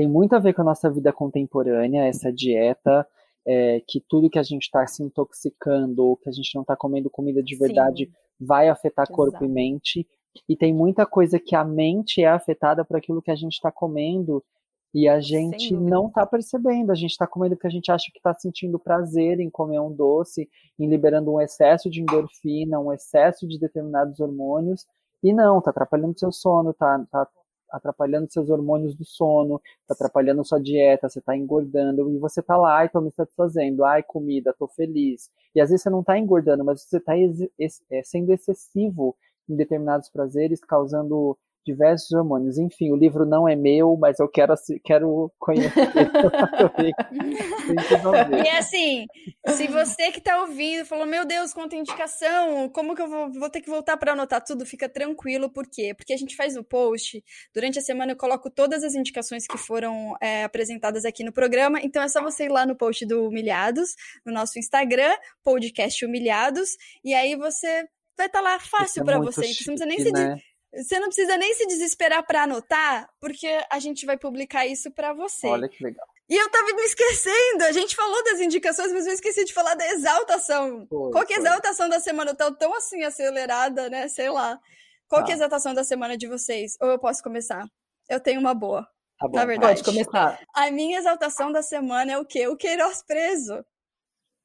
tem 0.00 0.08
muito 0.08 0.34
a 0.34 0.38
ver 0.38 0.54
com 0.54 0.62
a 0.62 0.64
nossa 0.64 0.90
vida 0.90 1.12
contemporânea, 1.12 2.06
essa 2.06 2.32
dieta, 2.32 3.06
é, 3.46 3.82
que 3.86 4.00
tudo 4.08 4.30
que 4.30 4.38
a 4.38 4.42
gente 4.42 4.64
está 4.64 4.86
se 4.86 5.02
intoxicando 5.02 6.04
ou 6.04 6.16
que 6.16 6.28
a 6.28 6.32
gente 6.32 6.54
não 6.54 6.62
está 6.62 6.76
comendo 6.76 7.10
comida 7.10 7.42
de 7.42 7.56
verdade 7.56 8.06
Sim. 8.06 8.12
vai 8.38 8.68
afetar 8.68 9.04
Exato. 9.04 9.16
corpo 9.16 9.44
e 9.44 9.48
mente. 9.48 10.06
E 10.48 10.56
tem 10.56 10.72
muita 10.72 11.04
coisa 11.06 11.40
que 11.40 11.56
a 11.56 11.64
mente 11.64 12.22
é 12.22 12.28
afetada 12.28 12.84
por 12.84 12.96
aquilo 12.96 13.22
que 13.22 13.30
a 13.30 13.36
gente 13.36 13.54
está 13.54 13.70
comendo 13.70 14.44
e 14.92 15.08
a 15.08 15.20
gente 15.20 15.72
não 15.74 16.08
está 16.08 16.26
percebendo. 16.26 16.90
A 16.90 16.94
gente 16.94 17.10
está 17.10 17.26
comendo 17.26 17.56
porque 17.56 17.66
a 17.66 17.70
gente 17.70 17.90
acha 17.90 18.10
que 18.12 18.18
está 18.18 18.34
sentindo 18.34 18.78
prazer 18.78 19.40
em 19.40 19.50
comer 19.50 19.80
um 19.80 19.92
doce, 19.92 20.48
em 20.78 20.88
liberando 20.88 21.32
um 21.32 21.40
excesso 21.40 21.88
de 21.88 22.00
endorfina, 22.00 22.80
um 22.80 22.92
excesso 22.92 23.46
de 23.46 23.58
determinados 23.58 24.20
hormônios. 24.20 24.86
E 25.22 25.32
não, 25.32 25.58
está 25.58 25.70
atrapalhando 25.70 26.18
seu 26.18 26.32
sono, 26.32 26.70
está 26.70 27.04
tá 27.10 27.28
atrapalhando 27.70 28.32
seus 28.32 28.50
hormônios 28.50 28.94
do 28.94 29.04
sono, 29.04 29.60
tá 29.86 29.94
atrapalhando 29.94 30.44
sua 30.44 30.60
dieta, 30.60 31.08
você 31.08 31.20
tá 31.20 31.36
engordando, 31.36 32.10
e 32.10 32.18
você 32.18 32.42
tá 32.42 32.56
lá, 32.56 32.84
e 32.84 32.88
tô 32.88 33.00
me 33.00 33.10
satisfazendo, 33.10 33.84
ai, 33.84 34.02
comida, 34.02 34.54
tô 34.58 34.66
feliz. 34.68 35.30
E 35.54 35.60
às 35.60 35.70
vezes 35.70 35.82
você 35.82 35.90
não 35.90 36.02
tá 36.02 36.18
engordando, 36.18 36.64
mas 36.64 36.82
você 36.82 37.00
tá 37.00 37.12
é, 37.16 38.02
sendo 38.02 38.32
excessivo 38.32 39.16
em 39.48 39.56
determinados 39.56 40.08
prazeres, 40.08 40.60
causando 40.60 41.36
diversos 41.64 42.10
hormônios. 42.12 42.58
Enfim, 42.58 42.90
o 42.90 42.96
livro 42.96 43.26
não 43.26 43.48
é 43.48 43.54
meu, 43.54 43.96
mas 43.96 44.18
eu 44.18 44.28
quero, 44.28 44.54
quero 44.84 45.32
conhecer. 45.38 45.70
e 48.44 48.48
assim, 48.50 49.06
se 49.48 49.66
você 49.68 50.10
que 50.10 50.18
está 50.18 50.40
ouvindo 50.40 50.84
falou, 50.84 51.06
meu 51.06 51.24
Deus, 51.24 51.52
quanta 51.52 51.76
indicação, 51.76 52.68
como 52.70 52.94
que 52.94 53.02
eu 53.02 53.08
vou, 53.08 53.32
vou 53.32 53.50
ter 53.50 53.60
que 53.60 53.70
voltar 53.70 53.96
para 53.96 54.12
anotar 54.12 54.42
tudo? 54.42 54.64
Fica 54.64 54.88
tranquilo, 54.88 55.50
por 55.50 55.66
quê? 55.66 55.94
Porque 55.94 56.12
a 56.12 56.16
gente 56.16 56.36
faz 56.36 56.56
o 56.56 56.64
post, 56.64 57.22
durante 57.54 57.78
a 57.78 57.82
semana 57.82 58.12
eu 58.12 58.16
coloco 58.16 58.50
todas 58.50 58.82
as 58.82 58.94
indicações 58.94 59.46
que 59.46 59.58
foram 59.58 60.16
é, 60.20 60.44
apresentadas 60.44 61.04
aqui 61.04 61.24
no 61.24 61.32
programa, 61.32 61.80
então 61.82 62.02
é 62.02 62.08
só 62.08 62.22
você 62.22 62.44
ir 62.44 62.50
lá 62.50 62.66
no 62.66 62.76
post 62.76 63.04
do 63.06 63.26
Humilhados, 63.26 63.94
no 64.24 64.32
nosso 64.32 64.58
Instagram, 64.58 65.12
podcast 65.44 66.04
Humilhados, 66.04 66.70
e 67.04 67.14
aí 67.14 67.36
você 67.36 67.86
vai 68.16 68.26
estar 68.26 68.38
tá 68.38 68.40
lá 68.40 68.58
fácil 68.58 69.02
é 69.02 69.04
para 69.04 69.18
você, 69.18 69.44
chique, 69.44 69.62
então 69.62 69.76
você 69.76 69.86
não 69.86 69.94
precisa 69.94 70.12
nem 70.12 70.24
se... 70.28 70.32
Né? 70.36 70.49
Você 70.72 70.98
não 71.00 71.08
precisa 71.08 71.36
nem 71.36 71.52
se 71.54 71.66
desesperar 71.66 72.24
para 72.24 72.44
anotar, 72.44 73.08
porque 73.20 73.48
a 73.70 73.78
gente 73.78 74.06
vai 74.06 74.16
publicar 74.16 74.66
isso 74.66 74.90
para 74.90 75.12
você. 75.12 75.46
Olha 75.46 75.68
que 75.68 75.82
legal. 75.82 76.06
E 76.28 76.36
eu 76.36 76.48
tava 76.48 76.66
me 76.66 76.82
esquecendo, 76.82 77.64
a 77.64 77.72
gente 77.72 77.96
falou 77.96 78.22
das 78.22 78.40
indicações, 78.40 78.92
mas 78.92 79.04
eu 79.04 79.12
esqueci 79.12 79.44
de 79.44 79.52
falar 79.52 79.74
da 79.74 79.84
exaltação. 79.88 80.86
Foi, 80.88 81.10
Qual 81.10 81.26
que 81.26 81.32
é 81.32 81.36
a 81.36 81.40
exaltação 81.40 81.88
da 81.88 81.98
semana? 81.98 82.30
Eu 82.30 82.36
tô 82.36 82.54
tão 82.54 82.72
assim 82.72 83.02
acelerada, 83.02 83.90
né? 83.90 84.06
Sei 84.06 84.30
lá. 84.30 84.60
Qual 85.08 85.24
que 85.24 85.32
é 85.32 85.34
a 85.34 85.38
tá. 85.38 85.44
exaltação 85.44 85.74
da 85.74 85.82
semana 85.82 86.16
de 86.16 86.28
vocês? 86.28 86.76
Ou 86.80 86.88
eu 86.88 87.00
posso 87.00 87.20
começar? 87.20 87.66
Eu 88.08 88.20
tenho 88.20 88.38
uma 88.38 88.54
boa. 88.54 88.86
Tá 89.18 89.26
bom, 89.26 89.36
na 89.36 89.44
verdade. 89.44 89.82
Pode 89.82 89.92
começar. 89.92 90.40
A 90.54 90.70
minha 90.70 91.00
exaltação 91.00 91.50
da 91.50 91.62
semana 91.62 92.12
é 92.12 92.18
o 92.18 92.24
quê? 92.24 92.46
O 92.46 92.56
Queiroz 92.56 93.02
preso. 93.02 93.64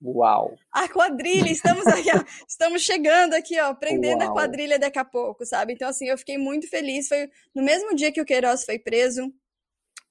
Uau! 0.06 0.58
A 0.72 0.88
quadrilha, 0.88 1.52
estamos 1.52 1.86
aqui, 1.88 2.10
ó, 2.14 2.24
estamos 2.48 2.82
chegando 2.84 3.34
aqui, 3.34 3.60
ó, 3.60 3.70
aprendendo 3.70 4.22
Uau. 4.22 4.32
a 4.32 4.34
quadrilha 4.34 4.78
daqui 4.78 5.00
a 5.00 5.06
pouco, 5.06 5.46
sabe? 5.46 5.74
Então, 5.74 5.88
assim, 5.88 6.08
eu 6.08 6.18
fiquei 6.18 6.38
muito 6.38 6.70
feliz. 6.70 7.08
Foi 7.08 7.30
no 7.54 7.64
mesmo 7.64 7.96
dia 7.96 8.12
que 8.12 8.22
o 8.22 8.26
Queiroz 8.26 8.64
foi 8.64 8.78
preso. 8.78 9.34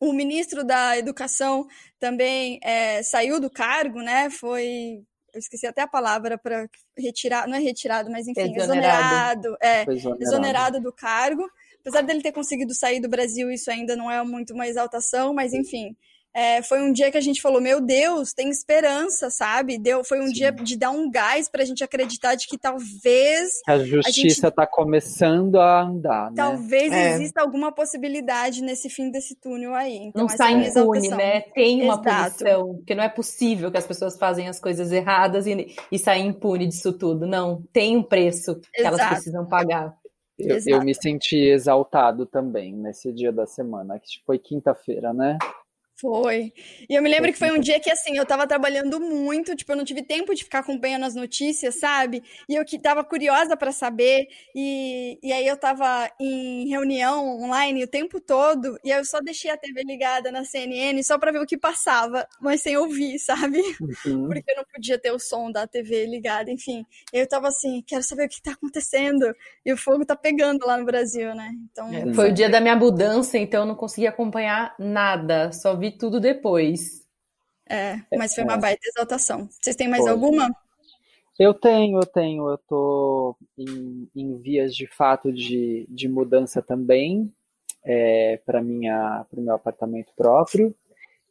O 0.00 0.12
ministro 0.12 0.64
da 0.64 0.98
Educação 0.98 1.66
também 1.98 2.58
é, 2.62 3.02
saiu 3.02 3.40
do 3.40 3.48
cargo, 3.48 4.00
né? 4.00 4.28
Foi. 4.30 5.02
Eu 5.32 5.38
esqueci 5.38 5.66
até 5.66 5.82
a 5.82 5.88
palavra 5.88 6.38
para 6.38 6.68
retirar, 6.96 7.48
não 7.48 7.56
é 7.56 7.60
retirado, 7.60 8.08
mas 8.10 8.28
enfim, 8.28 8.54
exonerado. 8.54 9.48
exonerado 9.48 9.56
é, 9.60 9.82
exonerado. 9.82 10.22
exonerado 10.22 10.80
do 10.80 10.92
cargo. 10.92 11.48
Apesar 11.80 12.02
dele 12.02 12.22
ter 12.22 12.32
conseguido 12.32 12.72
sair 12.72 13.00
do 13.00 13.08
Brasil, 13.08 13.50
isso 13.50 13.70
ainda 13.70 13.94
não 13.94 14.10
é 14.10 14.22
muito 14.24 14.54
uma 14.54 14.66
exaltação, 14.66 15.34
mas 15.34 15.52
enfim, 15.52 15.94
é, 16.34 16.62
foi 16.62 16.82
um 16.82 16.92
dia 16.92 17.10
que 17.12 17.16
a 17.16 17.20
gente 17.20 17.40
falou, 17.40 17.60
meu 17.60 17.80
Deus, 17.80 18.32
tem 18.32 18.50
esperança, 18.50 19.30
sabe? 19.30 19.78
Deu, 19.78 20.02
foi 20.02 20.20
um 20.20 20.26
Sim. 20.26 20.32
dia 20.32 20.50
de 20.50 20.76
dar 20.76 20.90
um 20.90 21.08
gás 21.08 21.48
para 21.48 21.62
a 21.62 21.64
gente 21.64 21.84
acreditar 21.84 22.34
de 22.34 22.48
que 22.48 22.58
talvez 22.58 23.50
a 23.66 23.78
justiça 23.78 24.48
está 24.48 24.66
começando 24.66 25.60
a 25.60 25.82
andar, 25.82 26.30
né? 26.30 26.36
Talvez 26.36 26.92
é. 26.92 27.14
exista 27.14 27.40
alguma 27.40 27.70
possibilidade 27.70 28.62
nesse 28.62 28.90
fim 28.90 29.10
desse 29.10 29.36
túnel 29.36 29.74
aí. 29.74 29.96
Então, 29.96 30.22
não 30.22 30.28
sai 30.28 30.54
é 30.54 30.68
impune, 30.68 31.08
né? 31.10 31.40
Tem 31.54 31.82
uma 31.82 32.00
Exato. 32.00 32.30
posição, 32.30 32.74
porque 32.74 32.94
não 32.96 33.04
é 33.04 33.08
possível 33.08 33.70
que 33.70 33.78
as 33.78 33.86
pessoas 33.86 34.18
fazem 34.18 34.48
as 34.48 34.58
coisas 34.58 34.90
erradas 34.90 35.46
e, 35.46 35.74
e 35.92 35.98
saem 35.98 36.28
impune 36.28 36.66
disso 36.66 36.92
tudo. 36.92 37.26
Não, 37.26 37.62
tem 37.72 37.96
um 37.96 38.02
preço 38.02 38.56
que 38.56 38.80
Exato. 38.80 38.96
elas 38.96 39.08
precisam 39.08 39.46
pagar. 39.46 39.94
Eu, 40.36 40.58
eu, 40.66 40.82
me 40.82 40.92
senti 40.94 41.36
exaltado 41.36 42.26
também 42.26 42.74
nesse 42.74 43.12
dia 43.12 43.30
da 43.30 43.46
semana, 43.46 44.00
que 44.00 44.20
foi 44.26 44.36
quinta-feira, 44.36 45.12
né? 45.12 45.38
Foi. 46.00 46.52
E 46.88 46.94
eu 46.94 47.02
me 47.02 47.08
lembro 47.08 47.32
que 47.32 47.38
foi 47.38 47.52
um 47.52 47.60
dia 47.60 47.78
que, 47.78 47.90
assim, 47.90 48.16
eu 48.16 48.26
tava 48.26 48.46
trabalhando 48.48 48.98
muito, 48.98 49.54
tipo, 49.54 49.70
eu 49.70 49.76
não 49.76 49.84
tive 49.84 50.02
tempo 50.02 50.34
de 50.34 50.42
ficar 50.42 50.58
acompanhando 50.58 51.04
as 51.04 51.14
notícias, 51.14 51.76
sabe? 51.76 52.22
E 52.48 52.54
eu 52.56 52.64
que 52.64 52.78
tava 52.78 53.04
curiosa 53.04 53.56
para 53.56 53.70
saber, 53.70 54.26
e, 54.54 55.18
e 55.22 55.32
aí 55.32 55.46
eu 55.46 55.56
tava 55.56 56.10
em 56.20 56.68
reunião 56.68 57.40
online 57.40 57.84
o 57.84 57.88
tempo 57.88 58.20
todo, 58.20 58.76
e 58.84 58.90
eu 58.90 59.04
só 59.04 59.20
deixei 59.20 59.52
a 59.52 59.56
TV 59.56 59.82
ligada 59.84 60.32
na 60.32 60.44
CNN 60.44 61.00
só 61.04 61.16
para 61.16 61.30
ver 61.30 61.40
o 61.40 61.46
que 61.46 61.56
passava, 61.56 62.26
mas 62.40 62.60
sem 62.60 62.76
ouvir, 62.76 63.18
sabe? 63.20 63.60
Uhum. 64.04 64.26
Porque 64.26 64.50
eu 64.50 64.56
não 64.56 64.64
podia 64.64 64.98
ter 64.98 65.12
o 65.12 65.18
som 65.18 65.50
da 65.50 65.64
TV 65.64 66.06
ligada, 66.06 66.50
enfim. 66.50 66.84
Eu 67.12 67.26
tava 67.28 67.48
assim, 67.48 67.82
quero 67.86 68.02
saber 68.02 68.26
o 68.26 68.28
que 68.28 68.42
tá 68.42 68.50
acontecendo, 68.50 69.32
e 69.64 69.72
o 69.72 69.76
fogo 69.76 70.04
tá 70.04 70.16
pegando 70.16 70.66
lá 70.66 70.76
no 70.76 70.84
Brasil, 70.84 71.34
né? 71.36 71.52
Então, 71.70 71.94
é, 71.94 72.12
foi 72.12 72.30
o 72.30 72.34
dia 72.34 72.50
da 72.50 72.60
minha 72.60 72.74
mudança, 72.74 73.38
então 73.38 73.60
eu 73.60 73.66
não 73.66 73.76
consegui 73.76 74.08
acompanhar 74.08 74.74
nada, 74.76 75.52
só 75.52 75.76
vi 75.76 75.83
vi 75.84 75.90
tudo 75.90 76.20
depois. 76.20 77.04
É, 77.68 77.96
mas 78.16 78.34
foi 78.34 78.44
uma 78.44 78.54
é. 78.54 78.60
baita 78.60 78.80
exaltação. 78.86 79.48
Vocês 79.50 79.76
têm 79.76 79.88
mais 79.88 80.02
foi. 80.02 80.10
alguma? 80.10 80.50
Eu 81.38 81.52
tenho, 81.52 81.98
eu 81.98 82.06
tenho. 82.06 82.48
Eu 82.48 82.58
tô 82.58 83.36
em, 83.58 84.08
em 84.14 84.36
vias 84.36 84.74
de 84.74 84.86
fato 84.86 85.32
de, 85.32 85.86
de 85.88 86.08
mudança 86.08 86.62
também 86.62 87.32
é, 87.84 88.40
para 88.46 88.62
minha 88.62 89.26
para 89.30 89.40
o 89.40 89.42
meu 89.42 89.54
apartamento 89.54 90.12
próprio. 90.16 90.74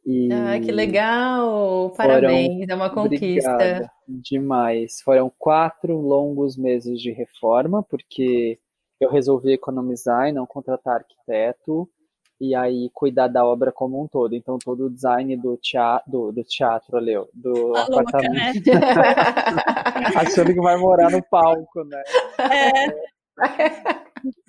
E 0.05 0.29
ah, 0.33 0.59
que 0.59 0.71
legal! 0.71 1.91
Parabéns, 1.95 2.67
é 2.67 2.75
uma 2.75 2.89
conquista. 2.89 3.53
Obrigada, 3.53 3.91
demais. 4.07 4.99
Foram 5.01 5.31
quatro 5.39 5.97
longos 5.97 6.57
meses 6.57 6.99
de 6.99 7.11
reforma, 7.11 7.81
porque 7.81 8.59
eu 8.99 9.09
resolvi 9.09 9.53
economizar 9.53 10.27
e 10.27 10.33
não 10.33 10.45
contratar 10.45 10.95
arquiteto 10.95 11.89
e 12.39 12.55
aí 12.55 12.89
cuidar 12.93 13.27
da 13.27 13.45
obra 13.45 13.71
como 13.71 14.01
um 14.01 14.07
todo. 14.07 14.35
Então, 14.35 14.57
todo 14.57 14.85
o 14.85 14.89
design 14.89 15.35
do 15.37 15.57
teatro, 15.57 16.11
do, 16.11 16.31
do 16.31 16.43
teatro 16.43 16.97
ali, 16.97 17.13
do 17.33 17.75
a 17.75 17.83
apartamento. 17.83 18.65
Louca, 18.65 18.79
né? 19.51 20.11
Achando 20.15 20.53
que 20.53 20.61
vai 20.61 20.77
morar 20.77 21.09
no 21.09 21.23
palco, 21.23 21.83
né? 21.83 22.03
É. 22.39 22.87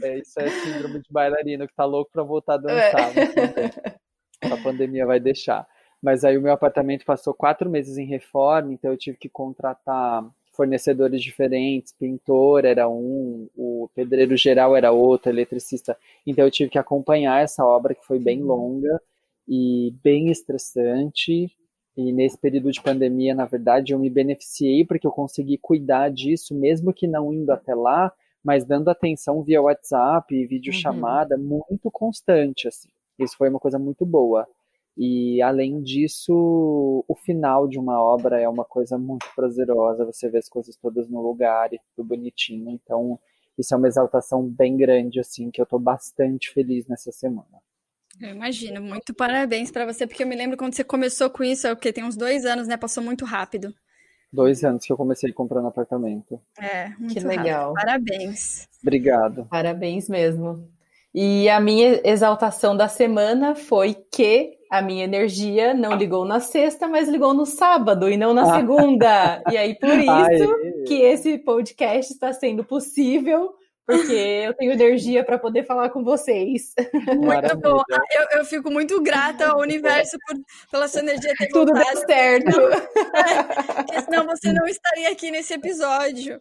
é. 0.03 0.19
Isso 0.19 0.39
é 0.41 0.49
síndrome 0.49 1.01
de 1.01 1.11
bailarino 1.11 1.67
que 1.67 1.75
tá 1.75 1.85
louco 1.85 2.11
pra 2.13 2.23
voltar 2.23 2.55
a 2.55 2.59
dançar. 2.59 3.13
É. 3.17 4.51
A 4.53 4.57
pandemia 4.63 5.07
vai 5.07 5.19
deixar. 5.19 5.67
Mas 6.03 6.23
aí 6.23 6.37
o 6.37 6.43
meu 6.43 6.53
apartamento 6.53 7.05
passou 7.05 7.33
quatro 7.33 7.71
meses 7.71 7.97
em 7.97 8.05
reforma, 8.05 8.73
então 8.73 8.91
eu 8.91 8.99
tive 8.99 9.17
que 9.17 9.29
contratar 9.29 10.23
fornecedores 10.55 11.23
diferentes, 11.23 11.93
pintor 11.93 12.65
era 12.65 12.89
um, 12.89 13.49
o 13.57 13.89
pedreiro 13.95 14.37
geral 14.37 14.77
era 14.77 14.93
outro, 14.93 15.31
eletricista. 15.31 15.97
Então 16.27 16.45
eu 16.45 16.51
tive 16.51 16.71
que 16.71 16.79
acompanhar 16.79 17.43
essa 17.43 17.65
obra 17.65 17.95
que 17.95 18.05
foi 18.05 18.19
bem 18.19 18.41
uhum. 18.41 18.47
longa 18.47 19.01
e 19.49 19.95
bem 20.03 20.31
estressante. 20.31 21.51
E 21.97 22.13
nesse 22.13 22.37
período 22.37 22.73
de 22.73 22.83
pandemia, 22.83 23.35
na 23.35 23.45
verdade, 23.45 23.93
eu 23.93 23.99
me 23.99 24.11
beneficiei 24.11 24.85
porque 24.85 25.07
eu 25.07 25.13
consegui 25.13 25.59
cuidar 25.59 26.11
disso, 26.11 26.55
mesmo 26.55 26.93
que 26.93 27.07
não 27.07 27.33
indo 27.33 27.51
até 27.51 27.75
lá, 27.75 28.13
mas 28.43 28.65
dando 28.65 28.89
atenção 28.89 29.43
via 29.43 29.63
WhatsApp 29.63 30.35
e 30.35 30.47
videochamada 30.47 31.37
uhum. 31.37 31.63
muito 31.69 31.91
constante, 31.91 32.67
assim. 32.69 32.89
Isso 33.19 33.37
foi 33.37 33.49
uma 33.49 33.61
coisa 33.61 33.79
muito 33.79 34.05
boa. 34.05 34.47
E 34.97 35.43
além 35.43 35.83
disso, 35.83 37.05
o 37.09 37.17
final 37.17 37.67
de 37.67 37.79
uma 37.79 38.01
obra 38.01 38.41
é 38.41 38.49
uma 38.49 38.65
coisa 38.65 38.97
muito 38.97 39.27
prazerosa, 39.35 40.05
você 40.05 40.29
vê 40.29 40.39
as 40.39 40.49
coisas 40.49 40.77
todas 40.77 41.09
no 41.09 41.21
lugar 41.21 41.73
e 41.73 41.81
tudo 41.95 42.09
bonitinho. 42.09 42.71
Então, 42.71 43.19
isso 43.59 43.75
é 43.75 43.77
uma 43.77 43.89
exaltação 43.89 44.43
bem 44.47 44.77
grande, 44.77 45.19
assim, 45.19 45.51
que 45.51 45.61
eu 45.61 45.65
estou 45.65 45.81
bastante 45.81 46.53
feliz 46.53 46.87
nessa 46.87 47.11
semana. 47.11 47.61
Eu 48.21 48.31
imagino, 48.31 48.81
muito 48.81 49.13
parabéns 49.13 49.73
para 49.73 49.85
você, 49.85 50.07
porque 50.07 50.23
eu 50.23 50.27
me 50.29 50.37
lembro 50.37 50.57
quando 50.57 50.75
você 50.75 50.85
começou 50.85 51.29
com 51.29 51.43
isso, 51.43 51.67
é 51.67 51.75
porque 51.75 51.93
tem 51.93 52.05
uns 52.05 52.17
dois 52.17 52.45
anos, 52.45 52.69
né? 52.69 52.77
Passou 52.77 53.03
muito 53.03 53.25
rápido. 53.25 53.75
Dois 54.33 54.65
anos 54.65 54.85
que 54.85 54.93
eu 54.93 54.97
comecei 54.97 55.33
comprando 55.33 55.67
apartamento. 55.67 56.41
É, 56.59 56.89
muito 56.99 57.15
que 57.15 57.21
legal. 57.21 57.73
Rápido. 57.73 57.87
Parabéns. 57.87 58.69
Obrigado. 58.83 59.47
Parabéns 59.47 60.09
mesmo. 60.09 60.69
E 61.15 61.49
a 61.49 61.61
minha 61.61 62.01
exaltação 62.05 62.77
da 62.77 62.89
semana 62.89 63.55
foi 63.55 63.95
que 63.95 64.59
a 64.69 64.83
minha 64.83 65.05
energia 65.05 65.73
não 65.73 65.95
ligou 65.95 66.25
na 66.25 66.41
sexta, 66.41 66.89
mas 66.89 67.09
ligou 67.09 67.33
no 67.33 67.47
sábado 67.47 68.11
e 68.11 68.17
não 68.17 68.35
na 68.35 68.43
ah. 68.43 68.57
segunda. 68.57 69.43
E 69.49 69.57
aí, 69.57 69.79
por 69.79 69.91
isso 69.95 70.85
que 70.89 71.03
esse 71.03 71.39
podcast 71.39 72.13
está 72.13 72.33
sendo 72.33 72.65
possível, 72.65 73.55
porque 73.87 74.13
eu 74.13 74.55
tenho 74.55 74.73
energia 74.73 75.23
para 75.23 75.39
poder 75.39 75.65
falar 75.65 75.91
com 75.91 76.03
vocês. 76.03 76.75
Muito 77.15 77.57
bom. 77.59 77.81
Eu, 78.11 78.39
eu, 78.39 78.45
fico 78.45 78.69
muito 78.71 79.01
grata 79.01 79.47
ao 79.49 79.61
universo 79.61 80.17
por, 80.27 80.37
pela 80.73 80.89
sua 80.89 81.01
energia 81.01 81.33
ter 81.39 81.49
Tudo 81.49 81.73
deu 81.73 81.97
certo. 82.07 82.51
Porque 83.77 84.01
senão 84.03 84.27
você 84.27 84.53
não 84.53 84.67
estaria 84.67 85.11
aqui 85.11 85.31
nesse 85.31 85.55
episódio. 85.55 86.41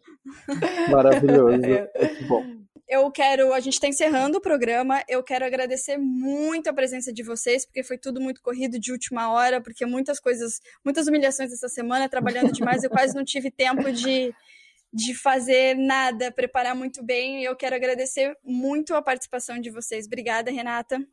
Maravilhoso. 0.89 1.65
É. 1.65 1.91
Muito 1.99 2.27
bom 2.27 2.63
eu 2.93 3.09
quero, 3.09 3.51
a 3.53 3.59
gente 3.59 3.73
está 3.73 3.87
encerrando 3.87 4.37
o 4.37 4.41
programa. 4.41 5.03
Eu 5.07 5.23
quero 5.23 5.43
agradecer 5.43 5.97
muito 5.97 6.69
a 6.69 6.73
presença 6.73 7.11
de 7.11 7.23
vocês, 7.23 7.65
porque 7.65 7.81
foi 7.81 7.97
tudo 7.97 8.21
muito 8.21 8.39
corrido 8.39 8.79
de 8.79 8.91
última 8.91 9.31
hora, 9.31 9.59
porque 9.59 9.83
muitas 9.83 10.19
coisas, 10.19 10.61
muitas 10.85 11.07
humilhações 11.07 11.51
essa 11.51 11.67
semana, 11.67 12.07
trabalhando 12.07 12.51
demais, 12.51 12.83
eu 12.83 12.91
quase 12.91 13.15
não 13.15 13.25
tive 13.25 13.49
tempo 13.49 13.91
de, 13.91 14.31
de 14.93 15.15
fazer 15.15 15.75
nada, 15.75 16.31
preparar 16.31 16.75
muito 16.75 17.03
bem. 17.03 17.43
Eu 17.43 17.55
quero 17.55 17.75
agradecer 17.75 18.37
muito 18.43 18.93
a 18.93 19.01
participação 19.01 19.59
de 19.59 19.71
vocês. 19.71 20.05
Obrigada, 20.05 20.51
Renata. 20.51 21.03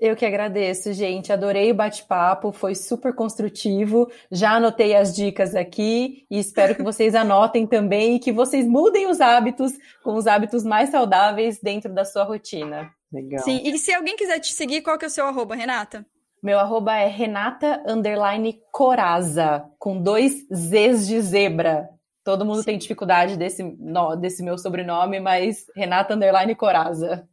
Eu 0.00 0.16
que 0.16 0.24
agradeço, 0.24 0.94
gente. 0.94 1.30
Adorei 1.30 1.70
o 1.70 1.74
bate-papo, 1.74 2.52
foi 2.52 2.74
super 2.74 3.14
construtivo. 3.14 4.10
Já 4.32 4.52
anotei 4.52 4.96
as 4.96 5.14
dicas 5.14 5.54
aqui 5.54 6.24
e 6.30 6.38
espero 6.38 6.74
que 6.74 6.82
vocês 6.82 7.14
anotem 7.14 7.66
também 7.66 8.16
e 8.16 8.18
que 8.18 8.32
vocês 8.32 8.66
mudem 8.66 9.08
os 9.08 9.20
hábitos 9.20 9.72
com 10.02 10.14
os 10.14 10.26
hábitos 10.26 10.64
mais 10.64 10.88
saudáveis 10.88 11.60
dentro 11.60 11.92
da 11.92 12.06
sua 12.06 12.24
rotina. 12.24 12.90
Legal. 13.12 13.44
Sim, 13.44 13.60
e 13.62 13.76
se 13.76 13.92
alguém 13.92 14.16
quiser 14.16 14.38
te 14.38 14.54
seguir, 14.54 14.80
qual 14.80 14.96
que 14.96 15.04
é 15.04 15.08
o 15.08 15.10
seu 15.10 15.26
arroba, 15.26 15.54
Renata? 15.54 16.06
Meu 16.42 16.58
arroba 16.58 16.96
é 16.96 17.06
Renata 17.06 17.82
underline 17.86 18.58
Coraza, 18.72 19.68
com 19.78 20.00
dois 20.00 20.46
Zs 20.50 21.06
de 21.06 21.20
zebra. 21.20 21.90
Todo 22.24 22.46
mundo 22.46 22.60
Sim. 22.60 22.64
tem 22.64 22.78
dificuldade 22.78 23.36
desse, 23.36 23.62
no, 23.62 24.16
desse 24.16 24.42
meu 24.42 24.56
sobrenome, 24.56 25.20
mas 25.20 25.66
Renata 25.76 26.14
underline 26.14 26.54
Coraza. 26.54 27.28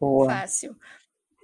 Boa. 0.00 0.26
Fácil. 0.26 0.74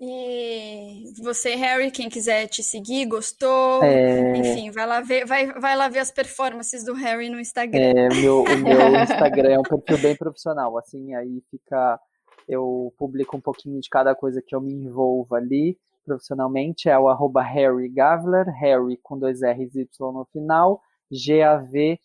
E 0.07 1.23
você, 1.23 1.55
Harry, 1.55 1.91
quem 1.91 2.11
quiser 2.11 2.47
te 2.47 2.63
seguir, 2.63 3.07
gostou, 3.07 3.83
é... 3.83 4.37
enfim, 4.37 4.71
vai 4.71 4.87
lá 4.87 5.01
ver, 5.01 5.25
vai, 5.25 5.47
vai 5.53 5.75
lá 5.77 5.89
ver 5.89 6.01
as 6.01 6.11
performances 6.11 6.85
do 6.85 6.93
Harry 6.95 7.31
no 7.31 7.41
Instagram. 7.41 7.81
É, 7.81 8.09
meu, 8.09 8.43
o 8.43 8.59
meu 8.59 8.97
Instagram 9.03 9.53
é 9.53 9.59
um 9.59 9.63
perfil 9.63 9.99
bem 9.99 10.15
profissional, 10.17 10.77
assim, 10.77 11.15
aí 11.15 11.43
fica, 11.51 11.99
eu 12.47 12.93
publico 12.99 13.37
um 13.37 13.41
pouquinho 13.41 13.81
de 13.81 13.89
cada 13.89 14.15
coisa 14.15 14.43
que 14.47 14.55
eu 14.55 14.61
me 14.61 14.75
envolvo 14.75 15.35
ali 15.35 15.79
profissionalmente, 16.05 16.89
é 16.89 16.99
o 16.99 17.09
arroba 17.09 17.43
Harry 17.43 17.89
Gavler, 17.89 18.47
Harry 18.61 18.99
com 19.03 19.19
dois 19.19 19.41
R's 19.43 19.75
e 19.75 19.81
Y 19.81 20.13
no 20.13 20.27
final, 20.33 20.81
G-A-V-L-A-R. 21.11 22.01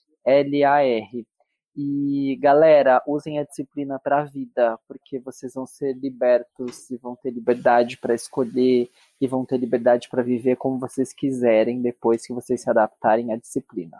E 1.81 2.35
galera, 2.41 3.01
usem 3.07 3.39
a 3.39 3.45
disciplina 3.45 3.97
para 3.97 4.19
a 4.19 4.25
vida, 4.25 4.77
porque 4.85 5.17
vocês 5.17 5.53
vão 5.53 5.65
ser 5.65 5.93
libertos 5.93 6.89
e 6.91 6.97
vão 6.97 7.15
ter 7.15 7.31
liberdade 7.31 7.97
para 7.97 8.13
escolher 8.13 8.89
e 9.21 9.25
vão 9.25 9.45
ter 9.45 9.55
liberdade 9.55 10.09
para 10.09 10.21
viver 10.21 10.57
como 10.57 10.77
vocês 10.77 11.13
quiserem 11.13 11.81
depois 11.81 12.27
que 12.27 12.33
vocês 12.33 12.59
se 12.59 12.69
adaptarem 12.69 13.31
à 13.31 13.37
disciplina. 13.37 13.97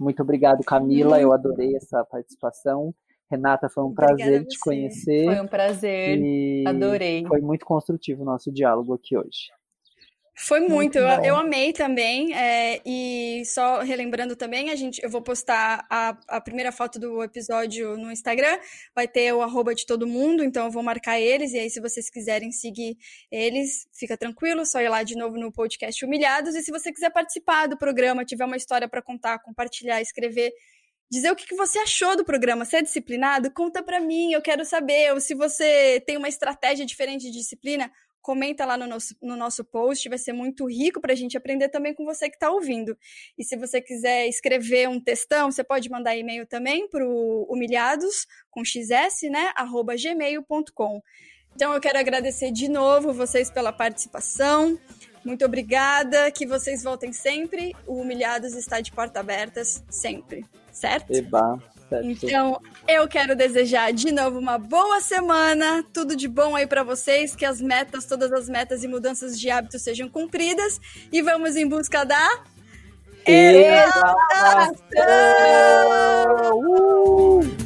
Muito 0.00 0.20
obrigado, 0.20 0.64
Camila. 0.64 1.20
Eu 1.20 1.32
adorei 1.32 1.76
essa 1.76 2.04
participação. 2.04 2.92
Renata, 3.30 3.68
foi 3.68 3.84
um 3.84 3.86
Obrigada 3.86 4.16
prazer 4.16 4.44
te 4.44 4.58
conhecer. 4.58 5.26
Foi 5.26 5.40
um 5.40 5.46
prazer. 5.46 6.66
Adorei. 6.66 7.24
Foi 7.24 7.40
muito 7.40 7.64
construtivo 7.64 8.22
o 8.22 8.26
nosso 8.26 8.50
diálogo 8.50 8.92
aqui 8.92 9.16
hoje. 9.16 9.52
Foi 10.38 10.60
muito, 10.60 10.74
muito 10.74 10.98
eu, 10.98 11.24
eu, 11.24 11.36
amei 11.36 11.72
também. 11.72 12.34
É, 12.34 12.82
e 12.84 13.42
só 13.46 13.80
relembrando 13.80 14.36
também, 14.36 14.68
a 14.68 14.76
gente, 14.76 15.02
eu 15.02 15.08
vou 15.08 15.22
postar 15.22 15.86
a, 15.88 16.14
a 16.28 16.40
primeira 16.42 16.70
foto 16.70 16.98
do 16.98 17.22
episódio 17.22 17.96
no 17.96 18.12
Instagram, 18.12 18.58
vai 18.94 19.08
ter 19.08 19.32
o 19.32 19.40
arroba 19.40 19.74
de 19.74 19.86
todo 19.86 20.06
mundo, 20.06 20.44
então 20.44 20.66
eu 20.66 20.70
vou 20.70 20.82
marcar 20.82 21.18
eles, 21.18 21.54
e 21.54 21.58
aí 21.58 21.70
se 21.70 21.80
vocês 21.80 22.10
quiserem 22.10 22.52
seguir 22.52 22.98
eles, 23.32 23.88
fica 23.94 24.14
tranquilo, 24.14 24.66
só 24.66 24.78
ir 24.78 24.90
lá 24.90 25.02
de 25.02 25.16
novo 25.16 25.38
no 25.38 25.50
podcast 25.50 26.04
Humilhados. 26.04 26.54
E 26.54 26.62
se 26.62 26.70
você 26.70 26.92
quiser 26.92 27.10
participar 27.10 27.66
do 27.66 27.78
programa, 27.78 28.22
tiver 28.22 28.44
uma 28.44 28.58
história 28.58 28.86
para 28.86 29.00
contar, 29.00 29.38
compartilhar, 29.38 30.02
escrever, 30.02 30.52
dizer 31.10 31.30
o 31.30 31.36
que, 31.36 31.54
você 31.54 31.78
achou 31.78 32.14
do 32.14 32.26
programa. 32.26 32.66
Você 32.66 32.76
é 32.76 32.82
disciplinado? 32.82 33.50
Conta 33.50 33.82
para 33.82 34.00
mim, 34.00 34.32
eu 34.32 34.42
quero 34.42 34.66
saber. 34.66 35.14
Ou 35.14 35.20
se 35.20 35.34
você 35.34 36.02
tem 36.06 36.18
uma 36.18 36.28
estratégia 36.28 36.84
diferente 36.84 37.30
de 37.30 37.38
disciplina, 37.38 37.90
comenta 38.26 38.66
lá 38.66 38.76
no 38.76 38.88
nosso, 38.88 39.14
no 39.22 39.36
nosso 39.36 39.64
post, 39.64 40.08
vai 40.08 40.18
ser 40.18 40.32
muito 40.32 40.66
rico 40.66 41.00
para 41.00 41.12
a 41.12 41.16
gente 41.16 41.36
aprender 41.36 41.68
também 41.68 41.94
com 41.94 42.04
você 42.04 42.28
que 42.28 42.34
está 42.34 42.50
ouvindo. 42.50 42.98
E 43.38 43.44
se 43.44 43.56
você 43.56 43.80
quiser 43.80 44.26
escrever 44.26 44.88
um 44.88 44.98
textão, 44.98 45.48
você 45.48 45.62
pode 45.62 45.88
mandar 45.88 46.16
e-mail 46.16 46.44
também 46.44 46.88
para 46.88 47.06
o 47.06 47.46
humilhados, 47.48 48.26
com 48.50 48.64
xs, 48.64 49.30
né, 49.30 49.52
arroba 49.54 49.94
gmail.com. 49.94 51.00
Então 51.54 51.72
eu 51.72 51.80
quero 51.80 52.00
agradecer 52.00 52.50
de 52.50 52.68
novo 52.68 53.12
vocês 53.12 53.48
pela 53.48 53.72
participação. 53.72 54.76
Muito 55.24 55.44
obrigada, 55.44 56.28
que 56.32 56.44
vocês 56.44 56.82
voltem 56.82 57.12
sempre. 57.12 57.76
O 57.86 58.00
Humilhados 58.00 58.54
está 58.54 58.80
de 58.80 58.90
porta 58.90 59.20
abertas 59.20 59.84
sempre, 59.88 60.44
certo? 60.72 61.12
Eba. 61.12 61.62
Então, 62.02 62.60
eu 62.88 63.06
quero 63.06 63.36
desejar 63.36 63.92
de 63.92 64.10
novo 64.10 64.38
uma 64.38 64.58
boa 64.58 65.00
semana, 65.00 65.84
tudo 65.92 66.16
de 66.16 66.26
bom 66.26 66.56
aí 66.56 66.66
para 66.66 66.82
vocês, 66.82 67.36
que 67.36 67.44
as 67.44 67.60
metas, 67.60 68.04
todas 68.06 68.32
as 68.32 68.48
metas 68.48 68.82
e 68.82 68.88
mudanças 68.88 69.38
de 69.38 69.50
hábito 69.50 69.78
sejam 69.78 70.08
cumpridas 70.08 70.80
e 71.12 71.22
vamos 71.22 71.54
em 71.56 71.68
busca 71.68 72.04
da 72.04 72.40
exaltação. 73.26 74.74
Uh! 76.54 77.65